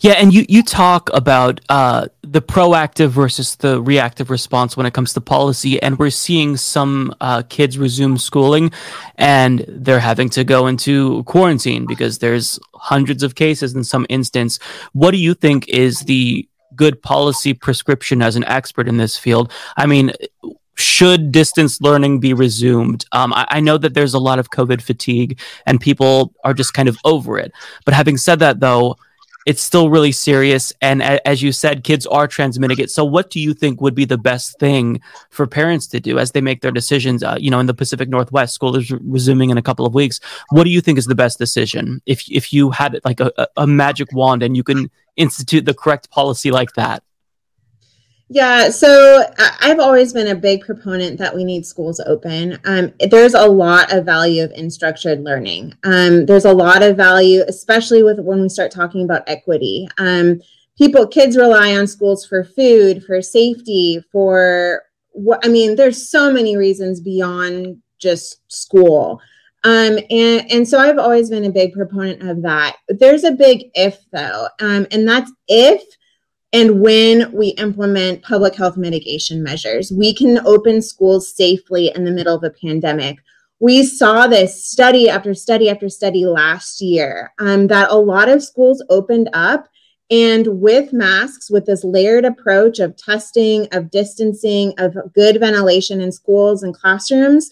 Yeah, 0.00 0.14
and 0.14 0.34
you 0.34 0.44
you 0.48 0.64
talk 0.64 1.10
about 1.14 1.60
uh, 1.68 2.08
the 2.22 2.42
proactive 2.42 3.10
versus 3.10 3.54
the 3.54 3.80
reactive 3.80 4.28
response 4.28 4.76
when 4.76 4.84
it 4.84 4.92
comes 4.92 5.12
to 5.12 5.20
policy, 5.20 5.80
and 5.80 5.96
we're 5.96 6.10
seeing 6.10 6.56
some 6.56 7.14
uh, 7.20 7.44
kids 7.48 7.78
resume 7.78 8.16
schooling, 8.16 8.72
and 9.14 9.64
they're 9.68 10.00
having 10.00 10.28
to 10.30 10.42
go 10.42 10.66
into 10.66 11.22
quarantine 11.22 11.86
because 11.86 12.18
there's 12.18 12.58
hundreds 12.74 13.22
of 13.22 13.36
cases 13.36 13.76
in 13.76 13.84
some 13.84 14.06
instance. 14.08 14.58
What 14.92 15.12
do 15.12 15.18
you 15.18 15.34
think 15.34 15.68
is 15.68 16.00
the 16.00 16.48
good 16.80 17.02
policy 17.02 17.52
prescription 17.52 18.22
as 18.22 18.36
an 18.36 18.44
expert 18.44 18.88
in 18.88 18.96
this 18.96 19.18
field? 19.18 19.52
I 19.76 19.84
mean, 19.84 20.12
should 20.76 21.30
distance 21.30 21.78
learning 21.82 22.20
be 22.20 22.32
resumed? 22.32 23.04
Um, 23.12 23.34
I, 23.34 23.46
I, 23.50 23.60
know 23.60 23.76
that 23.76 23.92
there's 23.92 24.14
a 24.14 24.18
lot 24.18 24.38
of 24.38 24.48
COVID 24.48 24.80
fatigue 24.80 25.38
and 25.66 25.78
people 25.78 26.32
are 26.42 26.54
just 26.54 26.72
kind 26.72 26.88
of 26.88 26.96
over 27.04 27.38
it. 27.38 27.52
But 27.84 27.92
having 27.92 28.16
said 28.16 28.38
that, 28.38 28.60
though, 28.60 28.96
it's 29.44 29.62
still 29.62 29.90
really 29.90 30.12
serious. 30.12 30.72
And 30.80 31.02
a- 31.02 31.26
as 31.28 31.42
you 31.42 31.52
said, 31.52 31.84
kids 31.84 32.06
are 32.06 32.26
transmitting 32.26 32.78
it. 32.78 32.90
So, 32.90 33.04
what 33.04 33.28
do 33.28 33.40
you 33.40 33.52
think 33.52 33.80
would 33.80 33.94
be 33.94 34.06
the 34.06 34.18
best 34.18 34.58
thing 34.58 35.00
for 35.28 35.46
parents 35.46 35.86
to 35.88 36.00
do 36.00 36.18
as 36.18 36.32
they 36.32 36.40
make 36.40 36.62
their 36.62 36.70
decisions? 36.70 37.22
Uh, 37.22 37.36
you 37.38 37.50
know, 37.50 37.60
in 37.60 37.66
the 37.66 37.74
Pacific 37.74 38.08
Northwest, 38.08 38.54
school 38.54 38.76
is 38.76 38.90
re- 38.90 38.98
resuming 39.02 39.50
in 39.50 39.58
a 39.58 39.62
couple 39.62 39.84
of 39.84 39.92
weeks. 39.94 40.20
What 40.50 40.64
do 40.64 40.70
you 40.70 40.80
think 40.80 40.98
is 40.98 41.06
the 41.06 41.14
best 41.14 41.38
decision 41.38 42.00
if 42.06 42.30
if 42.30 42.52
you 42.52 42.70
had 42.70 42.98
like 43.04 43.20
a, 43.20 43.48
a 43.56 43.66
magic 43.66 44.08
wand 44.12 44.42
and 44.42 44.56
you 44.56 44.62
can 44.62 44.90
institute 45.16 45.64
the 45.64 45.74
correct 45.74 46.10
policy 46.10 46.50
like 46.50 46.72
that? 46.74 47.02
Yeah, 48.32 48.70
so 48.70 49.24
I've 49.60 49.80
always 49.80 50.12
been 50.12 50.28
a 50.28 50.36
big 50.36 50.60
proponent 50.60 51.18
that 51.18 51.34
we 51.34 51.42
need 51.42 51.66
schools 51.66 51.98
open. 52.06 52.58
Um, 52.64 52.92
there's 53.10 53.34
a 53.34 53.46
lot 53.46 53.92
of 53.92 54.04
value 54.04 54.44
of 54.44 54.52
in 54.52 54.70
structured 54.70 55.24
learning. 55.24 55.74
Um, 55.82 56.26
there's 56.26 56.44
a 56.44 56.52
lot 56.52 56.84
of 56.84 56.96
value, 56.96 57.42
especially 57.48 58.04
with 58.04 58.20
when 58.20 58.40
we 58.40 58.48
start 58.48 58.70
talking 58.70 59.02
about 59.02 59.24
equity. 59.26 59.88
Um, 59.98 60.40
people, 60.78 61.08
kids 61.08 61.36
rely 61.36 61.74
on 61.74 61.88
schools 61.88 62.24
for 62.24 62.44
food, 62.44 63.02
for 63.02 63.20
safety, 63.20 64.00
for 64.12 64.82
what 65.10 65.44
I 65.44 65.48
mean. 65.48 65.74
There's 65.74 66.08
so 66.08 66.32
many 66.32 66.56
reasons 66.56 67.00
beyond 67.00 67.82
just 67.98 68.40
school. 68.46 69.20
Um, 69.62 69.98
and, 70.10 70.50
and 70.50 70.68
so 70.68 70.78
I've 70.78 70.98
always 70.98 71.28
been 71.28 71.44
a 71.44 71.50
big 71.50 71.72
proponent 71.72 72.22
of 72.28 72.42
that. 72.42 72.76
There's 72.88 73.24
a 73.24 73.32
big 73.32 73.70
if 73.74 73.98
though, 74.10 74.48
um, 74.60 74.86
and 74.90 75.06
that's 75.06 75.30
if 75.48 75.82
and 76.52 76.80
when 76.80 77.30
we 77.32 77.48
implement 77.50 78.22
public 78.22 78.54
health 78.54 78.76
mitigation 78.76 79.42
measures. 79.42 79.92
We 79.92 80.14
can 80.14 80.44
open 80.46 80.82
schools 80.82 81.34
safely 81.34 81.92
in 81.94 82.04
the 82.04 82.10
middle 82.10 82.34
of 82.34 82.42
a 82.42 82.50
pandemic. 82.50 83.18
We 83.60 83.84
saw 83.84 84.26
this 84.26 84.64
study 84.64 85.08
after 85.08 85.34
study 85.34 85.68
after 85.68 85.88
study 85.88 86.24
last 86.24 86.80
year 86.80 87.32
um, 87.38 87.66
that 87.68 87.90
a 87.90 87.96
lot 87.96 88.28
of 88.28 88.42
schools 88.42 88.82
opened 88.88 89.28
up 89.32 89.68
and 90.10 90.60
with 90.60 90.92
masks, 90.92 91.50
with 91.50 91.66
this 91.66 91.84
layered 91.84 92.24
approach 92.24 92.80
of 92.80 92.96
testing, 92.96 93.68
of 93.70 93.90
distancing, 93.90 94.74
of 94.78 94.96
good 95.14 95.38
ventilation 95.38 96.00
in 96.00 96.10
schools 96.10 96.64
and 96.64 96.74
classrooms, 96.74 97.50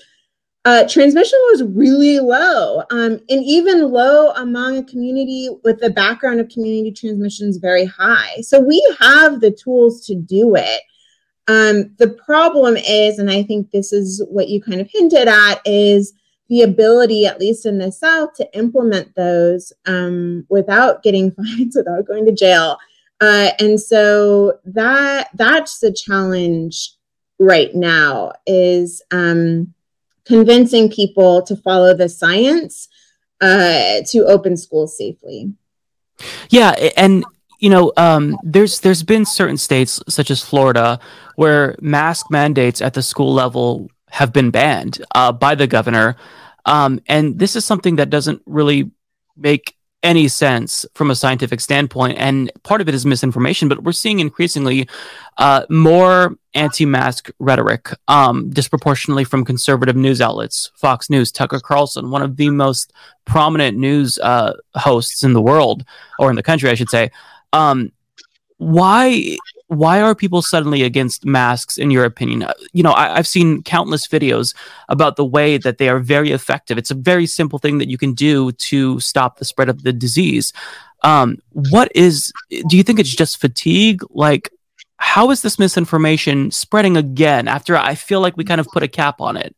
uh, 0.69 0.87
transmission 0.87 1.39
was 1.51 1.63
really 1.63 2.21
low. 2.21 2.83
Um, 2.91 3.21
and 3.31 3.43
even 3.43 3.91
low 3.91 4.33
among 4.33 4.77
a 4.77 4.85
community 4.85 5.49
with 5.65 5.81
the 5.81 5.89
background 5.89 6.41
of 6.41 6.51
community 6.51 6.93
transmission 6.93 7.49
is 7.49 7.57
very 7.57 7.87
high. 7.87 8.43
So 8.43 8.61
we 8.61 8.87
have 9.01 9.41
the 9.41 9.51
tools 9.51 10.05
to 10.09 10.15
do 10.15 10.57
it. 10.57 10.83
Um, 11.47 11.95
the 11.97 12.11
problem 12.27 12.77
is 12.77 13.19
and 13.19 13.31
i 13.31 13.43
think 13.43 13.71
this 13.71 13.91
is 13.91 14.23
what 14.29 14.51
you 14.51 14.61
kind 14.61 14.83
of 14.83 14.91
hinted 14.93 15.29
at 15.29 15.63
is 15.65 16.13
the 16.51 16.61
ability 16.61 17.25
at 17.25 17.41
least 17.41 17.65
in 17.65 17.79
the 17.79 17.91
south 17.91 18.35
to 18.35 18.55
implement 18.55 19.15
those 19.15 19.73
um, 19.87 20.45
without 20.51 21.03
getting 21.03 21.31
fines 21.39 21.77
without 21.77 22.07
going 22.07 22.27
to 22.27 22.33
jail. 22.33 22.77
Uh, 23.23 23.53
and 23.59 23.81
so 23.81 24.59
that 24.67 25.31
that's 25.35 25.79
the 25.79 25.91
challenge 25.91 26.93
right 27.39 27.75
now 27.75 28.33
is 28.47 29.01
um, 29.11 29.73
convincing 30.29 30.91
people 30.91 31.43
to 31.43 31.57
follow 31.57 31.95
the 31.95 32.09
science 32.09 32.89
uh, 33.41 34.03
to 34.07 34.25
open 34.27 34.57
schools 34.57 34.97
safely. 34.97 35.53
Yeah, 36.51 36.71
and 36.97 37.25
you 37.59 37.71
know, 37.71 37.93
um, 37.97 38.39
there's 38.45 38.81
there's 38.81 39.03
been 39.03 39.25
certain 39.25 39.57
states 39.57 40.01
such 40.09 40.31
as 40.31 40.43
Florida 40.43 41.01
where 41.37 41.75
mask 41.81 42.31
mandates 42.31 42.83
at 42.83 42.95
the 42.95 43.03
school 43.03 43.33
level 43.33 43.89
have 44.11 44.33
been 44.33 44.51
banned 44.51 45.05
uh, 45.15 45.33
by 45.33 45.55
the 45.55 45.67
governor, 45.67 46.17
um, 46.67 47.01
and 47.09 47.39
this 47.39 47.57
is 47.57 47.65
something 47.65 47.97
that 47.97 48.11
doesn't 48.11 48.43
really 48.47 48.91
make 49.37 49.78
any 50.03 50.29
sense 50.29 50.87
from 50.95 51.11
a 51.11 51.15
scientific 51.15 51.61
standpoint. 51.61 52.19
And 52.19 52.53
part 52.63 52.81
of 52.81 52.89
it 52.89 52.95
is 52.95 53.05
misinformation, 53.05 53.69
but 53.69 53.83
we're 53.83 53.93
seeing 53.93 54.21
increasingly 54.21 54.89
uh, 55.39 55.65
more 55.69 56.37
anti 56.55 56.87
mask 56.87 57.31
rhetoric 57.39 57.91
um, 58.07 58.51
disproportionately 58.51 59.25
from 59.25 59.45
conservative 59.45 59.97
news 59.97 60.21
outlets. 60.21 60.71
Fox 60.75 61.11
News, 61.11 61.33
Tucker 61.33 61.61
Carlson, 61.61 62.11
one 62.11 62.23
of 62.23 62.37
the 62.37 62.51
most 62.51 62.93
prominent 63.25 63.77
news 63.77 64.19
uh, 64.19 64.55
hosts 64.75 65.25
in 65.25 65.33
the 65.33 65.43
world, 65.43 65.85
or 66.19 66.31
in 66.31 66.37
the 66.37 66.43
country, 66.43 66.71
I 66.71 66.75
should 66.75 66.91
say. 66.91 67.11
Um, 67.53 67.93
why 68.59 69.37
why 69.69 70.01
are 70.01 70.15
people 70.15 70.41
suddenly 70.41 70.83
against 70.83 71.25
masks 71.25 71.77
in 71.77 71.91
your 71.91 72.05
opinion? 72.05 72.43
Uh, 72.43 72.53
you 72.73 72.83
know 72.83 72.93
I, 72.93 73.17
have 73.17 73.27
seen 73.27 73.63
countless 73.63 74.07
videos 74.07 74.55
about 74.89 75.17
the 75.17 75.25
way 75.25 75.59
that 75.59 75.79
they 75.79 75.89
are 75.89 76.01
very 76.01 76.33
effective. 76.33 76.79
It's 76.79 76.91
a 76.91 76.95
very 76.95 77.27
simple 77.27 77.59
thing 77.59 77.79
that 77.79 77.89
you 77.89 77.99
can 77.99 78.15
do 78.15 78.53
to 78.53 79.01
stop 79.01 79.39
the 79.39 79.45
spread 79.45 79.69
of 79.69 79.83
the 79.83 79.93
disease. 79.93 80.53
Um, 81.03 81.39
what 81.51 81.91
is 81.95 82.33
do 82.69 82.77
you 82.77 82.83
think 82.83 82.99
it's 82.99 83.15
just 83.15 83.41
fatigue? 83.41 84.03
Like 84.11 84.51
how 84.99 85.31
is 85.31 85.43
this 85.43 85.59
misinformation 85.59 86.51
spreading 86.51 86.97
again 86.97 87.49
after 87.49 87.77
i 87.77 87.95
feel 87.95 88.21
like 88.21 88.37
we 88.37 88.45
kind 88.45 88.61
of 88.61 88.67
put 88.69 88.83
a 88.83 88.89
cap 88.89 89.21
on 89.21 89.37
it 89.37 89.55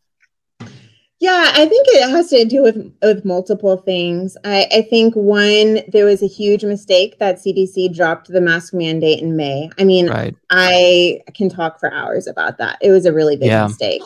yeah, 1.21 1.53
I 1.55 1.67
think 1.67 1.87
it 1.91 2.09
has 2.09 2.31
to 2.31 2.47
do 2.47 2.63
with 2.63 2.95
with 3.03 3.27
multiple 3.27 3.77
things. 3.77 4.39
I, 4.43 4.67
I, 4.73 4.83
think 4.83 5.15
one, 5.15 5.81
there 5.89 6.07
was 6.07 6.23
a 6.23 6.27
huge 6.27 6.65
mistake 6.65 7.19
that 7.19 7.37
CDC 7.37 7.95
dropped 7.95 8.29
the 8.29 8.41
mask 8.41 8.73
mandate 8.73 9.21
in 9.21 9.37
May. 9.37 9.71
I 9.79 9.85
mean, 9.85 10.09
right. 10.09 10.35
I 10.49 11.21
can 11.35 11.51
talk 11.51 11.79
for 11.79 11.93
hours 11.93 12.27
about 12.27 12.57
that. 12.57 12.79
It 12.81 12.91
was 12.91 13.05
a 13.05 13.13
really 13.13 13.37
big 13.37 13.49
yeah. 13.49 13.67
mistake. 13.67 14.01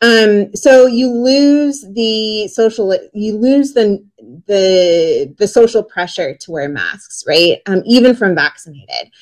Um, 0.00 0.56
so 0.56 0.86
you 0.86 1.10
lose 1.10 1.84
the 1.90 2.48
social, 2.48 2.96
you 3.12 3.36
lose 3.36 3.74
the 3.74 4.02
the 4.46 5.34
the 5.38 5.46
social 5.46 5.82
pressure 5.82 6.34
to 6.34 6.50
wear 6.50 6.70
masks, 6.70 7.24
right? 7.28 7.58
Um, 7.66 7.82
even 7.84 8.16
from 8.16 8.34
vaccinated. 8.34 9.12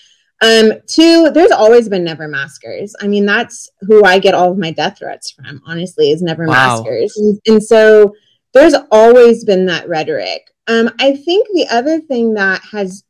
Um, 0.43 0.73
two, 0.89 1.31
there's 1.31 1.53
always 1.53 1.89
been 1.89 2.03
never 2.03 2.27
maskers. 2.27 2.97
I 3.01 3.07
mean, 3.07 3.25
that's 3.25 3.71
who 3.83 4.05
I 4.05 4.19
get 4.19 4.35
all 4.35 4.51
of 4.51 4.59
my 4.59 4.73
death 4.73 4.99
threats 4.99 5.31
from, 5.31 5.63
honestly, 5.67 6.11
is 6.11 6.21
never 6.21 6.47
wow. 6.47 6.53
maskers. 6.53 7.17
And, 7.17 7.41
and, 7.47 7.63
so 7.63 8.13
there's 8.53 8.75
always 8.91 9.45
been 9.45 9.67
that 9.67 9.89
rhetoric. 9.89 10.51
Um, 10.67 10.91
I 10.99 11.15
think 11.15 11.47
the 11.55 11.69
other 11.71 12.01
thing 12.01 12.35
that 12.35 12.61
has 12.73 13.05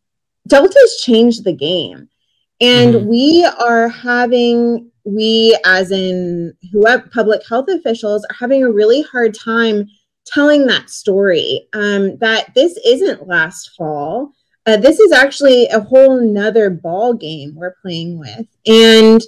Delta's 0.46 1.00
changed 1.02 1.44
the 1.44 1.54
game. 1.54 2.08
And 2.60 2.94
mm-hmm. 2.94 3.08
we 3.08 3.44
are 3.44 3.88
having, 3.88 4.90
we 5.04 5.58
as 5.64 5.90
in 5.90 6.54
whoever 6.70 7.08
public 7.08 7.48
health 7.48 7.68
officials 7.68 8.26
are 8.26 8.36
having 8.38 8.62
a 8.62 8.70
really 8.70 9.02
hard 9.02 9.34
time 9.34 9.88
telling 10.26 10.66
that 10.66 10.90
story. 10.90 11.66
Um, 11.72 12.18
that 12.18 12.54
this 12.54 12.78
isn't 12.84 13.26
last 13.26 13.70
fall 13.70 14.32
uh, 14.66 14.76
this 14.76 15.00
is 15.00 15.12
actually 15.12 15.66
a 15.68 15.80
whole 15.80 16.20
nother 16.20 16.70
ball 16.70 17.14
game 17.14 17.54
we're 17.54 17.76
playing 17.82 18.18
with. 18.18 18.46
And 18.66 19.20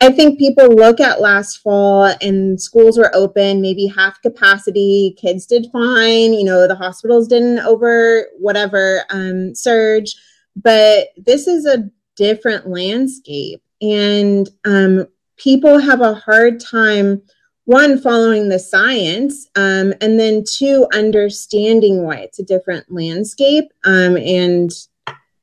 I 0.00 0.10
think 0.10 0.38
people 0.38 0.66
look 0.66 1.00
at 1.00 1.20
last 1.20 1.58
fall 1.58 2.12
and 2.20 2.60
schools 2.60 2.98
were 2.98 3.14
open, 3.14 3.62
maybe 3.62 3.86
half 3.86 4.20
capacity, 4.20 5.16
kids 5.16 5.46
did 5.46 5.68
fine, 5.72 6.34
you 6.34 6.44
know, 6.44 6.66
the 6.66 6.74
hospitals 6.74 7.28
didn't 7.28 7.60
over 7.60 8.26
whatever 8.38 9.04
um, 9.10 9.54
surge. 9.54 10.14
But 10.56 11.08
this 11.16 11.46
is 11.46 11.66
a 11.66 11.88
different 12.16 12.68
landscape. 12.68 13.62
And 13.80 14.48
um, 14.64 15.06
people 15.36 15.78
have 15.78 16.00
a 16.00 16.14
hard 16.14 16.60
time 16.60 17.22
one 17.64 18.00
following 18.00 18.48
the 18.48 18.58
science 18.58 19.48
um, 19.54 19.94
and 20.00 20.18
then 20.18 20.44
two 20.44 20.86
understanding 20.92 22.02
why 22.02 22.16
it's 22.16 22.38
a 22.38 22.44
different 22.44 22.90
landscape 22.90 23.72
um, 23.84 24.16
and 24.16 24.70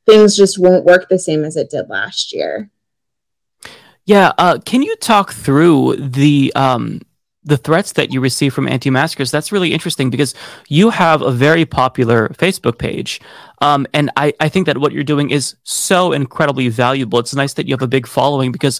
things 0.05 0.35
just 0.35 0.59
won't 0.59 0.85
work 0.85 1.07
the 1.09 1.19
same 1.19 1.45
as 1.45 1.55
it 1.55 1.69
did 1.69 1.89
last 1.89 2.33
year. 2.33 2.69
Yeah 4.05 4.33
uh, 4.37 4.59
can 4.65 4.81
you 4.81 4.95
talk 4.97 5.31
through 5.31 5.95
the 5.95 6.51
um, 6.55 7.01
the 7.43 7.57
threats 7.57 7.93
that 7.93 8.11
you 8.11 8.19
receive 8.19 8.53
from 8.53 8.67
anti-maskers? 8.67 9.31
That's 9.31 9.51
really 9.51 9.71
interesting 9.71 10.09
because 10.09 10.35
you 10.67 10.89
have 10.89 11.21
a 11.21 11.31
very 11.31 11.65
popular 11.65 12.29
facebook 12.29 12.77
page 12.77 13.21
um, 13.61 13.85
and 13.93 14.09
I, 14.15 14.33
I 14.39 14.49
think 14.49 14.65
that 14.65 14.77
what 14.77 14.91
you're 14.93 15.03
doing 15.03 15.29
is 15.29 15.55
so 15.63 16.11
incredibly 16.11 16.69
valuable. 16.69 17.19
It's 17.19 17.35
nice 17.35 17.53
that 17.55 17.67
you 17.67 17.73
have 17.73 17.81
a 17.81 17.87
big 17.87 18.07
following 18.07 18.51
because 18.51 18.79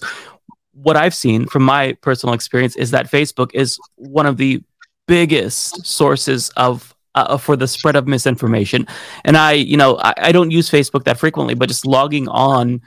what 0.82 0.96
I've 0.96 1.14
seen 1.14 1.46
from 1.46 1.62
my 1.62 1.92
personal 2.00 2.34
experience 2.34 2.76
is 2.76 2.90
that 2.92 3.10
Facebook 3.10 3.50
is 3.54 3.78
one 3.96 4.26
of 4.26 4.36
the 4.36 4.62
biggest 5.06 5.84
sources 5.86 6.50
of 6.56 6.94
uh, 7.14 7.36
for 7.36 7.56
the 7.56 7.66
spread 7.66 7.96
of 7.96 8.06
misinformation. 8.06 8.86
And 9.24 9.36
I, 9.36 9.52
you 9.52 9.76
know, 9.76 9.98
I, 9.98 10.14
I, 10.18 10.32
don't 10.32 10.52
use 10.52 10.70
Facebook 10.70 11.04
that 11.04 11.18
frequently, 11.18 11.54
but 11.54 11.68
just 11.68 11.84
logging 11.84 12.28
on, 12.28 12.80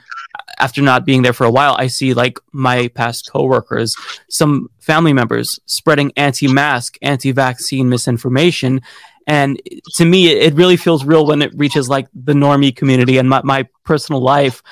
after 0.58 0.80
not 0.80 1.04
being 1.04 1.20
there 1.20 1.34
for 1.34 1.44
a 1.44 1.50
while, 1.50 1.76
I 1.78 1.88
see 1.88 2.14
like 2.14 2.38
my 2.52 2.88
past 2.88 3.30
coworkers, 3.30 3.94
some 4.30 4.70
family 4.78 5.12
members 5.12 5.60
spreading 5.66 6.10
anti-mask, 6.16 6.96
anti-vaccine 7.02 7.88
misinformation. 7.88 8.80
And 9.26 9.60
to 9.96 10.04
me, 10.04 10.28
it 10.28 10.54
really 10.54 10.76
feels 10.76 11.04
real 11.04 11.26
when 11.26 11.42
it 11.42 11.52
reaches 11.56 11.88
like 11.88 12.08
the 12.14 12.32
normie 12.32 12.74
community 12.74 13.18
and 13.18 13.28
my, 13.28 13.42
my 13.42 13.68
personal 13.84 14.22
life. 14.22 14.62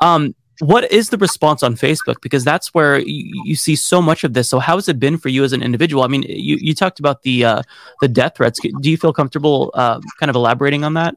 Um, 0.00 0.34
what 0.62 0.92
is 0.92 1.08
the 1.08 1.18
response 1.18 1.64
on 1.64 1.74
Facebook? 1.74 2.20
Because 2.22 2.44
that's 2.44 2.72
where 2.72 3.00
you, 3.00 3.42
you, 3.44 3.56
see 3.56 3.74
so 3.74 4.00
much 4.00 4.22
of 4.22 4.32
this. 4.32 4.48
So 4.48 4.60
how 4.60 4.76
has 4.76 4.88
it 4.88 5.00
been 5.00 5.18
for 5.18 5.28
you 5.28 5.42
as 5.42 5.52
an 5.52 5.60
individual? 5.60 6.04
I 6.04 6.06
mean, 6.06 6.22
you, 6.22 6.56
you 6.60 6.72
talked 6.72 7.00
about 7.00 7.22
the 7.22 7.44
uh, 7.44 7.62
the 8.00 8.06
death 8.06 8.36
threats. 8.36 8.60
Do 8.60 8.88
you 8.88 8.96
feel 8.96 9.12
comfortable 9.12 9.72
uh, 9.74 10.00
kind 10.20 10.30
of 10.30 10.36
elaborating 10.36 10.84
on 10.84 10.94
that? 10.94 11.16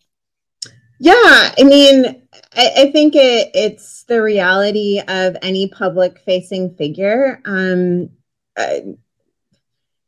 Yeah, 0.98 1.14
I 1.60 1.64
mean, 1.64 2.24
I, 2.56 2.72
I 2.76 2.92
think 2.92 3.16
it, 3.16 3.52
it's 3.54 4.04
the 4.06 4.24
reality 4.24 5.00
of 5.08 5.38
any 5.44 5.70
public 5.70 6.18
facing 6.26 6.74
figure. 6.74 7.40
Um, 7.46 8.10
uh, 8.58 8.80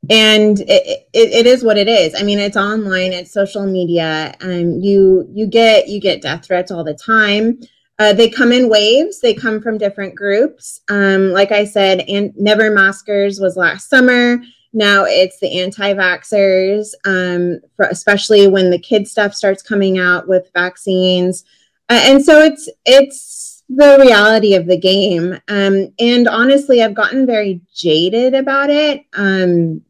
and 0.09 0.59
it, 0.61 1.07
it, 1.14 1.30
it 1.31 1.45
is 1.45 1.64
what 1.64 1.77
it 1.77 1.88
is. 1.88 2.15
I 2.19 2.23
mean, 2.23 2.39
it's 2.39 2.57
online, 2.57 3.14
it's 3.14 3.31
social 3.31 3.68
media, 3.68 4.34
and 4.41 4.73
um, 4.76 4.81
you 4.81 5.30
you 5.31 5.45
get 5.45 5.89
you 5.89 6.01
get 6.01 6.23
death 6.23 6.45
threats 6.45 6.72
all 6.72 6.84
the 6.84 6.95
time. 6.95 7.59
Uh, 7.99 8.14
they 8.14 8.30
come 8.30 8.52
in 8.52 8.69
waves. 8.69 9.19
They 9.19 9.34
come 9.34 9.61
from 9.61 9.78
different 9.78 10.15
groups. 10.15 10.82
Um, 10.90 11.32
like 11.32 11.52
I 11.52 11.65
said, 11.65 12.02
and 12.07 12.32
Never 12.38 12.69
Maskers 12.69 13.40
was 13.40 13.57
last 13.57 13.90
summer. 13.90 14.40
Now 14.74 15.06
it's 15.06 15.40
the 15.40 15.60
anti-vaxxers, 15.61 16.90
um, 17.06 17.60
especially 17.80 18.48
when 18.48 18.69
the 18.69 18.78
kid 18.78 19.07
stuff 19.07 19.34
starts 19.34 19.64
coming 19.64 19.98
out 19.98 20.28
with 20.28 20.52
vaccines, 20.53 21.44
uh, 21.90 22.02
and 22.03 22.24
so 22.24 22.41
it's 22.41 22.69
it's 22.86 23.64
the 23.69 23.98
reality 23.99 24.53
of 24.56 24.68
the 24.68 24.78
game. 24.78 25.40
Um, 25.48 25.94
and 25.99 26.28
honestly, 26.28 26.84
I've 26.84 26.94
gotten 26.94 27.26
very 27.26 27.61
jaded 27.74 28.36
about 28.36 28.69
it. 28.69 29.06
Um, 29.14 29.82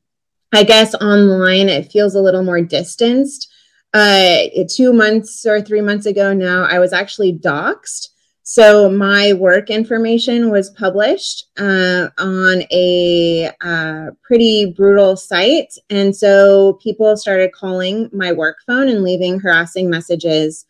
I 0.53 0.63
guess 0.63 0.95
online 0.95 1.69
it 1.69 1.91
feels 1.91 2.15
a 2.15 2.21
little 2.21 2.43
more 2.43 2.61
distanced. 2.61 3.46
Uh, 3.93 4.43
two 4.69 4.93
months 4.93 5.45
or 5.45 5.61
three 5.61 5.81
months 5.81 6.05
ago 6.05 6.33
now, 6.33 6.63
I 6.63 6.79
was 6.79 6.93
actually 6.93 7.33
doxxed. 7.33 8.09
So 8.43 8.89
my 8.89 9.33
work 9.33 9.69
information 9.69 10.49
was 10.51 10.69
published 10.69 11.47
uh, 11.57 12.07
on 12.17 12.63
a 12.71 13.51
uh, 13.59 14.11
pretty 14.23 14.73
brutal 14.73 15.17
site. 15.17 15.73
And 15.89 16.15
so 16.15 16.79
people 16.81 17.17
started 17.17 17.51
calling 17.51 18.09
my 18.13 18.31
work 18.31 18.59
phone 18.65 18.87
and 18.87 19.03
leaving 19.03 19.39
harassing 19.39 19.89
messages. 19.89 20.65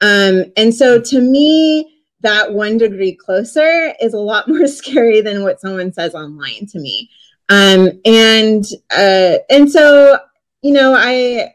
Um, 0.00 0.44
and 0.56 0.74
so 0.74 0.98
to 0.98 1.20
me, 1.20 2.04
that 2.22 2.54
one 2.54 2.78
degree 2.78 3.14
closer 3.14 3.92
is 4.00 4.14
a 4.14 4.18
lot 4.18 4.48
more 4.48 4.66
scary 4.66 5.20
than 5.20 5.42
what 5.42 5.60
someone 5.60 5.92
says 5.92 6.14
online 6.14 6.66
to 6.68 6.78
me. 6.78 7.10
Um, 7.50 8.00
and 8.06 8.64
uh, 8.96 9.38
and 9.50 9.70
so 9.70 10.18
you 10.62 10.72
know, 10.72 10.94
I 10.94 11.54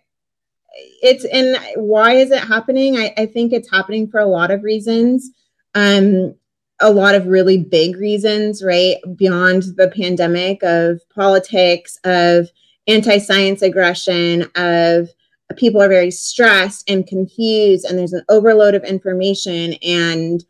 it's 1.06 1.26
and 1.26 1.58
why 1.76 2.14
is 2.14 2.32
it 2.32 2.44
happening? 2.44 2.98
I, 2.98 3.14
I 3.18 3.26
think 3.26 3.54
it's 3.54 3.72
happening 3.72 4.08
for 4.08 4.20
a 4.20 4.26
lot 4.26 4.52
of 4.52 4.64
reasons 4.64 5.32
um, 5.76 6.34
a 6.82 6.92
lot 6.92 7.16
of 7.16 7.28
really 7.28 7.58
big 7.58 7.98
reasons, 7.98 8.64
right? 8.64 8.98
Beyond 9.16 9.64
the 9.76 9.92
pandemic 9.96 10.64
of 10.64 11.02
politics, 11.10 12.00
of 12.04 12.50
anti 12.88 13.20
science 13.20 13.62
aggression, 13.62 14.50
of 14.56 15.10
people 15.58 15.82
are 15.82 15.90
very 15.90 16.12
stressed 16.12 16.90
and 16.90 17.06
confused, 17.06 17.86
and 17.86 18.00
there's 18.00 18.14
an 18.14 18.26
overload 18.30 18.74
of 18.74 18.84
information 18.84 19.74
and 19.84 20.44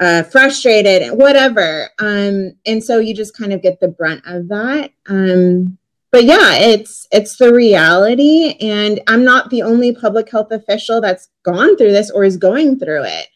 uh, 0.00 0.24
frustrated 0.24 1.02
and 1.02 1.18
whatever. 1.18 1.88
Um, 1.98 2.52
and 2.66 2.82
so 2.82 2.98
you 2.98 3.14
just 3.14 3.36
kind 3.36 3.52
of 3.52 3.62
get 3.62 3.80
the 3.80 3.88
brunt 3.88 4.22
of 4.26 4.48
that. 4.48 4.90
Um, 5.06 5.78
but 6.12 6.24
yeah, 6.24 6.56
it's 6.56 7.08
it's 7.10 7.36
the 7.38 7.52
reality, 7.52 8.54
and 8.60 9.00
I'm 9.08 9.24
not 9.24 9.48
the 9.48 9.62
only 9.62 9.94
public 9.94 10.30
health 10.30 10.52
official 10.52 11.00
that's 11.00 11.30
gone 11.42 11.76
through 11.76 11.92
this 11.92 12.10
or 12.10 12.22
is 12.22 12.36
going 12.36 12.78
through 12.78 13.04
it. 13.04 13.28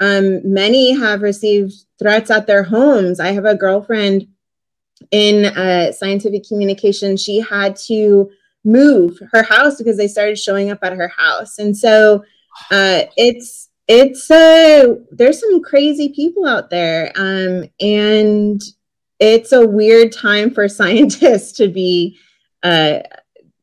Um, 0.00 0.40
many 0.52 0.92
have 0.92 1.22
received 1.22 1.72
threats 2.00 2.30
at 2.30 2.48
their 2.48 2.64
homes. 2.64 3.20
I 3.20 3.28
have 3.28 3.44
a 3.44 3.54
girlfriend 3.54 4.26
in 5.12 5.46
uh, 5.46 5.92
scientific 5.92 6.42
communication. 6.48 7.16
She 7.16 7.40
had 7.40 7.76
to 7.86 8.28
move 8.64 9.20
her 9.32 9.44
house 9.44 9.76
because 9.76 9.96
they 9.96 10.08
started 10.08 10.36
showing 10.36 10.70
up 10.70 10.80
at 10.82 10.94
her 10.94 11.08
house, 11.08 11.58
and 11.58 11.76
so 11.76 12.24
uh, 12.72 13.02
it's 13.16 13.68
it's 13.86 14.28
uh, 14.32 14.96
there's 15.12 15.38
some 15.38 15.62
crazy 15.62 16.08
people 16.08 16.44
out 16.44 16.70
there, 16.70 17.12
um, 17.14 17.66
and 17.80 18.60
it's 19.18 19.52
a 19.52 19.66
weird 19.66 20.12
time 20.12 20.50
for 20.50 20.68
scientists 20.68 21.52
to 21.52 21.68
be 21.68 22.18
uh, 22.62 23.00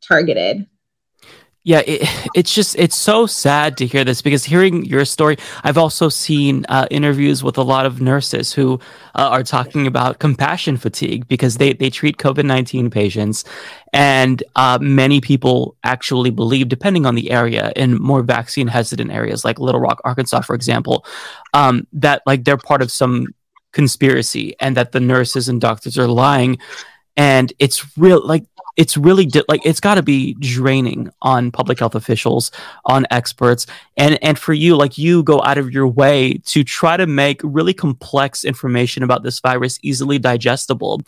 targeted. 0.02 0.68
Yeah 1.66 1.82
it, 1.88 2.10
it's 2.36 2.54
just 2.54 2.78
it's 2.78 2.96
so 2.96 3.26
sad 3.26 3.78
to 3.78 3.86
hear 3.86 4.04
this 4.04 4.22
because 4.22 4.44
hearing 4.44 4.84
your 4.84 5.06
story 5.06 5.38
i've 5.64 5.78
also 5.78 6.10
seen 6.10 6.66
uh, 6.68 6.88
interviews 6.92 7.42
with 7.42 7.58
a 7.58 7.64
lot 7.64 7.86
of 7.86 8.02
nurses 8.02 8.52
who 8.52 8.82
uh, 9.16 9.30
are 9.30 9.44
talking 9.44 9.88
about 9.88 10.20
compassion 10.20 10.76
fatigue 10.76 11.26
because 11.30 11.56
they, 11.58 11.72
they 11.72 11.90
treat 11.90 12.18
covid-19 12.18 12.92
patients 12.92 13.46
and 13.94 14.44
uh, 14.58 14.78
many 14.82 15.22
people 15.22 15.78
actually 15.86 16.32
believe 16.32 16.68
depending 16.68 17.06
on 17.06 17.16
the 17.16 17.32
area 17.32 17.72
in 17.78 17.96
more 17.96 18.24
vaccine 18.24 18.68
hesitant 18.68 19.10
areas 19.10 19.46
like 19.46 19.58
little 19.58 19.80
rock 19.80 20.02
arkansas 20.04 20.42
for 20.42 20.56
example 20.56 21.06
um, 21.54 21.88
that 21.94 22.22
like 22.26 22.44
they're 22.44 22.58
part 22.58 22.82
of 22.82 22.92
some 22.92 23.26
conspiracy 23.74 24.56
and 24.60 24.78
that 24.78 24.91
the 24.91 25.00
nurses 25.00 25.50
and 25.50 25.60
doctors 25.60 25.98
are 25.98 26.08
lying. 26.08 26.58
And 27.18 27.52
it's 27.60 27.98
real 27.98 28.26
like 28.26 28.45
it's 28.76 28.98
really 28.98 29.26
di- 29.26 29.44
like 29.48 29.62
it's 29.66 29.80
got 29.80 29.95
to 29.95 30.04
be 30.04 30.34
draining 30.36 31.12
on 31.22 31.52
public 31.52 31.80
health 31.80 31.95
officials 31.95 32.52
on 32.86 33.06
experts. 33.12 33.68
And 33.98 34.18
and 34.24 34.40
for 34.40 34.54
you 34.54 34.76
like 34.76 34.98
you 34.98 35.22
go 35.24 35.41
out 35.44 35.58
of 35.58 35.72
your 35.72 35.88
way 35.88 36.36
to 36.45 36.64
try 36.64 36.98
to 36.98 37.06
make 37.06 37.41
really 37.44 37.74
complex 37.74 38.44
information 38.44 39.04
about 39.04 39.24
this 39.24 39.40
virus 39.40 39.78
easily 39.84 40.18
digestible. 40.18 41.02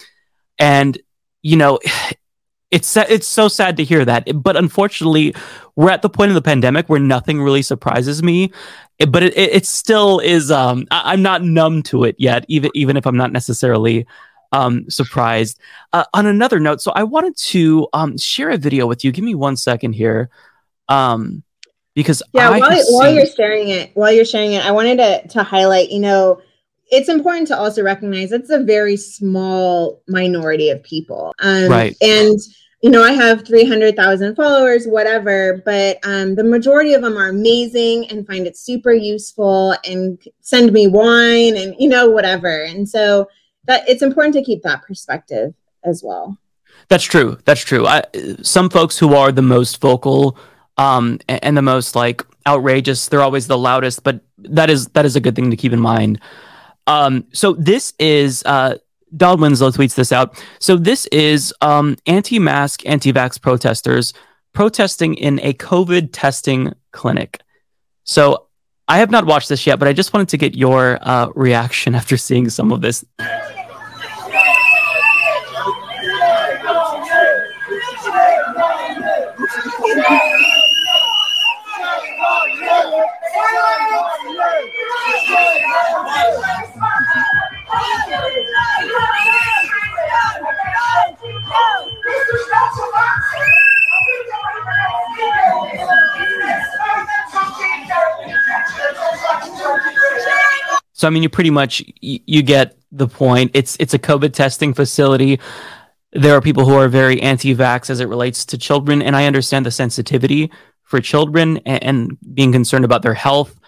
And 0.60 0.98
you 1.42 1.58
know 1.58 1.80
it's 2.72 2.98
it's 2.98 3.28
so 3.28 3.48
sad 3.48 3.78
to 3.78 3.84
hear 3.84 4.06
that. 4.06 4.28
But 4.44 4.58
unfortunately 4.58 5.34
we're 5.76 5.92
at 5.92 6.02
the 6.02 6.10
point 6.10 6.30
of 6.30 6.36
the 6.36 6.42
pandemic 6.42 6.88
where 6.88 7.00
nothing 7.00 7.42
really 7.42 7.62
surprises 7.62 8.22
me 8.22 8.52
but 9.10 9.24
it, 9.24 9.38
it, 9.38 9.66
still 9.66 10.20
is 10.20 10.52
um 10.52 10.86
I, 10.92 11.14
i'm 11.14 11.22
not 11.22 11.44
numb 11.44 11.84
to 11.84 12.04
it 12.06 12.16
yet 12.18 12.46
even 12.48 12.72
even 12.74 12.98
if 12.98 13.06
i'm 13.06 13.18
not 13.18 13.32
necessarily 13.32 14.06
um, 14.56 14.90
surprised. 14.90 15.60
Uh, 15.94 16.06
on 16.14 16.26
another 16.26 16.60
note, 16.60 16.82
so 16.82 16.92
I 16.92 17.04
wanted 17.04 17.36
to 17.38 17.88
um, 17.94 18.18
share 18.18 18.50
a 18.50 18.58
video 18.58 18.88
with 18.88 19.04
you. 19.04 19.12
Give 19.12 19.26
me 19.26 19.36
one 19.36 19.58
second 19.58 19.94
here, 19.94 20.30
um, 20.88 21.44
because 21.94 22.24
yeah, 22.34 22.50
I 22.50 22.60
while, 22.60 22.84
while 22.90 23.14
you're 23.14 23.26
sharing 23.26 23.70
it, 23.70 23.92
while 23.96 24.12
you're 24.12 24.26
sharing 24.26 24.54
it, 24.54 24.66
I 24.66 24.72
wanted 24.72 24.98
to 24.98 25.28
to 25.30 25.44
highlight. 25.44 25.90
You 25.90 26.00
know, 26.00 26.42
it's 26.88 27.10
important 27.10 27.48
to 27.50 27.58
also 27.58 27.84
recognize 27.84 28.32
it's 28.32 28.50
a 28.50 28.64
very 28.64 28.98
small 28.98 30.02
minority 30.08 30.70
of 30.70 30.82
people, 30.84 31.34
um, 31.40 31.70
right? 31.70 31.96
And 32.02 32.40
you 32.82 32.90
know, 32.90 33.04
I 33.04 33.14
have 33.14 33.46
300,000 33.46 34.36
followers, 34.36 34.86
whatever, 34.86 35.62
but 35.66 35.98
um, 36.04 36.36
the 36.36 36.44
majority 36.44 36.94
of 36.94 37.02
them 37.02 37.18
are 37.18 37.30
amazing 37.30 38.10
and 38.10 38.28
find 38.28 38.46
it 38.46 38.58
super 38.58 38.94
useful 38.94 39.76
and 39.86 40.22
send 40.42 40.72
me 40.72 40.88
wine 40.88 41.58
and, 41.58 41.76
you 41.80 41.90
know, 41.90 42.10
whatever. 42.10 42.64
And 42.64 42.88
so 42.88 43.28
that 43.66 43.88
it's 43.90 44.04
important 44.04 44.36
to 44.36 44.44
keep 44.44 44.62
that 44.64 44.84
perspective 44.84 45.54
as 45.84 46.04
well. 46.04 46.38
That's 46.88 47.04
true. 47.04 47.38
That's 47.46 47.62
true. 47.62 47.88
I, 47.88 48.04
some 48.42 48.70
folks 48.70 49.00
who 49.00 49.16
are 49.16 49.32
the 49.32 49.42
most 49.42 49.82
vocal 49.82 50.38
um, 50.78 51.20
and, 51.28 51.44
and 51.44 51.58
the 51.58 51.62
most 51.62 51.96
like 51.96 52.24
outrageous, 52.46 53.08
they're 53.08 53.22
always 53.22 53.48
the 53.48 53.58
loudest. 53.58 54.04
But 54.04 54.22
that 54.38 54.70
is 54.70 54.88
that 54.90 55.06
is 55.06 55.16
a 55.16 55.20
good 55.20 55.36
thing 55.36 55.50
to 55.52 55.58
keep 55.58 55.74
in 55.74 55.80
mind. 55.80 56.20
Um, 56.88 57.26
so 57.34 57.54
this 57.54 57.94
is 57.98 58.44
uh, 58.46 58.76
Dodd 59.16 59.40
Winslow 59.40 59.72
tweets 59.72 59.96
this 59.96 60.12
out. 60.12 60.42
So 60.60 60.76
this 60.78 61.06
is 61.08 61.54
um, 61.62 61.96
anti-mask, 62.06 62.86
anti-vax 62.86 63.42
protesters 63.42 64.14
protesting 64.54 65.16
in 65.16 65.40
a 65.42 65.54
COVID 65.54 66.10
testing 66.12 66.74
clinic. 66.92 67.42
So 68.04 68.48
I 68.88 69.00
have 69.00 69.12
not 69.12 69.26
watched 69.26 69.50
this 69.50 69.66
yet, 69.66 69.80
but 69.80 69.88
I 69.88 69.94
just 69.94 70.14
wanted 70.14 70.30
to 70.30 70.38
get 70.38 70.56
your 70.56 71.00
uh, 71.02 71.30
reaction 71.36 71.96
after 72.00 72.18
seeing 72.18 72.50
some 72.50 72.72
of 72.72 72.82
this. 72.82 73.04
So 100.94 101.08
I 101.08 101.12
mean, 101.12 101.24
you 101.24 101.30
pretty 101.30 101.50
much 101.50 101.84
you 102.02 102.42
get 102.42 102.78
the 102.92 103.08
point. 103.08 103.52
It's 103.54 103.76
it's 103.80 103.94
a 103.94 104.00
COVID 104.00 104.34
testing 104.34 104.74
facility. 104.74 105.40
There 106.14 106.36
are 106.36 106.42
people 106.42 106.66
who 106.66 106.74
are 106.76 106.88
very 106.88 107.22
anti-vax 107.22 107.90
as 107.90 108.00
it 108.00 108.08
relates 108.08 108.46
to 108.46 108.58
children, 108.58 109.02
and 109.02 109.16
I 109.16 109.26
understand 109.26 109.66
the 109.66 109.72
sensitivity 109.72 110.50
for 110.84 111.02
children 111.02 111.58
and, 111.66 111.84
and 111.84 112.18
being 112.34 112.54
concerned 112.54 112.86
about 112.86 113.02
their 113.02 113.14
health. 113.14 113.60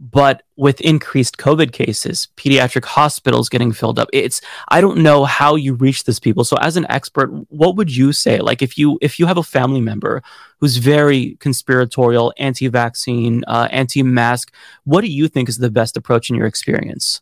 But 0.00 0.42
with 0.56 0.80
increased 0.80 1.38
COVID 1.38 1.72
cases, 1.72 2.28
pediatric 2.36 2.84
hospitals 2.84 3.48
getting 3.48 3.72
filled 3.72 3.98
up, 3.98 4.08
it's 4.12 4.40
I 4.68 4.80
don't 4.80 4.98
know 4.98 5.24
how 5.24 5.56
you 5.56 5.74
reach 5.74 6.04
these 6.04 6.20
people. 6.20 6.44
So 6.44 6.56
as 6.58 6.76
an 6.76 6.86
expert, 6.88 7.30
what 7.48 7.76
would 7.76 7.94
you 7.94 8.12
say? 8.12 8.38
Like 8.38 8.62
if 8.62 8.78
you 8.78 8.98
if 9.02 9.18
you 9.18 9.26
have 9.26 9.38
a 9.38 9.42
family 9.42 9.80
member 9.80 10.22
who's 10.60 10.76
very 10.76 11.36
conspiratorial, 11.40 12.32
anti-vaccine, 12.38 13.44
uh, 13.48 13.68
anti-mask, 13.70 14.52
what 14.84 15.00
do 15.00 15.08
you 15.08 15.28
think 15.28 15.48
is 15.48 15.58
the 15.58 15.70
best 15.70 15.96
approach 15.96 16.30
in 16.30 16.36
your 16.36 16.46
experience? 16.46 17.20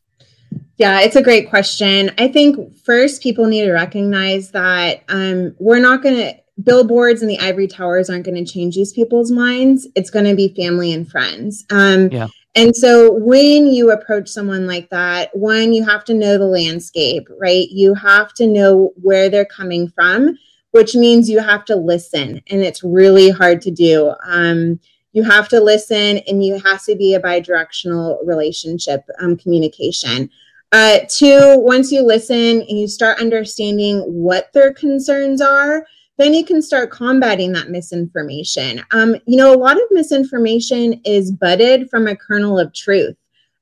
Yeah, 0.76 1.00
it's 1.00 1.16
a 1.16 1.22
great 1.22 1.48
question. 1.48 2.10
I 2.18 2.28
think 2.28 2.76
first 2.78 3.22
people 3.22 3.46
need 3.46 3.64
to 3.64 3.72
recognize 3.72 4.50
that 4.52 5.02
um, 5.08 5.54
we're 5.58 5.80
not 5.80 6.02
going 6.02 6.16
to 6.16 6.34
billboards 6.62 7.20
and 7.20 7.30
the 7.30 7.38
ivory 7.38 7.66
towers 7.66 8.08
aren't 8.08 8.24
going 8.24 8.42
to 8.42 8.50
change 8.50 8.76
these 8.76 8.92
people's 8.92 9.30
minds. 9.30 9.86
It's 9.94 10.10
going 10.10 10.24
to 10.24 10.34
be 10.34 10.48
family 10.54 10.92
and 10.92 11.10
friends. 11.10 11.64
Um, 11.70 12.10
Yeah. 12.10 12.28
And 12.56 12.74
so 12.74 13.12
when 13.12 13.66
you 13.66 13.90
approach 13.90 14.28
someone 14.28 14.66
like 14.66 14.88
that, 14.88 15.36
one, 15.36 15.74
you 15.74 15.84
have 15.84 16.04
to 16.04 16.14
know 16.14 16.38
the 16.38 16.46
landscape, 16.46 17.28
right? 17.38 17.68
You 17.70 17.94
have 17.94 18.32
to 18.34 18.46
know 18.46 18.92
where 18.96 19.28
they're 19.28 19.44
coming 19.44 19.88
from, 19.88 20.38
which 20.70 20.94
means 20.94 21.28
you 21.28 21.38
have 21.38 21.66
to 21.66 21.76
listen. 21.76 22.40
And 22.48 22.62
it's 22.62 22.82
really 22.82 23.28
hard 23.28 23.60
to 23.62 23.70
do. 23.70 24.14
Um, 24.24 24.80
you 25.12 25.22
have 25.22 25.48
to 25.48 25.60
listen 25.60 26.18
and 26.26 26.44
you 26.44 26.58
has 26.60 26.84
to 26.84 26.96
be 26.96 27.14
a 27.14 27.20
bi-directional 27.20 28.20
relationship 28.24 29.02
um, 29.20 29.36
communication. 29.36 30.30
Uh, 30.72 31.00
two, 31.08 31.58
once 31.58 31.92
you 31.92 32.02
listen 32.02 32.62
and 32.62 32.78
you 32.78 32.88
start 32.88 33.20
understanding 33.20 34.00
what 34.00 34.52
their 34.52 34.72
concerns 34.72 35.40
are, 35.40 35.86
then 36.18 36.32
you 36.32 36.44
can 36.44 36.62
start 36.62 36.90
combating 36.90 37.52
that 37.52 37.70
misinformation. 37.70 38.82
Um, 38.90 39.16
you 39.26 39.36
know, 39.36 39.52
a 39.52 39.58
lot 39.58 39.76
of 39.76 39.82
misinformation 39.90 41.00
is 41.04 41.30
budded 41.30 41.90
from 41.90 42.06
a 42.06 42.16
kernel 42.16 42.58
of 42.58 42.72
truth. 42.72 43.16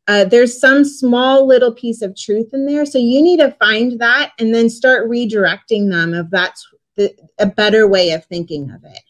Uh, 0.06 0.24
there's 0.24 0.60
some 0.60 0.84
small 0.84 1.46
little 1.46 1.72
piece 1.72 2.02
of 2.02 2.16
truth 2.16 2.50
in 2.52 2.66
there. 2.66 2.84
So 2.84 2.98
you 2.98 3.22
need 3.22 3.38
to 3.40 3.52
find 3.52 3.98
that 4.00 4.32
and 4.38 4.54
then 4.54 4.68
start 4.68 5.08
redirecting 5.08 5.90
them 5.90 6.12
if 6.14 6.28
that's 6.30 6.68
the, 6.96 7.14
a 7.38 7.46
better 7.46 7.88
way 7.88 8.10
of 8.10 8.24
thinking 8.26 8.70
of 8.70 8.84
it. 8.84 9.00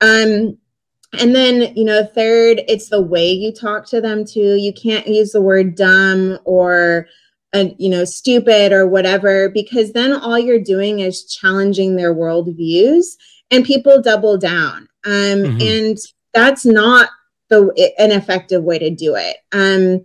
Um, 0.00 0.58
and 1.18 1.34
then, 1.34 1.74
you 1.76 1.84
know, 1.84 2.04
third, 2.04 2.62
it's 2.66 2.88
the 2.88 3.02
way 3.02 3.30
you 3.30 3.52
talk 3.52 3.86
to 3.88 4.00
them 4.00 4.24
too. 4.24 4.56
You 4.56 4.72
can't 4.72 5.06
use 5.06 5.32
the 5.32 5.42
word 5.42 5.74
dumb 5.74 6.38
or, 6.44 7.06
uh, 7.54 7.66
you 7.78 7.88
know, 7.88 8.04
stupid 8.04 8.72
or 8.72 8.86
whatever, 8.86 9.48
because 9.48 9.92
then 9.92 10.12
all 10.12 10.38
you're 10.38 10.60
doing 10.60 11.00
is 11.00 11.24
challenging 11.24 11.96
their 11.96 12.14
worldviews 12.14 13.16
and 13.50 13.64
people 13.64 14.02
double 14.02 14.36
down. 14.36 14.88
Um, 15.04 15.12
Mhm. 15.44 15.62
And 15.62 15.98
that's 16.34 16.66
not 16.66 17.08
the 17.48 17.70
an 17.98 18.12
effective 18.12 18.62
way 18.62 18.78
to 18.78 18.90
do 18.90 19.14
it. 19.14 19.36
Um, 19.52 20.04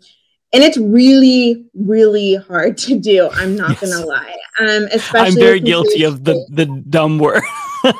and 0.53 0.63
it's 0.63 0.77
really, 0.77 1.65
really 1.73 2.35
hard 2.35 2.77
to 2.77 2.97
do. 2.97 3.29
I'm 3.33 3.55
not 3.57 3.79
gonna 3.81 4.05
lie. 4.05 4.37
Um, 4.59 4.87
especially 4.91 5.27
I'm 5.27 5.35
very 5.35 5.59
guilty 5.59 6.03
of 6.03 6.23
the 6.23 6.45
the 6.51 6.65
dumb 6.89 7.19
word. 7.19 7.43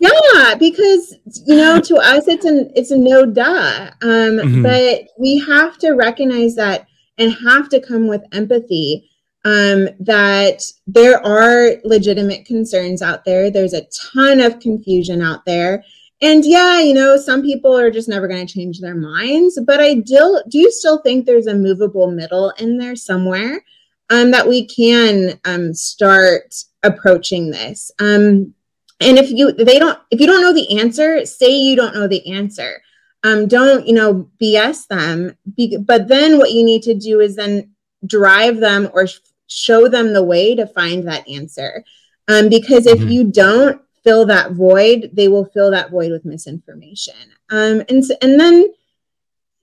yeah 0.00 0.54
because 0.58 1.14
you 1.46 1.56
know 1.56 1.80
to 1.80 1.96
us 1.96 2.26
it's 2.28 2.44
an 2.44 2.70
it's 2.74 2.90
a 2.90 2.96
no 2.96 3.26
duh 3.26 3.90
um 4.02 4.38
Mhm. 4.38 4.62
but 4.62 5.08
we 5.18 5.38
have 5.46 5.76
to 5.78 5.90
recognize 5.92 6.54
that 6.56 6.86
and 7.18 7.32
have 7.46 7.68
to 7.68 7.80
come 7.80 8.06
with 8.06 8.22
empathy 8.32 9.10
um 9.44 9.88
that 10.00 10.62
there 10.86 11.24
are 11.24 11.76
legitimate 11.84 12.46
concerns 12.46 13.02
out 13.02 13.24
there. 13.24 13.50
There's 13.50 13.74
a 13.74 13.86
ton 14.12 14.40
of 14.40 14.60
confusion 14.60 15.20
out 15.20 15.44
there. 15.44 15.84
And 16.22 16.44
yeah 16.44 16.80
you 16.80 16.94
know 16.94 17.16
some 17.16 17.42
people 17.42 17.76
are 17.76 17.90
just 17.90 18.08
never 18.08 18.28
going 18.28 18.46
to 18.46 18.52
change 18.52 18.80
their 18.80 18.94
minds 18.94 19.60
but 19.66 19.80
i 19.80 19.94
do 19.94 20.40
do 20.48 20.70
still 20.70 20.98
think 20.98 21.26
there's 21.26 21.48
a 21.48 21.54
movable 21.54 22.10
middle 22.10 22.50
in 22.58 22.78
there 22.78 22.96
somewhere 22.96 23.62
um 24.10 24.30
that 24.30 24.48
we 24.48 24.66
can 24.66 25.38
um 25.44 25.74
start 25.74 26.54
approaching 26.84 27.50
this? 27.50 27.90
Um 27.98 28.54
and 29.00 29.18
if 29.18 29.30
you 29.30 29.52
they 29.52 29.78
don't 29.78 29.98
if 30.10 30.20
you 30.20 30.26
don't 30.26 30.40
know 30.40 30.52
the 30.52 30.78
answer 30.78 31.26
say 31.26 31.50
you 31.50 31.74
don't 31.74 31.94
know 31.94 32.06
the 32.06 32.32
answer 32.32 32.80
um 33.24 33.48
don't 33.48 33.86
you 33.86 33.94
know 33.94 34.28
bs 34.40 34.86
them. 34.86 35.36
Be, 35.56 35.76
but 35.76 36.08
then 36.08 36.38
what 36.38 36.52
you 36.52 36.64
need 36.64 36.82
to 36.82 36.94
do 36.94 37.20
is 37.20 37.36
then 37.36 37.74
drive 38.06 38.58
them 38.60 38.90
or 38.92 39.06
sh- 39.06 39.18
show 39.48 39.88
them 39.88 40.12
the 40.12 40.22
way 40.22 40.54
to 40.54 40.66
find 40.66 41.08
that 41.08 41.28
answer. 41.28 41.84
Um 42.28 42.48
because 42.48 42.86
if 42.86 43.00
you 43.00 43.24
don't 43.24 43.80
fill 44.04 44.26
that 44.26 44.52
void 44.52 45.10
they 45.14 45.28
will 45.28 45.46
fill 45.46 45.70
that 45.72 45.90
void 45.90 46.12
with 46.12 46.24
misinformation. 46.24 47.32
Um 47.50 47.82
and 47.88 48.04
and 48.22 48.38
then 48.38 48.72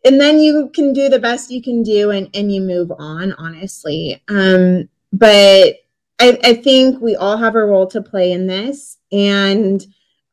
and 0.03 0.19
then 0.19 0.39
you 0.39 0.71
can 0.73 0.93
do 0.93 1.09
the 1.09 1.19
best 1.19 1.51
you 1.51 1.61
can 1.61 1.83
do 1.83 2.11
and 2.11 2.29
and 2.33 2.53
you 2.53 2.61
move 2.61 2.91
on 2.97 3.33
honestly. 3.33 4.21
Um 4.27 4.89
but 5.13 5.75
I, 6.21 6.39
I 6.43 6.53
think 6.53 7.01
we 7.01 7.15
all 7.15 7.37
have 7.37 7.55
a 7.55 7.65
role 7.65 7.87
to 7.87 8.01
play 8.01 8.31
in 8.31 8.45
this. 8.45 8.97
And 9.11 9.83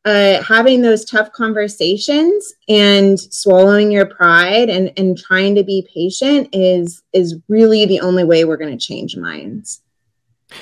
uh, 0.09 0.43
having 0.43 0.81
those 0.81 1.05
tough 1.05 1.31
conversations 1.31 2.53
and 2.67 3.19
swallowing 3.19 3.91
your 3.91 4.05
pride 4.05 4.69
and, 4.69 4.91
and 4.97 5.17
trying 5.17 5.55
to 5.55 5.63
be 5.63 5.87
patient 5.93 6.49
is 6.51 7.03
is 7.13 7.37
really 7.47 7.85
the 7.85 7.99
only 7.99 8.23
way 8.23 8.45
we're 8.45 8.57
going 8.57 8.77
to 8.77 8.85
change 8.85 9.15
minds 9.15 9.81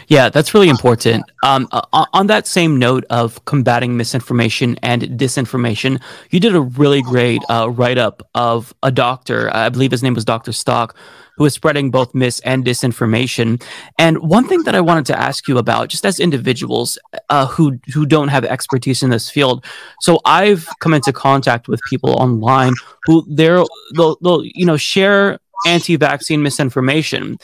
Yeah, 0.07 0.29
that's 0.29 0.53
really 0.53 0.69
important. 0.69 1.23
Um, 1.43 1.67
on 1.71 2.07
on 2.13 2.27
that 2.27 2.45
same 2.47 2.77
note 2.77 3.05
of 3.09 3.43
combating 3.45 3.95
misinformation 3.95 4.77
and 4.83 5.03
disinformation, 5.03 6.01
you 6.29 6.39
did 6.39 6.55
a 6.55 6.61
really 6.61 7.01
great 7.01 7.41
uh, 7.49 7.69
write 7.69 7.97
up 7.97 8.27
of 8.35 8.73
a 8.83 8.91
doctor, 8.91 9.53
I 9.53 9.69
believe 9.69 9.91
his 9.91 10.03
name 10.03 10.13
was 10.13 10.25
Dr. 10.25 10.51
Stock, 10.51 10.95
who 11.37 11.45
is 11.45 11.53
spreading 11.53 11.91
both 11.91 12.13
mis 12.13 12.39
and 12.41 12.65
disinformation. 12.65 13.61
And 13.97 14.17
one 14.19 14.47
thing 14.47 14.63
that 14.63 14.75
I 14.75 14.81
wanted 14.81 15.05
to 15.07 15.19
ask 15.19 15.47
you 15.47 15.57
about, 15.57 15.89
just 15.89 16.05
as 16.05 16.19
individuals 16.19 16.97
uh, 17.29 17.45
who 17.47 17.79
who 17.93 18.05
don't 18.05 18.29
have 18.29 18.43
expertise 18.43 19.03
in 19.03 19.09
this 19.09 19.29
field, 19.29 19.65
so 20.01 20.19
I've 20.25 20.67
come 20.79 20.93
into 20.93 21.13
contact 21.13 21.67
with 21.67 21.79
people 21.89 22.11
online 22.19 22.73
who 23.05 23.25
they're 23.29 23.63
they'll, 23.95 24.17
they'll 24.21 24.43
you 24.43 24.65
know 24.65 24.77
share 24.77 25.39
anti-vaccine 25.65 26.43
misinformation 26.43 27.37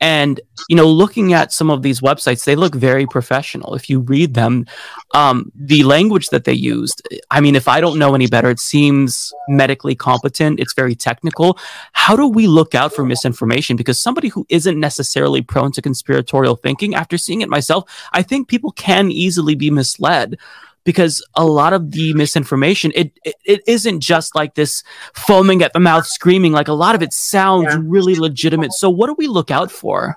and 0.00 0.40
you 0.68 0.76
know 0.76 0.86
looking 0.86 1.32
at 1.32 1.52
some 1.52 1.70
of 1.70 1.82
these 1.82 2.00
websites 2.00 2.44
they 2.44 2.56
look 2.56 2.74
very 2.74 3.06
professional. 3.06 3.74
If 3.74 3.90
you 3.90 4.00
read 4.00 4.34
them 4.34 4.66
um, 5.14 5.50
the 5.54 5.82
language 5.84 6.28
that 6.28 6.44
they 6.44 6.52
used 6.52 7.02
i 7.30 7.40
mean 7.40 7.56
if 7.56 7.66
i 7.68 7.80
don't 7.80 7.98
know 7.98 8.14
any 8.14 8.26
better 8.26 8.50
it 8.50 8.60
seems 8.60 9.32
medically 9.48 9.94
competent. 9.94 10.60
It's 10.60 10.74
very 10.74 10.94
technical. 10.94 11.58
How 11.92 12.16
do 12.16 12.26
we 12.26 12.46
look 12.46 12.74
out 12.74 12.94
for 12.94 13.04
misinformation? 13.04 13.76
Because 13.76 13.98
somebody 13.98 14.28
who 14.28 14.46
isn't 14.48 14.78
necessarily 14.78 15.42
prone 15.42 15.72
to 15.72 15.82
conspiratorial 15.82 16.56
thinking 16.56 16.94
after 16.94 17.18
seeing 17.18 17.40
it 17.40 17.48
myself 17.48 17.84
i 18.12 18.22
think 18.22 18.48
people 18.48 18.72
can 18.72 19.10
easily 19.10 19.54
be 19.54 19.70
misled 19.70 20.38
because 20.88 21.22
a 21.34 21.44
lot 21.44 21.74
of 21.74 21.90
the 21.90 22.14
misinformation 22.14 22.90
it, 22.94 23.12
it 23.22 23.34
it 23.44 23.60
isn't 23.66 24.00
just 24.00 24.34
like 24.34 24.54
this 24.54 24.82
foaming 25.12 25.62
at 25.62 25.74
the 25.74 25.78
mouth 25.78 26.06
screaming 26.06 26.50
like 26.50 26.66
a 26.66 26.72
lot 26.72 26.94
of 26.94 27.02
it 27.02 27.12
sounds 27.12 27.76
really 27.76 28.14
legitimate. 28.14 28.72
So 28.72 28.88
what 28.88 29.08
do 29.08 29.14
we 29.18 29.26
look 29.26 29.50
out 29.50 29.70
for? 29.70 30.16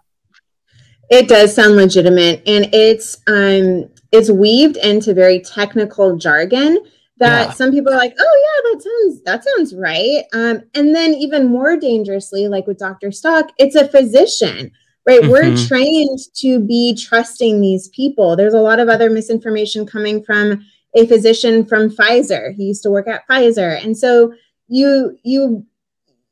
It 1.09 1.27
does 1.27 1.53
sound 1.53 1.75
legitimate 1.75 2.41
and 2.47 2.69
it's 2.73 3.17
um 3.27 3.89
it's 4.13 4.29
weaved 4.31 4.77
into 4.77 5.13
very 5.13 5.41
technical 5.41 6.15
jargon 6.15 6.79
that 7.17 7.47
Yeah. 7.47 7.51
some 7.51 7.71
people 7.71 7.91
are 7.91 7.97
like 7.97 8.15
oh 8.17 8.35
yeah 8.45 8.71
that 8.71 8.81
sounds 8.81 9.23
that 9.23 9.43
sounds 9.43 9.75
right. 9.75 10.23
Um 10.31 10.61
and 10.73 10.95
then 10.95 11.13
even 11.15 11.49
more 11.49 11.75
dangerously 11.75 12.47
like 12.47 12.65
with 12.65 12.77
dr 12.77 13.11
stock 13.11 13.49
it's 13.57 13.75
a 13.75 13.89
physician 13.89 14.71
right? 15.05 15.27
We're 15.27 15.51
Mhm. 15.51 15.67
trained 15.67 16.19
to 16.35 16.59
be 16.59 16.95
trusting 16.95 17.59
these 17.59 17.87
people. 17.89 18.35
There's 18.35 18.53
a 18.53 18.61
lot 18.61 18.79
of 18.79 18.87
other 18.89 19.09
misinformation 19.09 19.85
coming 19.85 20.23
from 20.23 20.63
a 20.95 21.05
physician 21.07 21.65
from 21.65 21.89
pfizer. 21.89 22.53
He 22.55 22.65
used 22.65 22.83
to 22.83 22.91
work 22.91 23.07
at 23.07 23.27
pfizer. 23.27 23.83
And 23.83 23.97
so 23.97 24.33
you 24.67 25.17
you 25.23 25.65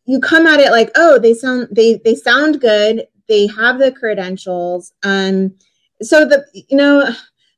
you 0.06 0.20
come 0.20 0.48
at 0.48 0.60
it 0.60 0.72
like 0.72 0.92
oh 0.96 1.20
they 1.20 1.34
sound 1.34 1.68
they 1.72 2.00
they 2.04 2.16
sound 2.16 2.62
good. 2.62 3.08
They 3.28 3.48
have 3.48 3.80
the 3.80 3.92
credentials. 3.92 4.92
Um 5.04 5.54
so 6.02 6.26
the 6.26 6.46
you 6.54 6.78
know 6.78 7.08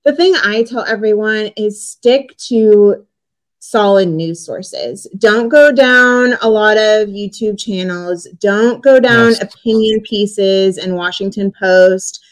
the 0.04 0.16
thing 0.16 0.34
i 0.44 0.64
tell 0.64 0.84
everyone 0.86 1.52
is 1.56 1.88
stick 1.88 2.36
to 2.38 3.06
solid 3.72 4.10
news 4.10 4.46
sources. 4.46 5.08
Don't 5.18 5.50
go 5.50 5.72
down 5.72 6.34
a 6.42 6.50
lot 6.50 6.78
of 6.78 7.08
youtube 7.08 7.58
channels. 7.58 8.28
Don't 8.40 8.84
go 8.84 9.00
down 9.00 9.30
Yes. 9.30 9.42
opinion 9.44 10.02
pieces 10.02 10.78
and 10.78 10.96
washington 10.96 11.52
post. 11.58 12.24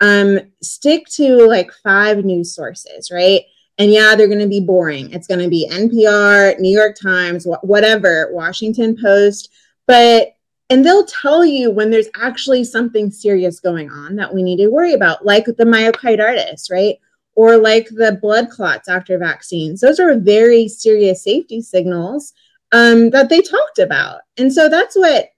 Um 0.00 0.40
stick 0.62 1.06
to 1.18 1.46
like 1.46 1.70
five 1.82 2.24
news 2.24 2.54
sources 2.54 3.10
right? 3.10 3.42
And 3.78 3.92
yeah 3.92 4.14
they're 4.14 4.26
going 4.34 4.40
to 4.40 4.48
be 4.48 4.60
boring. 4.60 5.12
It's 5.12 5.28
going 5.28 5.40
to 5.40 5.48
be 5.48 5.68
npr 5.70 6.58
new 6.58 6.74
york 6.80 6.96
times 7.00 7.46
wh- 7.46 7.64
whatever 7.64 8.28
washington 8.32 8.96
post. 9.00 9.50
But 9.86 10.34
and 10.70 10.84
they'll 10.84 11.06
tell 11.06 11.44
you 11.46 11.70
when 11.70 11.88
there's 11.90 12.10
actually 12.20 12.62
something 12.64 13.10
serious 13.10 13.58
going 13.58 13.88
on 13.90 14.16
that 14.16 14.34
we 14.34 14.42
need 14.42 14.58
to 14.58 14.68
worry 14.68 14.92
about, 14.92 15.24
like 15.24 15.46
the 15.46 15.64
myocarditis, 15.64 16.70
right? 16.70 16.96
Or 17.38 17.56
like 17.56 17.86
the 17.90 18.18
blood 18.20 18.50
clots 18.50 18.88
after 18.88 19.16
vaccines. 19.16 19.80
Those 19.80 20.00
are 20.00 20.18
very 20.18 20.66
serious 20.66 21.22
safety 21.22 21.62
signals 21.62 22.32
um, 22.72 23.10
that 23.10 23.28
they 23.28 23.40
talked 23.40 23.78
about. 23.78 24.22
And 24.38 24.52
so 24.52 24.68
that's 24.68 24.96
what 24.96 25.28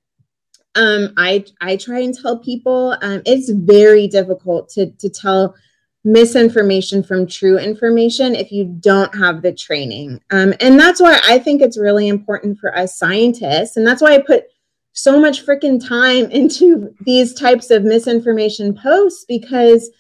um, 0.77 1.12
I 1.18 1.44
I 1.60 1.77
try 1.77 1.98
and 2.01 2.16
tell 2.16 2.39
people. 2.39 2.97
Um, 3.02 3.20
it's 3.27 3.51
very 3.51 4.06
difficult 4.06 4.70
to 4.70 4.93
to 4.93 5.10
tell 5.10 5.55
misinformation 6.02 7.02
from 7.02 7.27
true 7.27 7.59
information 7.59 8.35
if 8.35 8.51
you 8.51 8.64
don't 8.64 9.14
have 9.14 9.43
the 9.43 9.52
training. 9.52 10.22
Um, 10.31 10.55
and 10.59 10.81
that's 10.81 11.02
why 11.02 11.20
I 11.28 11.39
think 11.39 11.60
it's 11.60 11.78
really 11.78 12.09
important 12.09 12.59
for 12.59 12.74
us 12.74 12.97
scientists, 12.97 13.77
and 13.77 13.86
that's 13.86 14.01
why 14.01 14.14
I 14.14 14.22
put 14.22 14.44
so 14.93 15.20
much 15.20 15.44
freaking 15.44 15.86
time 15.86 16.31
into 16.31 16.94
these 17.05 17.35
types 17.35 17.70
of 17.70 17.85
misinformation 17.85 18.74
posts 18.74 19.24
because 19.28 19.90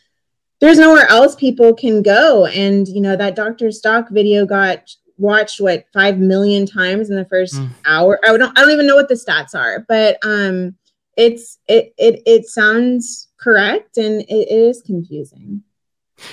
there's 0.60 0.78
nowhere 0.78 1.08
else 1.08 1.34
people 1.34 1.74
can 1.74 2.02
go. 2.02 2.46
And 2.46 2.86
you 2.86 3.00
know 3.00 3.16
that 3.16 3.36
Dr. 3.36 3.70
Stock 3.70 4.10
video 4.10 4.46
got 4.46 4.90
watched 5.16 5.60
what 5.60 5.84
five 5.92 6.18
million 6.18 6.66
times 6.66 7.10
in 7.10 7.16
the 7.16 7.24
first 7.26 7.54
mm. 7.54 7.68
hour. 7.84 8.18
I 8.24 8.36
don't 8.36 8.58
I 8.58 8.62
don't 8.62 8.70
even 8.70 8.86
know 8.86 8.96
what 8.96 9.08
the 9.08 9.14
stats 9.14 9.54
are, 9.54 9.84
but 9.88 10.18
um 10.22 10.76
it's 11.16 11.58
it 11.68 11.94
it 11.98 12.22
it 12.26 12.46
sounds 12.46 13.28
correct 13.38 13.96
and 13.96 14.22
it, 14.22 14.28
it 14.28 14.48
is 14.50 14.82
confusing. 14.82 15.62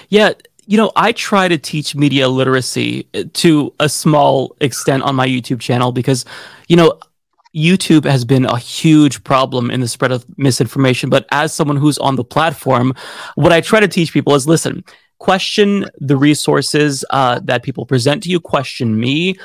Yeah, 0.09 0.33
you 0.65 0.77
know, 0.77 0.91
I 0.95 1.13
try 1.13 1.47
to 1.47 1.57
teach 1.57 1.95
media 1.95 2.27
literacy 2.27 3.03
to 3.33 3.73
a 3.79 3.87
small 3.87 4.55
extent 4.59 5.03
on 5.03 5.15
my 5.15 5.25
YouTube 5.25 5.61
channel 5.61 5.93
because, 5.93 6.25
you 6.67 6.75
know, 6.75 6.99
YouTube 7.57 8.05
has 8.05 8.23
been 8.23 8.45
a 8.45 8.57
huge 8.57 9.23
problem 9.23 9.71
in 9.71 9.81
the 9.81 9.87
spread 9.87 10.11
of 10.11 10.25
misinformation. 10.37 11.09
But 11.09 11.25
as 11.31 11.53
someone 11.53 11.77
who's 11.77 11.97
on 11.97 12.15
the 12.15 12.23
platform, 12.23 12.93
what 13.35 13.51
I 13.51 13.61
try 13.61 13.79
to 13.79 13.87
teach 13.87 14.13
people 14.13 14.35
is 14.35 14.47
listen, 14.47 14.83
question 15.17 15.85
the 15.97 16.17
resources 16.17 17.03
uh, 17.09 17.39
that 17.43 17.63
people 17.63 17.85
present 17.85 18.23
to 18.23 18.29
you, 18.29 18.39
question 18.39 18.99
me. 18.99 19.37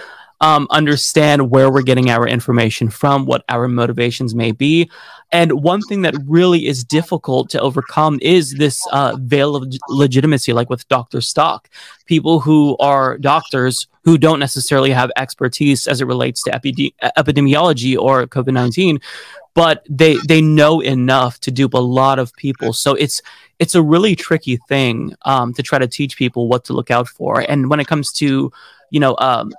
Um, 0.43 0.67
understand 0.71 1.53
where 1.53 1.71
we're 1.71 1.83
getting 1.83 2.11
our 2.11 2.27
information 2.27 2.91
from, 2.91 3.27
what 3.27 3.45
our 3.49 3.69
motivations 3.69 4.35
may 4.35 4.51
be. 4.51 4.91
And 5.31 5.63
one 5.63 5.81
thing 5.83 6.03
that 6.03 6.15
really 6.27 6.67
is 6.67 6.83
difficult 6.85 7.49
to 7.51 7.61
overcome 7.61 8.19
is 8.21 8.55
this 8.55 8.85
uh, 8.93 9.17
veil 9.21 9.55
of 9.55 9.73
legitimacy, 9.89 10.53
like 10.53 10.69
with 10.69 10.87
Dr. 10.89 11.21
Stock. 11.21 11.71
People 12.07 12.41
who 12.41 12.77
are 12.79 13.17
doctors 13.19 13.87
who 14.05 14.19
don't 14.19 14.41
necessarily 14.41 14.91
have 14.91 15.11
expertise 15.17 15.87
as 15.87 16.01
it 16.01 16.07
relates 16.07 16.43
to 16.43 16.51
epide- 16.51 16.95
epidemiology 17.17 17.97
or 17.97 18.27
COVID 18.27 18.53
19, 18.53 19.01
but 19.55 19.87
they, 19.89 20.17
they 20.27 20.43
know 20.43 20.81
enough 20.81 21.39
to 21.41 21.51
dupe 21.51 21.75
a 21.75 21.79
lot 21.79 22.19
of 22.19 22.35
people. 22.35 22.73
So 22.73 22.95
it's 22.95 23.23
it's 23.59 23.77
a 23.77 23.83
really 23.83 24.17
tricky 24.17 24.57
thing 24.69 25.15
um, 25.23 25.55
to 25.55 25.63
try 25.63 25.79
to 25.79 25.87
teach 25.87 26.17
people 26.17 26.49
what 26.49 26.65
to 26.65 26.73
look 26.73 26.91
out 26.91 27.09
for. 27.09 27.49
And 27.49 27.71
when 27.71 27.79
it 27.79 27.87
comes 27.87 28.13
to, 28.15 28.51
you 28.91 28.99
know, 28.99 29.15
um, 29.19 29.53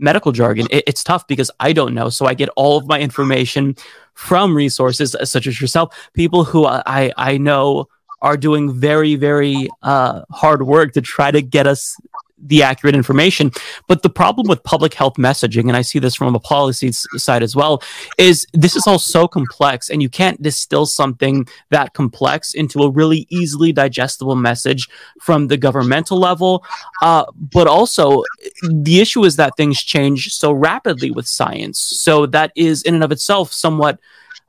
medical 0.00 0.32
jargon, 0.32 0.66
it, 0.70 0.84
it's 0.86 1.04
tough 1.04 1.26
because 1.26 1.50
I 1.60 1.72
don't 1.72 1.94
know. 1.94 2.08
So 2.08 2.26
I 2.26 2.34
get 2.34 2.48
all 2.56 2.76
of 2.76 2.86
my 2.86 3.00
information 3.00 3.76
from 4.14 4.56
resources 4.56 5.14
such 5.24 5.46
as 5.46 5.60
yourself, 5.60 5.94
people 6.14 6.44
who 6.44 6.66
I, 6.66 7.12
I 7.16 7.38
know 7.38 7.88
are 8.22 8.36
doing 8.36 8.72
very, 8.72 9.14
very 9.14 9.68
uh, 9.82 10.22
hard 10.30 10.66
work 10.66 10.92
to 10.92 11.00
try 11.00 11.30
to 11.30 11.40
get 11.40 11.66
us 11.66 11.96
the 12.42 12.62
accurate 12.62 12.94
information. 12.94 13.50
But 13.86 14.02
the 14.02 14.10
problem 14.10 14.48
with 14.48 14.62
public 14.64 14.94
health 14.94 15.14
messaging, 15.14 15.68
and 15.68 15.76
I 15.76 15.82
see 15.82 15.98
this 15.98 16.14
from 16.14 16.34
a 16.34 16.40
policy 16.40 16.92
side 16.92 17.42
as 17.42 17.54
well, 17.54 17.82
is 18.18 18.46
this 18.52 18.76
is 18.76 18.86
all 18.86 18.98
so 18.98 19.28
complex, 19.28 19.90
and 19.90 20.02
you 20.02 20.08
can't 20.08 20.40
distill 20.42 20.86
something 20.86 21.46
that 21.70 21.94
complex 21.94 22.54
into 22.54 22.80
a 22.80 22.90
really 22.90 23.26
easily 23.30 23.72
digestible 23.72 24.36
message 24.36 24.88
from 25.20 25.48
the 25.48 25.56
governmental 25.56 26.18
level. 26.18 26.64
Uh, 27.02 27.24
but 27.34 27.66
also, 27.66 28.22
the 28.70 29.00
issue 29.00 29.24
is 29.24 29.36
that 29.36 29.56
things 29.56 29.82
change 29.82 30.32
so 30.34 30.52
rapidly 30.52 31.10
with 31.10 31.26
science. 31.26 31.78
So 31.78 32.26
that 32.26 32.52
is 32.56 32.82
in 32.82 32.94
and 32.94 33.04
of 33.04 33.12
itself 33.12 33.52
somewhat 33.52 33.98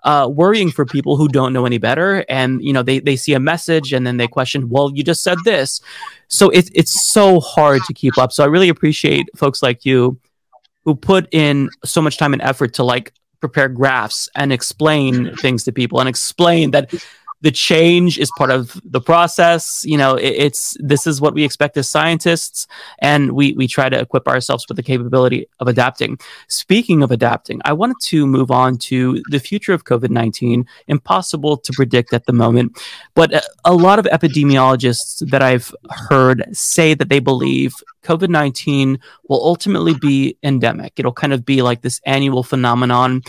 uh, 0.03 0.27
worrying 0.31 0.71
for 0.71 0.85
people 0.85 1.15
who 1.15 1.27
don't 1.27 1.53
know 1.53 1.65
any 1.65 1.77
better. 1.77 2.25
And 2.29 2.63
you 2.63 2.73
know 2.73 2.83
they, 2.83 2.99
they 2.99 3.15
see 3.15 3.33
a 3.33 3.39
message 3.39 3.93
and 3.93 4.05
then 4.05 4.17
they 4.17 4.27
question 4.27 4.69
well 4.69 4.91
you 4.93 5.03
just 5.03 5.23
said 5.23 5.37
this. 5.45 5.81
So 6.27 6.49
it, 6.49 6.69
it's 6.73 7.11
so 7.11 7.39
hard 7.39 7.81
to 7.87 7.93
keep 7.93 8.17
up. 8.17 8.31
So 8.31 8.43
i 8.43 8.47
really 8.47 8.69
appreciate 8.69 9.27
folks 9.35 9.61
like 9.61 9.85
you 9.85 10.19
who 10.83 10.95
put 10.95 11.27
in 11.31 11.69
so 11.85 12.01
much 12.01 12.17
time 12.17 12.33
and 12.33 12.41
effort 12.41 12.73
to 12.75 12.83
like 12.83 13.13
prepare 13.39 13.67
graphs 13.67 14.29
and 14.35 14.53
explain 14.53 15.35
things 15.37 15.63
to 15.63 15.71
people 15.71 15.99
and 15.99 16.07
explain 16.07 16.71
that 16.71 16.93
the 17.41 17.51
change 17.51 18.17
is 18.17 18.31
part 18.37 18.51
of 18.51 18.79
the 18.83 19.01
process. 19.01 19.83
You 19.85 19.97
know, 19.97 20.15
it, 20.15 20.35
it's 20.37 20.77
this 20.79 21.05
is 21.07 21.19
what 21.19 21.33
we 21.33 21.43
expect 21.43 21.77
as 21.77 21.89
scientists, 21.89 22.67
and 22.99 23.31
we 23.33 23.53
we 23.53 23.67
try 23.67 23.89
to 23.89 23.99
equip 23.99 24.27
ourselves 24.27 24.65
with 24.67 24.77
the 24.77 24.83
capability 24.83 25.47
of 25.59 25.67
adapting. 25.67 26.19
Speaking 26.47 27.03
of 27.03 27.11
adapting, 27.11 27.61
I 27.65 27.73
wanted 27.73 27.97
to 28.03 28.25
move 28.25 28.51
on 28.51 28.77
to 28.89 29.21
the 29.29 29.39
future 29.39 29.73
of 29.73 29.85
COVID 29.85 30.09
nineteen. 30.09 30.67
Impossible 30.87 31.57
to 31.57 31.73
predict 31.73 32.13
at 32.13 32.25
the 32.25 32.33
moment, 32.33 32.79
but 33.15 33.33
a, 33.33 33.41
a 33.65 33.73
lot 33.73 33.99
of 33.99 34.05
epidemiologists 34.05 35.29
that 35.29 35.41
I've 35.41 35.73
heard 36.09 36.45
say 36.51 36.93
that 36.93 37.09
they 37.09 37.19
believe 37.19 37.73
COVID 38.03 38.29
19 38.29 38.99
will 39.27 39.43
ultimately 39.43 39.93
be 39.93 40.37
endemic. 40.43 40.93
It'll 40.97 41.11
kind 41.11 41.33
of 41.33 41.45
be 41.45 41.61
like 41.61 41.81
this 41.81 42.01
annual 42.05 42.43
phenomenon. 42.43 43.21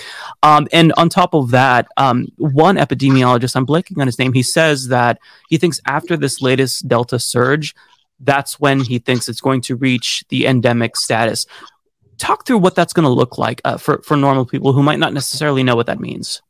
Um, 0.43 0.67
and 0.73 0.93
on 0.97 1.09
top 1.09 1.35
of 1.35 1.51
that, 1.51 1.89
um, 1.97 2.27
one 2.39 2.77
epidemiologist, 2.77 3.55
I'm 3.55 3.67
blanking 3.67 4.02
his 4.09 4.19
name, 4.19 4.33
he 4.33 4.43
says 4.43 4.89
that 4.89 5.19
he 5.49 5.59
thinks 5.59 5.81
after 5.87 6.17
this 6.17 6.41
latest 6.41 6.89
Delta 6.89 7.19
surge, 7.19 7.75
that's 8.21 8.61
when 8.61 8.81
he 8.81 8.99
thinks 8.99 9.29
it's 9.29 9.41
going 9.41 9.61
to 9.63 9.77
reach 9.77 10.25
the 10.29 10.47
endemic 10.47 10.97
status. 10.97 11.47
Talk 12.19 12.47
through 12.47 12.59
what 12.59 12.75
that's 12.75 12.93
going 12.93 13.05
to 13.05 13.11
look 13.11 13.39
like 13.39 13.61
uh, 13.65 13.77
for, 13.77 14.01
for 14.03 14.17
normal 14.17 14.47
people 14.47 14.73
who 14.73 14.83
might 14.83 14.99
not 14.99 15.13
necessarily 15.13 15.63
know 15.63 15.75
what 15.75 15.87
that 15.87 16.01
means. 16.01 16.41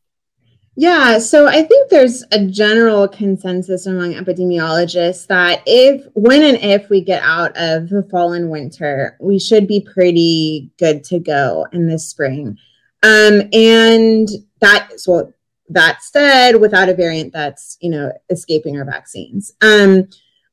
Yeah, 0.75 1.19
so 1.19 1.47
I 1.47 1.61
think 1.63 1.89
there's 1.89 2.23
a 2.31 2.45
general 2.47 3.07
consensus 3.07 3.85
among 3.85 4.13
epidemiologists 4.13 5.27
that 5.27 5.61
if, 5.67 6.03
when 6.15 6.41
and 6.41 6.57
if 6.57 6.89
we 6.89 7.01
get 7.01 7.21
out 7.21 7.55
of 7.57 7.89
the 7.89 8.01
fall 8.09 8.33
and 8.33 8.49
winter, 8.49 9.15
we 9.19 9.37
should 9.37 9.67
be 9.67 9.81
pretty 9.93 10.71
good 10.79 11.03
to 11.05 11.19
go 11.19 11.67
in 11.71 11.87
the 11.87 11.99
spring. 11.99 12.57
Um, 13.03 13.43
and 13.53 14.27
that, 14.61 14.99
so 14.99 15.31
that 15.69 16.03
said, 16.03 16.57
without 16.57 16.89
a 16.89 16.93
variant 16.93 17.33
that's, 17.33 17.77
you 17.81 17.89
know, 17.89 18.11
escaping 18.29 18.77
our 18.77 18.85
vaccines. 18.85 19.51
Um, 19.61 20.07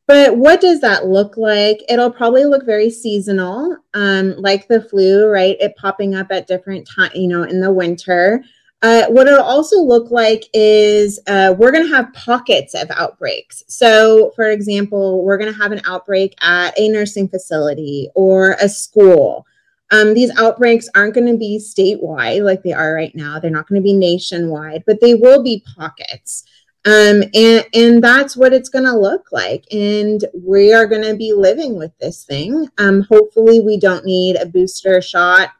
but 0.07 0.37
what 0.37 0.61
does 0.61 0.81
that 0.81 1.07
look 1.07 1.37
like? 1.37 1.85
It'll 1.89 2.11
probably 2.11 2.45
look 2.45 2.66
very 2.66 2.91
seasonal, 2.91 3.77
um, 3.95 4.35
like 4.39 4.66
the 4.66 4.82
flu, 4.82 5.28
right? 5.28 5.57
It 5.61 5.77
popping 5.77 6.16
up 6.16 6.28
at 6.31 6.49
different 6.49 6.89
time, 6.89 7.12
you 7.15 7.28
know, 7.28 7.45
in 7.45 7.61
the 7.61 7.73
winter. 7.73 8.43
Uh, 8.82 9.07
what 9.09 9.28
it'll 9.28 9.43
also 9.43 9.78
look 9.78 10.11
like 10.11 10.45
is 10.55 11.20
uh, 11.27 11.55
we're 11.57 11.70
going 11.70 11.87
to 11.87 11.95
have 11.95 12.12
pockets 12.15 12.74
of 12.74 12.91
outbreaks. 12.93 13.62
So, 13.69 14.32
for 14.35 14.51
example, 14.51 15.23
we're 15.23 15.39
going 15.39 15.53
to 15.53 15.59
have 15.59 15.70
an 15.70 15.82
outbreak 15.87 16.35
at 16.41 16.77
a 16.78 16.89
nursing 16.89 17.28
facility 17.28 18.09
or 18.15 18.57
a 18.61 18.69
school. 18.69 19.47
Um, 19.90 20.14
these 20.14 20.30
outbreaks 20.38 20.88
aren't 20.94 21.14
going 21.14 21.26
to 21.26 21.36
be 21.36 21.58
statewide 21.58 22.44
like 22.44 22.62
they 22.62 22.72
are 22.72 22.94
right 22.94 23.14
now. 23.14 23.38
They're 23.38 23.50
not 23.50 23.68
going 23.68 23.80
to 23.80 23.84
be 23.84 23.92
nationwide, 23.92 24.84
but 24.86 25.00
they 25.00 25.14
will 25.14 25.42
be 25.42 25.64
pockets. 25.76 26.44
Um, 26.86 27.24
and, 27.34 27.66
and 27.74 28.02
that's 28.02 28.36
what 28.36 28.52
it's 28.52 28.68
going 28.68 28.86
to 28.86 28.96
look 28.96 29.32
like. 29.32 29.64
And 29.72 30.24
we 30.34 30.72
are 30.72 30.86
going 30.86 31.02
to 31.02 31.14
be 31.14 31.32
living 31.32 31.76
with 31.76 31.92
this 31.98 32.24
thing. 32.24 32.68
Um, 32.78 33.02
hopefully, 33.02 33.60
we 33.60 33.78
don't 33.78 34.04
need 34.04 34.36
a 34.36 34.46
booster 34.46 35.02
shot 35.02 35.50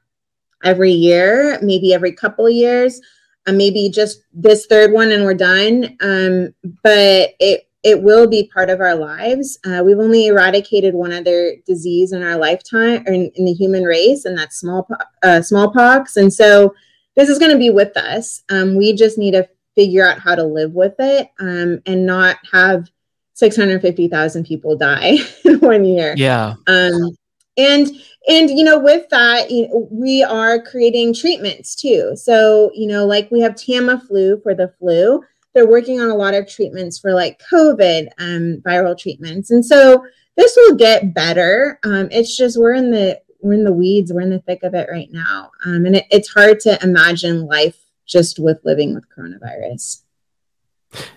every 0.65 0.93
year, 0.93 1.59
maybe 1.63 1.93
every 1.93 2.13
couple 2.13 2.49
years, 2.49 3.01
uh, 3.47 3.53
maybe 3.53 3.91
just 3.91 4.23
this 4.33 4.67
third 4.67 4.93
one 4.93 5.11
and 5.11 5.25
we're 5.25 5.35
done. 5.35 5.97
Um, 6.01 6.55
but 6.83 7.31
it 7.41 7.70
it 7.83 8.03
will 8.03 8.27
be 8.27 8.51
part 8.53 8.69
of 8.69 8.81
our 8.81 8.95
lives. 8.95 9.59
Uh, 9.65 9.83
we've 9.85 9.99
only 9.99 10.27
eradicated 10.27 10.95
one 10.95 11.13
other 11.13 11.57
disease 11.67 12.13
in 12.13 12.23
our 12.23 12.37
lifetime, 12.37 13.03
or 13.07 13.13
in, 13.13 13.31
in 13.35 13.45
the 13.45 13.53
human 13.53 13.85
race, 13.85 14.25
and 14.25 14.37
that's 14.37 14.57
small 14.57 14.89
uh, 15.23 15.41
smallpox. 15.43 16.17
And 16.17 16.33
so 16.33 16.75
this 17.17 17.29
is 17.29 17.39
going 17.39 17.53
to 17.53 17.59
be 17.59 17.71
with 17.71 17.97
us. 17.97 18.43
Um, 18.51 18.77
we 18.77 18.93
just 18.93 19.19
need 19.19 19.33
to 19.33 19.49
figure 19.75 20.07
out 20.07 20.19
how 20.19 20.35
to 20.35 20.45
live 20.45 20.73
with 20.73 20.95
it 20.99 21.31
um, 21.39 21.81
and 21.87 22.05
not 22.05 22.37
have 22.53 22.89
650,000 23.35 24.45
people 24.45 24.77
die 24.77 25.19
in 25.45 25.61
one 25.61 25.85
year. 25.85 26.15
Yeah. 26.17 26.55
Um, 26.67 27.17
and 27.57 27.89
and 28.29 28.51
you 28.51 28.65
know 28.65 28.79
with 28.79 29.09
that 29.11 29.51
you 29.51 29.69
know, 29.69 29.89
we 29.91 30.23
are 30.23 30.63
creating 30.63 31.13
treatments 31.13 31.75
too 31.75 32.13
so 32.15 32.71
you 32.75 32.87
know 32.87 33.05
like 33.05 33.31
we 33.31 33.41
have 33.41 33.55
tamiflu 33.55 34.41
for 34.43 34.55
the 34.55 34.73
flu 34.79 35.21
they're 35.55 35.67
working 35.69 36.01
on 36.01 36.11
a 36.11 36.17
lot 36.17 36.35
of 36.35 36.49
treatments 36.49 36.99
for 36.99 37.13
like 37.13 37.41
covid 37.53 38.09
um, 38.19 38.63
viral 38.65 38.99
treatments. 38.99 39.51
And 39.51 39.65
so 39.65 40.05
this 40.37 40.57
will 40.57 40.77
get 40.77 41.15
better. 41.15 41.79
Um, 41.85 42.09
it's 42.11 42.37
just 42.37 42.59
we're 42.59 42.75
in 42.75 42.91
the 42.91 43.21
we're 43.43 43.55
in 43.55 43.65
the 43.65 43.73
weeds. 43.73 44.13
We're 44.13 44.21
in 44.21 44.31
the 44.31 44.41
thick 44.41 44.63
of 44.63 44.75
it 44.75 44.89
right 44.91 45.09
now. 45.11 45.51
Um, 45.65 45.87
and 45.87 45.97
it, 45.97 46.07
it's 46.11 46.29
hard 46.29 46.61
to 46.61 46.79
imagine 46.83 47.47
life 47.47 47.79
just 48.07 48.39
with 48.39 48.59
living 48.65 48.95
with 48.95 49.05
coronavirus. 49.17 50.03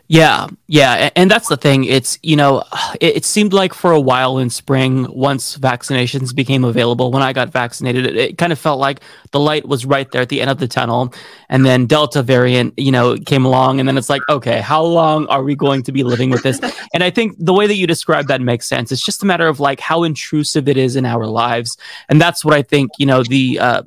Yeah, 0.07 0.47
yeah, 0.67 1.09
and 1.15 1.31
that's 1.31 1.47
the 1.47 1.57
thing. 1.57 1.85
It's 1.85 2.19
you 2.21 2.35
know, 2.35 2.63
it, 3.01 3.17
it, 3.17 3.25
seemed 3.25 3.53
like 3.53 3.73
for 3.73 3.91
a 3.91 3.99
while 3.99 4.37
in 4.37 4.51
spring, 4.51 5.07
once 5.09 5.57
vaccinations 5.57 6.35
became 6.35 6.63
available, 6.63 7.11
when 7.11 7.23
I 7.23 7.33
got 7.33 7.49
vaccinated, 7.49 8.05
it, 8.05 8.15
it, 8.15 8.37
kind 8.37 8.53
of 8.53 8.59
felt 8.59 8.79
like 8.79 8.99
the 9.31 9.39
light 9.39 9.67
was 9.67 9.85
right 9.85 10.09
there 10.11 10.21
at 10.21 10.29
the 10.29 10.41
end 10.41 10.51
of 10.51 10.59
the 10.59 10.67
tunnel. 10.67 11.11
And 11.49 11.65
then 11.65 11.87
Delta 11.87 12.21
variant, 12.21 12.77
you 12.77 12.91
know, 12.91 13.17
came 13.17 13.45
along, 13.45 13.79
and 13.79 13.89
then 13.89 13.97
it's 13.97 14.09
like, 14.09 14.21
okay, 14.29 14.61
how 14.61 14.83
long 14.83 15.25
are 15.27 15.43
we 15.43 15.55
going 15.55 15.81
to 15.83 15.91
be 15.91 16.03
living 16.03 16.29
with 16.29 16.43
this? 16.43 16.59
and 16.93 17.03
I 17.03 17.09
think 17.09 17.35
the 17.39 17.53
way 17.53 17.65
that 17.65 17.75
you 17.75 17.87
describe 17.87 18.27
that 18.27 18.41
makes 18.41 18.67
sense. 18.67 18.91
It's 18.91 19.03
just 19.03 19.23
a 19.23 19.25
matter 19.25 19.47
of 19.47 19.59
like 19.59 19.79
how 19.79 20.03
intrusive 20.03 20.67
it 20.67 20.77
is 20.77 20.95
in 20.95 21.05
our 21.05 21.25
lives, 21.25 21.75
and 22.09 22.21
that's 22.21 22.45
what 22.45 22.53
I 22.53 22.61
think. 22.61 22.91
You 22.99 23.07
know, 23.07 23.23
the 23.23 23.57
uh, 23.57 23.83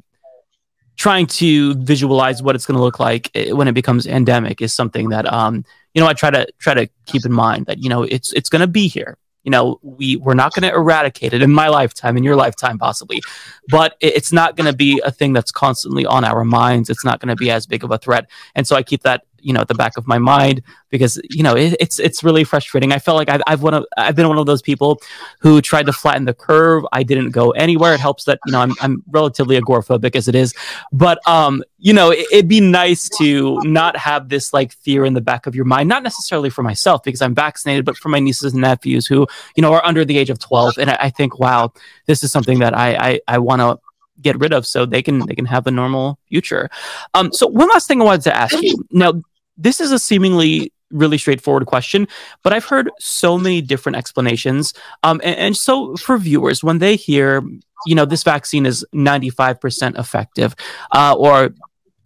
trying 0.97 1.27
to 1.27 1.75
visualize 1.75 2.43
what 2.43 2.55
it's 2.55 2.67
going 2.67 2.77
to 2.77 2.83
look 2.83 2.99
like 2.99 3.31
eh, 3.35 3.53
when 3.53 3.69
it 3.69 3.73
becomes 3.73 4.07
endemic 4.07 4.61
is 4.61 4.73
something 4.73 5.11
that 5.11 5.31
um 5.33 5.65
you 5.95 6.01
know 6.01 6.09
I 6.09 6.13
try 6.13 6.31
to 6.31 6.47
try 6.59 6.75
to 6.75 6.89
keep 7.07 7.25
in 7.25 7.33
mind 7.33 7.67
that 7.67 7.83
you 7.83 7.89
know 7.89 8.03
it's 8.03 8.33
it's 8.33 8.49
going 8.49 8.61
to 8.61 8.67
be 8.67 8.89
here. 8.89 9.19
You 9.45 9.51
know, 9.51 9.79
we 9.83 10.17
we're 10.17 10.35
not 10.35 10.53
going 10.55 10.69
to 10.69 10.77
eradicate 10.77 11.33
it 11.33 11.41
in 11.41 11.53
my 11.53 11.69
lifetime, 11.69 12.17
in 12.17 12.25
your 12.25 12.35
lifetime, 12.35 12.79
possibly, 12.79 13.23
but 13.69 13.97
it's 14.01 14.33
not 14.33 14.57
going 14.57 14.69
to 14.69 14.77
be 14.77 15.01
a 15.05 15.13
thing 15.13 15.33
that's 15.33 15.53
constantly 15.53 16.05
on 16.05 16.25
our 16.25 16.45
minds. 16.45 16.91
It's 16.91 17.05
not 17.05 17.21
going 17.21 17.29
to 17.29 17.37
be 17.37 17.49
as 17.53 17.65
big 17.65 17.85
of 17.85 17.93
a 17.93 17.99
threat, 17.99 18.29
and 18.57 18.67
so 18.67 18.75
I 18.75 18.83
keep 18.83 19.03
that 19.05 19.23
you 19.47 19.53
know 19.53 19.61
at 19.61 19.69
the 19.69 19.75
back 19.75 19.97
of 19.97 20.07
my 20.09 20.19
mind 20.19 20.61
because 20.91 21.21
you 21.31 21.43
know 21.43 21.55
it, 21.55 21.77
it's 21.79 21.99
it's 22.01 22.25
really 22.25 22.43
frustrating. 22.43 22.93
I 22.93 22.99
felt 22.99 23.17
like 23.17 23.29
I've 23.29 23.43
I've 23.47 23.63
one 23.63 23.75
of 23.75 23.87
I've 23.97 24.17
been 24.17 24.29
one 24.29 24.39
of 24.39 24.47
those 24.47 24.61
people 24.61 25.01
who 25.39 25.63
tried 25.63 25.87
to 25.87 25.93
flatten 25.93 26.25
the 26.25 26.35
curve. 26.35 26.85
I 26.93 27.05
didn't 27.05 27.31
go 27.31 27.53
anywhere. 27.53 27.95
It 27.95 28.01
helps 28.01 28.25
that 28.25 28.41
you 28.45 28.53
know 28.53 28.61
I'm 28.61 28.75
I'm 28.81 29.05
relatively 29.09 29.59
agoraphobic 29.59 30.17
as 30.17 30.27
it 30.27 30.35
is, 30.35 30.53
but 30.93 31.27
um 31.29 31.63
you 31.79 31.93
know 31.93 32.11
it, 32.11 32.27
it'd 32.33 32.49
be 32.49 32.61
nice 32.61 33.09
to 33.19 33.61
not 33.63 33.97
have 33.97 34.29
this 34.29 34.53
like 34.53 34.73
fear 34.73 35.05
in 35.05 35.15
the 35.15 35.21
back 35.21 35.47
of 35.47 35.55
your 35.55 35.65
mind. 35.65 35.89
Not 35.89 36.03
necessarily 36.03 36.51
for 36.51 36.65
myself 36.65 37.05
because 37.05 37.23
I'm 37.23 37.35
vaccinated, 37.35 37.85
but 37.85 37.97
for 37.97 38.09
my 38.09 38.19
nieces 38.19 38.53
and 38.53 38.63
nephews 38.63 39.07
who 39.07 39.29
you 39.55 39.63
know 39.63 39.73
are 39.73 39.85
under 39.85 40.05
the 40.05 40.19
age 40.19 40.31
of 40.31 40.41
12. 40.41 40.79
And 40.79 40.91
I, 40.91 40.99
I 41.03 41.11
think 41.11 41.39
wow, 41.39 41.73
this 42.07 42.25
is 42.25 42.33
something 42.33 42.59
that 42.59 42.77
I 42.77 42.97
I, 42.97 43.21
I 43.29 43.39
want 43.39 43.61
to 43.61 43.79
get 44.21 44.39
rid 44.39 44.53
of 44.53 44.67
so 44.67 44.87
they 44.87 45.03
can 45.03 45.27
they 45.27 45.35
can 45.35 45.47
have 45.47 45.67
a 45.67 45.71
normal 45.71 46.19
future. 46.29 46.69
Um, 47.15 47.33
so 47.33 47.47
one 47.47 47.69
last 47.69 47.87
thing 47.89 48.01
I 48.01 48.05
wanted 48.05 48.23
to 48.23 48.37
ask 48.37 48.61
you 48.63 48.85
now 48.91 49.23
this 49.57 49.81
is 49.81 49.93
a 49.93 49.99
seemingly 49.99 50.73
really 50.91 51.19
straightforward 51.19 51.67
question, 51.67 52.07
but 52.43 52.53
I've 52.53 52.65
heard 52.65 52.91
so 52.99 53.39
many 53.39 53.61
different 53.61 53.97
explanations. 53.97 54.73
Um, 55.03 55.21
and, 55.25 55.37
and, 55.37 55.57
so 55.57 55.97
for 55.97 56.17
viewers, 56.19 56.63
when 56.63 56.79
they 56.79 56.97
hear, 56.97 57.43
you 57.87 57.95
know, 57.95 58.05
this 58.05 58.23
vaccine 58.23 58.67
is 58.67 58.85
95% 58.95 59.99
effective, 59.99 60.55
uh, 60.93 61.15
or 61.19 61.55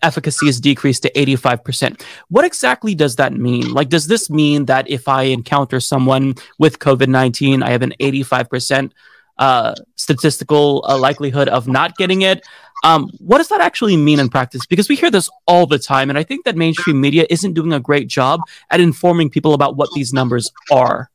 efficacy 0.02 0.48
is 0.48 0.60
decreased 0.60 1.02
to 1.02 1.12
85%, 1.12 2.02
what 2.28 2.44
exactly 2.44 2.94
does 2.94 3.16
that 3.16 3.34
mean? 3.34 3.72
Like, 3.72 3.90
does 3.90 4.06
this 4.06 4.30
mean 4.30 4.64
that 4.66 4.88
if 4.88 5.08
I 5.08 5.24
encounter 5.24 5.80
someone 5.80 6.34
with 6.58 6.78
COVID 6.78 7.08
19, 7.08 7.62
I 7.62 7.70
have 7.70 7.82
an 7.82 7.92
85% 8.00 8.92
uh, 9.38 9.74
statistical 9.96 10.84
uh, 10.88 10.98
likelihood 10.98 11.48
of 11.48 11.68
not 11.68 11.96
getting 11.96 12.22
it? 12.22 12.46
Um, 12.82 13.10
what 13.18 13.38
does 13.38 13.48
that 13.48 13.60
actually 13.60 13.96
mean 13.96 14.20
in 14.20 14.28
practice? 14.28 14.66
Because 14.66 14.88
we 14.88 14.96
hear 14.96 15.10
this 15.10 15.28
all 15.46 15.66
the 15.66 15.78
time, 15.78 16.08
and 16.08 16.18
I 16.18 16.22
think 16.22 16.44
that 16.44 16.56
mainstream 16.56 17.00
media 17.00 17.26
isn't 17.28 17.52
doing 17.52 17.72
a 17.72 17.80
great 17.80 18.08
job 18.08 18.40
at 18.70 18.80
informing 18.80 19.30
people 19.30 19.54
about 19.54 19.76
what 19.76 19.90
these 19.94 20.12
numbers 20.12 20.50
are. 20.70 21.10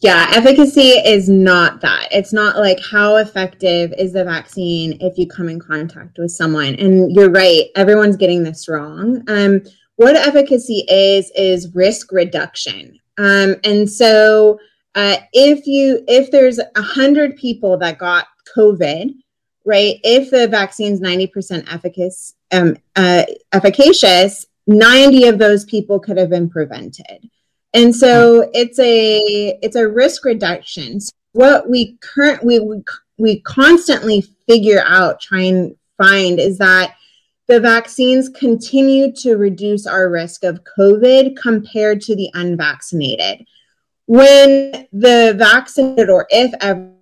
Yeah, 0.00 0.30
efficacy 0.34 0.90
is 0.90 1.28
not 1.28 1.80
that. 1.80 2.08
It's 2.12 2.32
not 2.32 2.58
like 2.58 2.78
how 2.84 3.16
effective 3.16 3.94
is 3.98 4.12
the 4.12 4.24
vaccine 4.24 4.98
if 5.00 5.16
you 5.16 5.26
come 5.26 5.48
in 5.48 5.58
contact 5.58 6.18
with 6.18 6.30
someone. 6.30 6.74
And 6.74 7.10
you're 7.16 7.30
right, 7.30 7.64
everyone's 7.74 8.16
getting 8.16 8.42
this 8.42 8.68
wrong. 8.68 9.22
Um, 9.28 9.62
what 9.96 10.14
efficacy 10.14 10.84
is 10.88 11.32
is 11.34 11.74
risk 11.74 12.12
reduction. 12.12 13.00
Um, 13.16 13.56
and 13.64 13.90
so 13.90 14.60
uh, 14.94 15.16
if 15.32 15.66
you 15.66 16.04
if 16.06 16.30
there's 16.30 16.58
a 16.58 16.82
hundred 16.82 17.36
people 17.36 17.78
that 17.78 17.98
got 17.98 18.26
COVID, 18.54 19.14
right? 19.66 19.98
If 20.04 20.30
the 20.30 20.48
vaccine's 20.48 21.00
90% 21.00 21.70
efficacious, 21.70 22.34
um, 22.52 22.76
uh, 22.94 23.24
efficacious, 23.52 24.46
90 24.66 25.26
of 25.26 25.38
those 25.38 25.64
people 25.64 26.00
could 26.00 26.16
have 26.16 26.30
been 26.30 26.48
prevented. 26.48 27.28
And 27.74 27.94
so 27.94 28.48
it's 28.54 28.78
a 28.78 29.18
it's 29.60 29.76
a 29.76 29.86
risk 29.86 30.24
reduction. 30.24 30.98
So 30.98 31.12
what 31.32 31.68
we 31.68 31.98
current 32.00 32.42
we, 32.42 32.58
we 32.58 32.82
we 33.18 33.40
constantly 33.40 34.24
figure 34.48 34.82
out, 34.86 35.20
try 35.20 35.42
and 35.42 35.76
find 35.98 36.38
is 36.40 36.56
that 36.58 36.94
the 37.48 37.60
vaccines 37.60 38.28
continue 38.28 39.12
to 39.12 39.36
reduce 39.36 39.86
our 39.86 40.08
risk 40.08 40.42
of 40.42 40.64
COVID 40.78 41.36
compared 41.36 42.00
to 42.02 42.16
the 42.16 42.30
unvaccinated. 42.34 43.46
When 44.06 44.86
the 44.92 45.34
vaccinated, 45.36 46.08
or 46.08 46.26
if 46.30 46.52
ever 46.60 46.95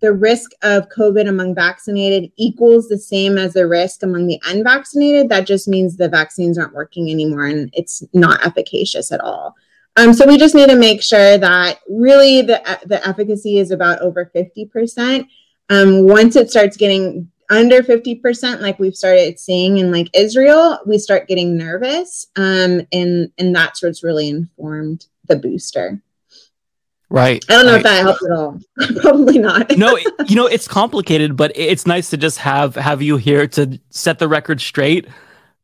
the 0.00 0.12
risk 0.12 0.50
of 0.62 0.88
COVID 0.88 1.28
among 1.28 1.54
vaccinated 1.54 2.30
equals 2.36 2.88
the 2.88 2.98
same 2.98 3.38
as 3.38 3.54
the 3.54 3.66
risk 3.66 4.02
among 4.02 4.26
the 4.26 4.40
unvaccinated, 4.46 5.28
that 5.28 5.46
just 5.46 5.68
means 5.68 5.96
the 5.96 6.08
vaccines 6.08 6.58
aren't 6.58 6.74
working 6.74 7.10
anymore 7.10 7.46
and 7.46 7.70
it's 7.72 8.02
not 8.12 8.44
efficacious 8.44 9.12
at 9.12 9.20
all. 9.20 9.54
Um, 9.96 10.12
so 10.12 10.26
we 10.26 10.36
just 10.36 10.54
need 10.54 10.68
to 10.68 10.76
make 10.76 11.02
sure 11.02 11.38
that 11.38 11.80
really 11.88 12.42
the, 12.42 12.60
the 12.84 13.06
efficacy 13.06 13.58
is 13.58 13.70
about 13.70 14.00
over 14.00 14.30
50%. 14.34 15.26
Um, 15.70 16.06
once 16.06 16.36
it 16.36 16.50
starts 16.50 16.76
getting 16.76 17.30
under 17.48 17.82
50%, 17.82 18.60
like 18.60 18.78
we've 18.78 18.94
started 18.94 19.38
seeing 19.38 19.78
in 19.78 19.90
like 19.90 20.08
Israel, 20.14 20.80
we 20.86 20.98
start 20.98 21.28
getting 21.28 21.56
nervous. 21.56 22.26
Um, 22.36 22.86
and, 22.92 23.32
and 23.38 23.54
that's 23.54 23.82
what's 23.82 24.04
really 24.04 24.28
informed 24.28 25.06
the 25.28 25.36
booster. 25.36 26.00
Right. 27.08 27.44
I 27.48 27.52
don't 27.52 27.66
know 27.66 27.72
right. 27.72 27.78
if 27.78 27.82
that 27.84 28.02
helps 28.02 28.24
at 28.24 28.32
all. 28.32 28.60
Probably 29.00 29.38
not. 29.38 29.70
no, 29.78 29.96
you 30.26 30.34
know, 30.34 30.46
it's 30.46 30.66
complicated, 30.66 31.36
but 31.36 31.52
it's 31.54 31.86
nice 31.86 32.10
to 32.10 32.16
just 32.16 32.38
have 32.38 32.74
have 32.74 33.00
you 33.00 33.16
here 33.16 33.46
to 33.48 33.78
set 33.90 34.18
the 34.18 34.26
record 34.26 34.60
straight 34.60 35.06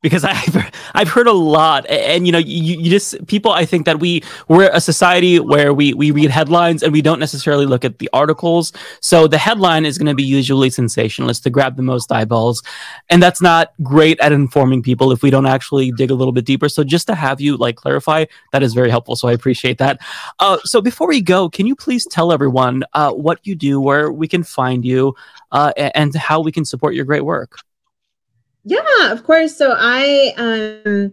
because 0.03 0.25
I've 0.33 0.71
I've 0.95 1.09
heard 1.09 1.27
a 1.27 1.33
lot, 1.33 1.87
and, 1.89 2.27
you 2.27 2.33
know, 2.33 2.39
you, 2.39 2.79
you 2.79 2.91
just 2.91 3.27
people. 3.27 3.53
I 3.53 3.65
think 3.65 3.87
that 3.87 4.01
we 4.01 4.23
we're 4.49 4.71
a 4.73 4.81
society 4.81 5.41
where 5.41 5.73
we 5.73 5.95
we 5.95 6.11
read 6.11 6.31
headlines 6.31 6.83
and 6.83 6.93
we 6.93 7.01
don't 7.01 7.19
necessarily 7.21 7.65
look 7.65 7.85
at 7.85 7.99
the 7.99 8.11
articles. 8.13 8.73
So 9.01 9.27
the 9.27 9.39
headline 9.39 9.87
is 9.87 9.97
going 9.97 10.09
to 10.09 10.15
be 10.15 10.25
usually 10.25 10.69
sensationalist 10.69 11.45
to 11.45 11.51
grab 11.51 11.77
the 11.77 11.83
most 11.83 12.13
eyeballs, 12.13 12.63
and 13.09 13.23
that's 13.23 13.41
not 13.41 13.73
great 13.83 14.21
at 14.21 14.33
informing 14.33 14.83
people 14.83 15.13
if 15.13 15.23
we 15.23 15.31
don't 15.31 15.47
actually 15.47 15.93
dig 15.93 16.11
a 16.11 16.15
little 16.15 16.33
bit 16.33 16.45
deeper. 16.45 16.69
So 16.69 16.85
just 16.85 17.07
to 17.07 17.15
have 17.15 17.41
you 17.41 17.57
like 17.57 17.77
clarify, 17.77 18.27
that 18.53 18.63
is 18.63 18.75
very 18.75 18.91
helpful. 18.91 19.17
So 19.17 19.29
I 19.29 19.33
appreciate 19.33 19.79
that. 19.79 20.01
Uh, 20.39 20.59
so 20.65 20.81
before 20.81 21.09
we 21.09 21.21
go, 21.21 21.49
can 21.49 21.67
you 21.67 21.77
please 21.77 22.07
tell 22.07 22.33
everyone 22.33 22.83
uh, 22.95 23.13
what 23.13 23.39
you 23.45 23.55
do, 23.55 23.81
where 23.81 24.11
we 24.11 24.27
can 24.27 24.43
find 24.43 24.85
you, 24.85 25.15
uh, 25.53 25.73
and 25.77 26.15
how 26.15 26.41
we 26.41 26.51
can 26.51 26.65
support 26.65 26.95
your 26.95 27.05
great 27.05 27.25
work? 27.25 27.59
Yeah, 28.65 29.13
of 29.13 29.25
course. 29.25 29.57
So 29.57 29.75
I 29.77 30.33
um 30.37 31.13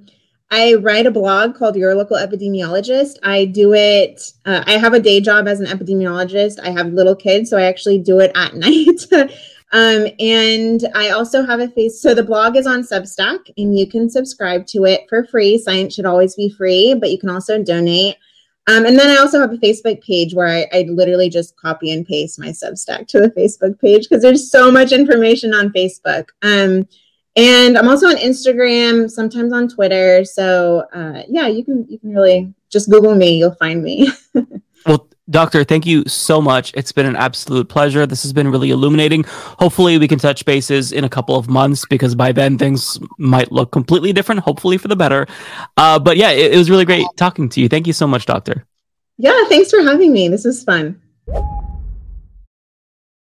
I 0.51 0.75
write 0.75 1.05
a 1.05 1.11
blog 1.11 1.55
called 1.55 1.75
Your 1.75 1.93
Local 1.93 2.17
Epidemiologist. 2.17 3.17
I 3.23 3.45
do 3.45 3.73
it. 3.73 4.33
Uh, 4.45 4.63
I 4.65 4.73
have 4.73 4.93
a 4.93 4.99
day 4.99 5.21
job 5.21 5.47
as 5.47 5.59
an 5.59 5.67
epidemiologist. 5.67 6.59
I 6.59 6.71
have 6.71 6.93
little 6.93 7.15
kids, 7.15 7.49
so 7.49 7.57
I 7.57 7.63
actually 7.63 7.99
do 7.99 8.19
it 8.19 8.31
at 8.35 8.55
night. 8.55 9.01
um, 9.71 10.07
and 10.19 10.87
I 10.95 11.11
also 11.11 11.45
have 11.45 11.59
a 11.59 11.69
face. 11.69 12.01
So 12.01 12.15
the 12.15 12.23
blog 12.23 12.55
is 12.55 12.65
on 12.65 12.81
Substack, 12.81 13.51
and 13.57 13.77
you 13.77 13.87
can 13.87 14.09
subscribe 14.09 14.65
to 14.67 14.85
it 14.85 15.01
for 15.07 15.23
free. 15.25 15.59
Science 15.59 15.93
should 15.93 16.07
always 16.07 16.35
be 16.35 16.49
free, 16.49 16.95
but 16.95 17.11
you 17.11 17.19
can 17.19 17.29
also 17.29 17.61
donate. 17.61 18.15
Um, 18.65 18.85
and 18.85 18.97
then 18.97 19.09
I 19.09 19.19
also 19.19 19.39
have 19.39 19.51
a 19.51 19.57
Facebook 19.57 20.01
page 20.03 20.33
where 20.33 20.47
I, 20.47 20.67
I 20.71 20.81
literally 20.89 21.29
just 21.29 21.57
copy 21.57 21.91
and 21.91 22.05
paste 22.05 22.39
my 22.39 22.49
Substack 22.49 23.07
to 23.09 23.19
the 23.19 23.29
Facebook 23.29 23.79
page 23.79 24.07
because 24.09 24.23
there's 24.23 24.51
so 24.51 24.71
much 24.71 24.91
information 24.91 25.53
on 25.53 25.69
Facebook. 25.69 26.29
Um, 26.41 26.87
and 27.39 27.77
I'm 27.77 27.87
also 27.87 28.07
on 28.07 28.17
Instagram, 28.17 29.09
sometimes 29.09 29.53
on 29.53 29.69
Twitter. 29.69 30.25
So 30.25 30.83
uh, 30.93 31.23
yeah, 31.29 31.47
you 31.47 31.63
can 31.63 31.85
you 31.87 31.97
can 31.97 32.13
really 32.13 32.53
just 32.69 32.89
Google 32.89 33.15
me, 33.15 33.37
you'll 33.37 33.55
find 33.55 33.81
me. 33.81 34.11
well, 34.85 35.07
Doctor, 35.29 35.63
thank 35.63 35.85
you 35.85 36.03
so 36.05 36.41
much. 36.41 36.73
It's 36.75 36.91
been 36.91 37.05
an 37.05 37.15
absolute 37.15 37.69
pleasure. 37.69 38.05
This 38.05 38.23
has 38.23 38.33
been 38.33 38.51
really 38.51 38.71
illuminating. 38.71 39.23
Hopefully, 39.25 39.97
we 39.97 40.07
can 40.07 40.19
touch 40.19 40.43
bases 40.43 40.91
in 40.91 41.05
a 41.05 41.09
couple 41.09 41.37
of 41.37 41.47
months 41.47 41.85
because 41.85 42.13
by 42.13 42.33
then 42.33 42.57
things 42.57 42.99
might 43.17 43.53
look 43.53 43.71
completely 43.71 44.11
different, 44.11 44.41
hopefully 44.41 44.77
for 44.77 44.89
the 44.89 44.97
better. 44.97 45.25
Uh, 45.77 45.97
but 45.97 46.17
yeah, 46.17 46.31
it, 46.31 46.53
it 46.53 46.57
was 46.57 46.69
really 46.69 46.85
great 46.85 47.05
talking 47.15 47.47
to 47.49 47.61
you. 47.61 47.69
Thank 47.69 47.87
you 47.87 47.93
so 47.93 48.05
much, 48.05 48.25
Doctor. 48.25 48.65
Yeah, 49.17 49.45
thanks 49.47 49.69
for 49.69 49.81
having 49.81 50.11
me. 50.11 50.27
This 50.27 50.43
was 50.43 50.63
fun. 50.63 50.99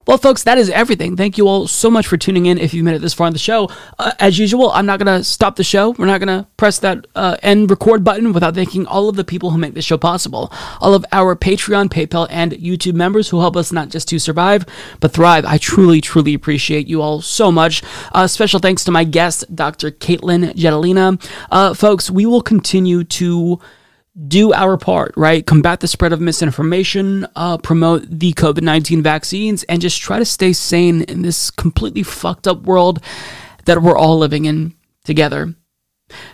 Well, 0.05 0.19
folks, 0.19 0.43
that 0.43 0.59
is 0.59 0.69
everything. 0.69 1.17
Thank 1.17 1.39
you 1.39 1.47
all 1.47 1.69
so 1.69 1.89
much 1.89 2.09
for 2.09 2.17
tuning 2.17 2.47
in. 2.47 2.59
If 2.59 2.75
you've 2.75 2.85
made 2.85 2.97
it 2.97 3.03
this 3.03 3.15
far 3.15 3.29
in 3.29 3.33
the 3.33 3.39
show, 3.39 3.71
uh, 4.01 4.11
as 4.19 4.37
usual, 4.37 4.73
I'm 4.73 4.85
not 4.85 4.99
going 4.99 5.19
to 5.19 5.23
stop 5.23 5.55
the 5.55 5.63
show. 5.63 5.91
We're 5.91 6.07
not 6.07 6.19
going 6.19 6.43
to 6.43 6.49
press 6.57 6.81
that 6.81 7.07
uh, 7.15 7.37
end 7.41 7.71
record 7.71 8.03
button 8.03 8.33
without 8.33 8.57
thanking 8.57 8.85
all 8.87 9.09
of 9.09 9.15
the 9.15 9.23
people 9.23 9.51
who 9.51 9.59
make 9.59 9.75
this 9.75 9.85
show 9.85 9.97
possible. 9.97 10.53
All 10.81 10.95
of 10.95 11.05
our 11.13 11.37
Patreon, 11.37 11.89
PayPal, 11.89 12.27
and 12.31 12.51
YouTube 12.53 12.95
members 12.95 13.29
who 13.29 13.39
help 13.39 13.57
us 13.57 13.71
not 13.71 13.91
just 13.91 14.09
to 14.09 14.19
survive, 14.19 14.67
but 14.99 15.13
thrive. 15.13 15.45
I 15.45 15.59
truly, 15.59 16.01
truly 16.01 16.35
appreciate 16.35 16.89
you 16.89 17.01
all 17.01 17.21
so 17.21 17.53
much. 17.53 17.85
Uh, 18.11 18.27
special 18.27 18.59
thanks 18.59 18.83
to 18.85 18.91
my 18.91 19.05
guest, 19.05 19.55
Dr. 19.55 19.93
Katelyn 19.93 20.53
Jetelina. 20.55 21.25
Uh, 21.53 21.75
folks, 21.75 22.11
we 22.11 22.27
will 22.27 22.43
continue 22.43 23.05
to 23.05 23.61
do 24.29 24.53
our 24.53 24.77
part, 24.77 25.15
right? 25.17 25.47
Combat 25.47 25.81
the 25.81 25.89
spread 25.89 26.13
of 26.13 26.21
misinformation, 26.21 27.27
uh, 27.35 27.59
promote 27.59 28.05
the 28.09 28.33
COVID 28.35 28.63
19 28.63 29.03
vaccines, 29.03 29.63
and 29.65 29.81
just 29.81 30.01
try 30.01 30.19
to 30.19 30.25
stay 30.25 30.53
sane 30.53 31.03
in 31.03 31.23
this 31.23 31.51
completely 31.51 32.03
fucked 32.03 32.47
up 32.47 32.63
world 32.63 33.03
that 33.65 33.83
we're 33.83 33.97
all 33.97 34.19
living 34.19 34.45
in 34.45 34.75
together. 35.05 35.55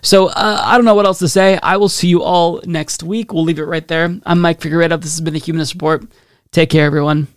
So 0.02 0.26
uh, 0.26 0.60
I 0.64 0.76
don't 0.76 0.84
know 0.84 0.94
what 0.94 1.06
else 1.06 1.20
to 1.20 1.28
say. 1.28 1.58
I 1.62 1.76
will 1.76 1.88
see 1.88 2.08
you 2.08 2.22
all 2.22 2.60
next 2.64 3.04
week. 3.04 3.32
We'll 3.32 3.44
leave 3.44 3.60
it 3.60 3.64
right 3.64 3.86
there. 3.86 4.18
I'm 4.26 4.40
Mike 4.40 4.60
Figueredo. 4.60 5.00
This 5.00 5.12
has 5.12 5.20
been 5.20 5.34
the 5.34 5.40
Humanist 5.40 5.74
Report. 5.74 6.04
Take 6.50 6.70
care, 6.70 6.84
everyone. 6.84 7.28